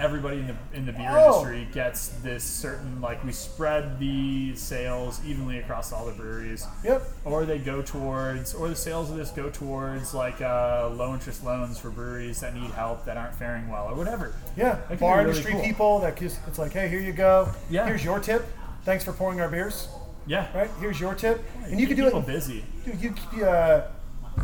everybody 0.00 0.38
in 0.38 0.46
the 0.46 0.56
in 0.76 0.86
the 0.86 0.92
beer 0.92 1.08
Oh. 1.10 1.38
industry 1.46 1.68
gets 1.72 2.08
this 2.22 2.42
certain 2.42 3.00
like 3.00 3.22
we 3.24 3.32
spread 3.32 3.98
the 3.98 4.54
sales 4.56 5.20
evenly 5.26 5.58
across 5.58 5.92
all 5.92 6.06
the 6.06 6.12
breweries. 6.12 6.66
Yep. 6.84 7.02
Or 7.24 7.44
they 7.44 7.58
go 7.58 7.82
towards, 7.82 8.54
or 8.54 8.68
the 8.68 8.76
sales 8.76 9.10
of 9.10 9.16
this 9.16 9.30
go 9.30 9.50
towards 9.50 10.14
like 10.14 10.40
uh, 10.40 10.88
low 10.92 11.12
interest 11.14 11.44
loans 11.44 11.78
for 11.78 11.90
breweries 11.90 12.40
that 12.40 12.54
need 12.54 12.70
help 12.70 13.04
that 13.04 13.16
aren't 13.16 13.34
faring 13.34 13.68
well, 13.68 13.86
or 13.88 13.94
whatever. 13.94 14.34
Yeah. 14.56 14.78
Bar 14.98 15.18
really 15.18 15.28
industry 15.30 15.52
cool. 15.52 15.62
people 15.62 15.98
that 16.00 16.16
just 16.16 16.38
it's 16.48 16.58
like, 16.58 16.72
hey, 16.72 16.88
here 16.88 17.00
you 17.00 17.12
go. 17.12 17.48
Yeah. 17.68 17.86
Here's 17.86 18.04
your 18.04 18.18
tip. 18.20 18.44
Thanks 18.84 19.04
for 19.04 19.12
pouring 19.12 19.40
our 19.40 19.48
beers. 19.48 19.88
Yeah, 20.26 20.46
Right. 20.56 20.70
Here's 20.80 21.00
your 21.00 21.14
tip. 21.14 21.42
And 21.64 21.80
you 21.80 21.86
can 21.86 21.96
do 21.96 22.04
people 22.04 22.20
it. 22.20 22.26
busy. 22.26 22.62
Dude, 22.84 23.00
you 23.00 23.12
could 23.12 23.42
uh, 23.42 23.86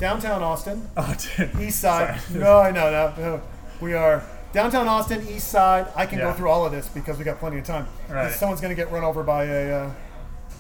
downtown 0.01 0.43
Austin, 0.43 0.89
Oh, 0.97 1.15
dude. 1.37 1.51
east 1.61 1.81
side. 1.81 2.21
Sorry. 2.21 2.41
no, 2.41 2.59
I 2.59 2.71
know, 2.71 2.91
no, 2.91 3.15
no. 3.23 3.43
We 3.81 3.95
are 3.95 4.23
downtown 4.53 4.89
Austin, 4.89 5.27
east 5.29 5.49
side. 5.49 5.87
I 5.95 6.07
can 6.07 6.19
go 6.19 6.33
through 6.33 6.49
all 6.49 6.65
of 6.67 6.73
this 6.73 6.89
because 6.89 7.19
we 7.19 7.25
got 7.25 7.39
plenty 7.39 7.59
of 7.59 7.65
time. 7.65 7.87
Right. 8.09 8.33
Someone's 8.33 8.61
gonna 8.61 8.75
get 8.75 8.91
run 8.91 9.05
over 9.05 9.23
by 9.23 9.45
a. 9.45 9.85
Uh, 9.87 9.91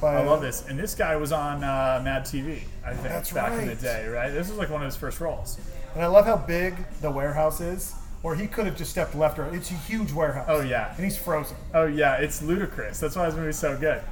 by 0.01 0.17
I 0.17 0.21
a- 0.21 0.27
love 0.27 0.43
this. 0.43 0.67
And 0.69 0.79
this 0.79 0.95
guy 0.95 1.17
was 1.17 1.33
on 1.33 1.65
uh, 1.65 2.01
Mad 2.05 2.25
TV, 2.25 2.61
I 2.85 2.91
think, 2.93 3.03
That's 3.09 3.33
back 3.33 3.59
in 3.59 3.67
the 3.67 3.75
day, 3.75 4.07
right? 4.09 4.31
This 4.31 4.49
was 4.49 4.59
like 4.59 4.69
one 4.69 4.83
of 4.83 4.87
his 4.87 4.97
first 4.97 5.21
roles. 5.21 5.59
And 5.95 6.05
I 6.05 6.07
love 6.09 6.27
how 6.27 6.37
big 6.37 6.75
the 7.01 7.11
warehouse 7.11 7.61
is. 7.61 7.95
Or 8.23 8.35
he 8.35 8.47
could 8.47 8.67
have 8.67 8.77
just 8.77 8.91
stepped 8.91 9.15
left 9.15 9.39
or 9.39 9.45
right. 9.45 9.55
It's 9.55 9.71
a 9.71 9.75
huge 9.75 10.13
warehouse. 10.13 10.47
Oh, 10.49 10.61
yeah. 10.61 10.95
And 10.97 11.05
he's 11.05 11.17
frozen. 11.17 11.57
Oh, 11.73 11.87
yeah, 11.87 12.17
it's 12.17 12.43
ludicrous. 12.43 12.99
That's 12.99 13.15
why 13.15 13.27
this 13.27 13.37
movie's 13.37 13.59
so 13.59 13.77
good. 13.79 14.03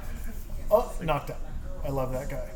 Oh, 0.71 0.91
knocked 1.03 1.31
out. 1.31 1.37
I 1.83 1.89
love 1.89 2.11
that 2.13 2.29
guy. 2.29 2.47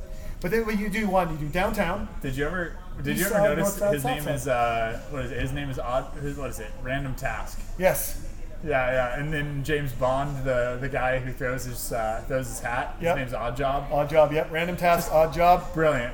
But 0.42 0.52
then 0.52 0.66
when 0.66 0.80
you 0.80 0.90
do 0.90 1.08
one, 1.10 1.30
you 1.32 1.38
do 1.38 1.50
downtown. 1.50 2.08
Did 2.22 2.38
you 2.38 2.46
ever? 2.46 2.78
Did 3.04 3.18
you 3.18 3.26
ever 3.28 3.40
notice 3.56 3.80
his 3.80 4.04
name 4.04 4.28
is 4.28 4.48
uh, 4.48 5.00
what 5.10 5.26
is 5.26 5.32
it? 5.32 5.40
His 5.42 5.54
name 5.54 5.70
is 5.70 5.80
odd. 5.80 6.06
His, 6.22 6.38
what 6.38 6.50
is 6.50 6.60
it? 6.60 6.72
Random 6.82 7.16
Task. 7.16 7.60
Yes. 7.78 8.26
Yeah, 8.64 8.92
yeah. 8.92 9.20
And 9.20 9.32
then 9.34 9.64
James 9.64 9.94
Bond, 9.94 10.44
the 10.44 10.78
the 10.82 10.90
guy 10.90 11.20
who 11.20 11.32
throws 11.32 11.64
his 11.66 11.94
uh, 11.94 12.24
throws 12.28 12.48
his 12.48 12.60
hat. 12.60 12.96
His 13.00 13.04
Yep. 13.06 13.16
name's 13.18 13.34
Odd 13.34 13.56
Job. 13.56 13.86
Odd 13.92 14.10
job. 14.10 14.34
Yep. 14.34 14.52
Random 14.52 14.76
task. 14.76 15.12
Odd 15.14 15.34
job. 15.34 15.74
Brilliant. 15.74 16.14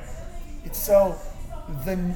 It's 0.64 0.78
so 0.80 1.18
the 1.86 2.16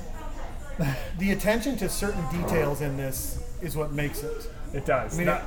the 1.18 1.32
attention 1.32 1.76
to 1.78 1.90
certain 1.90 2.24
details 2.32 2.82
in 2.82 2.96
this 2.96 3.44
is 3.62 3.76
what 3.76 3.92
makes 3.92 4.22
it. 4.24 4.50
It 4.74 4.86
does. 4.86 5.16
I 5.16 5.18
mean, 5.18 5.26
Not- 5.26 5.42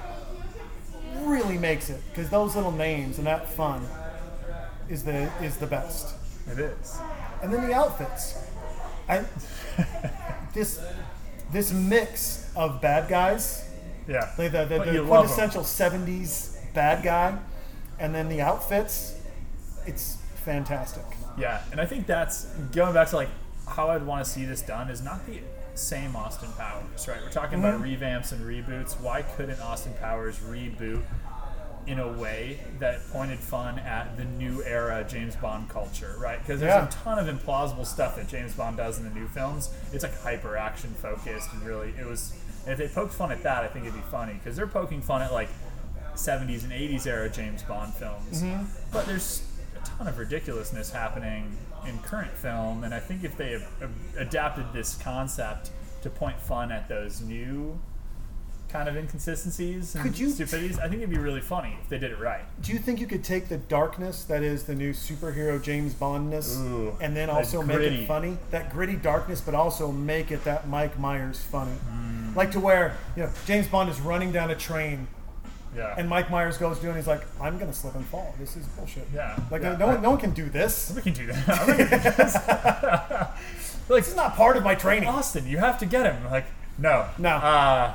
it 1.14 1.26
really 1.26 1.58
makes 1.58 1.88
it 1.90 2.00
because 2.10 2.28
those 2.28 2.56
little 2.56 2.72
names 2.72 3.18
and 3.18 3.26
that 3.28 3.48
fun 3.48 3.86
is 4.88 5.04
the 5.04 5.30
is 5.42 5.58
the 5.58 5.66
best. 5.68 6.16
it 6.48 6.58
is. 6.58 6.98
And 7.40 7.52
then 7.52 7.68
the 7.68 7.72
outfits. 7.74 8.41
I 9.18 9.24
this 10.54 10.80
this 11.52 11.72
mix 11.72 12.50
of 12.56 12.80
bad 12.80 13.08
guys 13.08 13.68
Yeah. 14.08 14.30
Like 14.38 14.52
the, 14.52 14.64
the, 14.64 14.78
the 14.84 14.92
you 14.92 15.02
love 15.02 15.24
'em. 15.24 15.30
quintessential 15.30 15.62
70s 15.62 16.56
bad 16.74 17.02
guy, 17.04 17.36
and 17.98 18.14
then 18.14 18.28
the 18.28 18.40
outfits, 18.40 19.14
it's 19.86 20.16
fantastic. 20.44 21.04
Yeah, 21.38 21.62
and 21.70 21.80
I 21.80 21.86
think 21.86 22.06
that's 22.06 22.44
going 22.72 22.94
back 22.94 23.08
to 23.10 23.16
like 23.16 23.28
how 23.68 23.88
I'd 23.90 24.04
want 24.04 24.24
to 24.24 24.30
see 24.30 24.44
this 24.44 24.60
done 24.62 24.88
is 24.90 25.02
not 25.02 25.24
the 25.26 25.38
same 25.74 26.16
Austin 26.16 26.50
Powers, 26.58 27.06
right? 27.08 27.20
We're 27.22 27.30
talking 27.30 27.58
about 27.60 27.80
Mm-hmm. 27.80 28.02
revamps 28.04 28.32
and 28.32 28.40
reboots. 28.42 29.00
Why 29.00 29.22
couldn't 29.22 29.60
Austin 29.60 29.94
Powers 30.00 30.38
reboot 30.40 31.02
in 31.86 31.98
a 31.98 32.06
way 32.12 32.60
that 32.78 33.00
pointed 33.10 33.38
fun 33.38 33.78
at 33.80 34.16
the 34.16 34.24
new 34.24 34.62
era 34.64 35.04
James 35.08 35.34
Bond 35.36 35.68
culture, 35.68 36.14
right? 36.20 36.38
Because 36.38 36.60
there's 36.60 36.72
Yeah. 36.72 36.86
a 36.86 36.90
ton 36.90 37.18
of 37.18 37.26
implausible 37.26 37.84
stuff 37.86 38.16
that 38.16 38.28
James 38.28 38.54
Bond 38.54 38.76
does 38.76 38.98
in 38.98 39.04
the 39.04 39.10
new 39.10 39.26
films. 39.28 39.70
It's 39.92 40.04
like 40.04 40.16
hyper 40.22 40.56
action 40.56 40.94
focused 40.94 41.52
and 41.52 41.62
really 41.62 41.92
it 41.98 42.06
was. 42.06 42.32
If 42.66 42.78
they 42.78 42.86
poked 42.86 43.12
fun 43.14 43.32
at 43.32 43.42
that, 43.42 43.64
I 43.64 43.66
think 43.68 43.86
it'd 43.86 43.96
be 43.96 44.06
funny 44.10 44.34
because 44.34 44.54
they're 44.56 44.68
poking 44.68 45.02
fun 45.02 45.20
at 45.22 45.32
like 45.32 45.48
70s 46.14 46.62
and 46.62 46.72
80s 46.72 47.06
era 47.06 47.28
James 47.28 47.62
Bond 47.64 47.92
films. 47.94 48.42
Mm-hmm. 48.42 48.64
But 48.92 49.06
there's 49.06 49.42
a 49.80 49.84
ton 49.84 50.06
of 50.06 50.18
ridiculousness 50.18 50.90
happening 50.92 51.56
in 51.86 51.98
current 51.98 52.32
film, 52.36 52.84
and 52.84 52.94
I 52.94 53.00
think 53.00 53.24
if 53.24 53.36
they 53.36 53.50
have 53.52 53.66
have 53.80 53.90
adapted 54.16 54.66
this 54.72 54.94
concept 55.02 55.70
to 56.02 56.10
point 56.10 56.38
fun 56.40 56.70
at 56.70 56.88
those 56.88 57.20
new 57.20 57.80
kind 58.72 58.88
of 58.88 58.96
inconsistencies 58.96 59.94
and 59.94 60.02
Could 60.04 60.18
you- 60.18 60.30
stupidities, 60.30 60.78
I 60.78 60.88
think 60.88 61.02
it'd 61.02 61.10
be 61.10 61.18
really 61.18 61.40
funny 61.42 61.76
if 61.82 61.88
they 61.88 61.98
did 61.98 62.10
it 62.10 62.18
right. 62.18 62.40
Do 62.62 62.72
you 62.72 62.78
think 62.78 63.00
you 63.00 63.06
could 63.06 63.22
take 63.22 63.48
the 63.48 63.58
darkness 63.58 64.24
that 64.24 64.42
is 64.42 64.64
the 64.64 64.74
new 64.74 64.92
superhero 64.92 65.62
James 65.62 65.92
Bondness 65.94 66.56
Ooh, 66.58 66.96
and 67.00 67.14
then 67.16 67.28
that 67.28 67.36
also 67.36 67.62
make 67.62 67.76
gritty. 67.76 68.04
it 68.04 68.06
funny? 68.08 68.38
That 68.50 68.72
gritty 68.72 68.96
darkness, 68.96 69.40
but 69.40 69.54
also 69.54 69.92
make 69.92 70.30
it 70.30 70.42
that 70.44 70.68
Mike 70.68 70.98
Myers 70.98 71.40
funny. 71.42 71.76
Mm. 71.90 72.34
like 72.34 72.50
to 72.52 72.60
where 72.60 72.96
you 73.16 73.22
know 73.24 73.30
James 73.46 73.68
Bond 73.68 73.90
is 73.90 74.00
running 74.00 74.32
down 74.32 74.50
a 74.50 74.54
train 74.56 75.06
Yeah. 75.76 75.94
and 75.98 76.08
Mike 76.08 76.30
Myers 76.30 76.56
goes 76.56 76.78
doing. 76.78 76.96
He's 76.96 77.06
like, 77.06 77.22
I'm 77.40 77.58
gonna 77.58 77.72
slip 77.74 77.94
and 77.94 78.06
fall. 78.06 78.34
This 78.38 78.56
is 78.56 78.66
bullshit. 78.68 79.06
Yeah, 79.14 79.38
Like 79.50 79.62
yeah. 79.62 79.76
no 79.76 79.86
one, 79.88 80.02
no 80.02 80.10
one 80.10 80.18
can 80.18 80.32
do 80.32 80.48
this. 80.48 80.92
we 80.96 81.02
can 81.02 81.12
do 81.12 81.26
that. 81.26 81.66
We 81.66 81.74
can 81.74 81.88
do 81.88 82.10
this. 82.16 82.36
This 83.88 84.08
is 84.08 84.16
not 84.16 84.36
part 84.36 84.56
of 84.56 84.62
my 84.64 84.74
training. 84.74 85.08
Austin, 85.08 85.46
you 85.46 85.58
have 85.58 85.78
to 85.80 85.86
get 85.86 86.06
him. 86.06 86.24
Like, 86.30 86.46
no. 86.78 87.06
No. 87.18 87.30
Uh, 87.30 87.92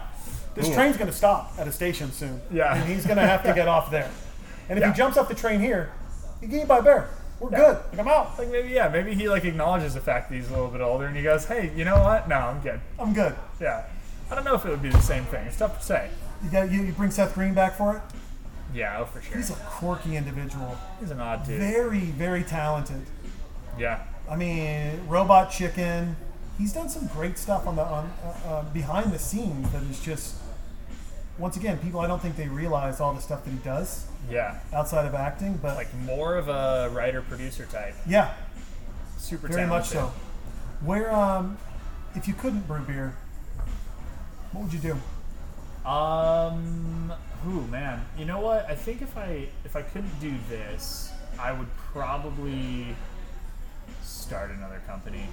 This 0.58 0.70
Ooh. 0.70 0.74
train's 0.74 0.98
gonna 0.98 1.12
stop 1.14 1.54
at 1.58 1.68
a 1.68 1.72
station 1.72 2.12
soon. 2.12 2.42
Yeah. 2.52 2.76
and 2.76 2.84
he's 2.92 3.06
gonna 3.06 3.26
have 3.26 3.44
to 3.44 3.54
get 3.62 3.68
off 3.68 3.90
there. 3.92 4.10
And 4.70 4.78
if 4.78 4.84
Yeah. 4.84 4.92
he 4.92 4.98
jumps 4.98 5.18
off 5.18 5.30
the 5.30 5.36
train 5.36 5.60
here, 5.60 5.92
he 6.42 6.48
get 6.48 6.56
eaten 6.58 6.68
by 6.68 6.80
a 6.80 6.82
bear. 6.82 7.10
We're 7.40 7.52
Yeah. 7.52 7.58
good. 7.58 7.78
Like 7.92 8.00
I'm 8.00 8.08
out. 8.08 8.38
like 8.40 8.50
maybe 8.50 8.70
yeah, 8.70 8.88
maybe 8.90 9.14
he 9.14 9.30
like 9.30 9.46
acknowledges 9.46 9.94
the 9.94 10.02
fact 10.02 10.30
that 10.30 10.36
he's 10.36 10.48
a 10.50 10.52
little 10.52 10.70
bit 10.70 10.82
older, 10.82 11.06
and 11.06 11.16
he 11.16 11.22
goes, 11.24 11.46
"Hey, 11.46 11.72
you 11.76 11.86
know 11.86 12.02
what? 12.02 12.28
No, 12.28 12.36
I'm 12.38 12.60
good." 12.62 12.82
I'm 13.00 13.14
good. 13.14 13.36
Yeah. 13.62 13.84
I 14.32 14.36
don't 14.36 14.44
know 14.44 14.56
if 14.56 14.66
it 14.66 14.70
would 14.70 14.82
be 14.82 14.90
the 14.90 15.00
same 15.02 15.24
thing. 15.26 15.46
It's 15.46 15.58
tough 15.58 15.80
to 15.80 15.86
say. 15.86 16.10
You 16.44 16.50
got 16.50 16.72
you, 16.72 16.82
you 16.82 16.92
bring 16.92 17.12
Seth 17.12 17.34
Green 17.36 17.54
back 17.54 17.76
for 17.78 17.96
it. 17.96 18.02
Yeah, 18.74 18.98
oh 19.00 19.06
for 19.06 19.22
sure. 19.22 19.38
He's 19.38 19.50
a 19.52 19.54
quirky 19.54 20.18
individual. 20.18 20.76
He's 21.00 21.12
an 21.12 21.20
odd 21.22 21.46
dude. 21.46 21.60
Very, 21.60 22.00
very 22.00 22.44
talented. 22.44 23.06
Yeah. 23.80 24.00
I 24.30 24.36
mean, 24.36 25.08
Robot 25.08 25.52
Chicken. 25.52 26.18
He's 26.58 26.74
done 26.74 26.90
some 26.90 27.06
great 27.08 27.38
stuff 27.38 27.66
on 27.68 27.76
the 27.76 27.84
on 27.84 28.12
uh, 28.26 28.48
uh, 28.50 28.62
behind 28.74 29.14
the 29.14 29.20
scenes 29.20 29.70
that 29.72 29.84
is 29.84 30.00
just. 30.00 30.36
Once 31.38 31.56
again, 31.56 31.78
people 31.80 32.00
I 32.00 32.08
don't 32.08 32.22
think 32.22 32.36
they 32.36 32.48
realize 32.48 33.00
all 33.00 33.14
the 33.14 33.22
stuff 33.22 33.44
that 33.46 33.52
he 33.52 33.58
does 33.58 34.06
Yeah. 34.30 34.60
outside 34.74 35.06
of 35.06 35.14
acting, 35.14 35.58
but 35.62 35.76
Like 35.76 35.94
more 35.94 36.36
of 36.36 36.48
a 36.50 36.90
writer 36.94 37.22
producer 37.22 37.66
type. 37.66 37.94
yeah, 38.08 38.34
Super 39.18 39.48
very 39.48 39.68
much 39.68 39.88
so. 39.90 40.12
Where 40.82 41.12
um, 41.14 41.58
if 42.16 42.28
you 42.28 42.34
couldn't 42.34 42.68
brew 42.68 42.82
beer, 42.82 43.16
what 44.52 44.64
would 44.64 44.74
you 44.74 44.80
do? 44.80 45.90
Um, 45.90 47.14
who 47.44 47.62
man? 47.68 48.04
You 48.18 48.26
know 48.26 48.40
what? 48.40 48.66
I 48.70 48.76
think 48.76 49.02
if 49.02 49.16
I 49.18 49.48
if 49.64 49.76
I 49.76 49.82
couldn't 49.84 50.20
do 50.20 50.34
this, 50.50 51.12
I 51.40 51.52
would 51.54 51.68
probably 51.94 52.96
start 54.04 54.52
another 54.52 54.82
company. 54.88 55.28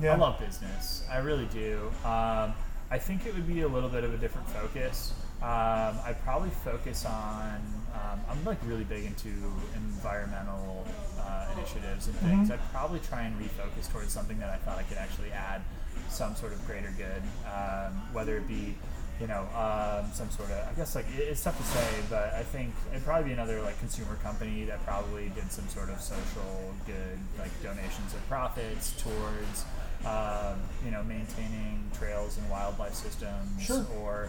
Yeah. 0.00 0.12
I 0.14 0.16
love 0.16 0.38
business. 0.38 1.04
I 1.10 1.18
really 1.18 1.46
do. 1.46 1.90
Um, 2.04 2.54
I 2.90 2.98
think 2.98 3.26
it 3.26 3.34
would 3.34 3.46
be 3.46 3.62
a 3.62 3.68
little 3.68 3.88
bit 3.90 4.04
of 4.04 4.14
a 4.14 4.16
different 4.16 4.48
focus. 4.50 5.12
Um, 5.40 5.98
I'd 6.04 6.16
probably 6.24 6.50
focus 6.64 7.04
on. 7.04 7.62
Um, 7.94 8.20
I'm 8.28 8.44
like 8.44 8.58
really 8.66 8.84
big 8.84 9.04
into 9.04 9.28
environmental 9.74 10.86
uh, 11.20 11.46
initiatives 11.56 12.06
and 12.08 12.16
things. 12.16 12.50
I'd 12.50 12.60
probably 12.72 13.00
try 13.00 13.22
and 13.22 13.34
refocus 13.40 13.90
towards 13.92 14.12
something 14.12 14.38
that 14.38 14.50
I 14.50 14.56
thought 14.56 14.78
I 14.78 14.82
could 14.84 14.98
actually 14.98 15.30
add 15.32 15.62
some 16.08 16.34
sort 16.36 16.52
of 16.52 16.64
greater 16.66 16.92
good, 16.96 17.22
um, 17.46 17.92
whether 18.12 18.36
it 18.36 18.46
be 18.48 18.74
you 19.20 19.26
know, 19.26 19.40
um, 19.52 20.08
some 20.12 20.30
sort 20.30 20.48
of, 20.48 20.68
I 20.68 20.72
guess 20.76 20.94
like 20.94 21.04
it- 21.16 21.22
it's 21.26 21.42
tough 21.42 21.56
to 21.58 21.64
say, 21.64 21.88
but 22.08 22.32
I 22.34 22.44
think 22.44 22.72
it'd 22.92 23.04
probably 23.04 23.24
be 23.30 23.32
another 23.32 23.60
like 23.62 23.76
consumer 23.80 24.14
company 24.22 24.64
that 24.66 24.84
probably 24.86 25.28
did 25.30 25.50
some 25.50 25.66
sort 25.68 25.88
of 25.90 26.00
social 26.00 26.72
good, 26.86 27.18
like 27.36 27.50
donations 27.60 28.14
or 28.14 28.18
profits 28.28 28.92
towards, 29.02 29.64
um, 30.06 30.60
you 30.84 30.92
know, 30.92 31.02
maintaining 31.02 31.90
trails 31.98 32.38
and 32.38 32.48
wildlife 32.48 32.94
systems, 32.94 33.60
Sure. 33.60 33.84
or, 33.98 34.28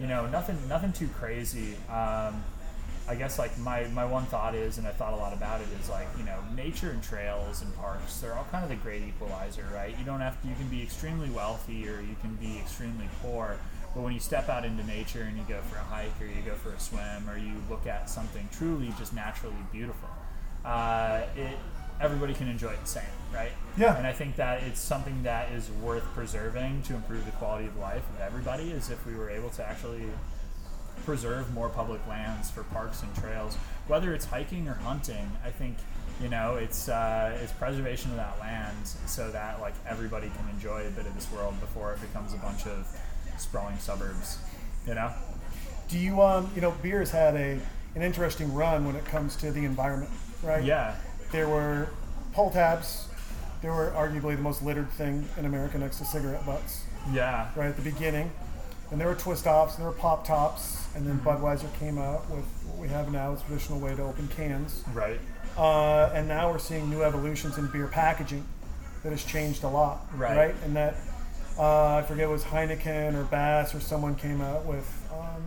you 0.00 0.06
know, 0.06 0.26
nothing, 0.26 0.56
nothing 0.68 0.92
too 0.92 1.08
crazy. 1.08 1.74
Um, 1.88 2.42
I 3.08 3.16
guess 3.16 3.38
like 3.38 3.56
my, 3.58 3.84
my 3.88 4.04
one 4.04 4.24
thought 4.26 4.54
is, 4.54 4.78
and 4.78 4.86
I 4.86 4.92
thought 4.92 5.12
a 5.12 5.16
lot 5.16 5.32
about 5.32 5.60
it, 5.60 5.66
is 5.80 5.90
like 5.90 6.06
you 6.16 6.24
know 6.24 6.38
nature 6.54 6.90
and 6.90 7.02
trails 7.02 7.60
and 7.60 7.74
parks. 7.76 8.18
They're 8.18 8.34
all 8.34 8.46
kind 8.52 8.62
of 8.62 8.70
the 8.70 8.76
great 8.76 9.02
equalizer, 9.02 9.66
right? 9.74 9.96
You 9.98 10.04
don't 10.04 10.20
have 10.20 10.40
to. 10.42 10.48
You 10.48 10.54
can 10.54 10.68
be 10.68 10.82
extremely 10.82 11.28
wealthy 11.28 11.88
or 11.88 12.00
you 12.00 12.16
can 12.20 12.36
be 12.36 12.58
extremely 12.58 13.08
poor. 13.20 13.56
But 13.94 14.02
when 14.02 14.12
you 14.12 14.20
step 14.20 14.48
out 14.48 14.64
into 14.64 14.84
nature 14.86 15.22
and 15.22 15.36
you 15.36 15.42
go 15.48 15.60
for 15.62 15.76
a 15.78 15.82
hike 15.82 16.12
or 16.20 16.26
you 16.26 16.40
go 16.46 16.54
for 16.54 16.70
a 16.70 16.78
swim 16.78 17.28
or 17.28 17.36
you 17.36 17.52
look 17.68 17.88
at 17.88 18.08
something 18.08 18.48
truly 18.52 18.94
just 18.96 19.12
naturally 19.12 19.56
beautiful, 19.72 20.08
uh, 20.64 21.22
it 21.36 21.58
everybody 22.00 22.32
can 22.32 22.48
enjoy 22.48 22.70
it 22.70 22.80
the 22.80 22.88
same, 22.88 23.02
right? 23.34 23.52
Yeah. 23.76 23.96
And 23.96 24.06
I 24.06 24.12
think 24.12 24.36
that 24.36 24.62
it's 24.62 24.80
something 24.80 25.22
that 25.22 25.52
is 25.52 25.70
worth 25.82 26.04
preserving 26.14 26.82
to 26.82 26.94
improve 26.94 27.24
the 27.24 27.32
quality 27.32 27.66
of 27.66 27.76
life 27.76 28.02
of 28.14 28.20
everybody. 28.20 28.70
Is 28.70 28.90
if 28.90 29.04
we 29.06 29.14
were 29.14 29.30
able 29.30 29.50
to 29.50 29.66
actually 29.66 30.04
preserve 31.04 31.52
more 31.54 31.68
public 31.68 32.06
lands 32.06 32.50
for 32.50 32.62
parks 32.64 33.02
and 33.02 33.14
trails, 33.16 33.56
whether 33.86 34.14
it's 34.14 34.24
hiking 34.24 34.68
or 34.68 34.74
hunting. 34.74 35.30
I 35.44 35.50
think 35.50 35.76
you 36.20 36.28
know 36.28 36.56
it's 36.56 36.88
uh, 36.88 37.38
it's 37.42 37.52
preservation 37.52 38.10
of 38.10 38.16
that 38.16 38.38
land 38.40 38.86
so 38.86 39.30
that 39.30 39.60
like 39.60 39.74
everybody 39.88 40.30
can 40.36 40.48
enjoy 40.50 40.86
a 40.86 40.90
bit 40.90 41.06
of 41.06 41.14
this 41.14 41.30
world 41.32 41.58
before 41.60 41.92
it 41.92 42.00
becomes 42.00 42.34
a 42.34 42.38
bunch 42.38 42.66
of 42.66 42.86
sprawling 43.38 43.78
suburbs. 43.78 44.38
You 44.86 44.94
know? 44.94 45.12
Do 45.88 45.98
you 45.98 46.22
um, 46.22 46.50
you 46.54 46.60
know, 46.60 46.72
beer 46.82 47.00
has 47.00 47.10
had 47.10 47.34
a 47.34 47.58
an 47.94 48.02
interesting 48.02 48.52
run 48.54 48.86
when 48.86 48.94
it 48.94 49.04
comes 49.04 49.36
to 49.36 49.50
the 49.50 49.64
environment, 49.64 50.12
right? 50.42 50.62
Yeah. 50.62 50.94
There 51.32 51.48
were 51.48 51.88
pull 52.32 52.50
tabs. 52.50 53.08
They 53.62 53.68
were 53.68 53.92
arguably 53.96 54.36
the 54.36 54.42
most 54.42 54.62
littered 54.62 54.90
thing 54.92 55.28
in 55.36 55.44
America 55.44 55.76
next 55.78 55.98
to 55.98 56.04
cigarette 56.04 56.44
butts, 56.46 56.84
Yeah. 57.12 57.48
right 57.54 57.68
at 57.68 57.76
the 57.76 57.82
beginning. 57.82 58.30
And 58.90 59.00
there 59.00 59.06
were 59.06 59.14
twist 59.14 59.46
offs, 59.46 59.74
and 59.76 59.84
there 59.84 59.90
were 59.92 59.96
pop 59.98 60.26
tops, 60.26 60.86
and 60.96 61.06
then 61.06 61.18
Budweiser 61.20 61.72
came 61.78 61.98
out 61.98 62.28
with 62.30 62.44
what 62.66 62.78
we 62.78 62.88
have 62.88 63.12
now, 63.12 63.34
the 63.34 63.40
traditional 63.42 63.78
way 63.78 63.94
to 63.94 64.02
open 64.02 64.28
cans. 64.28 64.82
Right. 64.92 65.20
Uh, 65.56 66.10
and 66.14 66.26
now 66.26 66.50
we're 66.50 66.58
seeing 66.58 66.88
new 66.90 67.02
evolutions 67.02 67.58
in 67.58 67.66
beer 67.68 67.86
packaging 67.86 68.44
that 69.02 69.10
has 69.10 69.24
changed 69.24 69.62
a 69.64 69.68
lot, 69.68 70.06
Right. 70.16 70.54
And 70.64 70.74
that 70.76 70.96
uh, 71.58 71.96
I 71.96 72.02
forget 72.02 72.24
it 72.24 72.32
was 72.32 72.44
Heineken 72.44 73.14
or 73.14 73.24
Bass 73.24 73.74
or 73.74 73.80
someone 73.80 74.14
came 74.14 74.40
out 74.40 74.64
with 74.64 74.86
um, 75.12 75.42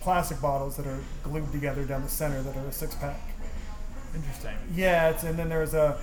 plastic 0.00 0.40
bottles 0.40 0.76
that 0.76 0.86
are 0.86 0.98
glued 1.22 1.52
together 1.52 1.84
down 1.84 2.02
the 2.02 2.08
center 2.08 2.40
that 2.42 2.56
are 2.56 2.66
a 2.66 2.72
six 2.72 2.94
pack. 2.94 3.20
Interesting. 4.14 4.56
Yeah, 4.74 5.10
it's, 5.10 5.22
and 5.24 5.38
then 5.38 5.48
there 5.48 5.60
was 5.60 5.74
a 5.74 5.98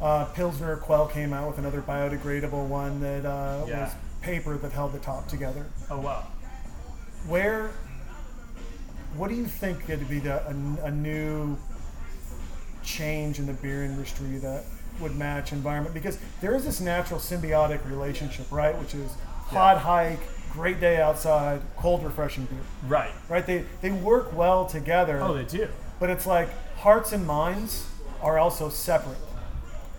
uh, 0.00 0.24
Pilsner 0.26 0.76
Urquell 0.76 1.10
came 1.10 1.32
out 1.32 1.48
with 1.48 1.58
another 1.58 1.82
biodegradable 1.82 2.66
one 2.66 3.00
that 3.00 3.24
uh, 3.26 3.64
Yeah. 3.68 3.84
was 3.84 3.92
paper 4.22 4.56
that 4.58 4.72
held 4.72 4.92
the 4.92 4.98
top 4.98 5.28
together. 5.28 5.66
Oh 5.90 5.98
wow. 6.00 6.24
Where, 7.26 7.70
what 9.16 9.28
do 9.28 9.34
you 9.34 9.44
think 9.46 9.84
could 9.86 10.08
be 10.08 10.18
the, 10.20 10.42
a, 10.46 10.86
a 10.86 10.90
new 10.90 11.56
change 12.82 13.38
in 13.38 13.46
the 13.46 13.52
beer 13.52 13.84
industry 13.84 14.38
that 14.38 14.64
would 15.00 15.16
match 15.16 15.52
environment? 15.52 15.94
Because 15.94 16.18
there 16.40 16.54
is 16.54 16.64
this 16.64 16.80
natural 16.80 17.20
symbiotic 17.20 17.84
relationship, 17.88 18.50
right? 18.50 18.76
Which 18.78 18.94
is 18.94 19.12
hot 19.46 19.78
hike, 19.78 20.20
great 20.52 20.80
day 20.80 21.00
outside, 21.00 21.60
cold 21.76 22.02
refreshing 22.04 22.46
beer, 22.46 22.58
Right. 22.86 23.10
right? 23.28 23.44
They 23.46 23.64
they 23.82 23.90
work 23.90 24.34
well 24.36 24.64
together. 24.66 25.20
Oh, 25.20 25.34
they 25.34 25.44
do. 25.44 25.68
but 25.98 26.08
it's 26.10 26.26
like 26.26 26.48
hearts 26.78 27.12
and 27.12 27.26
minds 27.26 27.86
are 28.22 28.38
also 28.38 28.68
separate 28.68 29.18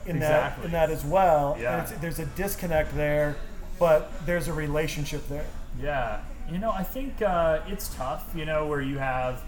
in 0.06 0.18
Exactly. 0.18 0.62
that 0.62 0.66
in 0.66 0.72
that 0.72 0.90
as 0.90 1.04
well. 1.06 1.58
Yeah. 1.60 1.86
There's 2.02 2.20
a 2.20 2.26
disconnect 2.26 2.96
there, 2.96 3.36
but 3.80 4.12
there's 4.26 4.48
a 4.48 4.54
relationship 4.54 5.28
there. 5.28 5.46
Yeah, 5.82 6.22
you 6.52 6.58
know, 6.58 6.72
I 6.72 6.84
think 6.84 7.22
uh, 7.22 7.62
it's 7.68 7.94
tough. 7.96 8.32
You 8.36 8.46
know, 8.46 8.66
where 8.68 8.82
you 8.82 8.98
have 8.98 9.42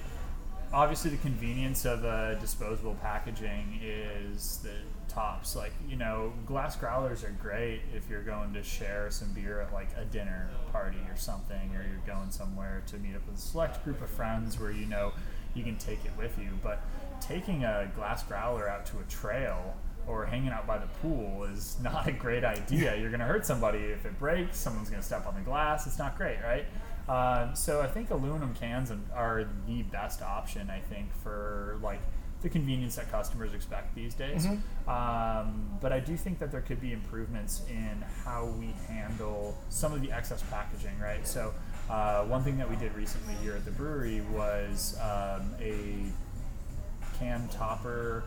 obviously 0.74 1.12
the 1.12 1.18
convenience 1.18 1.86
of 1.86 2.04
uh, 2.04 2.34
disposable 2.36 2.96
packaging 3.02 3.80
is 3.84 4.58
the 4.64 4.72
tops. 5.08 5.56
Like, 5.56 5.72
you 5.88 5.96
know, 5.96 6.34
glass 6.48 6.76
growlers 6.76 7.24
are 7.24 7.36
great 7.42 7.82
if 7.96 8.10
you're 8.10 8.24
going 8.24 8.54
to 8.54 8.64
share 8.64 9.12
some 9.12 9.32
beer 9.34 9.62
at 9.62 9.72
like 9.72 9.90
a 9.98 10.06
dinner 10.06 10.50
party 10.72 10.98
or 11.10 11.16
something, 11.16 11.76
or 11.76 11.84
you're 11.84 12.02
going 12.16 12.32
somewhere 12.32 12.82
to 12.88 12.98
meet 12.98 13.16
up 13.16 13.26
with 13.28 13.38
a 13.38 13.42
select 13.42 13.84
group 13.84 14.02
of 14.02 14.10
friends 14.10 14.60
where 14.60 14.72
you 14.72 14.86
know 14.88 15.12
you 15.54 15.64
can 15.64 15.78
take 15.78 16.04
it 16.06 16.12
with 16.18 16.38
you. 16.40 16.50
But 16.64 16.82
taking 17.22 17.64
a 17.64 17.92
glass 17.96 18.24
growler 18.24 18.68
out 18.68 18.86
to 18.88 18.98
a 19.00 19.04
trail 19.04 19.76
or 20.08 20.26
hanging 20.26 20.50
out 20.50 20.68
by 20.68 20.78
the 20.78 20.88
pool 21.02 21.44
is 21.46 21.78
not 21.84 22.08
a 22.08 22.12
great 22.12 22.44
idea. 22.44 22.96
You're 22.96 23.10
going 23.10 23.20
to 23.20 23.26
hurt 23.26 23.46
somebody 23.46 23.80
if 23.80 24.06
it 24.06 24.18
breaks. 24.20 24.58
Someone's 24.58 24.90
going 24.90 25.02
to 25.02 25.06
step 25.06 25.26
on 25.28 25.36
the 25.36 25.42
glass. 25.42 25.88
It's 25.88 26.00
not 26.00 26.18
great, 26.18 26.38
right? 26.44 26.66
Um, 27.10 27.56
so 27.56 27.82
I 27.82 27.88
think 27.88 28.12
aluminum 28.12 28.54
cans 28.54 28.92
are 29.14 29.46
the 29.68 29.82
best 29.84 30.22
option. 30.22 30.70
I 30.70 30.80
think 30.80 31.14
for 31.22 31.78
like 31.82 32.00
the 32.42 32.50
convenience 32.50 32.98
that 32.98 33.10
customers 33.10 33.54
expect 33.54 33.96
these 33.96 34.14
days. 34.14 34.46
Um, 34.88 35.70
but 35.82 35.94
I 35.94 36.00
do 36.00 36.16
think 36.18 36.40
that 36.40 36.52
there 36.52 36.62
could 36.62 36.82
be 36.82 36.92
improvements 36.92 37.62
in 37.70 38.04
how 38.24 38.48
we 38.60 38.74
handle 38.88 39.58
some 39.70 39.94
of 39.94 40.02
the 40.02 40.12
excess 40.12 40.44
packaging, 40.50 40.98
right? 41.02 41.26
So 41.26 41.54
uh, 41.90 42.24
one 42.26 42.44
thing 42.44 42.58
that 42.58 42.70
we 42.70 42.76
did 42.76 42.94
recently 42.96 43.34
here 43.36 43.54
at 43.56 43.64
the 43.66 43.72
brewery 43.72 44.22
was 44.32 44.98
um, 45.02 45.56
a 45.62 46.04
can 47.18 47.48
topper 47.50 48.24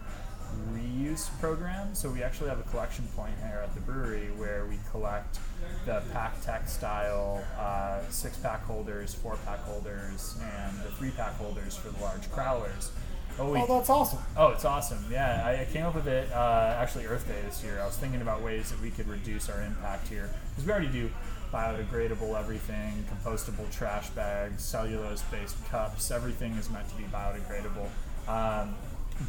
reuse 0.73 1.29
program. 1.41 1.95
So 1.95 2.11
we 2.11 2.23
actually 2.23 2.49
have 2.49 2.61
a 2.61 2.65
collection 2.65 3.07
point 3.17 3.35
here 3.39 3.61
at 3.63 3.75
the 3.75 3.81
brewery 3.81 4.29
where 4.37 4.67
we 4.67 4.79
collect 4.91 5.39
the 5.85 6.03
PakTech 6.13 6.69
style 6.69 7.45
uh, 7.59 8.01
six 8.11 8.37
pack 8.39 8.65
holders, 8.65 9.15
four 9.15 9.37
pack 9.45 9.61
holders, 9.61 10.39
and 10.43 10.79
the 10.79 10.91
three 10.93 11.11
pack 11.11 11.35
holders 11.37 11.77
for 11.77 11.91
the 11.91 12.01
large 12.03 12.31
crowlers. 12.31 12.91
Oh, 13.39 13.53
we, 13.53 13.61
Oh, 13.61 13.67
that's 13.67 13.91
awesome. 13.91 14.19
Oh, 14.37 14.49
it's 14.49 14.65
awesome. 14.65 15.05
Yeah, 15.11 15.43
I, 15.45 15.63
I 15.63 15.65
came 15.67 15.85
up 15.85 15.95
with 15.95 16.09
it 16.09 16.33
uh, 16.33 16.77
actually 16.79 17.07
Earth 17.07 17.29
Day 17.29 17.41
this 17.45 17.63
year. 17.63 17.81
I 17.83 17.87
was 17.87 17.97
thinking 17.97 18.23
about 18.23 18.43
ways 18.43 18.71
that 18.71 18.81
we 18.81 18.91
could 18.91 19.09
reduce 19.09 19.51
our 19.51 19.63
impact 19.63 20.09
here 20.09 20.31
because 20.51 20.65
we 20.65 20.73
already 20.73 20.89
do 20.89 21.11
biodegradable 21.53 22.39
everything, 22.39 23.05
compostable 23.11 23.71
trash 23.71 24.09
bags, 24.11 24.65
cellulose-based 24.65 25.57
cups. 25.71 26.11
Everything 26.11 26.53
is 26.53 26.71
meant 26.71 26.89
to 26.89 26.95
be 26.97 27.05
biodegradable. 27.05 27.89
Um, 28.29 28.75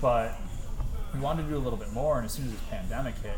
but 0.01 0.39
we 1.13 1.19
wanted 1.19 1.43
to 1.43 1.49
do 1.49 1.57
a 1.57 1.59
little 1.59 1.77
bit 1.77 1.91
more, 1.93 2.17
and 2.17 2.25
as 2.25 2.33
soon 2.33 2.45
as 2.45 2.51
this 2.51 2.61
pandemic 2.69 3.15
hit, 3.15 3.37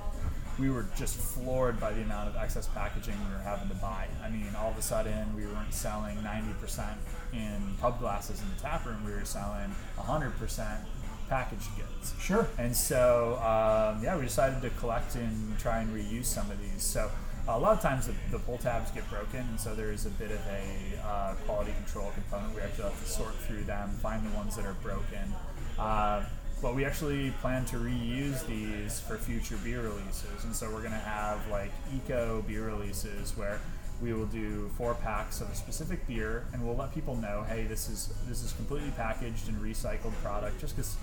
we 0.59 0.69
were 0.69 0.85
just 0.97 1.15
floored 1.15 1.79
by 1.79 1.93
the 1.93 2.01
amount 2.01 2.27
of 2.27 2.35
excess 2.35 2.67
packaging 2.67 3.15
we 3.27 3.33
were 3.33 3.41
having 3.41 3.69
to 3.69 3.75
buy. 3.75 4.07
I 4.23 4.29
mean, 4.29 4.53
all 4.57 4.71
of 4.71 4.77
a 4.77 4.81
sudden, 4.81 5.33
we 5.35 5.45
weren't 5.45 5.73
selling 5.73 6.17
90% 6.17 6.95
in 7.33 7.75
pub 7.79 7.99
glasses 7.99 8.41
in 8.41 8.49
the 8.55 8.61
tap 8.61 8.85
room. 8.85 9.03
We 9.05 9.11
were 9.11 9.23
selling 9.25 9.73
100% 9.97 10.85
packaged 11.29 11.69
goods. 11.77 12.13
Sure. 12.19 12.47
And 12.57 12.75
so, 12.75 13.35
um, 13.35 14.03
yeah, 14.03 14.17
we 14.17 14.23
decided 14.23 14.61
to 14.63 14.69
collect 14.71 15.15
and 15.15 15.57
try 15.59 15.79
and 15.79 15.95
reuse 15.95 16.25
some 16.25 16.49
of 16.51 16.59
these. 16.59 16.83
So, 16.83 17.09
a 17.47 17.57
lot 17.57 17.73
of 17.73 17.81
times 17.81 18.05
the, 18.07 18.13
the 18.31 18.39
pull 18.39 18.57
tabs 18.57 18.91
get 18.91 19.09
broken, 19.09 19.39
and 19.39 19.59
so 19.59 19.73
there 19.73 19.91
is 19.91 20.05
a 20.05 20.09
bit 20.11 20.29
of 20.29 20.41
a 20.47 21.07
uh, 21.07 21.33
quality 21.45 21.71
control 21.83 22.11
component. 22.11 22.53
We 22.55 22.61
actually 22.61 22.83
have 22.83 23.03
to 23.03 23.09
sort 23.09 23.33
through 23.35 23.63
them, 23.63 23.89
find 24.01 24.23
the 24.23 24.35
ones 24.35 24.55
that 24.55 24.65
are 24.65 24.75
broken. 24.83 25.33
Uh, 25.77 26.23
but 26.61 26.75
we 26.75 26.85
actually 26.85 27.31
plan 27.41 27.65
to 27.65 27.77
reuse 27.77 28.45
these 28.47 28.99
for 28.99 29.17
future 29.17 29.57
beer 29.63 29.81
releases, 29.81 30.43
and 30.43 30.55
so 30.55 30.67
we're 30.69 30.81
going 30.81 30.91
to 30.91 30.97
have 30.97 31.39
like 31.49 31.71
eco 31.95 32.41
beer 32.47 32.65
releases 32.65 33.35
where 33.37 33.59
we 34.01 34.13
will 34.13 34.25
do 34.27 34.69
four 34.77 34.93
packs 34.93 35.41
of 35.41 35.49
a 35.49 35.55
specific 35.55 36.05
beer, 36.07 36.45
and 36.53 36.65
we'll 36.65 36.75
let 36.75 36.93
people 36.93 37.15
know, 37.15 37.43
hey, 37.47 37.63
this 37.63 37.89
is 37.89 38.13
this 38.27 38.43
is 38.43 38.53
completely 38.53 38.91
packaged 38.91 39.47
and 39.47 39.57
recycled 39.57 40.13
product, 40.23 40.59
just 40.59 40.75
because. 40.75 40.95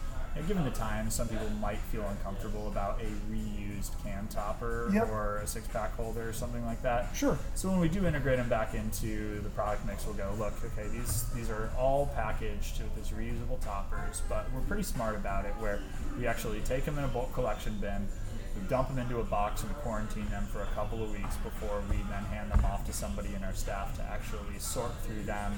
Given 0.43 0.65
the 0.65 0.71
time, 0.71 1.11
some 1.11 1.29
people 1.29 1.49
might 1.61 1.79
feel 1.93 2.03
uncomfortable 2.09 2.69
about 2.69 3.01
a 3.01 3.07
reused 3.33 3.91
can 4.03 4.27
topper 4.29 4.91
Yep. 4.93 5.09
or 5.11 5.39
a 5.39 5.47
six 5.47 5.67
pack 5.69 5.95
holder 5.97 6.29
or 6.29 6.33
something 6.33 6.65
like 6.67 6.83
that. 6.83 7.15
Sure. 7.15 7.39
So 7.55 7.69
when 7.71 7.81
we 7.81 7.89
do 7.89 8.07
integrate 8.07 8.39
them 8.39 8.49
back 8.49 8.75
into 8.75 9.41
the 9.43 9.49
product 9.51 9.87
mix, 9.87 10.05
we'll 10.07 10.15
go 10.15 10.33
look. 10.39 10.55
Okay, 10.65 10.89
these 10.89 11.25
these 11.35 11.51
are 11.51 11.71
all 11.79 12.07
packaged 12.15 12.81
with 12.81 12.95
these 12.97 13.09
reusable 13.17 13.61
toppers, 13.65 14.23
but 14.29 14.47
we're 14.55 14.61
pretty 14.63 14.83
smart 14.83 15.15
about 15.17 15.45
it. 15.45 15.53
Where 15.59 15.81
we 16.19 16.27
actually 16.27 16.61
take 16.61 16.85
them 16.85 16.99
in 16.99 17.05
a 17.05 17.09
bulk 17.09 17.33
collection 17.35 17.79
bin, 17.81 18.09
we 18.55 18.67
dump 18.69 18.89
them 18.89 18.99
into 18.99 19.21
a 19.21 19.25
box 19.25 19.63
and 19.63 19.73
quarantine 19.77 20.29
them 20.31 20.45
for 20.47 20.63
a 20.63 20.67
couple 20.75 21.03
of 21.03 21.11
weeks 21.13 21.37
before 21.39 21.83
we 21.91 21.97
then 22.11 22.25
hand 22.25 22.51
them 22.51 22.65
off 22.65 22.85
to 22.87 22.93
somebody 22.93 23.35
in 23.35 23.45
our 23.45 23.55
staff 23.55 23.95
to 23.97 24.03
actually 24.03 24.59
sort 24.59 24.93
through 25.03 25.23
them. 25.25 25.53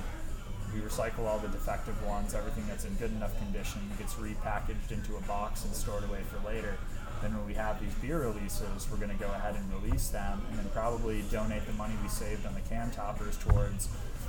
We 0.75 0.81
recycle 0.81 1.27
all 1.27 1.39
the 1.39 1.49
defective 1.49 2.01
ones. 2.07 2.35
Everything 2.35 2.65
that's 2.69 2.85
in 2.85 2.95
good 2.95 3.11
enough 3.13 3.37
condition 3.39 3.81
gets 3.99 4.15
repackaged 4.15 4.91
into 4.93 5.17
a 5.17 5.21
box 5.23 5.65
and 5.65 5.75
stored 5.75 6.05
away 6.05 6.21
for 6.31 6.47
later. 6.47 6.77
Then 7.23 7.37
when 7.37 7.47
we 7.47 7.55
have 7.55 7.81
these 7.81 7.95
beer 7.95 8.21
releases, 8.21 8.89
we're 8.91 8.99
going 8.99 9.11
to 9.11 9.17
go 9.23 9.31
ahead 9.33 9.57
and 9.57 9.83
release 9.83 10.09
them, 10.09 10.41
and 10.51 10.59
then 10.59 10.67
probably 10.73 11.23
donate 11.33 11.67
the 11.67 11.73
money 11.73 11.95
we 12.03 12.09
saved 12.09 12.47
on 12.47 12.55
the 12.55 12.61
can 12.69 12.91
toppers 12.93 13.37
towards 13.39 13.89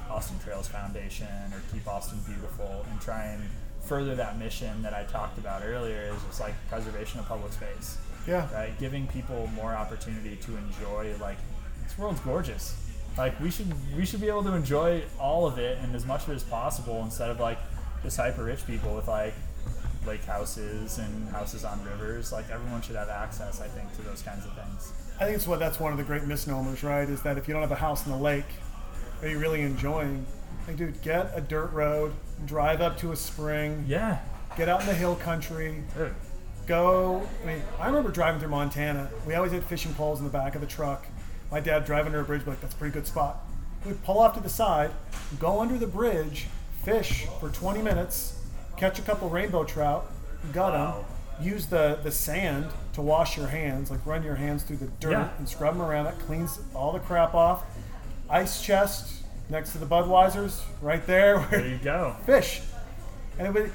Austin 0.10 0.40
Trails 0.40 0.68
Foundation 0.68 1.28
or 1.53 1.61
Keep 1.72 1.88
Austin 1.88 2.18
Beautiful, 2.26 2.86
and 2.90 2.99
try 2.99 3.26
and 3.26 3.44
further 3.84 4.16
that 4.16 4.40
mission 4.40 4.82
that 4.82 4.94
I 4.94 5.03
talked 5.03 5.38
about 5.38 5.61
earlier. 5.64 6.11
Is 6.16 6.24
just 6.28 6.40
like 6.40 6.56
preservation 6.68 7.20
of 7.20 7.28
public 7.28 7.52
space, 7.53 7.98
Yeah. 8.28 8.52
right? 8.53 8.78
Giving 8.80 9.06
people 9.07 9.48
more 9.56 9.74
opportunity 9.76 10.36
to 10.38 10.57
enjoy. 10.57 11.14
Like 11.22 11.38
this 11.84 11.95
world's 11.98 12.20
gorgeous. 12.22 12.76
Like 13.20 13.38
we 13.41 13.52
should 13.52 13.68
we 13.98 14.06
should 14.06 14.22
be 14.22 14.30
able 14.30 14.44
to 14.44 14.54
enjoy 14.54 15.04
all 15.20 15.46
of 15.46 15.58
it 15.60 15.78
and 15.84 15.94
as 15.94 16.06
much 16.06 16.24
of 16.24 16.30
it 16.30 16.36
as 16.36 16.44
possible 16.44 17.02
instead 17.04 17.30
of 17.30 17.38
like 17.40 17.60
just 18.02 18.16
hyper 18.16 18.46
rich 18.46 18.66
people 18.66 18.96
with 18.96 19.10
like 19.10 19.34
lake 20.08 20.24
houses 20.24 21.00
and 21.00 21.28
houses 21.28 21.66
on 21.66 21.84
rivers. 21.84 22.32
Like 22.32 22.50
everyone 22.50 22.82
should 22.82 22.96
have 22.96 23.10
access, 23.10 23.60
I 23.60 23.68
think, 23.68 23.94
to 23.98 24.02
those 24.04 24.22
kinds 24.22 24.46
of 24.46 24.54
things. 24.54 24.94
I 25.20 25.26
think 25.26 25.36
it's 25.36 25.46
what 25.48 25.60
that's 25.60 25.82
one 25.82 25.91
of 25.91 25.98
the 25.98 26.04
great 26.06 26.24
misnomers, 26.24 26.82
right? 26.82 27.10
Is 27.10 27.22
that 27.24 27.38
if 27.38 27.46
you 27.46 27.54
don't 27.54 27.62
have 27.62 27.74
a 27.74 27.76
house 27.76 28.06
in 28.06 28.14
the 28.14 28.18
lake, 28.18 28.46
are 29.22 29.28
you 29.28 29.38
really 29.38 29.64
enjoying? 29.64 30.26
Like, 30.66 30.78
dude, 30.78 31.02
get 31.02 31.34
a 31.36 31.41
dirt 31.41 31.74
road, 31.74 32.14
drive 32.46 32.80
up 32.80 32.98
to 33.00 33.12
a 33.12 33.18
spring, 33.18 33.84
Yeah. 33.86 34.20
get 34.56 34.70
out 34.70 34.80
in 34.80 34.88
the 34.88 34.94
hill 34.94 35.18
country, 35.18 35.84
Dude. 35.94 36.16
go. 36.68 37.28
I 37.44 37.48
mean, 37.48 37.62
I 37.82 37.88
remember 37.88 38.12
driving 38.12 38.40
through 38.40 38.50
Montana. 38.52 39.10
We 39.28 39.34
always 39.36 39.52
had 39.52 39.66
fishing 39.66 39.94
poles 39.94 40.20
in 40.20 40.26
the 40.26 40.32
back 40.32 40.56
of 40.56 40.62
the 40.62 40.68
truck. 40.68 41.06
My 41.52 41.60
dad 41.60 41.86
drive 41.86 42.06
under 42.06 42.20
a 42.20 42.24
bridge, 42.24 42.46
like, 42.46 42.62
that's 42.62 42.74
a 42.74 42.78
pretty 42.78 42.94
good 42.94 43.08
spot. 43.08 43.38
We'd 43.86 44.04
pull 44.04 44.20
off 44.20 44.36
to 44.36 44.40
the 44.42 44.50
side, 44.50 44.92
go 45.40 45.60
under 45.62 45.78
the 45.78 45.88
bridge, 45.88 46.48
fish 46.84 47.26
for 47.40 47.50
20 47.50 47.82
minutes, 47.82 48.40
catch 48.78 49.00
a 49.00 49.02
couple 49.02 49.30
rainbow 49.30 49.64
trout, 49.64 50.12
gut 50.54 50.74
them, 50.74 51.06
use 51.42 51.66
the, 51.68 52.00
the 52.04 52.12
sand 52.12 52.68
to 52.94 53.02
wash 53.02 53.38
your 53.38 53.48
hands, 53.48 53.90
like 53.90 54.06
run 54.06 54.24
your 54.24 54.36
hands 54.36 54.64
through 54.64 54.78
the 54.78 54.88
dirt 55.00 55.12
Yeah. 55.12 55.30
and 55.38 55.48
scrub 55.48 55.74
them 55.76 55.82
around. 55.82 56.08
It 56.08 56.20
cleans 56.20 56.60
all 56.76 56.92
the 56.92 57.00
crap 57.00 57.34
off. 57.34 57.64
Ice 58.30 58.62
chest 58.62 59.24
next 59.50 59.72
to 59.72 59.78
the 59.78 59.86
Budweisers, 59.86 60.62
right 60.82 61.06
there. 61.08 61.40
There 61.50 61.66
you 61.66 61.78
go. 61.78 62.16
fish. 62.26 62.62
And 63.40 63.48
it 63.48 63.54
would, 63.54 63.72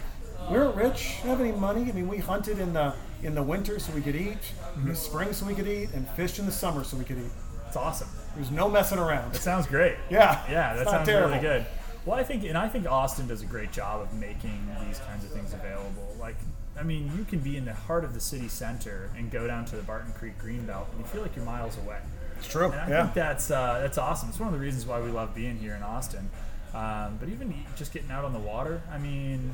we 0.50 0.58
weren't 0.58 0.76
rich, 0.76 1.16
didn't 1.22 1.30
have 1.30 1.40
any 1.40 1.52
money. 1.52 1.82
I 1.88 1.92
mean, 1.92 2.06
we 2.08 2.18
hunted 2.18 2.58
in 2.58 2.72
the 2.74 2.94
in 3.22 3.34
the 3.34 3.42
winter 3.42 3.78
so 3.78 3.90
we 3.94 4.02
could 4.02 4.14
eat, 4.14 4.36
mm-hmm. 4.36 4.82
in 4.82 4.88
the 4.88 4.94
spring 4.94 5.32
so 5.32 5.46
we 5.46 5.54
could 5.54 5.66
eat, 5.66 5.88
and 5.94 6.06
fished 6.10 6.38
in 6.38 6.44
the 6.44 6.52
summer 6.52 6.84
so 6.84 6.94
we 6.98 7.04
could 7.04 7.16
eat. 7.16 7.30
It's 7.74 7.82
awesome. 7.82 8.08
There's 8.36 8.52
no 8.52 8.68
messing 8.68 9.00
around. 9.00 9.32
That 9.32 9.42
sounds 9.42 9.66
great. 9.66 9.96
Yeah, 10.08 10.40
Yeah, 10.48 10.74
that 10.76 10.88
sounds 10.88 11.08
terrible. 11.08 11.30
really 11.30 11.40
good. 11.42 11.66
Well, 12.06 12.16
I 12.16 12.22
think, 12.22 12.44
and 12.44 12.56
I 12.56 12.68
think 12.68 12.86
Austin 12.88 13.26
does 13.26 13.42
a 13.42 13.46
great 13.46 13.72
job 13.72 14.00
of 14.00 14.12
making 14.14 14.64
these 14.86 15.00
kinds 15.00 15.24
of 15.24 15.32
things 15.32 15.52
available. 15.52 16.14
Like, 16.20 16.36
I 16.78 16.84
mean, 16.84 17.10
you 17.18 17.24
can 17.24 17.40
be 17.40 17.56
in 17.56 17.64
the 17.64 17.74
heart 17.74 18.04
of 18.04 18.14
the 18.14 18.20
city 18.20 18.46
center 18.46 19.10
and 19.18 19.28
go 19.28 19.48
down 19.48 19.64
to 19.64 19.76
the 19.76 19.82
Barton 19.82 20.12
Creek 20.12 20.38
Greenbelt, 20.40 20.88
and 20.92 21.00
you 21.00 21.04
feel 21.06 21.22
like 21.22 21.34
you're 21.34 21.44
miles 21.44 21.76
away. 21.78 21.98
It's 22.38 22.46
true. 22.46 22.70
And 22.70 22.80
I 22.80 22.88
Yeah. 22.88 23.02
think 23.02 23.14
that's 23.14 23.50
uh, 23.50 23.80
that's 23.80 23.98
awesome. 23.98 24.28
It's 24.28 24.38
one 24.38 24.46
of 24.46 24.54
the 24.54 24.60
reasons 24.60 24.86
why 24.86 25.00
we 25.00 25.10
love 25.10 25.34
being 25.34 25.56
here 25.58 25.74
in 25.74 25.82
Austin. 25.82 26.30
Um, 26.74 27.16
but 27.18 27.28
even 27.28 27.52
just 27.74 27.92
getting 27.92 28.12
out 28.12 28.24
on 28.24 28.32
the 28.32 28.38
water, 28.38 28.82
I 28.92 28.98
mean, 28.98 29.50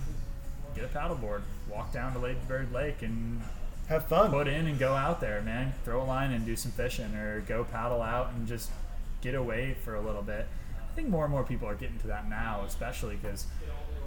get 0.74 0.84
a 0.84 0.88
paddleboard, 0.88 1.40
walk 1.70 1.90
down 1.90 2.12
to 2.12 2.18
Lady 2.18 2.38
Bird 2.46 2.70
Lake, 2.70 3.00
and 3.00 3.40
Have 3.90 4.06
fun. 4.06 4.30
put 4.30 4.46
in 4.46 4.68
and 4.68 4.78
go 4.78 4.94
out 4.94 5.20
there, 5.20 5.42
man. 5.42 5.74
Throw 5.84 6.00
a 6.00 6.04
line 6.04 6.30
and 6.30 6.46
do 6.46 6.54
some 6.54 6.70
fishing, 6.70 7.12
or 7.16 7.40
go 7.40 7.64
paddle 7.64 8.02
out 8.02 8.30
and 8.32 8.46
just 8.46 8.70
get 9.20 9.34
away 9.34 9.74
for 9.84 9.96
a 9.96 10.00
little 10.00 10.22
bit. 10.22 10.46
I 10.78 10.94
think 10.94 11.08
more 11.08 11.24
and 11.24 11.32
more 11.32 11.42
people 11.42 11.66
are 11.66 11.74
getting 11.74 11.98
to 11.98 12.06
that 12.06 12.30
now, 12.30 12.62
especially 12.64 13.16
because 13.16 13.48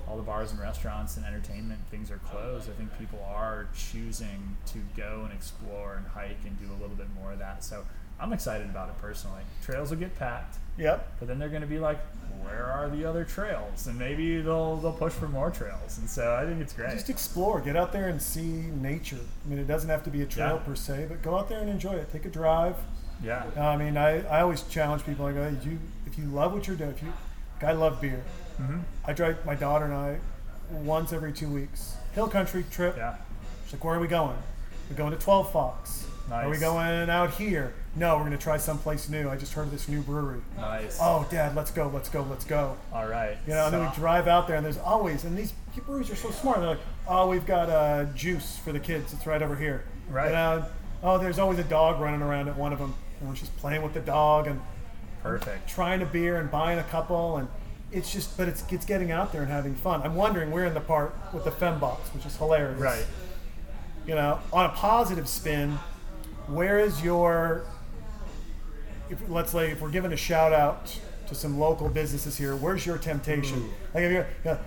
all 0.08 0.16
the 0.16 0.24
bars 0.24 0.52
and 0.52 0.62
restaurants 0.62 1.18
and 1.18 1.26
entertainment 1.26 1.82
things 1.92 2.12
are 2.12 2.20
closed. 2.20 2.70
I 2.70 2.74
think 2.76 2.98
people 2.98 3.20
are 3.28 3.68
choosing 3.76 4.56
to 4.68 4.80
go 4.96 5.24
and 5.26 5.34
explore 5.34 5.96
and 5.98 6.08
hike 6.08 6.40
and 6.46 6.58
do 6.58 6.72
a 6.72 6.80
little 6.80 6.96
bit 6.96 7.08
more 7.14 7.34
of 7.34 7.40
that. 7.40 7.66
So 7.66 7.84
I'm 8.24 8.32
excited 8.34 8.68
about 8.70 8.88
it 8.90 8.98
personally. 9.02 9.42
Trails 9.64 9.90
will 9.90 9.98
get 9.98 10.18
packed, 10.18 10.58
Yep. 10.78 11.08
but 11.20 11.28
then 11.28 11.40
they're 11.40 11.50
going 11.50 11.62
to 11.62 11.68
be 11.68 11.78
like, 11.80 12.00
where 12.42 12.66
are 12.66 12.90
the 12.90 13.04
other 13.06 13.26
trails? 13.26 13.88
And 13.88 14.00
maybe 14.00 14.40
they'll 14.42 14.78
they'll 14.78 14.92
push 14.94 15.14
for 15.14 15.28
more 15.28 15.50
trails. 15.52 15.98
And 15.98 16.10
so 16.10 16.34
I 16.36 16.46
think 16.46 16.62
it's 16.62 16.74
great. 16.74 16.92
Just 16.92 17.10
explore. 17.10 17.60
Get 17.62 17.76
out 17.76 17.92
there 17.92 18.08
and 18.08 18.22
see 18.22 18.42
nature. 18.42 19.20
I 19.46 19.50
mean, 19.50 19.60
it 19.60 19.68
doesn't 19.68 19.90
have 19.90 20.04
to 20.06 20.10
be 20.10 20.22
a 20.22 20.26
trail 20.26 20.56
Yeah. 20.56 20.66
per 20.66 20.76
se, 20.76 21.06
but 21.10 21.22
go 21.22 21.38
out 21.38 21.50
there 21.50 21.60
and 21.60 21.70
enjoy 21.70 21.94
it. 21.94 22.12
Take 22.12 22.26
a 22.26 22.30
drive. 22.30 22.76
yeah. 23.24 23.44
Uh, 23.58 23.62
I 23.62 23.78
mean, 23.78 23.98
I, 23.98 24.26
I 24.28 24.42
always 24.42 24.64
challenge 24.64 25.06
people. 25.06 25.26
I 25.26 25.34
go, 25.34 25.44
hey, 25.50 25.58
you 25.70 25.80
if 26.08 26.18
you 26.18 26.26
love 26.26 26.54
what 26.54 26.66
you're 26.68 26.76
doing, 26.78 26.92
if 26.92 27.02
you, 27.04 27.12
like, 27.56 27.64
I 27.66 27.72
love 27.74 28.00
beer. 28.02 28.24
Mm-hmm. 28.62 28.80
I 29.06 29.14
drive 29.14 29.46
my 29.46 29.56
daughter 29.56 29.86
and 29.86 29.94
I 29.94 30.20
once 30.72 31.12
every 31.14 31.34
two 31.34 31.50
weeks. 31.50 31.96
Hill 32.14 32.28
country 32.28 32.64
trip. 32.72 32.96
Yeah. 32.98 33.16
She's 33.66 33.74
like, 33.74 33.84
where 33.84 33.96
are 33.96 34.00
we 34.00 34.08
going? 34.08 34.38
We're 34.90 34.96
going 34.98 35.12
to 35.12 35.18
12 35.18 35.52
Fox. 35.52 36.06
Are 36.34 36.50
we 36.50 36.58
going 36.58 37.10
out 37.10 37.32
here? 37.36 37.74
No, 37.96 38.16
we're 38.16 38.24
going 38.24 38.32
to 38.32 38.40
try 38.40 38.58
someplace 38.58 39.08
new. 39.08 39.30
I 39.30 39.38
just 39.38 39.54
heard 39.54 39.68
of 39.68 39.72
this 39.72 39.88
new 39.88 40.02
brewery. 40.02 40.42
Nice. 40.58 40.98
Oh, 41.00 41.28
Dad, 41.30 41.56
let's 41.56 41.70
go, 41.70 41.92
let's 41.94 42.10
go, 42.10 42.24
let's 42.24 42.44
go. 42.44 42.76
All 42.92 43.08
right. 43.08 43.38
You 43.46 43.54
know, 43.54 43.66
and 43.66 43.74
then 43.74 43.82
we 43.82 43.96
drive 43.96 44.28
out 44.28 44.48
there, 44.48 44.58
and 44.58 44.66
there's 44.66 44.80
always, 44.80 45.26
and 45.26 45.38
these 45.38 45.54
breweries 45.86 46.10
are 46.10 46.16
so 46.16 46.32
smart. 46.32 46.60
They're 46.60 46.70
like, 46.70 46.80
oh, 47.08 47.30
we've 47.30 47.46
got 47.46 47.70
uh, 47.70 48.06
juice 48.16 48.58
for 48.58 48.72
the 48.72 48.80
kids. 48.80 49.14
It's 49.14 49.28
right 49.28 49.44
over 49.44 49.56
here. 49.56 49.84
Right. 50.10 50.28
You 50.28 50.32
know, 50.34 50.66
oh, 51.04 51.18
there's 51.20 51.38
always 51.38 51.60
a 51.60 51.64
dog 51.64 52.02
running 52.02 52.24
around 52.24 52.48
at 52.48 52.58
one 52.58 52.74
of 52.74 52.80
them. 52.80 52.96
And 53.22 53.38
she's 53.38 53.50
playing 53.50 53.84
with 53.84 53.94
the 53.94 54.02
dog 54.02 54.48
and 54.48 54.60
Perfect. 55.22 55.70
trying 55.70 56.02
a 56.02 56.06
beer 56.06 56.38
and 56.38 56.50
buying 56.50 56.80
a 56.80 56.84
couple, 56.84 57.38
and 57.38 57.48
it's 57.92 58.12
just, 58.12 58.36
but 58.38 58.48
it's 58.48 58.64
it's 58.72 58.86
getting 58.86 59.12
out 59.12 59.32
there 59.32 59.44
and 59.44 59.52
having 59.52 59.76
fun. 59.76 60.02
I'm 60.02 60.16
wondering, 60.16 60.50
we're 60.50 60.66
in 60.66 60.74
the 60.74 60.82
part 60.82 61.16
with 61.32 61.44
the 61.44 61.52
fembots, 61.52 62.14
which 62.14 62.26
is 62.26 62.36
hilarious. 62.36 62.80
Right. 62.80 63.06
You 64.08 64.16
know, 64.16 64.40
on 64.52 64.66
a 64.66 64.70
positive 64.70 65.30
spin, 65.30 65.78
where 66.48 66.80
is 66.80 67.04
your 67.04 67.66
if 69.10 69.30
let's 69.30 69.52
say 69.52 69.72
if 69.72 69.82
we're 69.82 69.90
giving 69.90 70.14
a 70.14 70.18
shout 70.18 70.54
out 70.54 71.00
to 71.28 71.36
some 71.36 71.60
local 71.60 71.90
businesses 71.90 72.38
here, 72.38 72.56
where's 72.56 72.86
your 72.86 72.98
temptation? 72.98 73.62
Hmm. 73.62 73.96
Like 73.96 74.04
if 74.04 74.12
you're 74.12 74.28
yeah, 74.46 74.58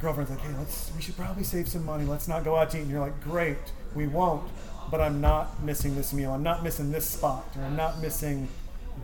girlfriend's 0.00 0.30
like, 0.30 0.40
hey, 0.40 0.54
let's 0.58 0.92
we 0.94 1.02
should 1.02 1.16
probably 1.16 1.44
save 1.44 1.68
some 1.68 1.84
money. 1.84 2.04
Let's 2.04 2.28
not 2.28 2.44
go 2.44 2.56
out 2.56 2.70
to 2.70 2.78
eat. 2.78 2.82
And 2.82 2.90
you're 2.90 3.00
like, 3.00 3.22
great, 3.22 3.58
we 3.94 4.06
won't. 4.06 4.50
But 4.90 5.00
I'm 5.00 5.20
not 5.20 5.62
missing 5.62 5.94
this 5.96 6.12
meal. 6.12 6.32
I'm 6.32 6.42
not 6.42 6.62
missing 6.62 6.92
this 6.92 7.06
spot, 7.08 7.46
or 7.56 7.62
I'm 7.64 7.76
not 7.76 8.00
missing 8.00 8.48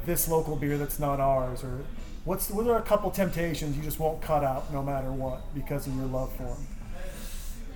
this 0.04 0.28
local 0.28 0.56
beer 0.56 0.76
that's 0.76 0.98
not 0.98 1.20
ours. 1.20 1.64
Or 1.64 1.80
what's 2.24 2.50
what 2.50 2.66
are 2.66 2.78
a 2.78 2.82
couple 2.82 3.10
temptations 3.10 3.76
you 3.76 3.82
just 3.82 3.98
won't 3.98 4.20
cut 4.20 4.44
out 4.44 4.72
no 4.72 4.82
matter 4.82 5.10
what 5.10 5.54
because 5.54 5.86
of 5.86 5.94
your 5.96 6.06
love 6.06 6.32
for 6.36 6.42
them? 6.42 6.66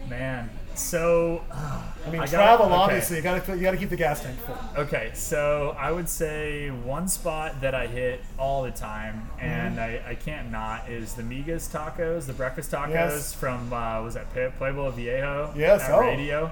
Man, 0.09 0.51
so 0.74 1.43
I 1.51 2.11
mean, 2.11 2.20
I 2.20 2.27
travel 2.27 2.66
okay. 2.66 2.74
obviously. 2.74 3.16
You 3.16 3.23
got 3.23 3.44
to 3.47 3.57
you 3.57 3.62
got 3.62 3.73
to 3.73 3.77
keep 3.77 3.90
the 3.90 3.97
gas 3.97 4.23
tank 4.23 4.39
full. 4.40 4.57
Okay, 4.77 5.11
so 5.15 5.77
I 5.78 5.93
would 5.93 6.09
say 6.09 6.70
one 6.70 7.09
spot 7.09 7.61
that 7.61 7.74
I 7.74 7.86
hit 7.86 8.20
all 8.39 8.62
the 8.62 8.70
time, 8.70 9.28
and 9.40 9.77
Mm-hmm. 9.77 10.07
I, 10.07 10.11
I 10.11 10.15
can't 10.16 10.51
not, 10.51 10.89
is 10.90 11.15
the 11.15 11.23
Migas 11.23 11.70
tacos, 11.70 12.27
the 12.27 12.32
breakfast 12.32 12.70
tacos 12.70 12.90
Yes. 12.90 13.32
from, 13.35 13.73
uh, 13.73 14.03
was 14.03 14.15
that 14.15 14.32
Pue- 14.35 14.53
Pueblo 14.59 14.90
Viejo? 14.90 15.53
Yes, 15.57 15.82
At 15.82 15.93
oh. 15.93 16.01
Radio. 16.01 16.51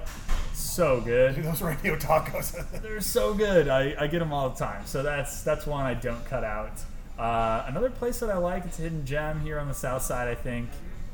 So 0.55 1.01
good. 1.01 1.35
Dude, 1.37 1.45
those 1.45 1.61
radio 1.63 1.97
tacos. 1.97 2.53
They're 2.83 3.01
so 3.01 3.35
good. 3.35 3.69
I, 3.69 3.95
I 3.99 4.07
get 4.07 4.19
them 4.21 4.33
all 4.33 4.49
the 4.51 4.57
time. 4.59 4.87
So 4.87 5.03
that's 5.03 5.43
that's 5.43 5.67
one 5.67 5.85
I 5.87 5.95
don't 5.95 6.25
cut 6.27 6.45
out. 6.45 6.73
Uh, 7.19 7.65
another 7.69 7.91
place 7.91 8.21
that 8.21 8.31
I 8.31 8.37
like, 8.39 8.65
it's 8.65 8.79
a 8.79 8.83
hidden 8.83 9.05
gem 9.05 9.41
here 9.41 9.59
on 9.59 9.69
the 9.69 9.75
south 9.75 10.03
side, 10.03 10.29
I 10.29 10.35
think, 10.35 10.69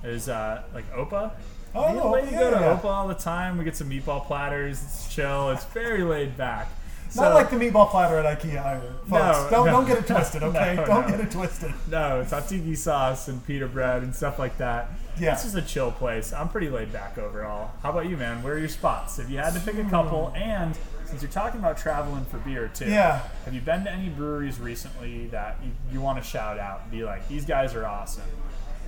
is 0.05 0.28
uh, 0.28 0.62
like 0.74 0.89
Opa. 0.95 1.33
Oh, 1.77 1.93
Me 1.93 2.01
and 2.01 2.11
Lady 2.11 2.31
yeah, 2.32 2.39
go 2.40 2.51
to 2.51 2.57
yeah. 2.57 2.77
Opa 2.81 2.85
all 2.85 3.09
the 3.09 3.15
time. 3.15 3.59
We 3.59 3.65
get 3.65 3.77
some 3.77 3.90
meatball 3.90 4.24
platters. 4.27 4.82
It's 4.82 5.15
chill. 5.15 5.51
It's 5.51 5.65
very 5.66 6.03
laid 6.03 6.36
back. 6.36 6.69
Not 7.15 7.35
like 7.35 7.51
the 7.51 7.57
meatball 7.57 7.89
platter 7.89 8.19
at 8.19 8.39
IKEA 8.40 8.62
either. 8.62 8.93
Folks, 9.09 9.11
No, 9.11 9.48
don't 9.51 9.66
no. 9.66 9.73
don't 9.73 9.86
get 9.86 9.98
it 9.98 10.07
twisted, 10.07 10.43
okay? 10.48 10.74
No, 10.77 10.85
don't 10.86 11.03
no. 11.03 11.16
get 11.16 11.20
it 11.20 11.31
twisted. 11.31 11.73
No, 11.89 12.20
it's 12.20 12.32
tzatziki 12.32 12.77
sauce 12.77 13.28
and 13.28 13.47
pita 13.47 13.66
bread 13.69 14.03
and 14.03 14.15
stuff 14.15 14.39
like 14.39 14.59
that. 14.59 14.90
Yeah. 15.19 15.35
This 15.35 15.44
is 15.47 15.55
a 15.55 15.62
chill 15.62 15.93
place. 15.93 16.32
I'm 16.35 16.48
pretty 16.48 16.69
laid 16.69 16.93
back 16.93 17.16
overall. 17.16 17.70
How 17.82 17.90
about 17.90 18.11
you, 18.11 18.16
man? 18.19 18.43
Where 18.43 18.55
are 18.55 18.59
your 18.59 18.69
spots? 18.69 19.19
If 19.19 19.31
you 19.31 19.39
had 19.39 19.55
to 19.55 19.61
pick 19.61 19.78
a 19.78 19.85
couple, 19.89 20.31
hmm. 20.31 20.36
and 20.36 20.77
since 21.07 21.23
you're 21.23 21.31
talking 21.31 21.61
about 21.61 21.78
traveling 21.78 22.24
for 22.27 22.39
beer 22.39 22.69
too, 22.74 22.86
Yeah. 22.86 23.23
have 23.44 23.55
you 23.55 23.61
been 23.62 23.85
to 23.85 23.90
any 23.90 24.09
breweries 24.11 24.59
recently 24.59 25.28
that 25.28 25.57
you, 25.65 25.70
you 25.93 26.01
want 26.03 26.23
to 26.23 26.28
shout 26.28 26.59
out 26.59 26.82
and 26.82 26.90
be 26.90 27.05
like, 27.05 27.27
these 27.28 27.47
guys 27.47 27.74
are 27.74 27.86
awesome? 27.86 28.24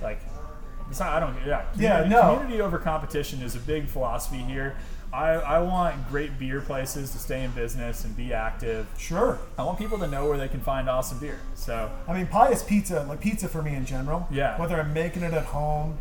Like, 0.03 0.19
it's 0.89 0.99
not, 0.99 1.09
I 1.13 1.19
don't, 1.19 1.35
yeah. 1.45 1.63
Yeah, 1.77 2.01
community- 2.01 2.09
no. 2.09 2.33
Community 2.35 2.61
over 2.61 2.77
competition 2.79 3.41
is 3.41 3.55
a 3.55 3.59
big 3.59 3.87
philosophy 3.87 4.37
here. 4.37 4.75
I, 5.11 5.29
I 5.33 5.59
want 5.61 6.07
great 6.09 6.37
beer 6.37 6.61
places 6.61 7.09
to 7.11 7.17
stay 7.17 7.43
in 7.43 7.49
business 7.51 8.05
and 8.05 8.15
be 8.15 8.31
active. 8.31 8.85
Sure. 8.97 9.39
I 9.57 9.63
want 9.63 9.79
people 9.79 9.97
to 9.99 10.07
know 10.07 10.29
where 10.29 10.37
they 10.37 10.47
can 10.47 10.59
find 10.59 10.87
awesome 10.87 11.17
beer. 11.19 11.39
So, 11.55 11.91
I 12.07 12.13
mean, 12.13 12.27
pie 12.27 12.49
is 12.51 12.61
pizza, 12.61 13.03
like 13.09 13.19
pizza 13.19 13.47
for 13.47 13.63
me 13.63 13.73
in 13.73 13.85
general. 13.87 14.27
Yeah. 14.29 14.59
Whether 14.59 14.79
I'm 14.79 14.93
making 14.93 15.23
it 15.23 15.33
at 15.33 15.45
home 15.45 15.97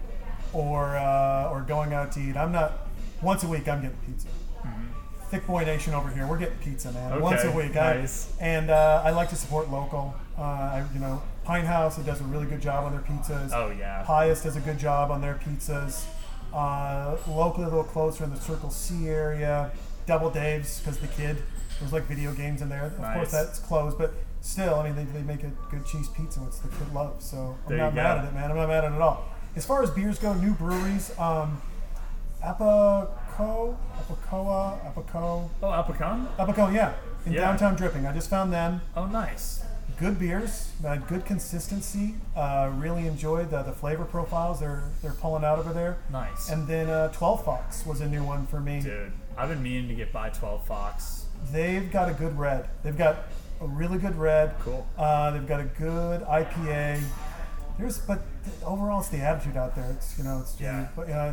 or 0.52 0.96
uh, 0.98 1.48
or 1.50 1.62
going 1.62 1.94
out 1.94 2.12
to 2.12 2.20
eat, 2.20 2.36
I'm 2.36 2.52
not. 2.52 2.86
Once 3.22 3.44
a 3.44 3.48
week, 3.48 3.66
I'm 3.66 3.80
getting 3.80 3.96
pizza. 4.06 4.28
Thick 5.30 5.46
Boy 5.46 5.62
Nation 5.64 5.92
over 5.92 6.08
here, 6.08 6.26
we're 6.26 6.38
getting 6.38 6.56
pizza, 6.58 6.90
man. 6.92 7.12
Okay, 7.12 7.20
Once 7.22 7.44
a 7.44 7.50
week. 7.50 7.76
I- 7.76 7.98
nice. 8.00 8.32
and 8.40 8.70
uh, 8.70 9.02
I 9.04 9.10
like 9.10 9.28
to 9.30 9.36
support 9.36 9.70
local. 9.70 10.14
Uh, 10.38 10.42
I, 10.42 10.84
you 10.94 11.00
know, 11.00 11.20
Pinthouse 11.48 11.98
it 11.98 12.04
does 12.04 12.20
a 12.20 12.24
really 12.24 12.44
good 12.46 12.60
job 12.60 12.84
on 12.84 12.92
their 12.92 13.00
pizzas. 13.00 13.50
oh 13.54 13.70
yeah. 13.76 14.02
Pius 14.06 14.42
does 14.42 14.56
a 14.56 14.60
good 14.60 14.78
job 14.78 15.10
on 15.10 15.20
their 15.22 15.34
pizzas. 15.34 16.04
Uh, 16.52 17.16
locally, 17.28 17.64
a 17.64 17.68
little 17.68 17.84
closer 17.84 18.24
in 18.24 18.30
the 18.30 18.40
Circle 18.40 18.70
C 18.70 19.08
area, 19.08 19.70
Double 20.06 20.30
Dave's 20.30 20.78
because 20.80 20.98
the 20.98 21.08
kid. 21.08 21.36
There's 21.80 21.92
like 21.92 22.04
video 22.04 22.32
games 22.32 22.60
in 22.60 22.68
there. 22.68 22.86
Of 22.86 22.98
Nice. 22.98 23.14
course, 23.14 23.30
that's 23.30 23.58
closed, 23.60 23.98
but 23.98 24.12
still, 24.40 24.74
I 24.76 24.84
mean, 24.90 24.96
they, 24.96 25.04
they 25.04 25.22
make 25.22 25.42
a 25.44 25.50
good 25.70 25.86
cheese 25.86 26.08
pizza, 26.08 26.40
which 26.40 26.58
the 26.60 26.68
kid 26.76 26.92
loves. 26.92 27.24
So 27.24 27.56
I'm 27.64 27.68
There 27.68 27.78
not 27.78 27.94
mad 27.94 28.18
at 28.18 28.24
it, 28.24 28.34
man. 28.34 28.50
I'm 28.50 28.56
not 28.56 28.68
mad 28.68 28.84
at 28.84 28.92
it 28.92 28.96
at 28.96 29.00
all. 29.02 29.24
As 29.56 29.64
far 29.64 29.82
as 29.82 29.90
beers 29.90 30.18
go, 30.18 30.34
new 30.34 30.54
breweries, 30.54 31.16
um, 31.18 31.60
Apico, 32.44 33.76
Apicoa, 33.96 34.78
Apico, 34.92 35.48
Oh, 35.62 35.66
Apicon? 35.66 36.26
Apico, 36.36 36.72
yeah, 36.74 36.94
in 37.26 37.32
Yeah. 37.34 37.40
downtown 37.42 37.74
Dripping. 37.76 38.06
I 38.06 38.12
just 38.12 38.28
found 38.30 38.52
them 38.52 38.80
Oh, 38.96 39.06
nice. 39.06 39.62
Good 39.98 40.18
beers, 40.18 40.70
uh, 40.86 40.96
good 40.96 41.24
consistency. 41.24 42.14
Uh, 42.36 42.70
really 42.76 43.06
enjoyed 43.06 43.50
the, 43.50 43.62
the 43.62 43.72
flavor 43.72 44.04
profiles 44.04 44.60
they're 44.60 44.82
they're 45.02 45.12
pulling 45.12 45.44
out 45.44 45.58
over 45.58 45.72
there. 45.72 45.98
Nice. 46.10 46.50
And 46.50 46.66
then 46.66 46.88
uh, 46.88 47.08
12 47.12 47.44
Fox 47.44 47.84
was 47.84 48.00
a 48.00 48.08
new 48.08 48.22
one 48.22 48.46
for 48.46 48.60
me. 48.60 48.80
Dude, 48.80 49.12
I've 49.36 49.48
been 49.48 49.62
meaning 49.62 49.88
to 49.88 49.94
get 49.94 50.12
by 50.12 50.30
12 50.30 50.66
Fox. 50.66 51.26
They've 51.52 51.90
got 51.90 52.08
a 52.08 52.14
good 52.14 52.38
red. 52.38 52.68
They've 52.82 52.96
got 52.96 53.24
a 53.60 53.66
really 53.66 53.98
good 53.98 54.16
red. 54.16 54.54
Cool. 54.60 54.86
Uh, 54.96 55.30
they've 55.32 55.46
got 55.46 55.60
a 55.60 55.64
good 55.64 56.22
IPA. 56.22 57.02
There's, 57.78 57.98
but 57.98 58.20
overall, 58.64 59.00
it's 59.00 59.08
the 59.08 59.18
attitude 59.18 59.56
out 59.56 59.76
there. 59.76 59.90
It's 59.92 60.18
you 60.18 60.24
know, 60.24 60.40
it's 60.40 60.60
Yeah. 60.60 60.88
But 60.96 61.10
uh, 61.10 61.32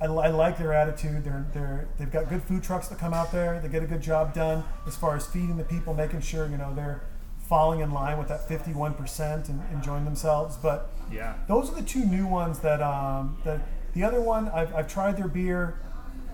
I, 0.00 0.06
I 0.06 0.28
like 0.28 0.58
their 0.58 0.72
attitude. 0.72 1.24
They're 1.24 1.46
they're 1.52 1.88
they've 1.98 2.10
got 2.10 2.28
good 2.28 2.42
food 2.42 2.62
trucks 2.62 2.88
that 2.88 2.98
come 2.98 3.14
out 3.14 3.30
there. 3.32 3.60
They 3.60 3.68
get 3.68 3.82
a 3.82 3.86
good 3.86 4.02
job 4.02 4.34
done 4.34 4.64
as 4.86 4.96
far 4.96 5.16
as 5.16 5.26
feeding 5.26 5.56
the 5.56 5.64
people, 5.64 5.94
making 5.94 6.20
sure 6.20 6.48
you 6.48 6.56
know 6.56 6.74
they're 6.74 7.02
falling 7.48 7.80
in 7.80 7.90
line 7.92 8.18
with 8.18 8.28
that 8.28 8.48
51% 8.48 9.48
and 9.48 9.62
enjoying 9.72 10.04
themselves. 10.04 10.56
But 10.56 10.90
Yeah. 11.10 11.34
those 11.46 11.70
are 11.70 11.74
the 11.74 11.82
two 11.82 12.04
new 12.04 12.26
ones 12.26 12.58
that 12.60 12.82
um, 12.82 13.36
that 13.44 13.60
the 13.94 14.02
other 14.02 14.20
one 14.20 14.48
I've, 14.48 14.74
I've 14.74 14.88
tried 14.88 15.16
their 15.16 15.28
beer. 15.28 15.78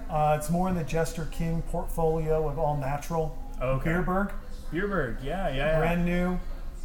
Uh, 0.08 0.36
it's 0.38 0.50
more 0.50 0.68
in 0.68 0.74
the 0.74 0.84
Jester 0.84 1.26
King 1.30 1.62
portfolio 1.62 2.48
of 2.48 2.58
all 2.58 2.76
natural. 2.76 3.36
Okay. 3.60 3.90
Beerburg, 3.90 4.32
Beerburg, 4.72 5.16
yeah, 5.22 5.48
yeah. 5.48 5.54
yeah. 5.56 5.78
brand 5.78 6.04
new. 6.04 6.38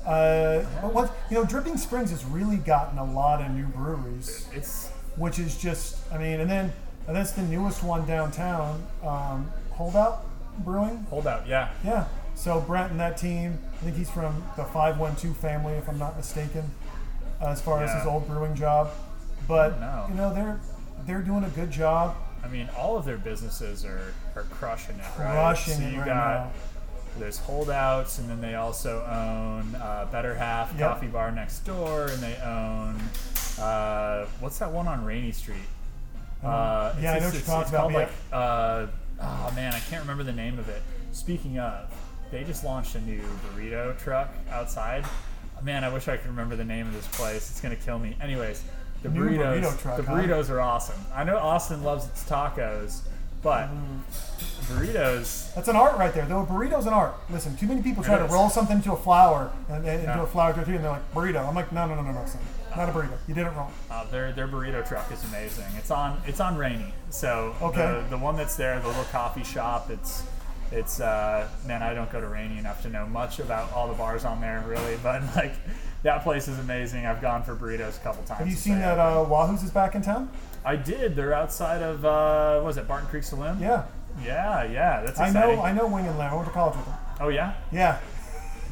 Uh, 0.06 0.64
but 0.82 0.94
what 0.94 1.16
you 1.32 1.36
know, 1.38 1.46
Dripping 1.46 1.78
Springs 1.78 2.12
has 2.12 2.24
really 2.26 2.58
gotten 2.58 2.98
a 3.00 3.04
lot 3.04 3.42
of 3.42 3.50
new 3.52 3.66
breweries, 3.66 4.48
It's 4.54 4.90
which 5.16 5.40
is 5.40 5.58
just 5.58 5.98
I 6.12 6.18
mean, 6.18 6.40
and 6.40 6.50
then 6.50 6.72
and 7.08 7.16
that's 7.16 7.32
the 7.32 7.42
newest 7.44 7.84
one 7.84 8.06
downtown, 8.06 8.86
um, 9.04 9.52
Holdout 9.72 10.26
Brewing. 10.60 11.06
holdout, 11.10 11.48
yeah. 11.48 11.70
Yeah. 11.84 12.06
So 12.36 12.60
Brent 12.62 12.92
and 12.92 13.00
that 13.00 13.18
team, 13.18 13.58
I 13.74 13.78
think 13.86 13.96
he's 13.98 14.10
from 14.10 14.44
the 14.58 14.64
512 14.66 15.36
family, 15.38 15.74
if 15.74 15.88
I'm 15.90 15.98
not 15.98 16.16
mistaken, 16.18 16.64
uh, 17.42 17.48
as 17.48 17.62
far 17.62 17.82
as 17.84 17.92
his 17.94 18.06
old 18.06 18.28
brewing 18.28 18.56
job. 18.56 18.92
But 19.48 19.80
No. 19.80 20.06
you 20.10 20.16
know, 20.16 20.34
they're 20.34 20.60
they're 21.06 21.22
doing 21.22 21.44
a 21.44 21.50
good 21.50 21.72
job. 21.72 22.16
I 22.44 22.48
mean, 22.48 22.70
all 22.78 22.98
of 22.98 23.06
their 23.06 23.18
businesses 23.18 23.86
are, 23.86 24.14
are 24.36 24.44
crushing 24.44 24.96
it, 24.96 25.02
right? 25.20 25.32
Crushing 25.32 25.76
so 25.76 25.88
you 25.88 25.98
right 26.00 26.06
got 26.06 26.16
now. 26.46 26.52
there's 27.20 27.38
holdouts, 27.40 28.20
and 28.20 28.30
then 28.30 28.42
they 28.42 28.56
also 28.56 29.04
own 29.06 29.76
uh, 29.76 30.08
Better 30.12 30.34
Half 30.36 30.72
Yep. 30.78 30.80
Coffee 30.80 31.08
Bar 31.08 31.32
next 31.32 31.60
door, 31.60 32.08
and 32.08 32.22
they 32.22 32.36
own 32.44 33.00
uh, 33.60 34.26
what's 34.40 34.60
that 34.60 34.72
one 34.72 34.88
on 34.88 35.06
Rainey 35.06 35.32
Street? 35.32 35.58
Uh, 36.44 36.94
yeah, 37.02 37.14
I 37.14 37.20
know 37.20 37.26
what 37.26 37.36
it's, 37.36 37.48
you're 37.48 37.56
talking 37.56 37.70
about, 37.74 37.82
called 37.82 37.94
yeah. 37.94 38.00
like 38.00 38.10
uh, 38.32 38.88
oh 39.22 39.52
man, 39.56 39.74
I 39.74 39.80
can't 39.80 40.02
remember 40.02 40.24
the 40.24 40.34
name 40.34 40.60
of 40.60 40.68
it. 40.70 40.82
Speaking 41.12 41.58
of, 41.60 41.90
they 42.36 42.44
just 42.44 42.66
launched 42.66 42.96
a 42.96 43.02
new 43.02 43.22
burrito 43.56 43.98
truck 43.98 44.30
outside. 44.52 45.06
Man, 45.64 45.86
I 45.86 45.90
wish 45.94 46.10
I 46.10 46.18
could 46.18 46.28
remember 46.28 46.58
the 46.58 46.66
name 46.66 46.86
of 46.86 46.94
this 46.94 47.08
place. 47.08 47.50
It's 47.50 47.62
gonna 47.62 47.78
kill 47.78 47.98
me. 47.98 48.18
Anyways, 48.22 48.62
the 49.04 49.10
New 49.10 49.22
burritos, 49.22 49.62
burrito 49.62 49.82
truck, 49.82 49.98
the 49.98 50.04
huh? 50.04 50.14
burritos 50.14 50.50
are 50.50 50.60
awesome. 50.60 51.00
I 51.14 51.24
know 51.24 51.38
Austin 51.38 51.82
loves 51.84 52.06
its 52.08 52.24
tacos, 52.26 53.02
but 53.42 53.70
Mm-hmm. 53.70 54.74
burritos. 54.74 55.54
That's 55.56 55.68
an 55.70 55.76
art 55.78 55.98
right 55.98 56.14
there. 56.14 56.26
Though 56.26 56.46
burrito's 56.46 56.88
an 56.88 56.94
art. 56.94 57.14
Listen, 57.30 57.56
too 57.56 57.68
many 57.68 57.82
people 57.82 58.04
try 58.04 58.18
to 58.18 58.26
roll 58.26 58.50
something 58.50 58.76
into 58.78 58.92
a 58.92 58.98
flour 58.98 59.52
and, 59.70 59.86
and 59.86 60.02
into 60.02 60.22
a 60.24 60.28
flour 60.28 60.52
tortilla, 60.54 60.76
and 60.76 60.84
they're 60.84 60.92
like 60.92 61.14
burrito. 61.14 61.48
I'm 61.48 61.56
like, 61.56 61.72
no, 61.72 61.88
no, 61.88 61.96
no, 61.96 62.02
no, 62.02 62.12
no, 62.12 62.26
son. 62.26 62.42
Not 62.76 62.90
a 62.90 62.92
burrito. 62.92 63.18
You 63.28 63.34
did 63.34 63.48
it 63.48 63.52
wrong. 63.52 63.72
Uh, 63.90 64.04
their 64.12 64.34
their 64.34 64.48
burrito 64.50 64.86
truck 64.86 65.10
is 65.12 65.24
amazing. 65.26 65.66
It's 65.78 65.90
on 65.92 66.22
it's 66.28 66.42
on 66.42 66.58
Rainey. 66.58 66.94
So 67.12 67.56
Okay. 67.62 67.78
the, 68.04 68.06
the 68.10 68.18
one 68.18 68.36
that's 68.36 68.56
there, 68.58 68.78
the 68.82 68.88
little 68.88 69.06
coffee 69.06 69.44
shop. 69.46 69.90
It's 69.90 70.24
it's 70.72 71.00
uh, 71.00 71.48
man, 71.66 71.82
I 71.84 71.94
don't 71.94 72.12
go 72.12 72.20
to 72.22 72.28
Rainey 72.28 72.58
enough 72.58 72.82
to 72.84 72.90
know 72.90 73.06
much 73.06 73.40
about 73.40 73.72
all 73.74 73.88
the 73.88 73.94
bars 73.94 74.26
on 74.26 74.42
there 74.42 74.64
really, 74.68 74.98
but 75.04 75.22
like 75.36 75.54
that 76.04 76.24
place 76.24 76.48
is 76.48 76.60
amazing. 76.60 77.06
I've 77.06 77.22
gone 77.22 77.44
for 77.44 77.56
burritos 77.56 77.98
a 77.98 78.02
couple 78.02 78.24
times. 78.24 78.40
Have 78.40 78.48
you 78.50 78.56
seen 78.56 78.80
that 78.80 79.00
uh, 79.00 79.24
Wahoo's 79.28 79.64
is 79.64 79.72
back 79.72 79.96
in 79.96 80.02
town? 80.02 80.30
I 80.64 80.76
did. 80.76 81.16
They're 81.16 81.34
outside 81.34 81.82
of 81.82 82.04
uh, 82.06 82.56
what 82.58 82.66
was 82.66 82.78
it 82.78 82.88
Barton 82.88 83.08
Creek 83.10 83.24
Saloon? 83.24 83.60
Yeah. 83.60 83.86
Yeah, 84.24 84.64
yeah. 84.64 85.02
That's 85.04 85.20
I 85.20 85.30
know. 85.32 85.62
I 85.62 85.74
know 85.74 85.88
Wing 85.88 86.08
and 86.08 86.18
Lamb. 86.18 86.32
I 86.32 86.36
went 86.36 86.48
to 86.48 86.54
college 86.54 86.76
with 86.78 86.86
them. 86.86 86.96
oh 87.20 87.28
yeah, 87.30 87.54
Yeah. 87.72 88.00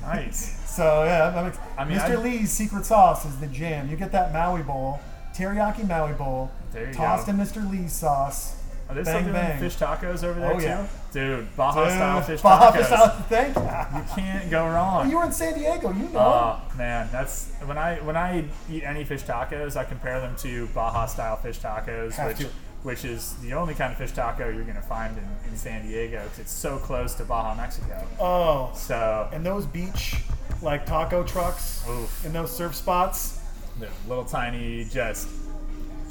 nice. 0.01 0.59
So 0.73 1.03
yeah, 1.03 1.39
I'm 1.39 1.45
ex- 1.45 1.59
I 1.77 1.85
mean, 1.85 1.99
Mr. 1.99 2.17
I- 2.17 2.23
Lee's 2.23 2.51
secret 2.51 2.83
sauce 2.83 3.25
is 3.25 3.37
the 3.39 3.45
jam. 3.45 3.91
You 3.91 3.95
get 3.95 4.11
that 4.13 4.33
Maui 4.33 4.63
bowl, 4.63 4.99
teriyaki 5.35 5.87
Maui 5.87 6.13
bowl, 6.13 6.49
tossed 6.93 7.27
go. 7.27 7.31
in 7.33 7.37
Mr. 7.37 7.69
Lee's 7.69 7.93
sauce. 7.93 8.55
Are 8.89 8.95
they 8.95 9.03
Bang, 9.03 9.21
still 9.21 9.33
doing 9.33 9.33
bang. 9.33 9.59
fish 9.59 9.75
tacos 9.75 10.23
over 10.23 10.39
there 10.39 10.51
Oh, 10.53 10.57
too? 10.59 10.65
yeah. 10.65 10.87
Dude, 11.13 11.55
Baja 11.55 11.89
style 11.89 12.21
fish 12.23 12.41
Baja 12.41 12.71
tacos. 12.71 12.85
style- 12.85 13.25
Thank 13.29 13.55
you. 13.55 13.61
You 13.61 14.05
can't 14.15 14.49
go 14.49 14.65
wrong. 14.67 15.09
You 15.09 15.17
were 15.17 15.25
in 15.25 15.31
San 15.31 15.53
Diego. 15.57 15.91
You 15.91 16.09
know. 16.09 16.19
Oh 16.19 16.61
man, 16.77 17.07
that's 17.11 17.51
when 17.65 17.77
I 17.77 17.97
when 18.01 18.17
I 18.17 18.45
eat 18.69 18.83
any 18.83 19.03
fish 19.05 19.23
tacos, 19.23 19.75
I 19.77 19.83
compare 19.83 20.19
them 20.19 20.35
to 20.37 20.67
Baja 20.67 21.05
style 21.05 21.37
fish 21.37 21.59
tacos, 21.59 22.13
Have 22.13 22.27
which 22.29 22.37
to. 22.39 22.47
which 22.81 23.05
is 23.05 23.33
the 23.43 23.53
only 23.53 23.73
kind 23.75 23.91
of 23.91 23.97
fish 23.97 24.11
taco 24.11 24.49
you're 24.49 24.63
gonna 24.65 24.81
find 24.81 25.15
in, 25.17 25.23
in 25.51 25.55
San 25.57 25.85
Diego 25.87 26.21
because 26.23 26.39
it's 26.39 26.51
so 26.51 26.77
close 26.77 27.13
to 27.15 27.23
Baja, 27.25 27.53
Mexico. 27.55 28.05
oh. 28.19 28.71
So 28.75 29.29
And 29.31 29.45
those 29.45 29.65
beach 29.67 30.15
like 30.61 30.85
taco 30.85 31.23
trucks 31.23 31.85
Oof. 31.89 32.25
and 32.25 32.33
those 32.33 32.51
surf 32.55 32.73
spots. 32.75 33.39
the 33.79 33.87
little 34.07 34.25
tiny, 34.25 34.85
just 34.85 35.27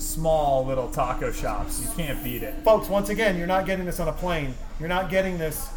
small 0.03 0.65
little 0.67 0.89
taco 0.91 1.31
shops, 1.33 1.81
you 1.81 1.89
can't 1.97 2.23
beat 2.23 2.43
it. 2.43 2.55
Folks, 2.65 2.89
once 2.89 3.09
again, 3.09 3.39
you're 3.39 3.47
not 3.47 3.67
getting 3.67 3.85
this 3.87 4.01
on 4.01 4.09
a 4.09 4.13
plane. 4.13 4.55
You're 4.79 4.89
not 4.89 5.09
getting 5.11 5.39
this 5.39 5.69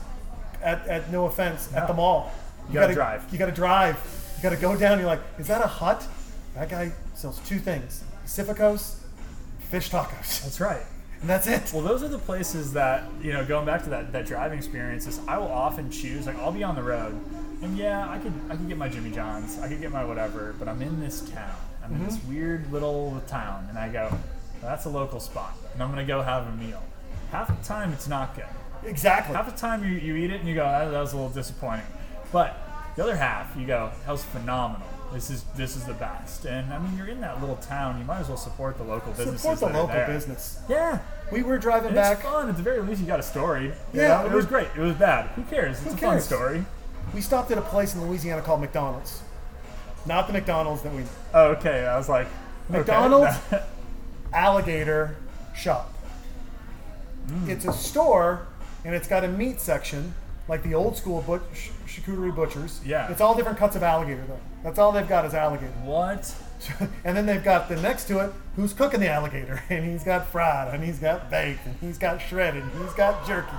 at, 0.62 0.86
at 0.88 1.12
no 1.12 1.26
offense, 1.26 1.72
at 1.74 1.88
the 1.88 1.94
mall. 1.94 2.32
You 2.68 2.74
gotta 2.74 2.94
drive. 2.94 3.26
You 3.32 3.38
gotta 3.38 3.52
drive. 3.52 3.96
You 4.38 4.44
gotta 4.44 4.56
go 4.58 4.76
down. 4.76 4.98
You're 5.00 5.08
like, 5.08 5.22
is 5.38 5.48
that 5.48 5.64
a 5.64 5.68
hut? 5.68 6.06
That 6.56 6.70
guy 6.70 6.92
sells 7.14 7.40
two 7.48 7.60
things: 7.60 8.04
Pacificos, 8.26 8.96
fish 9.70 9.90
tacos. 9.92 10.42
That's 10.44 10.60
right. 10.60 10.82
and 11.22 11.30
that's 11.30 11.48
it. 11.48 11.72
Well, 11.74 11.84
those 11.84 12.02
are 12.04 12.08
the 12.08 12.18
places 12.18 12.74
that 12.74 13.04
you 13.22 13.32
know. 13.34 13.46
Going 13.46 13.66
back 13.66 13.84
to 13.84 13.90
that 13.92 14.12
that 14.14 14.26
driving 14.26 14.58
experience, 14.58 15.06
is 15.08 15.20
I 15.28 15.38
will 15.38 15.52
often 15.52 15.92
choose 15.92 16.26
like 16.26 16.38
I'll 16.40 16.52
be 16.52 16.64
on 16.64 16.76
the 16.76 16.84
road, 16.84 17.14
and 17.62 17.78
yeah, 17.78 18.10
I 18.10 18.18
could 18.18 18.34
I 18.50 18.56
could 18.56 18.68
get 18.68 18.78
my 18.78 18.90
Jimmy 18.90 19.12
John's, 19.12 19.60
I 19.60 19.68
could 19.68 19.82
get 19.82 19.92
my 19.92 20.04
whatever, 20.04 20.56
but 20.58 20.68
I'm 20.68 20.82
in 20.82 21.00
this 21.00 21.22
town. 21.30 21.56
I'm 21.86 21.96
in 21.96 22.06
this 22.06 22.18
mm-hmm. 22.18 22.34
weird 22.34 22.72
little 22.72 23.22
town, 23.28 23.68
and 23.70 23.78
I 23.78 23.90
go, 23.90 24.12
that's 24.62 24.86
a 24.86 24.90
local 24.90 25.20
spot, 25.20 25.56
and 25.74 25.84
I'm 25.84 25.90
gonna 25.90 26.06
go 26.06 26.22
have 26.22 26.48
a 26.48 26.52
meal. 26.56 26.82
Half 27.32 27.48
the 27.48 27.68
time 27.68 27.94
it's 27.94 28.08
not 28.08 28.36
good. 28.36 28.46
Exactly. 28.84 29.36
Half 29.36 29.52
the 29.52 29.60
time 29.60 29.84
you, 29.84 29.98
you 29.98 30.16
eat 30.16 30.32
it 30.32 30.40
and 30.40 30.48
you 30.48 30.56
go, 30.56 30.64
that, 30.64 30.92
that 30.92 31.00
was 31.00 31.14
a 31.14 31.16
little 31.16 31.32
disappointing. 31.32 31.86
But 32.32 32.58
the 32.96 33.04
other 33.04 33.16
half, 33.16 33.56
you 33.58 33.66
go, 33.66 33.92
that 34.06 34.12
was 34.12 34.24
phenomenal. 34.24 34.88
This 35.14 35.30
is 35.30 35.44
this 35.56 35.76
is 35.76 35.86
the 35.86 35.94
best. 35.94 36.46
And 36.46 36.74
I 36.74 36.80
mean, 36.80 36.98
you're 36.98 37.08
in 37.08 37.22
that 37.22 37.40
little 37.40 37.56
town. 37.58 38.00
You 38.00 38.06
might 38.06 38.20
as 38.20 38.28
well 38.28 38.38
support 38.38 38.78
the 38.78 38.84
local 38.84 39.12
businesses. 39.14 39.42
Support 39.42 39.60
the 39.60 39.80
local 39.80 40.06
business. 40.06 40.60
Yeah, 40.68 41.00
We 41.32 41.44
were 41.44 41.58
driving 41.58 41.88
and 41.88 41.96
back. 41.96 42.18
it's 42.18 42.28
fun. 42.28 42.50
At 42.50 42.58
the 42.58 42.64
very 42.64 42.82
least, 42.82 43.02
you 43.02 43.08
got 43.08 43.20
a 43.20 43.24
story. 43.24 43.72
Yeah, 43.94 44.24
know? 44.24 44.26
it 44.28 44.34
was 44.34 44.46
great. 44.46 44.68
It 44.76 44.82
was 44.82 44.96
bad. 44.96 45.28
Who 45.36 45.44
cares? 45.44 45.78
It's 45.84 45.92
Who 45.92 45.94
a 45.94 45.98
fun 45.98 46.22
story. 46.22 46.66
We 47.14 47.22
stopped 47.22 47.52
at 47.52 47.58
a 47.58 47.62
place 47.62 47.96
in 47.96 48.06
Louisiana 48.06 48.42
called 48.42 48.62
McDonald's. 48.62 49.22
Not 50.06 50.28
the 50.28 50.34
McDonald's 50.34 50.82
that 50.84 50.94
we 50.94 51.04
Oh, 51.34 51.48
okay. 51.52 51.86
I 51.86 51.98
was 51.98 52.10
like, 52.10 52.28
okay. 52.70 52.80
McDonald's? 52.80 53.36
alligator 54.34 55.16
shop. 55.56 55.94
Mm. 57.28 57.50
It's 57.50 57.66
a 57.66 57.74
store, 57.74 58.48
and 58.84 58.94
it's 58.94 59.08
got 59.08 59.24
a 59.24 59.28
meat 59.28 59.60
section, 59.60 60.14
like 60.48 60.62
the 60.64 60.76
old 60.76 60.96
school 60.96 61.22
butch, 61.22 61.72
charcuterie 61.88 62.36
butchers. 62.36 62.82
Yeah. 62.86 63.10
It's 63.12 63.22
all 63.22 63.36
different 63.36 63.58
cuts 63.58 63.76
of 63.76 63.84
alligator, 63.84 64.24
though. 64.28 64.40
That's 64.64 64.78
all 64.78 64.92
they've 64.92 65.08
got 65.08 65.26
is 65.26 65.34
alligator. 65.34 65.72
what? 65.84 66.36
and 67.04 67.16
then 67.18 67.26
they've 67.26 67.44
got 67.44 67.70
the 67.70 67.76
next 67.78 68.08
to 68.08 68.20
it, 68.20 68.32
who's 68.56 68.74
cooking 68.74 69.00
the 69.00 69.10
alligator, 69.10 69.64
and 69.70 69.86
he's 69.86 70.04
got 70.04 70.28
fried, 70.28 70.74
and 70.74 70.84
he's 70.84 71.00
got 71.00 71.30
baked, 71.32 71.66
and 71.66 71.76
he's 71.82 71.98
got 71.98 72.22
shredded, 72.22 72.64
and 72.64 72.84
he's 72.84 72.94
got 72.94 73.26
jerky. 73.26 73.56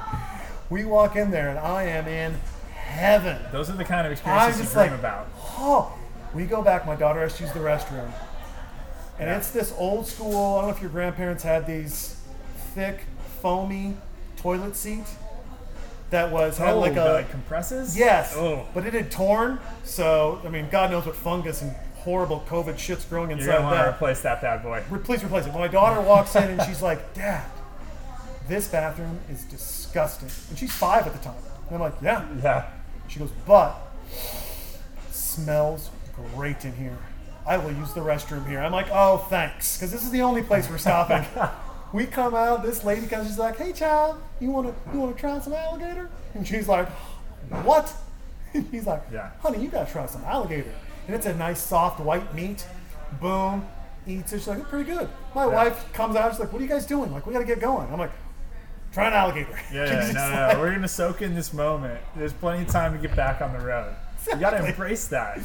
We 0.71 0.85
walk 0.85 1.17
in 1.17 1.31
there, 1.31 1.49
and 1.49 1.59
I 1.59 1.85
am 1.85 2.07
in 2.07 2.37
heaven. 2.75 3.39
Those 3.53 3.71
are 3.71 3.77
the 3.77 3.85
kind 3.85 4.01
of 4.01 4.07
I'm 4.07 4.13
experiences 4.13 4.59
you 4.59 4.65
just 4.65 4.75
dream 4.75 4.91
like, 4.91 4.99
about. 4.99 5.29
oh, 5.59 5.97
we 6.35 6.45
go 6.45 6.63
back. 6.63 6.87
My 6.87 6.97
daughter 6.97 7.21
has 7.21 7.37
to 7.39 7.45
use 7.45 7.53
the 7.53 7.61
restroom, 7.61 8.11
and 9.19 9.29
it's 9.31 9.51
this 9.51 9.73
old 9.79 10.07
school. 10.07 10.57
I 10.57 10.61
don't 10.63 10.71
know 10.71 10.77
if 10.77 10.81
your 10.83 10.91
grandparents 10.91 11.43
had 11.43 11.67
these 11.67 12.21
thick, 12.75 13.01
foamy 13.41 13.97
toilet 14.37 14.77
seat 14.77 15.05
that 16.11 16.31
was 16.31 16.59
had 16.59 16.75
oh, 16.75 16.79
like 16.81 16.97
a 16.97 17.05
like 17.05 17.31
compresses? 17.31 17.97
yes, 17.99 18.35
Oh. 18.37 18.67
but 18.75 18.87
it 18.87 18.93
had 18.95 19.11
torn. 19.11 19.59
So 19.85 20.41
I 20.45 20.49
mean, 20.49 20.69
God 20.71 20.91
knows 20.91 21.07
what 21.07 21.17
fungus 21.17 21.63
and 21.63 21.75
horrible 21.97 22.45
COVID 22.49 22.79
shit's 22.79 23.05
growing 23.05 23.31
inside. 23.33 23.45
You're 23.45 23.53
gonna 23.55 23.65
want 23.65 23.77
to 23.79 23.83
that. 23.85 23.95
replace 23.95 24.21
that 24.23 24.41
bad 24.41 24.63
boy. 24.63 24.83
Re- 24.91 25.01
Please 25.01 25.25
replace 25.25 25.47
it. 25.47 25.53
When 25.53 25.61
My 25.61 25.67
daughter 25.69 26.01
walks 26.01 26.37
in 26.37 26.45
and 26.45 26.63
she's 26.63 26.81
like, 26.81 27.15
Dad, 27.15 27.45
this 28.47 28.69
bathroom 28.69 29.19
is 29.29 29.43
disgusting. 29.45 30.29
And 30.51 30.57
she's 30.57 30.73
five 30.73 31.05
at 31.07 31.13
the 31.13 31.19
time. 31.19 31.35
And 31.67 31.75
I'm 31.75 31.81
like, 31.81 31.95
Yeah. 32.01 32.25
Yeah. 32.41 32.71
She 33.09 33.19
goes, 33.19 33.31
but 33.45 33.77
smells 35.11 35.91
great 36.35 36.65
in 36.65 36.73
here. 36.75 36.97
I 37.47 37.59
will 37.59 37.73
use 37.73 37.93
the 37.93 38.01
restroom 38.01 38.47
here. 38.49 38.59
I'm 38.61 38.73
like, 38.73 38.89
oh, 38.91 39.19
thanks, 39.31 39.77
because 39.77 39.93
this 39.93 40.03
is 40.03 40.11
the 40.11 40.23
only 40.23 40.43
place 40.43 40.69
we're 40.69 40.79
stopping. 40.79 41.25
we 41.93 42.07
come 42.07 42.35
out. 42.35 42.63
This 42.65 42.83
lady 42.85 43.07
comes. 43.07 43.29
She's 43.29 43.39
like, 43.39 43.57
hey, 43.57 43.73
child, 43.73 44.21
you 44.41 44.51
want 44.51 44.67
to 44.69 44.93
you 44.93 44.99
want 45.01 45.15
to 45.17 45.21
try 45.21 45.39
some 45.39 45.53
alligator? 45.53 46.11
And 46.35 46.47
she's 46.47 46.69
like, 46.69 46.89
what? 47.65 47.93
And 48.55 48.67
He's 48.71 48.87
like, 48.87 49.03
Yeah. 49.13 49.31
honey, 49.41 49.63
you 49.63 49.69
gotta 49.69 49.91
try 49.91 50.07
some 50.07 50.25
alligator. 50.25 50.73
And 51.07 51.15
it's 51.15 51.27
a 51.27 51.35
nice 51.35 51.61
soft 51.61 52.01
white 52.01 52.35
meat. 52.35 52.65
Boom, 53.21 53.67
eats 54.07 54.33
it. 54.33 54.39
She's 54.39 54.49
like, 54.49 54.63
pretty 54.69 54.91
good. 54.91 55.09
My 55.35 55.47
wife 55.47 55.93
comes 55.93 56.17
out. 56.17 56.33
She's 56.33 56.41
like, 56.41 56.53
what 56.53 56.61
are 56.61 56.65
you 56.65 56.71
guys 56.71 56.87
doing? 56.87 57.13
Like, 57.13 57.27
we 57.27 57.33
gotta 57.35 57.45
get 57.45 57.61
going. 57.61 57.87
I'm 57.93 57.99
like, 57.99 58.13
try 58.93 59.09
an 59.09 59.13
alligator. 59.13 59.61
Yeah, 59.73 59.85
yeah, 60.07 60.13
no, 60.13 60.31
no, 60.31 60.47
like- 60.49 60.57
We're 60.59 60.73
gonna 60.73 60.89
soak 60.89 61.21
in 61.23 61.35
this 61.35 61.53
moment. 61.53 62.01
There's 62.17 62.33
plenty 62.33 62.63
of 62.63 62.69
time 62.71 62.93
to 62.95 62.99
get 63.07 63.15
back 63.15 63.41
on 63.43 63.53
the 63.53 63.61
road. 63.65 63.95
You 64.27 64.37
gotta 64.37 64.65
embrace 64.67 65.07
that. 65.09 65.39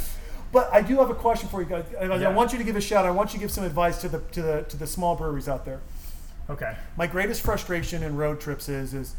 But 0.52 0.72
I 0.74 0.82
do 0.82 0.98
have 0.98 1.10
a 1.10 1.16
question 1.16 1.48
for 1.48 1.62
you 1.62 1.68
guys. 1.68 1.86
I, 2.00 2.06
I 2.06 2.34
want 2.34 2.52
you 2.52 2.58
to 2.58 2.64
give 2.64 2.76
a 2.76 2.82
shout. 2.82 3.06
I 3.06 3.12
want 3.12 3.34
you 3.34 3.40
to 3.40 3.46
give 3.46 3.52
some 3.52 3.64
advice 3.64 4.02
to 4.02 4.10
the 4.10 4.20
to 4.20 4.42
the 4.42 4.62
to 4.64 4.78
the 4.78 4.88
small 4.88 5.16
breweries 5.16 5.48
out 5.48 5.66
there. 5.66 5.80
Okay. 6.50 6.76
My 6.98 7.08
greatest 7.08 7.42
frustration 7.42 8.04
in 8.04 8.18
road 8.18 8.42
trips 8.42 8.68
is 8.68 8.94
is 8.94 9.16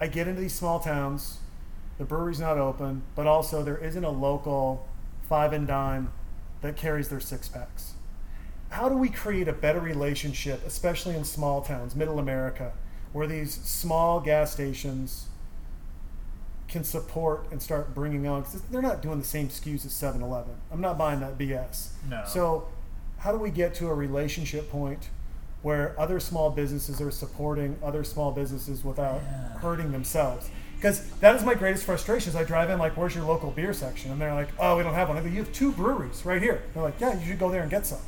I 0.00 0.06
get 0.06 0.28
into 0.28 0.40
these 0.40 0.54
small 0.54 0.80
towns, 0.80 1.38
the 1.98 2.04
brewery's 2.04 2.40
not 2.40 2.58
open, 2.58 3.02
but 3.14 3.26
also 3.26 3.62
there 3.62 3.78
isn't 3.78 4.04
a 4.04 4.10
local 4.10 4.86
five 5.28 5.52
and 5.52 5.66
dime 5.66 6.12
that 6.62 6.76
carries 6.76 7.08
their 7.08 7.20
six 7.20 7.48
packs. 7.48 7.94
How 8.70 8.88
do 8.88 8.96
we 8.96 9.08
create 9.08 9.48
a 9.48 9.52
better 9.52 9.80
relationship, 9.80 10.64
especially 10.66 11.16
in 11.16 11.24
small 11.24 11.62
towns, 11.62 11.96
middle 11.96 12.18
America, 12.18 12.72
where 13.12 13.26
these 13.26 13.54
small 13.54 14.20
gas 14.20 14.52
stations 14.52 15.26
can 16.68 16.84
support 16.84 17.46
and 17.50 17.60
start 17.62 17.94
bringing 17.94 18.26
on? 18.26 18.42
Because 18.42 18.60
they're 18.62 18.82
not 18.82 19.02
doing 19.02 19.18
the 19.18 19.24
same 19.26 19.48
SKUs 19.48 19.84
as 19.86 19.92
7 19.92 20.20
Eleven. 20.22 20.54
I'm 20.70 20.80
not 20.80 20.98
buying 20.98 21.20
that 21.20 21.38
BS. 21.38 21.88
No. 22.08 22.22
So, 22.26 22.68
how 23.18 23.32
do 23.32 23.38
we 23.38 23.50
get 23.50 23.74
to 23.76 23.88
a 23.88 23.94
relationship 23.94 24.70
point 24.70 25.08
where 25.62 25.98
other 25.98 26.20
small 26.20 26.50
businesses 26.50 27.00
are 27.00 27.10
supporting 27.10 27.76
other 27.82 28.04
small 28.04 28.30
businesses 28.30 28.84
without 28.84 29.20
Yeah. 29.22 29.58
hurting 29.60 29.92
themselves? 29.92 30.50
Because 30.76 31.08
that 31.20 31.34
is 31.34 31.42
my 31.42 31.54
greatest 31.54 31.84
frustration. 31.84 32.30
Is 32.30 32.36
I 32.36 32.44
drive 32.44 32.70
in 32.70 32.78
like, 32.78 32.96
"Where's 32.96 33.14
your 33.14 33.24
local 33.24 33.50
beer 33.50 33.72
section?" 33.72 34.12
And 34.12 34.20
they're 34.20 34.34
like, 34.34 34.48
"Oh, 34.60 34.76
we 34.76 34.84
don't 34.84 34.94
have 34.94 35.08
one." 35.08 35.16
I 35.16 35.20
go, 35.22 35.26
"You 35.26 35.38
have 35.42 35.52
two 35.52 35.72
breweries 35.72 36.24
right 36.24 36.40
here." 36.40 36.62
They're 36.72 36.82
like, 36.84 37.00
"Yeah, 37.00 37.18
you 37.18 37.26
should 37.26 37.38
go 37.40 37.50
there 37.50 37.62
and 37.62 37.70
get 37.70 37.84
some." 37.86 37.98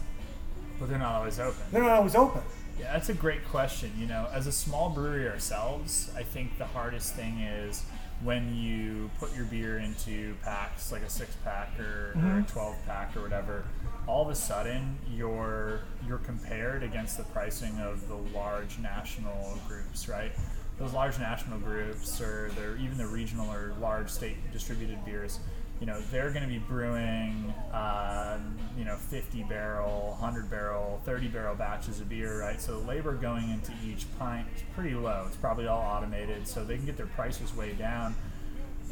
But 0.78 0.88
they're 0.88 0.98
not 0.98 1.14
always 1.16 1.40
open. 1.40 1.62
They're 1.72 1.82
not 1.82 1.92
always 1.92 2.14
open. 2.14 2.42
Yeah, 2.78 2.92
that's 2.92 3.08
a 3.08 3.14
great 3.14 3.44
question. 3.48 3.92
You 3.98 4.06
know, 4.06 4.28
as 4.32 4.46
a 4.46 4.52
small 4.52 4.88
brewery 4.90 5.28
ourselves, 5.28 6.10
I 6.16 6.22
think 6.22 6.58
the 6.58 6.66
hardest 6.66 7.14
thing 7.14 7.40
is 7.40 7.82
when 8.22 8.54
you 8.54 9.10
put 9.18 9.34
your 9.34 9.46
beer 9.46 9.78
into 9.78 10.34
packs, 10.42 10.92
like 10.92 11.02
a 11.02 11.10
six 11.10 11.34
pack 11.44 11.78
or, 11.78 11.82
or 11.84 12.10
a 12.10 12.14
mm-hmm. 12.14 12.42
twelve 12.42 12.76
pack 12.86 13.16
or 13.16 13.22
whatever. 13.22 13.64
All 14.06 14.22
of 14.22 14.30
a 14.30 14.34
sudden, 14.34 14.98
you're 15.10 15.80
you're 16.06 16.18
compared 16.18 16.82
against 16.82 17.16
the 17.16 17.24
pricing 17.24 17.78
of 17.78 18.08
the 18.08 18.16
large 18.36 18.78
national 18.78 19.58
groups, 19.66 20.08
right? 20.08 20.32
Those 20.78 20.92
large 20.92 21.18
national 21.18 21.58
groups, 21.58 22.20
or 22.20 22.50
they're 22.56 22.76
even 22.76 22.96
the 22.96 23.06
regional 23.06 23.52
or 23.52 23.74
large 23.80 24.08
state 24.08 24.36
distributed 24.52 25.04
beers, 25.04 25.40
you 25.80 25.86
know, 25.86 25.98
they're 26.10 26.30
going 26.30 26.42
to 26.42 26.48
be 26.48 26.58
brewing, 26.58 27.54
um, 27.72 28.58
you 28.76 28.84
know, 28.84 28.96
50 28.96 29.44
barrel, 29.44 30.16
100 30.20 30.50
barrel, 30.50 31.00
30 31.06 31.28
barrel 31.28 31.54
batches 31.54 32.00
of 32.00 32.08
beer, 32.10 32.40
right? 32.40 32.60
So 32.60 32.78
the 32.78 32.86
labor 32.86 33.14
going 33.14 33.48
into 33.50 33.72
each 33.84 34.06
pint 34.18 34.46
is 34.54 34.62
pretty 34.74 34.94
low. 34.94 35.24
It's 35.26 35.36
probably 35.36 35.66
all 35.66 35.80
automated, 35.80 36.46
so 36.46 36.64
they 36.64 36.76
can 36.76 36.84
get 36.84 36.98
their 36.98 37.06
prices 37.06 37.56
way 37.56 37.72
down. 37.72 38.14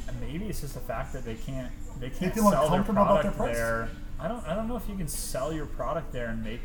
And 0.09 0.19
maybe 0.21 0.47
it's 0.47 0.63
just 0.63 0.75
the 0.75 0.81
fact 0.81 1.13
that 1.13 1.27
they 1.27 1.35
can't 1.35 1.71
they 2.01 2.09
can't 2.09 2.33
feel 2.33 2.51
sell 2.51 2.71
their 2.71 2.83
product 2.83 3.37
their 3.37 3.47
there. 3.53 3.89
I 4.19 4.27
don't 4.27 4.47
I 4.49 4.55
don't 4.55 4.67
know 4.67 4.77
if 4.77 4.89
you 4.89 4.97
can 4.97 5.09
sell 5.09 5.53
your 5.53 5.67
product 5.67 6.13
there 6.13 6.29
and 6.29 6.43
make 6.43 6.63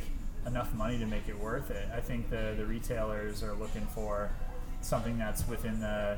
enough 0.48 0.74
money 0.74 0.98
to 1.00 1.06
make 1.06 1.28
it 1.28 1.38
worth 1.38 1.70
it. 1.70 1.86
I 1.94 2.00
think 2.00 2.30
the 2.30 2.54
the 2.58 2.66
retailers 2.66 3.44
are 3.44 3.54
looking 3.54 3.86
for 3.88 4.30
something 4.80 5.18
that's 5.18 5.46
within 5.48 5.82
the 5.82 6.18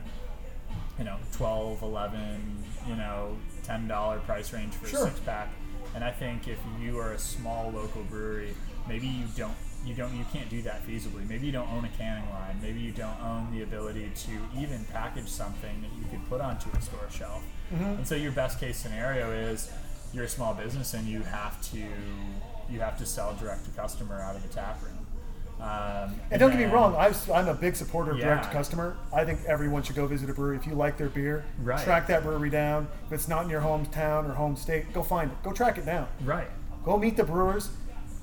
you 0.98 1.06
know 1.06 1.18
12 1.34 1.82
11 1.82 2.64
you 2.88 2.95
know 2.95 3.38
10 3.66 3.88
dollar 3.88 4.20
price 4.20 4.54
range 4.54 4.74
for 4.74 4.88
Sure. 4.88 5.08
a 5.08 5.10
six 5.10 5.20
pack 5.22 5.50
and 5.94 6.04
i 6.04 6.12
think 6.12 6.48
if 6.48 6.60
you 6.82 7.00
are 7.00 7.14
a 7.14 7.20
small 7.20 7.72
local 7.72 8.04
brewery 8.04 8.54
maybe 8.88 9.08
you 9.08 9.26
don't 9.36 9.56
you 9.86 9.94
don't 9.94 10.16
you 10.16 10.26
can't 10.34 10.50
do 10.50 10.64
that 10.64 10.86
feasibly. 10.88 11.30
Maybe 11.30 11.46
you 11.46 11.52
don't 11.52 11.72
own 11.72 11.86
a 11.86 11.90
canning 11.90 12.28
line. 12.32 12.58
Maybe 12.60 12.80
you 12.80 12.92
don't 12.92 13.22
own 13.22 13.50
the 13.56 13.62
ability 13.62 14.10
to 14.16 14.32
even 14.60 14.84
package 14.92 15.28
something 15.28 15.80
that 15.82 15.92
you 15.96 16.04
could 16.10 16.28
put 16.28 16.42
onto 16.42 16.70
a 16.76 16.82
store 16.82 17.08
shelf. 17.12 17.44
Mm-hmm. 17.72 17.84
And 17.84 18.08
so 18.08 18.16
your 18.16 18.32
best 18.32 18.60
case 18.60 18.78
scenario 18.78 19.30
is 19.32 19.72
you're 20.12 20.24
a 20.24 20.28
small 20.28 20.56
business 20.56 20.96
and 20.96 21.08
you 21.08 21.22
have 21.22 21.62
to 21.72 21.78
you 22.68 22.80
have 22.80 22.98
to 22.98 23.06
sell 23.06 23.36
direct 23.36 23.66
to 23.66 23.72
customer 23.72 24.20
out 24.20 24.36
of 24.36 24.42
the 24.42 24.50
tap 24.50 24.82
room 24.84 24.95
um, 25.61 26.15
And 26.32 26.40
don't 26.40 26.52
get 26.52 26.60
me 26.60 26.65
wrong, 26.65 26.95
I 26.95 27.14
I'm 27.34 27.48
a 27.48 27.53
big 27.53 27.76
supporter 27.76 28.11
of 28.11 28.19
direct 28.19 28.45
to 28.45 28.49
customer. 28.52 28.98
I 29.14 29.23
think 29.26 29.40
everyone 29.45 29.84
should 29.84 29.95
go 29.95 30.06
visit 30.07 30.30
a 30.30 30.34
brewery. 30.34 30.57
If 30.57 30.68
you 30.68 30.73
like 30.73 30.98
their 30.98 31.10
beer, 31.10 31.45
Right. 31.61 31.82
track 31.84 32.07
that 32.07 32.23
brewery 32.23 32.49
down. 32.49 32.88
If 33.07 33.14
it's 33.14 33.27
not 33.27 33.44
in 33.45 33.49
your 33.49 33.61
hometown 33.61 34.30
or 34.30 34.34
home 34.34 34.56
state, 34.56 34.91
go 34.94 35.02
find 35.03 35.32
it. 35.32 35.41
Go 35.44 35.52
track 35.53 35.77
it 35.77 35.86
down. 35.86 36.07
right 36.23 36.48
Go 36.84 36.98
meet 36.98 37.18
the 37.18 37.23
brewers. 37.23 37.69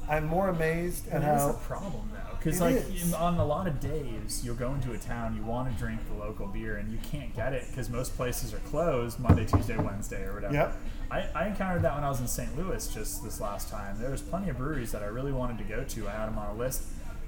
I'm 0.09 0.26
more 0.26 0.48
amazed 0.48 1.09
at 1.09 1.22
And 1.22 1.24
it 1.24 1.36
is 1.36 1.42
a 1.42 1.46
how. 1.48 1.52
problem 1.54 2.10
though, 2.12 2.36
because 2.36 2.60
like 2.60 2.76
in, 2.76 3.14
on 3.14 3.38
a 3.38 3.44
lot 3.44 3.66
of 3.66 3.80
days, 3.80 4.42
you'll 4.44 4.56
go 4.56 4.72
into 4.74 4.92
a 4.92 4.98
town, 4.98 5.34
you 5.36 5.42
want 5.42 5.72
to 5.72 5.78
drink 5.78 6.00
the 6.09 6.14
local 6.18 6.46
beer, 6.48 6.76
and 6.76 6.92
you 6.92 6.98
can't 7.02 7.34
get 7.34 7.52
it 7.52 7.64
because 7.70 7.88
most 7.88 8.14
places 8.16 8.52
are 8.52 8.59
closed 8.59 9.18
Monday, 9.20 9.44
Tuesday, 9.46 9.76
Wednesday, 9.78 10.24
or 10.24 10.34
whatever. 10.34 10.54
Yep. 10.54 10.76
I, 11.10 11.28
I 11.34 11.46
encountered 11.48 11.82
that 11.82 11.94
when 11.94 12.04
I 12.04 12.09
was 12.09 12.20
in 12.20 12.26
St. 12.26 12.56
Louis 12.59 12.86
just 12.88 13.22
this 13.24 13.40
last 13.40 13.68
time. 13.68 13.96
There 14.00 14.10
was 14.10 14.22
plenty 14.22 14.48
of 14.50 14.59
breweries 14.59 14.92
that 14.92 15.02
I 15.02 15.06
really 15.06 15.32
wanted 15.32 15.59
to 15.59 15.64
go 15.64 15.84
to. 15.84 16.09
I 16.09 16.12
had 16.12 16.26
them 16.26 16.38
on 16.38 16.48
a 16.50 16.54
list, 16.59 16.82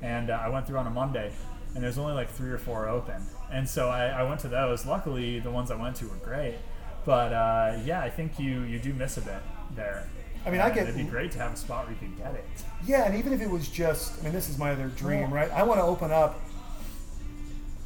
and 0.04 0.30
uh, 0.30 0.40
I 0.40 0.48
went 0.48 0.66
through 0.66 0.78
on 0.78 0.86
a 0.86 0.90
Monday, 0.90 1.32
and 1.74 1.82
there's 1.82 1.98
only 1.98 2.12
like 2.12 2.30
three 2.30 2.50
or 2.50 2.58
four 2.58 2.88
open, 2.88 3.22
and 3.50 3.68
so 3.68 3.88
I, 3.88 4.06
I 4.06 4.22
went 4.22 4.40
to 4.40 4.48
those. 4.48 4.86
Luckily, 4.86 5.40
the 5.40 5.50
ones 5.50 5.70
I 5.70 5.76
went 5.76 5.96
to 5.96 6.06
were 6.06 6.16
great, 6.16 6.56
but 7.04 7.32
uh, 7.32 7.78
yeah, 7.84 8.00
I 8.00 8.10
think 8.10 8.38
you 8.38 8.62
you 8.62 8.78
do 8.78 8.92
miss 8.92 9.16
a 9.16 9.22
bit 9.22 9.42
there. 9.74 10.06
I 10.46 10.50
mean, 10.50 10.60
I 10.60 10.66
And 10.66 10.74
get 10.74 10.82
It'd 10.88 10.96
be 10.96 11.04
great 11.04 11.32
to 11.32 11.38
have 11.38 11.54
a 11.54 11.56
spot 11.56 11.86
where 11.86 11.94
you 11.94 11.98
could 11.98 12.18
get 12.18 12.34
it. 12.34 12.44
Yeah, 12.86 13.06
and 13.06 13.16
even 13.16 13.32
if 13.32 13.40
it 13.40 13.48
was 13.48 13.68
just, 13.68 14.20
I 14.20 14.24
mean, 14.24 14.34
this 14.34 14.50
is 14.50 14.58
my 14.58 14.72
other 14.72 14.88
dream, 14.88 15.32
right? 15.32 15.50
I 15.50 15.62
want 15.62 15.80
to 15.80 15.84
open 15.84 16.12
up 16.12 16.38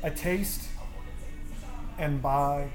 a 0.03 0.11
taste 0.11 0.63
and 1.99 2.21
buy 2.21 2.69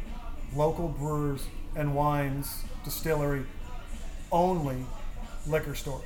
local 0.56 0.88
brewers 0.88 1.48
and 1.76 1.94
wines 1.94 2.64
distillery 2.86 3.44
only 4.32 4.86
liquor 5.48 5.76
store. 5.76 6.02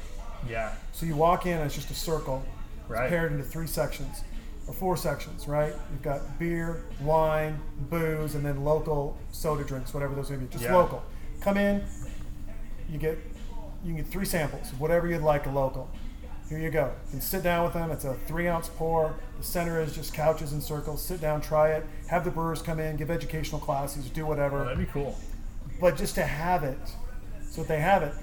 Yeah. 0.49 0.73
So 0.91 1.05
you 1.05 1.15
walk 1.15 1.45
in, 1.45 1.53
and 1.53 1.65
it's 1.65 1.75
just 1.75 1.91
a 1.91 1.95
circle, 1.95 2.43
Right. 2.87 3.03
it's 3.05 3.09
paired 3.09 3.31
into 3.31 3.43
three 3.43 3.67
sections 3.67 4.23
or 4.67 4.73
four 4.73 4.97
sections, 4.97 5.47
right? 5.47 5.73
You've 5.91 6.01
got 6.01 6.37
beer, 6.39 6.83
wine, 7.01 7.59
booze, 7.89 8.35
and 8.35 8.45
then 8.45 8.63
local 8.63 9.17
soda 9.31 9.63
drinks, 9.63 9.93
whatever 9.93 10.13
those 10.15 10.29
may 10.29 10.37
be, 10.37 10.45
just 10.47 10.63
Yeah. 10.65 10.75
local. 10.75 11.03
Come 11.41 11.57
in, 11.57 11.83
you 12.89 12.97
get 12.97 13.17
you 13.83 13.93
can 13.93 14.03
get 14.03 14.11
three 14.11 14.25
samples 14.25 14.73
whatever 14.79 15.07
you'd 15.07 15.21
like 15.21 15.45
a 15.45 15.49
local. 15.49 15.87
Here 16.49 16.57
you 16.59 16.69
go. 16.71 16.85
You 17.07 17.11
can 17.11 17.21
sit 17.21 17.43
down 17.43 17.63
with 17.65 17.73
them. 17.73 17.91
It's 17.91 18.05
a 18.05 18.13
three 18.25 18.47
ounce 18.47 18.69
pour. 18.69 19.13
The 19.37 19.43
center 19.43 19.79
is 19.81 19.93
just 19.93 20.13
couches 20.13 20.53
and 20.53 20.63
circles. 20.63 21.01
Sit 21.03 21.19
down, 21.21 21.41
try 21.41 21.71
it. 21.73 21.85
Have 22.07 22.23
the 22.23 22.31
brewers 22.31 22.61
come 22.61 22.79
in, 22.79 22.95
give 22.95 23.11
educational 23.11 23.59
classes, 23.61 24.09
do 24.09 24.25
whatever 24.25 24.57
Well, 24.57 24.65
that'd 24.65 24.79
be 24.79 24.91
cool. 24.91 25.15
but 25.79 25.95
just 25.97 26.15
to 26.15 26.23
have 26.23 26.63
it 26.63 26.77
so 27.49 27.61
that 27.61 27.67
they 27.67 27.79
have 27.81 28.01
it 28.01 28.13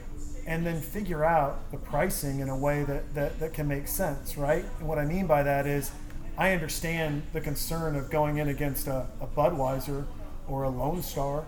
and 0.47 0.65
then 0.67 0.81
figure 0.81 1.25
out 1.25 1.71
the 1.71 1.77
pricing 1.79 2.41
in 2.41 2.49
a 2.49 2.57
way 2.57 2.85
that, 2.85 3.15
that, 3.15 3.39
that 3.41 3.53
can 3.55 3.67
make 3.69 3.89
sense 3.89 4.37
right 4.37 4.65
and 4.79 4.89
what 4.89 4.99
i 4.99 5.05
mean 5.05 5.27
by 5.27 5.43
that 5.43 5.67
is 5.67 5.91
i 6.37 6.53
understand 6.53 7.23
the 7.33 7.41
concern 7.41 7.97
of 7.97 8.11
going 8.11 8.37
in 8.39 8.49
against 8.49 8.87
a, 8.87 9.07
a 9.21 9.27
budweiser 9.27 10.05
or 10.49 10.65
a 10.65 10.69
lone 10.69 11.03
star 11.03 11.45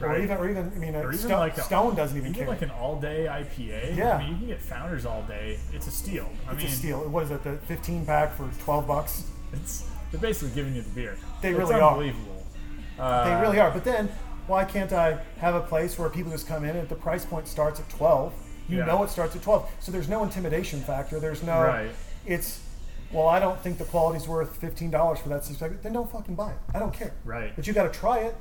or 0.00 0.16
even 0.18 0.36
or 0.38 0.48
even 0.48 0.72
i 0.74 0.78
mean 0.78 0.94
Or 0.94 1.10
a 1.10 1.14
even 1.14 1.18
Stone, 1.18 1.38
like 1.38 1.58
a- 1.58 1.62
Stone 1.62 1.94
doesn't 1.94 2.16
even 2.16 2.32
care 2.32 2.48
like 2.48 2.62
an 2.62 2.70
all-day 2.70 3.26
IPA. 3.30 3.96
Yeah. 3.96 4.14
I 4.16 4.18
mean, 4.22 4.30
you 4.32 4.36
can 4.38 4.46
get 4.46 4.62
Founders 4.62 5.04
all 5.04 5.22
day. 5.24 5.58
It's 5.74 5.86
a 5.88 5.90
steal. 5.90 6.26
I 6.48 6.52
it's 6.54 6.62
mean, 6.62 6.66
a 6.72 6.74
steal 6.74 7.08
what 7.08 7.24
is 7.24 7.30
it 7.30 7.44
the 7.44 7.58
15 7.66 8.06
pack 8.06 8.34
for 8.34 8.48
12 8.64 8.86
bucks 8.86 9.24
It's 9.52 9.84
they're 10.10 10.18
basically 10.20 10.54
giving 10.54 10.74
you 10.74 10.80
the 10.82 10.88
beer. 10.90 11.16
They 11.42 11.50
It's 11.50 11.58
really 11.58 11.74
are. 11.74 11.90
unbelievable. 11.92 12.44
they 12.96 13.02
Uh, 13.02 13.40
really 13.42 13.60
are 13.60 13.70
but 13.70 13.84
then 13.84 14.08
why 14.46 14.64
can't 14.64 14.92
i 14.92 15.18
have 15.38 15.54
a 15.54 15.60
place 15.60 15.98
where 15.98 16.08
people 16.08 16.30
just 16.32 16.46
come 16.46 16.64
in 16.64 16.76
and 16.76 16.88
the 16.88 16.94
price 16.94 17.24
point 17.24 17.46
starts 17.48 17.78
at 17.80 17.88
12 17.90 18.32
you 18.68 18.78
Yeah. 18.78 18.84
know 18.86 19.02
it 19.02 19.10
starts 19.10 19.34
at 19.36 19.42
12 19.42 19.68
so 19.80 19.92
there's 19.92 20.08
no 20.08 20.22
intimidation 20.22 20.80
factor 20.80 21.18
there's 21.20 21.42
no 21.42 21.60
Right. 21.62 21.90
it's 22.26 22.60
well 23.12 23.26
i 23.28 23.38
don't 23.40 23.60
think 23.60 23.78
the 23.78 23.84
quality's 23.84 24.28
worth 24.28 24.60
$15 24.60 25.18
for 25.18 25.28
that 25.30 25.44
subject 25.44 25.82
then 25.82 25.92
don't 25.92 26.10
fucking 26.10 26.34
buy 26.34 26.50
it 26.52 26.58
i 26.74 26.78
don't 26.78 26.92
care 26.94 27.12
Right. 27.24 27.54
but 27.56 27.66
you 27.66 27.72
got 27.72 27.92
to 27.92 27.98
try 27.98 28.18
it 28.20 28.36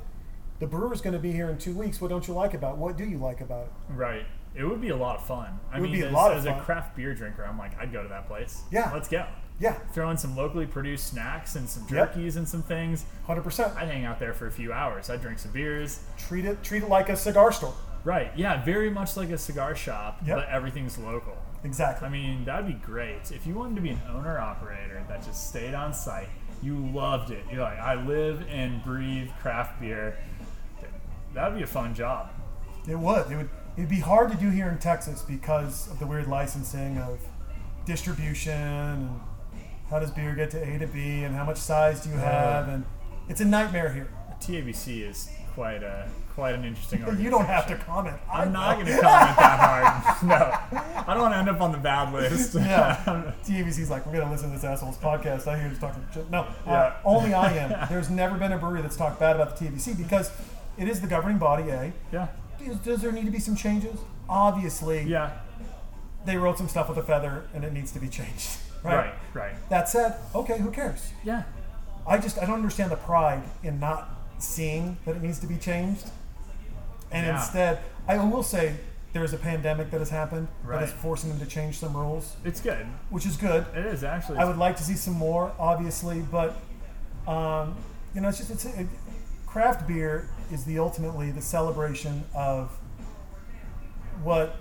the 0.59 0.67
brewer's 0.67 1.01
going 1.01 1.13
to 1.13 1.19
be 1.19 1.31
here 1.31 1.49
in 1.49 1.57
two 1.57 1.73
weeks 1.73 2.01
what 2.01 2.09
don't 2.09 2.27
you 2.27 2.34
like 2.34 2.53
about 2.53 2.73
it? 2.73 2.77
what 2.80 2.97
do 2.97 3.05
you 3.05 3.17
like 3.17 3.41
about 3.41 3.65
it 3.67 3.71
Right. 3.93 4.26
It 4.55 4.63
would 4.65 4.81
be 4.81 4.89
a 4.89 4.95
lot 4.95 5.15
of 5.15 5.26
fun. 5.27 5.59
I 5.71 5.77
It 5.77 5.81
would 5.81 5.91
mean, 5.91 5.99
be 5.99 6.05
a 6.05 6.07
as, 6.07 6.13
lot 6.13 6.31
of 6.31 6.38
as 6.39 6.45
a 6.47 6.59
craft 6.59 6.95
beer 6.95 7.13
drinker, 7.13 7.45
I'm 7.45 7.57
like, 7.57 7.80
I'd 7.80 7.93
go 7.93 8.01
to 8.01 8.09
that 8.09 8.27
place. 8.27 8.63
Yeah. 8.71 8.89
Let's 8.91 9.07
go. 9.07 9.26
Yeah 9.60 9.73
Throw 9.94 10.10
in 10.10 10.18
some 10.18 10.36
locally 10.36 10.65
produced 10.65 11.07
snacks 11.07 11.56
and 11.56 11.68
some 11.69 11.86
Yep. 11.90 12.15
and 12.15 12.48
some 12.48 12.61
things. 12.64 13.06
100% 13.27 13.76
I'd 13.76 13.88
hang 13.90 14.06
out 14.06 14.19
there 14.19 14.34
for 14.34 14.48
a 14.48 14.52
few 14.52 14.72
hours. 14.73 15.10
I'd 15.10 15.22
drink 15.22 15.40
some 15.40 15.52
beers. 15.52 15.99
treat 16.18 16.45
it 16.45 16.64
treat 16.64 16.84
it 16.84 16.90
like 16.90 17.10
a 17.10 17.15
cigar 17.15 17.52
store 17.52 17.73
Right. 18.06 18.31
Yeah. 18.36 18.64
Very 18.64 18.90
much 18.90 19.18
like 19.18 19.30
a 19.30 19.38
cigar 19.38 19.76
shop, 19.76 20.19
Yep. 20.26 20.38
but 20.38 20.48
everything's 20.49 20.98
local. 20.98 21.38
exactly 21.65 22.07
I 22.07 22.10
mean, 22.11 22.45
that'd 22.45 22.65
be 22.68 22.73
great. 22.73 23.31
If 23.31 23.45
you 23.45 23.56
wanted 23.56 23.76
to 23.76 23.81
be 23.81 23.90
an 23.90 24.02
owner 24.10 24.40
operator 24.40 25.03
that 25.10 25.23
just 25.26 25.49
stayed 25.49 25.73
on 25.73 25.94
site, 25.94 26.30
you 26.61 26.77
loved 26.77 27.31
it. 27.31 27.44
You're 27.52 27.61
like, 27.64 27.77
I 27.80 27.95
live 27.95 28.45
and 28.49 28.81
breathe 28.84 29.30
craft 29.41 29.81
beer. 29.81 30.18
That'd 31.34 31.57
be 31.57 31.64
a 31.64 31.68
fun 31.68 31.94
job. 31.94 32.30
It 32.88 32.98
would. 32.98 33.30
It 33.31 33.36
would. 33.36 33.49
It'd 33.77 33.90
be 33.90 33.99
hard 33.99 34.31
to 34.31 34.38
do 34.38 34.49
here 34.49 34.69
in 34.69 34.77
Texas 34.80 35.22
because 35.22 35.90
of 35.91 35.99
the 35.99 36.07
weird 36.07 36.27
licensing 36.27 36.98
of 36.98 37.19
distribution 37.86 38.52
and 38.53 39.19
how 39.89 39.99
does 39.99 40.11
beer 40.11 40.35
get 40.35 40.51
to 40.51 40.61
A 40.61 40.79
to 40.79 40.87
B 40.87 41.23
and 41.23 41.35
how 41.35 41.43
much 41.45 41.57
size 41.57 42.01
do 42.01 42.09
you 42.09 42.15
have 42.15 42.67
and 42.69 42.85
it's 43.27 43.41
a 43.41 43.45
nightmare 43.45 43.93
here. 43.93 44.09
TABC 44.41 45.07
is 45.07 45.29
quite 45.53 45.83
a 45.83 46.09
quite 46.33 46.55
an 46.55 46.63
interesting. 46.63 47.03
But 47.05 47.19
you 47.23 47.29
don't 47.29 47.45
have 47.45 47.67
to 47.67 47.75
comment. 47.75 48.17
I 48.31 48.43
I'm 48.43 48.53
not 48.53 48.75
going 48.75 48.87
to 48.87 48.93
comment 48.99 49.37
that 49.37 49.59
hard. 49.59 50.17
No, 50.29 50.35
I 51.07 51.13
don't 51.13 51.23
want 51.23 51.33
to 51.33 51.37
end 51.37 51.49
up 51.49 51.61
on 51.61 51.71
the 51.71 51.77
bad 51.77 52.13
list. 52.13 52.55
Yeah. 52.55 53.33
TABC's 53.45 53.89
like, 53.89 54.05
we're 54.05 54.17
gonna 54.17 54.31
listen 54.31 54.49
to 54.49 54.55
this 54.55 54.63
asshole's 54.63 54.97
podcast. 54.97 55.47
I 55.47 55.59
hear 55.59 55.69
he's 55.69 55.79
talking 55.79 56.05
shit. 56.13 56.29
No, 56.29 56.47
uh, 56.65 56.93
only 57.05 57.33
I 57.33 57.51
am. 57.53 57.87
There's 57.89 58.09
never 58.09 58.37
been 58.37 58.51
a 58.51 58.57
brewery 58.57 58.81
that's 58.81 58.97
talked 58.97 59.19
bad 59.19 59.35
about 59.35 59.57
the 59.57 59.65
TABC 59.65 59.97
because 59.97 60.31
it 60.77 60.87
is 60.87 61.01
the 61.01 61.07
governing 61.07 61.37
body. 61.37 61.69
A. 61.69 61.93
yeah, 62.11 62.27
Does, 62.65 62.77
does 62.77 63.01
there 63.01 63.11
need 63.11 63.25
to 63.25 63.31
be 63.31 63.39
some 63.39 63.55
changes? 63.55 63.99
Obviously, 64.27 65.03
yeah, 65.03 65.39
they 66.25 66.37
wrote 66.37 66.57
some 66.57 66.67
stuff 66.69 66.89
with 66.89 66.97
a 66.97 67.03
feather 67.03 67.47
and 67.53 67.63
it 67.63 67.73
needs 67.73 67.91
to 67.91 67.99
be 67.99 68.07
changed. 68.07 68.57
Right. 68.84 68.95
right, 68.95 69.14
right. 69.34 69.69
That 69.69 69.89
said, 69.89 70.15
okay, 70.34 70.57
who 70.60 70.72
cares? 70.72 71.11
Yeah, 71.23 71.43
I 72.07 72.18
just 72.18 72.38
I 72.38 72.45
don't 72.45 72.56
understand 72.56 72.91
the 72.91 72.95
pride 72.97 73.43
in 73.64 73.80
not 73.80 74.10
seeing 74.39 74.97
that 75.06 75.15
it 75.15 75.22
needs 75.22 75.39
to 75.39 75.47
be 75.47 75.57
changed. 75.57 76.10
And 77.11 77.26
Yeah. 77.26 77.39
instead, 77.39 77.80
I 78.07 78.18
will 78.18 78.43
say 78.43 78.76
there's 79.14 79.34
a 79.34 79.38
pandemic 79.38 79.89
that 79.91 79.99
has 79.99 80.11
happened 80.11 80.47
that 80.68 80.84
is 80.84 80.91
Right. 80.91 80.99
forcing 81.01 81.30
them 81.31 81.39
to 81.39 81.45
change 81.45 81.80
some 81.80 81.97
rules, 81.97 82.35
it's 82.45 82.61
good. 82.61 82.85
which 83.10 83.26
is 83.26 83.35
good. 83.38 83.65
It 83.76 83.85
is 83.85 84.03
actually. 84.03 84.38
I 84.38 84.45
would 84.45 84.57
like 84.57 84.77
to 84.77 84.84
see 84.84 84.95
some 84.95 85.15
more, 85.15 85.51
obviously, 85.60 86.22
but 86.22 86.56
um, 87.27 87.76
you 88.14 88.22
know, 88.22 88.30
it's 88.30 88.38
just 88.38 88.49
it's 88.51 88.65
it, 88.65 88.88
craft 89.45 89.88
beer 89.88 90.30
is 90.51 90.64
the 90.65 90.80
ultimately 90.80 91.31
the 91.31 91.41
celebration 91.41 92.23
of 92.35 92.72
what 94.23 94.56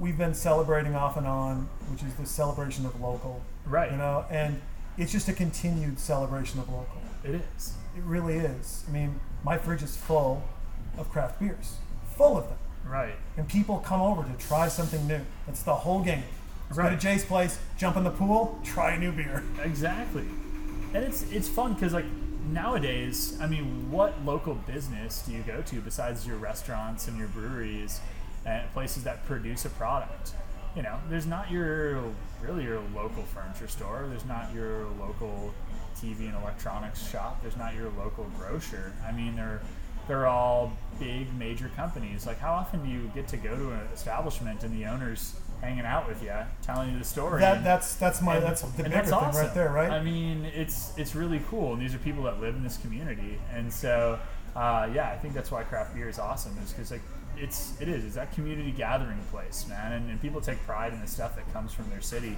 we've 0.00 0.18
been 0.18 0.34
celebrating 0.34 0.94
off 0.94 1.16
and 1.16 1.26
on, 1.26 1.68
which 1.90 2.02
is 2.02 2.14
the 2.14 2.26
celebration 2.26 2.86
of 2.86 3.00
local. 3.00 3.42
Right. 3.66 3.92
You 3.92 3.98
know, 3.98 4.24
and 4.30 4.60
it's 4.96 5.12
just 5.12 5.28
a 5.28 5.32
continued 5.32 6.00
celebration 6.00 6.58
of 6.58 6.68
local. 6.68 7.00
It 7.22 7.40
is. 7.56 7.74
It 7.96 8.02
really 8.02 8.38
is. 8.38 8.84
I 8.88 8.92
mean, 8.92 9.20
my 9.44 9.58
fridge 9.58 9.82
is 9.82 9.96
full 9.96 10.42
of 10.98 11.10
craft 11.10 11.38
beers, 11.38 11.76
full 12.16 12.36
of 12.36 12.48
them. 12.48 12.58
Right. 12.84 13.14
And 13.36 13.46
people 13.46 13.78
come 13.78 14.00
over 14.00 14.22
to 14.22 14.46
try 14.46 14.68
something 14.68 15.06
new. 15.06 15.20
That's 15.46 15.62
the 15.62 15.74
whole 15.74 16.02
game. 16.02 16.24
Let's 16.68 16.78
go 16.78 16.88
to 16.88 16.96
Jay's 16.96 17.24
place, 17.24 17.58
jump 17.76 17.96
in 17.96 18.04
the 18.04 18.10
pool, 18.10 18.60
try 18.64 18.92
a 18.92 18.98
new 18.98 19.12
beer. 19.12 19.42
Exactly. 19.62 20.24
And 20.94 21.04
it's 21.04 21.22
it's 21.30 21.48
fun 21.48 21.74
because 21.74 21.92
like 21.92 22.06
nowadays, 22.48 23.36
I 23.40 23.46
mean, 23.46 23.90
what 23.90 24.24
local 24.24 24.54
business 24.54 25.22
do 25.22 25.32
you 25.32 25.42
go 25.42 25.62
to 25.62 25.80
besides 25.80 26.26
your 26.26 26.36
restaurants 26.36 27.06
and 27.08 27.18
your 27.18 27.28
breweries 27.28 28.00
and 28.50 28.72
places 28.72 29.04
that 29.04 29.24
produce 29.26 29.64
a 29.64 29.70
product? 29.70 30.32
You 30.76 30.82
know, 30.82 30.98
there's 31.08 31.26
not 31.26 31.50
your 31.50 32.00
really 32.40 32.64
your 32.64 32.80
local 32.94 33.22
furniture 33.24 33.68
store. 33.68 34.06
There's 34.08 34.24
not 34.24 34.52
your 34.54 34.86
local 35.00 35.52
TV 35.96 36.20
and 36.26 36.34
electronics 36.42 37.08
shop. 37.10 37.42
There's 37.42 37.56
not 37.56 37.74
your 37.74 37.90
local 37.98 38.30
grocer. 38.38 38.92
I 39.06 39.12
mean, 39.12 39.36
they're 39.36 39.60
they're 40.08 40.26
all 40.26 40.72
big 40.98 41.32
major 41.38 41.70
companies. 41.76 42.26
Like, 42.26 42.38
how 42.38 42.52
often 42.52 42.82
do 42.84 42.90
you 42.90 43.10
get 43.14 43.28
to 43.28 43.36
go 43.36 43.56
to 43.56 43.70
an 43.72 43.80
establishment 43.92 44.62
and 44.64 44.74
the 44.76 44.86
owners 44.86 45.38
hanging 45.60 45.84
out 45.84 46.08
with 46.08 46.22
you, 46.22 46.32
telling 46.62 46.92
you 46.92 46.98
the 46.98 47.04
story? 47.04 47.40
That 47.40 47.58
and- 47.58 47.66
that's 47.66 47.94
that's 47.96 48.22
my 48.22 48.36
and- 48.36 48.44
that's 48.44 48.62
the 48.62 48.82
bigger 48.84 48.88
that's 48.90 49.10
thing 49.10 49.18
right 49.44 49.54
there, 49.54 49.70
right? 49.70 49.90
I 49.90 50.02
mean, 50.02 50.44
it's 50.54 50.92
it's 50.96 51.14
really 51.14 51.42
cool, 51.50 51.74
and 51.74 51.82
these 51.82 51.94
are 51.94 51.98
people 51.98 52.22
that 52.24 52.40
live 52.40 52.54
in 52.54 52.62
this 52.62 52.76
community, 52.78 53.38
and 53.52 53.72
so 53.72 54.18
uh, 54.56 54.88
yeah, 54.92 55.10
I 55.10 55.16
think 55.16 55.34
that's 55.34 55.50
why 55.50 55.62
craft 55.62 55.94
beer 55.94 56.08
is 56.08 56.18
awesome, 56.18 56.56
is 56.62 56.72
because 56.72 56.90
like 56.90 57.02
it's 57.42 57.80
it 57.80 57.88
is 57.88 58.04
it's 58.04 58.14
that 58.16 58.32
community 58.32 58.70
gathering 58.72 59.18
place, 59.30 59.66
man, 59.68 59.92
and, 59.92 60.10
and 60.10 60.20
people 60.20 60.40
take 60.40 60.58
pride 60.66 60.92
in 60.92 61.00
the 61.00 61.06
stuff 61.06 61.36
that 61.36 61.50
comes 61.52 61.72
from 61.72 61.88
their 61.90 62.00
city. 62.00 62.36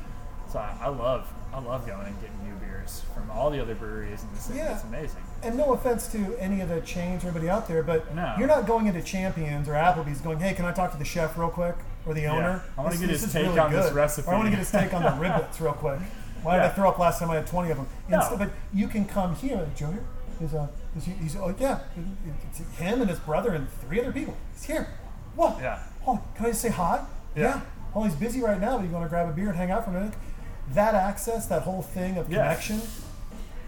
So 0.50 0.58
I, 0.58 0.76
I 0.82 0.88
love 0.88 1.32
I 1.54 1.60
love 1.60 1.86
going 1.86 2.06
and 2.06 2.20
getting 2.20 2.38
new 2.44 2.54
beers 2.56 3.02
from 3.14 3.30
all 3.30 3.50
the 3.50 3.60
other 3.60 3.74
breweries 3.74 4.22
in 4.22 4.28
the 4.34 4.40
city. 4.40 4.58
Yeah. 4.58 4.74
It's 4.74 4.84
amazing. 4.84 5.22
and 5.42 5.56
no 5.56 5.72
offense 5.72 6.08
to 6.12 6.36
any 6.38 6.60
of 6.60 6.68
the 6.68 6.80
chains 6.82 7.24
or 7.24 7.28
anybody 7.28 7.48
out 7.48 7.66
there, 7.68 7.82
but 7.82 8.14
No. 8.14 8.34
you're 8.38 8.48
not 8.48 8.66
going 8.66 8.86
into 8.86 9.02
Champions 9.02 9.68
or 9.68 9.72
Applebee's 9.72 10.20
going, 10.20 10.38
"Hey, 10.38 10.52
can 10.54 10.64
I 10.64 10.72
talk 10.72 10.92
to 10.92 10.98
the 10.98 11.04
chef 11.04 11.38
real 11.38 11.48
quick 11.48 11.76
or 12.06 12.12
the 12.14 12.26
owner?" 12.26 12.62
I 12.76 12.80
wanna 12.82 12.90
This- 12.92 13.00
get 13.00 13.10
his 13.10 13.22
is 13.24 13.32
take 13.32 13.46
really 13.46 13.58
on 13.58 13.72
this 13.72 13.86
good. 13.86 13.94
recipe. 13.94 14.28
Or 14.28 14.34
I 14.34 14.36
want 14.36 14.46
to 14.46 14.50
get 14.50 14.58
his 14.58 14.70
take 14.70 14.92
on 14.92 15.02
the 15.02 15.08
riblets 15.24 15.58
real 15.60 15.72
quick. 15.72 16.00
Why 16.42 16.56
did 16.56 16.64
I 16.66 16.68
throw 16.70 16.88
up 16.88 16.98
last 16.98 17.20
time? 17.20 17.30
I 17.30 17.36
had 17.36 17.46
20 17.46 17.70
of 17.70 17.76
them. 17.76 17.86
No. 18.08 18.18
Instead, 18.18 18.38
but 18.40 18.50
you 18.74 18.88
can 18.88 19.04
come 19.04 19.36
here, 19.36 19.64
Joe. 19.76 19.94
He's 20.42 20.54
uh, 20.54 20.66
he's, 20.94 21.04
he's 21.04 21.36
oh 21.36 21.54
yeah, 21.58 21.78
it's 22.50 22.58
him 22.76 23.00
and 23.00 23.08
his 23.08 23.20
brother 23.20 23.50
and 23.52 23.68
three 23.70 24.00
other 24.00 24.10
people. 24.10 24.36
He's 24.52 24.64
here. 24.64 24.88
What? 25.36 25.58
Yeah. 25.60 25.78
Oh, 26.04 26.20
can 26.34 26.46
I 26.46 26.48
just 26.48 26.62
say 26.62 26.68
hi? 26.70 27.04
Yeah. 27.36 27.60
Oh, 27.94 28.02
he's 28.02 28.16
busy 28.16 28.42
right 28.42 28.60
now, 28.60 28.78
but 28.78 28.84
you 28.84 28.90
want 28.90 29.04
to 29.04 29.08
grab 29.08 29.28
a 29.28 29.32
beer 29.32 29.48
and 29.48 29.56
hang 29.56 29.70
out 29.70 29.84
for 29.84 29.90
a 29.90 29.94
minute? 29.94 30.14
That 30.72 30.94
access, 30.96 31.46
that 31.46 31.62
whole 31.62 31.82
thing 31.82 32.16
of 32.16 32.28
Yeah. 32.30 32.38
connection, 32.38 32.80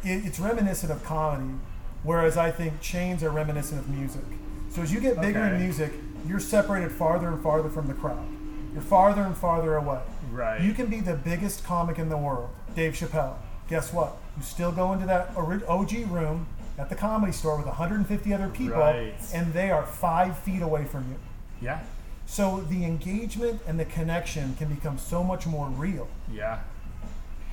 it, 0.02 0.24
it's 0.26 0.40
reminiscent 0.40 0.90
of 0.90 1.04
comedy, 1.04 1.54
whereas 2.02 2.36
I 2.36 2.50
think 2.50 2.80
chains 2.80 3.22
are 3.22 3.30
reminiscent 3.30 3.80
of 3.80 3.88
music. 3.88 4.24
So 4.70 4.82
as 4.82 4.92
you 4.92 4.98
get 5.00 5.20
bigger 5.20 5.44
in 5.44 5.60
music, 5.60 5.92
you're 6.26 6.40
separated 6.40 6.90
farther 6.90 7.28
and 7.28 7.40
farther 7.40 7.68
from 7.68 7.86
the 7.86 7.94
crowd. 7.94 8.26
You're 8.72 8.82
farther 8.82 9.22
and 9.22 9.36
farther 9.36 9.76
away. 9.76 10.00
Right. 10.32 10.60
You 10.60 10.72
can 10.72 10.86
be 10.86 10.98
the 11.00 11.14
biggest 11.14 11.62
comic 11.64 11.98
in 12.00 12.08
the 12.08 12.16
world, 12.16 12.50
Dave 12.74 12.94
Chappelle. 12.94 13.36
Guess 13.68 13.92
what? 13.92 14.16
You 14.36 14.42
still 14.42 14.72
go 14.72 14.92
into 14.92 15.06
that 15.06 15.30
OG 15.36 15.92
room 16.10 16.46
at 16.78 16.88
the 16.88 16.94
comedy 16.94 17.32
store 17.32 17.56
with 17.56 17.66
150 17.66 18.32
other 18.34 18.48
people, 18.48 18.78
Right. 18.78 19.14
and 19.32 19.52
they 19.52 19.70
are 19.70 19.84
five 19.86 20.36
feet 20.38 20.62
away 20.62 20.84
from 20.84 21.08
you. 21.10 21.16
Yeah. 21.60 21.80
So 22.26 22.60
the 22.60 22.84
engagement 22.84 23.60
and 23.66 23.78
the 23.78 23.84
connection 23.84 24.54
can 24.56 24.68
become 24.74 24.98
so 24.98 25.22
much 25.22 25.46
more 25.46 25.68
real. 25.68 26.08
Yeah. 26.30 26.60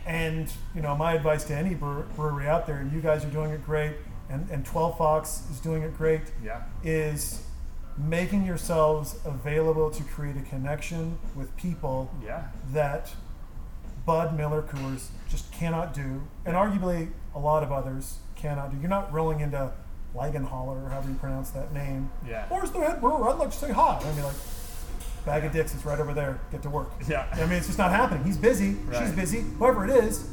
And 0.05 0.51
you 0.73 0.81
know, 0.81 0.95
my 0.95 1.13
advice 1.13 1.43
to 1.45 1.55
any 1.55 1.75
brewer- 1.75 2.07
brewery 2.15 2.47
out 2.47 2.65
there, 2.67 2.77
and 2.77 2.91
you 2.91 3.01
guys 3.01 3.23
are 3.23 3.29
doing 3.29 3.51
it 3.51 3.63
great, 3.65 3.95
and, 4.29 4.49
and 4.49 4.65
12 4.65 4.97
Fox 4.97 5.43
is 5.51 5.59
doing 5.59 5.83
it 5.83 5.95
great, 5.97 6.31
Yeah. 6.43 6.61
is 6.83 7.43
making 7.97 8.45
yourselves 8.45 9.19
available 9.25 9.91
to 9.91 10.03
create 10.03 10.37
a 10.37 10.41
connection 10.41 11.19
with 11.35 11.55
people 11.57 12.09
Yeah. 12.25 12.43
that 12.71 13.11
Bud 14.05 14.35
Miller 14.35 14.63
Coors 14.63 15.09
just 15.29 15.51
cannot 15.51 15.93
do, 15.93 16.23
and 16.45 16.55
arguably 16.55 17.09
a 17.35 17.39
lot 17.39 17.61
of 17.61 17.71
others 17.71 18.17
cannot 18.41 18.71
do. 18.71 18.77
You're 18.79 18.89
not 18.89 19.11
rolling 19.13 19.39
into 19.41 19.71
Leigenhaller 20.15 20.85
or 20.85 20.89
however 20.89 21.09
you 21.09 21.15
pronounce 21.15 21.51
that 21.51 21.73
name. 21.73 22.09
Yeah. 22.27 22.45
Where's 22.49 22.71
the 22.71 22.79
head 22.79 22.99
brewer? 22.99 23.29
I'd 23.29 23.37
like 23.37 23.51
to 23.51 23.57
say 23.57 23.71
hi. 23.71 23.99
I'd 24.03 24.15
be 24.15 24.21
like, 24.21 24.35
bag 25.25 25.45
of 25.45 25.51
dicks, 25.51 25.73
it's 25.73 25.85
right 25.85 25.99
over 25.99 26.13
there. 26.13 26.39
Get 26.51 26.61
to 26.63 26.69
work. 26.69 26.91
Yeah. 27.07 27.27
I 27.31 27.41
mean, 27.41 27.53
it's 27.53 27.67
just 27.67 27.77
not 27.77 27.91
happening. 27.91 28.23
He's 28.23 28.37
busy. 28.37 28.75
She's 28.97 29.11
busy. 29.11 29.41
Whoever 29.41 29.85
it 29.85 30.03
is. 30.03 30.27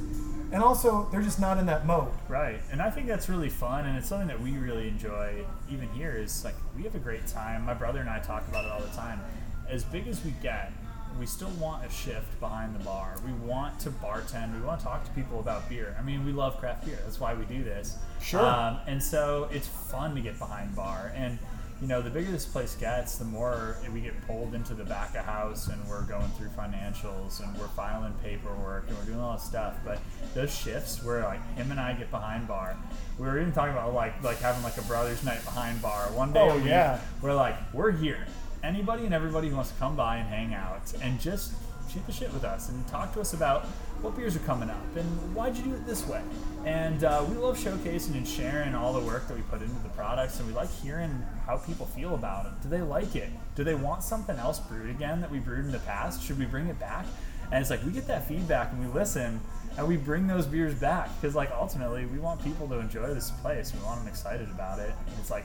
And 0.51 0.63
also, 0.63 1.07
they're 1.13 1.21
just 1.21 1.39
not 1.39 1.59
in 1.59 1.67
that 1.67 1.85
mode. 1.85 2.09
Right, 2.27 2.59
and 2.73 2.81
I 2.81 2.89
think 2.89 3.07
that's 3.07 3.29
really 3.29 3.51
fun, 3.51 3.85
and 3.85 3.99
it's 3.99 4.09
something 4.09 4.29
that 4.29 4.41
we 4.41 4.53
really 4.53 4.89
enjoy. 4.89 5.45
Even 5.71 5.91
here 5.91 6.13
is 6.13 6.43
like 6.43 6.55
we 6.75 6.85
have 6.85 6.95
a 6.95 6.99
great 6.99 7.27
time. 7.27 7.67
My 7.67 7.75
brother 7.75 8.01
and 8.01 8.09
I 8.09 8.19
talk 8.21 8.49
about 8.49 8.65
it 8.65 8.71
all 8.71 8.81
the 8.81 8.97
time. 8.97 9.21
As 9.69 9.85
big 9.85 10.09
as 10.09 10.25
we 10.25 10.31
get, 10.43 10.73
we 11.19 11.27
still 11.27 11.51
want 11.61 11.85
a 11.85 11.90
shift 11.90 12.39
behind 12.40 12.74
the 12.74 12.85
bar. 12.85 13.15
We 13.24 13.32
want 13.47 13.78
to 13.81 13.90
bartend. 13.90 14.55
We 14.59 14.65
want 14.66 14.81
to 14.81 14.86
talk 14.86 15.05
to 15.05 15.11
people 15.12 15.40
about 15.40 15.69
beer. 15.69 15.97
I 15.99 16.03
mean, 16.03 16.24
we 16.24 16.32
love 16.32 16.59
craft 16.59 16.85
beer. 16.86 16.99
That's 17.05 17.20
why 17.20 17.35
we 17.35 17.45
do 17.45 17.65
this. 17.65 17.97
Sure. 18.23 18.40
Um, 18.45 18.78
and 18.86 19.03
so 19.03 19.49
it's 19.53 19.66
fun 19.69 20.15
to 20.15 20.20
get 20.20 20.39
behind 20.39 20.74
bar, 20.77 21.12
and 21.16 21.39
you 21.81 21.86
know, 21.86 22.03
the 22.03 22.11
bigger 22.11 22.32
this 22.32 22.45
place 22.45 22.74
gets, 22.74 23.19
the 23.19 23.24
more 23.24 23.77
we 23.95 24.01
get 24.01 24.20
pulled 24.27 24.53
into 24.53 24.74
the 24.74 24.82
back 24.82 25.11
of 25.15 25.24
house, 25.24 25.69
and 25.69 25.81
we're 25.89 26.03
going 26.03 26.27
through 26.36 26.49
financials, 26.49 27.40
and 27.40 27.57
we're 27.57 27.69
filing 27.69 28.12
paperwork, 28.24 28.89
and 28.89 28.99
we're 28.99 29.05
doing 29.05 29.20
all 29.20 29.35
this 29.35 29.45
stuff. 29.45 29.77
But 29.85 30.01
those 30.35 30.53
shifts 30.53 31.05
where 31.05 31.23
like 31.23 31.39
him 31.57 31.70
and 31.70 31.78
I 31.78 31.93
get 31.93 32.11
behind 32.11 32.49
bar, 32.49 32.77
we 33.16 33.27
were 33.27 33.39
even 33.40 33.53
talking 33.53 33.73
about 33.74 33.95
like 33.95 34.20
like 34.24 34.39
having 34.40 34.62
like 34.65 34.77
a 34.77 34.82
brothers' 34.82 35.23
night 35.23 35.45
behind 35.45 35.81
bar. 35.81 36.07
One 36.15 36.32
day 36.32 36.40
Oh, 36.40 36.51
a 36.51 36.57
week, 36.57 36.65
yeah. 36.66 36.99
we're 37.23 37.35
like 37.35 37.55
we're 37.73 37.93
here. 37.93 38.27
Anybody 38.63 39.05
and 39.05 39.15
everybody 39.15 39.49
who 39.49 39.57
wants 39.57 39.71
to 39.71 39.79
come 39.79 39.97
by 39.97 40.17
and 40.17 40.29
hang 40.29 40.55
out 40.55 40.93
and 41.01 41.21
just 41.21 41.53
shoot 41.91 42.05
the 42.07 42.13
shit 42.13 42.33
with 42.33 42.45
us 42.45 42.69
and 42.69 42.87
talk 42.89 43.13
to 43.15 43.21
us 43.21 43.33
about 43.33 43.65
what 44.03 44.17
beers 44.17 44.37
are 44.37 44.41
coming 44.41 44.69
up 44.69 44.97
and 44.97 45.35
why'd 45.35 45.57
you 45.57 45.63
do 45.65 45.75
it 45.75 45.87
this 45.87 46.07
way. 46.07 46.23
And 46.65 47.05
uh, 47.05 47.25
we 47.29 47.37
love 47.37 47.57
showcasing 47.57 48.15
and 48.15 48.27
sharing 48.27 48.75
all 48.75 48.93
the 48.93 49.01
work 49.01 49.27
that 49.29 49.37
we 49.37 49.43
put 49.45 49.63
into 49.63 49.81
the 49.83 49.89
products, 49.91 50.39
and 50.39 50.49
we 50.49 50.55
like 50.55 50.71
hearing 50.71 51.23
how 51.47 51.57
people 51.57 51.87
feel 51.87 52.15
about 52.15 52.47
it. 52.47 52.53
Do 52.63 52.69
they 52.69 52.83
like 52.83 53.17
it? 53.17 53.31
Do 53.55 53.65
they 53.65 53.75
want 53.75 54.03
something 54.03 54.37
else 54.37 54.59
brewed 54.59 54.91
again 54.91 55.21
that 55.21 55.31
we 55.31 55.39
brewed 55.39 55.65
in 55.65 55.73
the 55.73 55.79
past? 55.81 56.23
Should 56.23 56.39
we 56.39 56.47
bring 56.47 56.67
it 56.67 56.79
back? 56.79 57.07
And 57.51 57.61
it's 57.61 57.71
like 57.71 57.85
we 57.85 57.93
get 57.93 58.07
that 58.09 58.29
feedback 58.29 58.73
and 58.73 58.81
we 58.85 58.93
listen 58.93 59.41
and 59.79 59.89
we 59.89 59.97
bring 59.97 60.27
those 60.27 60.45
beers 60.45 60.75
back 60.75 61.09
because, 61.21 61.35
like, 61.35 61.51
ultimately 61.53 62.05
we 62.07 62.19
want 62.19 62.43
people 62.43 62.69
to 62.69 62.75
enjoy 62.81 63.15
this 63.15 63.31
place. 63.31 63.73
We 63.73 63.81
want 63.85 64.01
them 64.01 64.09
excited 64.09 64.49
about 64.51 64.81
it. 64.81 64.93
And 65.07 65.17
it's 65.21 65.31
like, 65.31 65.45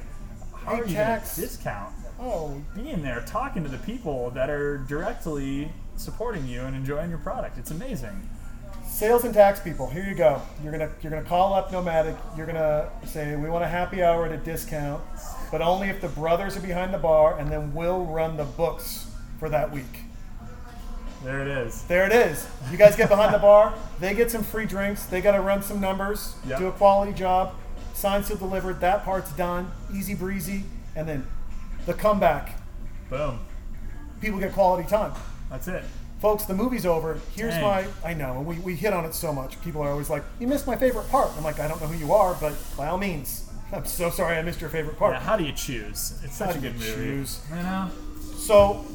how 0.53 0.75
Hey, 0.75 0.81
are 0.81 0.85
you 0.85 0.95
going 0.95 1.21
to 1.21 1.41
discount 1.41 2.02
Oh, 2.19 2.61
being 2.75 3.01
there, 3.01 3.21
talking 3.25 3.63
to 3.63 3.69
the 3.69 3.77
people 3.79 4.29
that 4.31 4.49
are 4.49 4.77
directly 4.79 5.71
supporting 5.95 6.47
you 6.47 6.61
and 6.61 6.75
enjoying 6.75 7.09
your 7.09 7.19
product? 7.19 7.57
It's 7.57 7.71
amazing. 7.71 8.29
sales 8.85 9.23
and 9.23 9.33
tax 9.33 9.59
people. 9.59 9.89
Here 9.89 10.03
you 10.03 10.13
go. 10.15 10.41
You're 10.63 10.71
gonna 10.71 10.91
you're 11.01 11.09
gonna 11.11 11.23
call 11.27 11.53
up 11.53 11.71
Nomadic. 11.71 12.15
You're 12.37 12.45
gonna 12.45 12.89
say 13.05 13.35
we 13.35 13.49
want 13.49 13.63
a 13.63 13.67
happy 13.67 14.03
hour 14.03 14.25
at 14.25 14.31
a 14.31 14.37
discount, 14.37 15.01
but 15.51 15.61
only 15.61 15.89
if 15.89 15.99
the 15.99 16.09
brothers 16.09 16.55
are 16.55 16.61
behind 16.61 16.93
the 16.93 16.97
bar, 16.99 17.37
and 17.39 17.51
then 17.51 17.73
we'll 17.73 18.05
run 18.05 18.37
the 18.37 18.43
books 18.45 19.07
for 19.39 19.49
that 19.49 19.71
week. 19.71 20.01
There 21.23 21.41
it 21.41 21.47
is. 21.47 21.83
There 21.83 22.05
it 22.05 22.11
is. 22.11 22.45
You 22.71 22.77
guys 22.77 22.95
get 22.95 23.09
behind 23.09 23.33
the 23.33 23.37
bar. 23.49 23.73
They 23.99 24.13
get 24.13 24.29
some 24.29 24.43
free 24.43 24.65
drinks. 24.65 25.05
They 25.05 25.21
got 25.21 25.31
to 25.31 25.41
run 25.41 25.63
some 25.63 25.79
numbers, 25.79 26.35
Yep. 26.45 26.59
do 26.59 26.67
a 26.67 26.71
quality 26.73 27.13
job. 27.13 27.53
Signs 27.93 28.25
still 28.25 28.37
delivered. 28.37 28.81
That 28.81 29.05
part's 29.05 29.31
done. 29.33 29.71
Easy 29.95 30.15
breezy. 30.15 30.63
And 30.97 31.07
then 31.07 31.25
the 31.85 31.93
comeback. 31.93 32.59
Boom. 33.09 33.39
People 34.21 34.39
get 34.39 34.53
quality 34.53 34.87
time. 34.87 35.13
That's 35.49 35.67
it. 35.67 35.83
Folks, 36.21 36.45
the 36.45 36.53
movie's 36.53 36.85
over. 36.85 37.19
Here's 37.35 37.53
Dang. 37.53 37.61
my. 37.63 37.85
I 38.03 38.13
know, 38.13 38.37
and 38.37 38.45
we, 38.45 38.55
we 38.59 38.75
hit 38.75 38.93
on 38.93 39.03
it 39.05 39.13
so 39.13 39.33
much. 39.33 39.61
People 39.61 39.81
are 39.81 39.89
always 39.89 40.09
like, 40.09 40.23
You 40.39 40.47
missed 40.47 40.65
my 40.65 40.77
favorite 40.77 41.09
part. 41.09 41.31
I'm 41.37 41.43
like, 41.43 41.59
I 41.59 41.67
don't 41.67 41.81
know 41.81 41.87
who 41.87 41.97
you 41.97 42.13
are, 42.13 42.35
but 42.39 42.53
by 42.77 42.87
all 42.87 42.97
means. 42.97 43.49
I'm 43.73 43.85
so 43.85 44.09
sorry 44.09 44.37
I 44.37 44.41
missed 44.41 44.61
your 44.61 44.69
favorite 44.69 44.97
part. 44.97 45.15
Yeah, 45.15 45.19
how 45.19 45.35
do 45.35 45.43
you 45.43 45.51
choose? 45.51 46.17
It's 46.23 46.35
such 46.35 46.51
How 46.51 46.57
a 46.57 46.61
good 46.61 46.73
you 46.75 46.79
movie. 46.79 46.93
choose? 46.93 47.41
You 47.49 47.55
know? 47.57 47.89
So, 48.37 48.85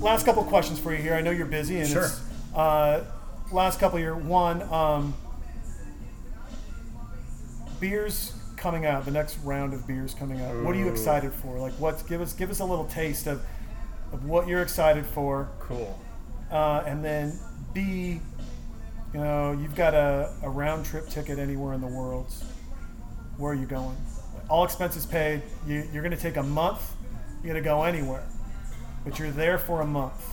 last 0.00 0.24
couple 0.24 0.42
questions 0.44 0.78
for 0.78 0.92
you 0.94 1.02
here. 1.02 1.14
I 1.14 1.20
know 1.20 1.30
you're 1.32 1.46
busy, 1.46 1.80
and 1.80 1.88
Sure. 1.88 2.04
it's, 2.04 2.20
uh, 2.54 3.04
last 3.52 3.78
couple 3.80 3.98
here. 3.98 4.14
One, 4.14 4.62
um, 4.72 5.14
beers 7.80 8.33
coming 8.64 8.86
out. 8.86 9.04
The 9.04 9.10
next 9.10 9.36
round 9.44 9.74
of 9.74 9.86
beers 9.86 10.14
coming 10.14 10.40
out. 10.40 10.56
What 10.64 10.74
are 10.74 10.78
you 10.78 10.88
excited 10.88 11.34
for? 11.34 11.58
Like, 11.58 11.74
what's 11.74 12.02
give 12.02 12.22
us 12.22 12.32
give 12.32 12.50
us 12.50 12.60
a 12.60 12.64
little 12.64 12.86
taste 12.86 13.26
of, 13.26 13.42
of 14.10 14.24
what 14.24 14.48
you're 14.48 14.62
excited 14.62 15.04
for, 15.04 15.50
Cool. 15.60 16.00
uh, 16.50 16.82
and 16.86 17.04
then 17.04 17.38
B, 17.74 18.20
you 19.12 19.20
know, 19.20 19.52
you've 19.52 19.74
got 19.76 19.92
a, 19.92 20.32
a 20.42 20.48
round 20.48 20.86
trip 20.86 21.08
ticket 21.10 21.38
anywhere 21.38 21.74
in 21.74 21.82
the 21.82 21.86
world. 21.86 22.32
Where 23.36 23.52
are 23.52 23.54
you 23.54 23.66
going? 23.66 23.98
All 24.48 24.64
expenses 24.64 25.04
paid. 25.04 25.42
You, 25.66 25.86
you're 25.92 26.02
going 26.02 26.16
to 26.16 26.22
take 26.22 26.38
a 26.38 26.42
month. 26.42 26.94
You're 27.42 27.52
going 27.52 27.62
to 27.62 27.68
go 27.68 27.82
anywhere, 27.82 28.24
but 29.04 29.18
you're 29.18 29.30
there 29.30 29.58
for 29.58 29.82
a 29.82 29.86
month. 29.86 30.24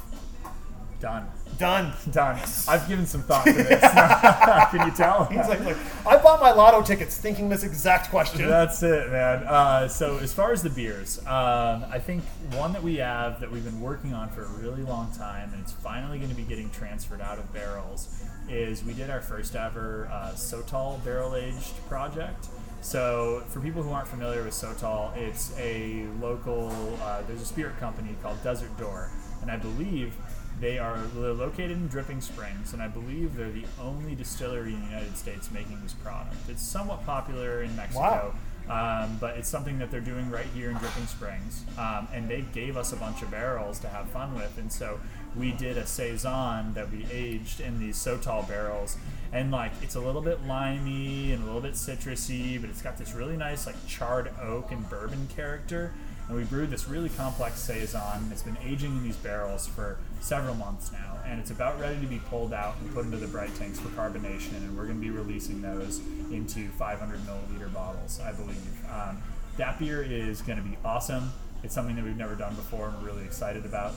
Done. 1.02 1.28
Done. 1.58 1.94
Done. 2.12 2.40
I've 2.68 2.88
given 2.88 3.06
some 3.06 3.22
thought 3.22 3.46
to 3.46 3.54
this. 3.54 3.82
Can 4.72 4.88
you 4.88 4.96
tell? 4.96 5.26
He's 5.26 5.48
like, 5.48 5.64
look, 5.64 5.78
I 6.08 6.18
bought 6.18 6.42
my 6.42 6.52
lotto 6.52 6.82
tickets 6.82 7.18
thinking 7.18 7.50
this 7.50 7.64
exact 7.64 8.10
question. 8.10 8.48
That's 8.48 8.82
it, 8.84 9.12
man. 9.12 9.44
Uh, 9.44 9.88
so 9.88 10.18
as 10.18 10.34
far 10.34 10.52
as 10.52 10.64
the 10.64 10.70
beers, 10.70 11.20
um, 11.28 11.86
I 11.92 12.00
think 12.00 12.24
one 12.54 12.74
that 12.74 12.84
we 12.84 12.96
have 12.98 13.40
that 13.40 13.52
we've 13.52 13.64
been 13.64 13.82
working 13.82 14.14
on 14.14 14.30
for 14.30 14.44
a 14.44 14.48
really 14.48 14.84
long 14.84 15.12
time, 15.14 15.54
and 15.54 15.62
it's 15.62 15.74
finally 15.74 16.18
going 16.18 16.30
to 16.30 16.36
be 16.36 16.44
getting 16.44 16.70
transferred 16.72 17.22
out 17.22 17.38
of 17.38 17.52
barrels, 17.54 18.24
is 18.50 18.84
we 18.84 18.94
did 18.94 19.10
our 19.10 19.22
first 19.22 19.56
ever 19.56 20.10
uh, 20.12 20.32
Sotol 20.32 21.04
barrel 21.04 21.36
aged 21.36 21.74
project. 21.88 22.48
So 22.82 23.44
for 23.50 23.60
people 23.60 23.84
who 23.84 23.92
aren't 23.92 24.08
familiar 24.08 24.44
with 24.44 24.54
Sotol, 24.54 25.16
it's 25.16 25.56
a 25.60 26.08
local. 26.20 26.72
Uh, 27.04 27.22
there's 27.28 27.42
a 27.42 27.46
spirit 27.46 27.78
company 27.80 28.16
called 28.24 28.44
Desert 28.44 28.76
Door, 28.80 29.12
and 29.42 29.52
I 29.52 29.58
believe 29.58 30.16
they 30.60 30.78
are 30.78 31.00
they're 31.16 31.34
located 31.34 31.72
in 31.72 31.88
Dripping 31.88 32.22
Springs, 32.22 32.74
and 32.74 32.82
I 32.82 32.88
believe 32.88 33.36
they're 33.36 33.52
the 33.52 33.66
only 33.82 34.16
distillery 34.16 34.74
in 34.74 34.82
the 34.82 34.88
United 34.88 35.18
States 35.18 35.50
making 35.52 35.80
this 35.82 35.94
product. 35.94 36.36
It's 36.50 36.62
somewhat 36.62 37.06
popular 37.06 37.64
in 37.64 37.76
Mexico. 37.76 38.36
Um, 38.70 39.18
but 39.20 39.38
it's 39.38 39.50
something 39.50 39.80
that 39.80 39.92
they're 39.92 40.00
doing 40.00 40.30
right 40.30 40.46
here 40.54 40.70
in 40.70 40.78
Dripping 40.78 41.08
Springs. 41.08 41.66
Um, 41.78 42.08
and 42.14 42.30
they 42.30 42.42
gave 42.54 42.78
us 42.78 42.94
a 42.94 42.96
bunch 42.96 43.22
of 43.22 43.32
barrels 43.32 43.80
to 43.80 43.90
have 43.90 44.08
fun 44.12 44.34
with. 44.36 44.58
And 44.58 44.72
so 44.72 45.00
we 45.36 45.52
did 45.52 45.78
a 45.78 45.86
Saison 45.86 46.74
that 46.74 46.90
we 46.92 47.06
aged 47.12 47.60
in 47.60 47.80
these 47.80 47.98
Sotol 47.98 48.48
barrels. 48.48 48.98
And 49.34 49.52
like, 49.52 49.72
it's 49.82 49.96
a 49.96 50.00
little 50.00 50.22
bit 50.22 50.46
limey 50.46 51.34
and 51.34 51.44
a 51.44 51.46
little 51.46 51.60
bit 51.60 51.74
citrusy, 51.74 52.62
but 52.62 52.70
it's 52.70 52.82
got 52.82 52.98
this 52.98 53.14
really 53.14 53.36
nice, 53.36 53.66
like, 53.66 53.76
charred 53.88 54.32
oak 54.42 54.72
and 54.72 54.88
bourbon 54.90 55.28
character. 55.36 55.94
And 56.32 56.40
we 56.40 56.46
brewed 56.46 56.70
this 56.70 56.88
really 56.88 57.10
complex 57.10 57.60
Saison. 57.60 58.30
It's 58.32 58.42
been 58.42 58.58
aging 58.66 58.92
in 58.92 59.04
these 59.04 59.18
barrels 59.18 59.68
for 59.68 59.98
several 60.22 60.56
months 60.56 60.90
now. 60.94 61.20
And 61.26 61.42
it's 61.42 61.52
about 61.52 61.78
ready 61.78 62.00
to 62.00 62.08
be 62.08 62.20
pulled 62.20 62.54
out 62.54 62.76
and 62.80 62.90
put 62.94 63.04
into 63.04 63.18
the 63.18 63.28
bright 63.28 63.54
tanks 63.56 63.82
for 63.82 63.90
carbonation. 63.90 64.56
And 64.56 64.78
we're 64.78 64.86
going 64.86 64.96
to 64.96 65.02
be 65.02 65.10
releasing 65.10 65.62
those 65.62 66.00
into 66.32 66.70
500 66.70 67.20
milliliter 67.20 67.74
bottles, 67.74 68.22
I 68.22 68.32
believe. 68.32 68.66
Um, 68.90 69.22
that 69.58 69.78
beer 69.78 70.02
is 70.04 70.42
going 70.42 70.58
to 70.58 70.64
be 70.64 70.78
awesome. 70.86 71.34
It's 71.64 71.76
something 71.76 71.98
that 71.98 72.06
we've 72.06 72.16
never 72.16 72.36
done 72.36 72.56
before 72.56 72.88
and 72.88 73.02
we're 73.02 73.12
really 73.12 73.26
excited 73.26 73.66
about. 73.66 73.96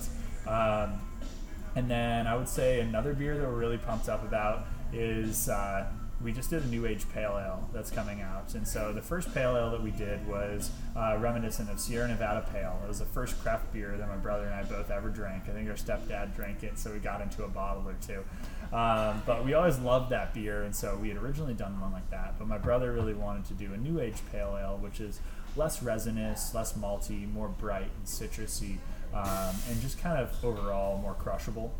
Um, 0.48 1.00
and 1.76 1.88
then 1.88 2.26
I 2.26 2.34
would 2.34 2.48
say 2.48 2.80
another 2.80 3.14
beer 3.14 3.38
that 3.38 3.46
we're 3.46 3.54
really 3.54 3.78
pumped 3.78 4.08
up 4.08 4.24
about 4.24 4.66
is 4.92 5.48
uh, 5.48 5.86
we 6.24 6.32
just 6.32 6.48
did 6.48 6.62
a 6.64 6.66
New 6.66 6.86
Age 6.86 7.04
Pale 7.12 7.38
Ale 7.38 7.68
that's 7.72 7.90
coming 7.90 8.22
out. 8.22 8.54
And 8.54 8.66
so 8.66 8.94
the 8.94 9.02
first 9.02 9.32
Pale 9.34 9.56
Ale 9.56 9.70
that 9.72 9.82
we 9.82 9.90
did 9.90 10.26
was 10.26 10.70
uh, 10.96 11.18
reminiscent 11.20 11.70
of 11.70 11.78
Sierra 11.78 12.08
Nevada 12.08 12.46
Pale. 12.50 12.80
It 12.82 12.88
was 12.88 12.98
the 12.98 13.04
first 13.04 13.38
craft 13.42 13.70
beer 13.74 13.94
that 13.98 14.08
my 14.08 14.16
brother 14.16 14.46
and 14.46 14.54
I 14.54 14.62
both 14.62 14.90
ever 14.90 15.10
drank. 15.10 15.44
I 15.48 15.52
think 15.52 15.68
our 15.68 15.74
stepdad 15.74 16.34
drank 16.34 16.62
it, 16.62 16.78
so 16.78 16.92
we 16.92 16.98
got 16.98 17.20
into 17.20 17.44
a 17.44 17.48
bottle 17.48 17.86
or 17.86 17.94
two. 18.04 18.24
Um, 18.74 19.22
but 19.26 19.44
we 19.44 19.52
always 19.52 19.78
loved 19.78 20.10
that 20.10 20.32
beer, 20.32 20.62
and 20.62 20.74
so 20.74 20.98
we 21.00 21.08
had 21.08 21.18
originally 21.18 21.54
done 21.54 21.78
one 21.78 21.92
like 21.92 22.10
that. 22.10 22.38
But 22.38 22.48
my 22.48 22.58
brother 22.58 22.90
really 22.92 23.14
wanted 23.14 23.44
to 23.46 23.54
do 23.54 23.74
a 23.74 23.76
New 23.76 24.00
Age 24.00 24.16
Pale 24.32 24.58
Ale, 24.60 24.78
which 24.80 25.00
is 25.00 25.20
less 25.56 25.82
resinous, 25.82 26.54
less 26.54 26.72
malty, 26.72 27.30
more 27.32 27.48
bright 27.48 27.90
and 27.98 28.06
citrusy, 28.06 28.78
um, 29.14 29.54
and 29.70 29.80
just 29.80 29.98
kind 29.98 30.18
of 30.18 30.44
overall 30.44 30.98
more 30.98 31.14
crushable. 31.14 31.72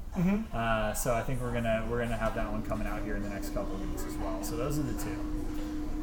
Uh, 0.53 0.93
so 0.95 1.15
I 1.15 1.23
think 1.23 1.41
we're 1.41 1.53
gonna 1.53 1.87
we're 1.91 2.03
gonna 2.03 2.17
have 2.17 2.35
that 2.37 2.51
one 2.51 2.63
coming 2.63 2.87
out 2.87 3.03
here 3.03 3.17
in 3.17 3.23
the 3.23 3.29
next 3.29 3.51
couple 3.55 3.75
of 3.75 3.91
weeks 3.91 4.05
as 4.07 4.15
well. 4.17 4.43
So 4.43 4.57
those 4.57 4.79
are 4.79 4.83
the 4.83 5.03
two. 5.03 5.17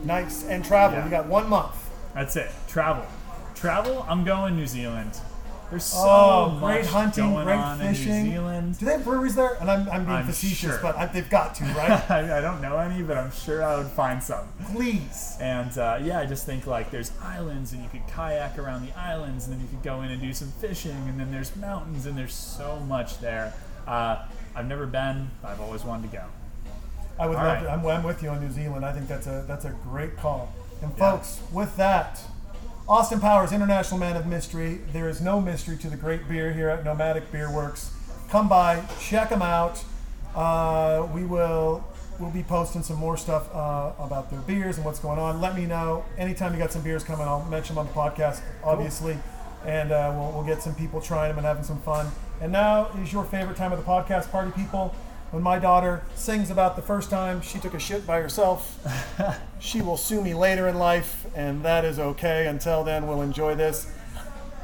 Nice. 0.03 0.45
And 0.45 0.63
travel. 0.65 0.97
Yeah. 0.97 1.05
You 1.05 1.11
got 1.11 1.27
one 1.27 1.47
month. 1.49 1.89
That's 2.13 2.35
it. 2.35 2.51
Travel, 2.67 3.05
travel. 3.55 4.05
I'm 4.09 4.23
going 4.25 4.55
New 4.57 4.67
Zealand. 4.67 5.19
There's 5.71 5.85
so 5.85 5.97
Oh, 6.05 6.49
much 6.59 6.73
great 6.81 6.85
hunting, 6.85 7.33
great 7.43 7.77
fishing. 7.79 8.11
in 8.11 8.23
New 8.25 8.31
Zealand. 8.31 8.77
Do 8.79 8.85
they 8.85 8.91
have 8.91 9.03
breweries 9.05 9.35
there? 9.35 9.53
And 9.61 9.71
I'm, 9.71 9.89
I'm 9.89 10.03
being 10.05 10.17
I'm 10.17 10.25
facetious, 10.27 10.59
sure. 10.71 10.79
but 10.81 10.95
I, 10.97 11.05
they've 11.07 11.29
got 11.29 11.55
to, 11.55 11.63
right? 11.77 12.11
I, 12.11 12.37
I 12.37 12.41
don't 12.41 12.61
know 12.61 12.77
any, 12.77 13.01
but 13.01 13.17
I'm 13.17 13.31
sure 13.31 13.63
I 13.63 13.77
would 13.77 13.87
find 13.87 14.21
some. 14.21 14.45
Please. 14.73 15.37
And 15.39 15.75
uh, 15.77 15.99
yeah, 16.03 16.19
I 16.19 16.25
just 16.25 16.45
think 16.45 16.67
like 16.67 16.91
there's 16.91 17.11
islands, 17.23 17.71
and 17.73 17.81
you 17.81 17.89
could 17.89 18.05
kayak 18.07 18.59
around 18.59 18.85
the 18.85 18.97
islands, 18.99 19.45
and 19.47 19.53
then 19.55 19.61
you 19.61 19.67
could 19.69 19.81
go 19.81 20.01
in 20.01 20.11
and 20.11 20.21
do 20.21 20.33
some 20.33 20.49
fishing, 20.59 20.91
and 21.07 21.17
then 21.19 21.31
there's 21.31 21.55
mountains, 21.55 22.05
and 22.05 22.17
there's 22.17 22.33
so 22.33 22.79
much 22.81 23.19
there. 23.19 23.53
Uh, 23.87 24.25
I've 24.55 24.67
never 24.67 24.85
been. 24.85 25.31
I've 25.43 25.61
always 25.61 25.83
wanted 25.85 26.11
to 26.11 26.17
go. 26.17 26.23
I 27.17 27.27
would 27.27 27.37
All 27.37 27.43
love 27.45 27.57
right. 27.57 27.63
to. 27.63 27.71
I'm, 27.71 27.85
I'm 27.85 28.03
with 28.03 28.21
you 28.21 28.29
on 28.29 28.41
New 28.41 28.51
Zealand. 28.51 28.83
I 28.83 28.91
think 28.91 29.07
that's 29.07 29.27
a 29.27 29.45
that's 29.47 29.63
a 29.65 29.69
great 29.83 30.17
call. 30.17 30.53
And 30.81 30.91
Yeah. 30.97 31.11
folks, 31.11 31.39
with 31.53 31.77
that, 31.77 32.19
Austin 32.87 33.19
Powers, 33.19 33.51
International 33.51 33.99
Man 33.99 34.17
of 34.17 34.25
Mystery. 34.25 34.79
There 34.91 35.07
is 35.07 35.21
no 35.21 35.39
mystery 35.39 35.77
to 35.77 35.89
the 35.89 35.95
great 35.95 36.27
beer 36.27 36.51
here 36.51 36.67
at 36.69 36.83
Nomadic 36.83 37.31
Beer 37.31 37.53
Works. 37.53 37.93
Come 38.29 38.49
by, 38.49 38.83
check 38.99 39.29
them 39.29 39.41
out. 39.41 39.83
Uh, 40.35 41.07
we 41.13 41.23
will 41.23 41.83
we'll 42.19 42.31
be 42.31 42.43
posting 42.43 42.83
some 42.83 42.97
more 42.97 43.17
stuff 43.17 43.53
uh, 43.53 43.93
about 43.99 44.29
their 44.29 44.41
beers 44.41 44.77
and 44.77 44.85
what's 44.85 44.99
going 44.99 45.19
on. 45.19 45.41
Let 45.41 45.55
me 45.55 45.65
know 45.65 46.05
anytime 46.17 46.53
you 46.53 46.59
got 46.59 46.71
some 46.71 46.81
beers 46.81 47.03
coming. 47.03 47.27
I'll 47.27 47.45
mention 47.45 47.75
them 47.75 47.87
on 47.87 47.93
the 47.93 47.99
podcast, 47.99 48.41
obviously, 48.63 49.17
and 49.65 49.91
uh, 49.91 50.13
we'll, 50.15 50.31
we'll 50.31 50.43
get 50.43 50.61
some 50.61 50.75
people 50.75 51.01
trying 51.01 51.29
them 51.29 51.37
and 51.37 51.47
having 51.47 51.63
some 51.63 51.79
fun. 51.81 52.11
And 52.41 52.51
now 52.51 52.87
is 53.01 53.13
your 53.13 53.23
favorite 53.23 53.57
time 53.57 53.71
of 53.71 53.79
the 53.79 53.85
podcast, 53.85 54.31
party 54.31 54.51
people. 54.51 54.95
When 55.31 55.41
my 55.41 55.59
daughter 55.59 56.01
sings 56.13 56.51
about 56.51 56.75
the 56.75 56.81
first 56.81 57.09
time 57.09 57.41
she 57.41 57.57
took 57.57 57.73
a 57.73 57.79
shit 57.79 58.05
by 58.05 58.19
herself, 58.19 58.77
she 59.59 59.81
will 59.81 59.95
sue 59.95 60.21
me 60.21 60.33
later 60.33 60.67
in 60.67 60.77
life, 60.77 61.25
and 61.33 61.63
that 61.63 61.85
is 61.85 61.99
okay. 61.99 62.47
Until 62.47 62.83
then, 62.83 63.07
we'll 63.07 63.21
enjoy 63.21 63.55
this. 63.55 63.89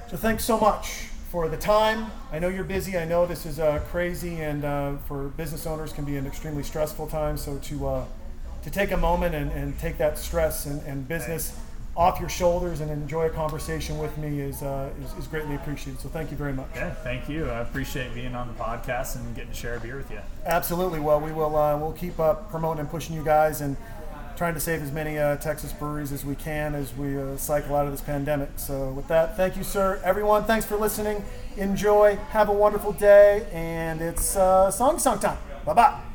So 0.10 0.18
thanks 0.18 0.44
so 0.44 0.60
much 0.60 1.08
for 1.32 1.48
the 1.48 1.56
time. 1.56 2.12
I 2.34 2.40
know 2.40 2.50
you're 2.50 2.66
busy. 2.66 2.98
I 2.98 3.06
know 3.06 3.26
this 3.26 3.46
is 3.46 3.60
uh, 3.60 3.80
crazy, 3.90 4.42
and 4.42 4.66
uh, 4.66 4.98
for 5.08 5.30
business 5.30 5.66
owners 5.66 5.94
can 5.94 6.04
be 6.04 6.18
an 6.18 6.28
extremely 6.28 6.64
stressful 6.64 7.08
time. 7.08 7.38
So 7.38 7.58
to 7.60 7.88
uh, 7.88 8.06
to 8.64 8.70
take 8.70 8.92
a 8.92 8.98
moment 8.98 9.36
and, 9.36 9.50
and 9.52 9.80
take 9.80 9.98
that 10.00 10.18
stress 10.18 10.66
and, 10.66 10.82
and 10.82 11.08
business 11.08 11.58
off 11.98 12.20
your 12.20 12.30
shoulders 12.30 12.80
and 12.80 12.92
enjoy 12.92 13.26
a 13.26 13.30
conversation 13.30 13.98
with 13.98 14.16
me 14.20 14.40
is, 14.40 14.62
uh, 14.62 14.92
is 15.04 15.14
is 15.18 15.28
greatly 15.28 15.56
appreciated. 15.56 16.00
So 16.00 16.10
thank 16.10 16.30
you 16.30 16.38
very 16.38 16.54
much. 16.54 16.70
Yeah, 16.76 16.92
thank 16.94 17.28
you. 17.28 17.50
I 17.50 17.62
appreciate 17.62 18.14
being 18.14 18.36
on 18.36 18.48
the 18.48 18.54
podcast 18.54 19.16
and 19.16 19.36
getting 19.36 19.50
to 19.52 19.58
share 19.58 19.76
a 19.76 19.80
beer 19.80 19.98
with 19.98 20.12
you. 20.12 20.20
Absolutely. 20.46 21.00
Well, 21.00 21.20
we 21.20 21.32
will 21.32 21.58
uh, 21.58 21.76
we'll 21.78 21.94
keep 21.94 22.20
up 22.20 22.52
promoting 22.52 22.82
and 22.82 22.90
pushing 22.90 23.16
you 23.16 23.24
guys 23.24 23.62
and 23.62 23.76
trying 24.38 24.54
to 24.54 24.60
save 24.60 24.84
as 24.84 24.92
many 24.92 25.18
uh, 25.18 25.36
Texas 25.38 25.74
breweries 25.74 26.12
as 26.12 26.24
we 26.24 26.36
can 26.36 26.76
as 26.76 26.96
we 26.96 27.18
uh, 27.18 27.36
cycle 27.38 27.76
out 27.76 27.88
of 27.88 27.92
this 27.92 28.02
pandemic. 28.02 28.50
So 28.58 28.92
with 28.92 29.08
that, 29.08 29.36
thank 29.36 29.58
you, 29.58 29.64
sir. 29.64 30.00
Everyone, 30.04 30.44
thanks 30.44 30.66
for 30.68 30.78
listening. 30.78 31.26
Enjoy. 31.58 32.16
Have 32.30 32.50
a 32.50 32.54
wonderful 32.54 32.94
day. 32.94 33.48
And 33.52 34.02
it's 34.02 34.36
uh, 34.36 34.70
song 34.70 35.00
song 35.00 35.20
time. 35.20 35.40
Bye 35.66 35.74
bye. 35.74 36.07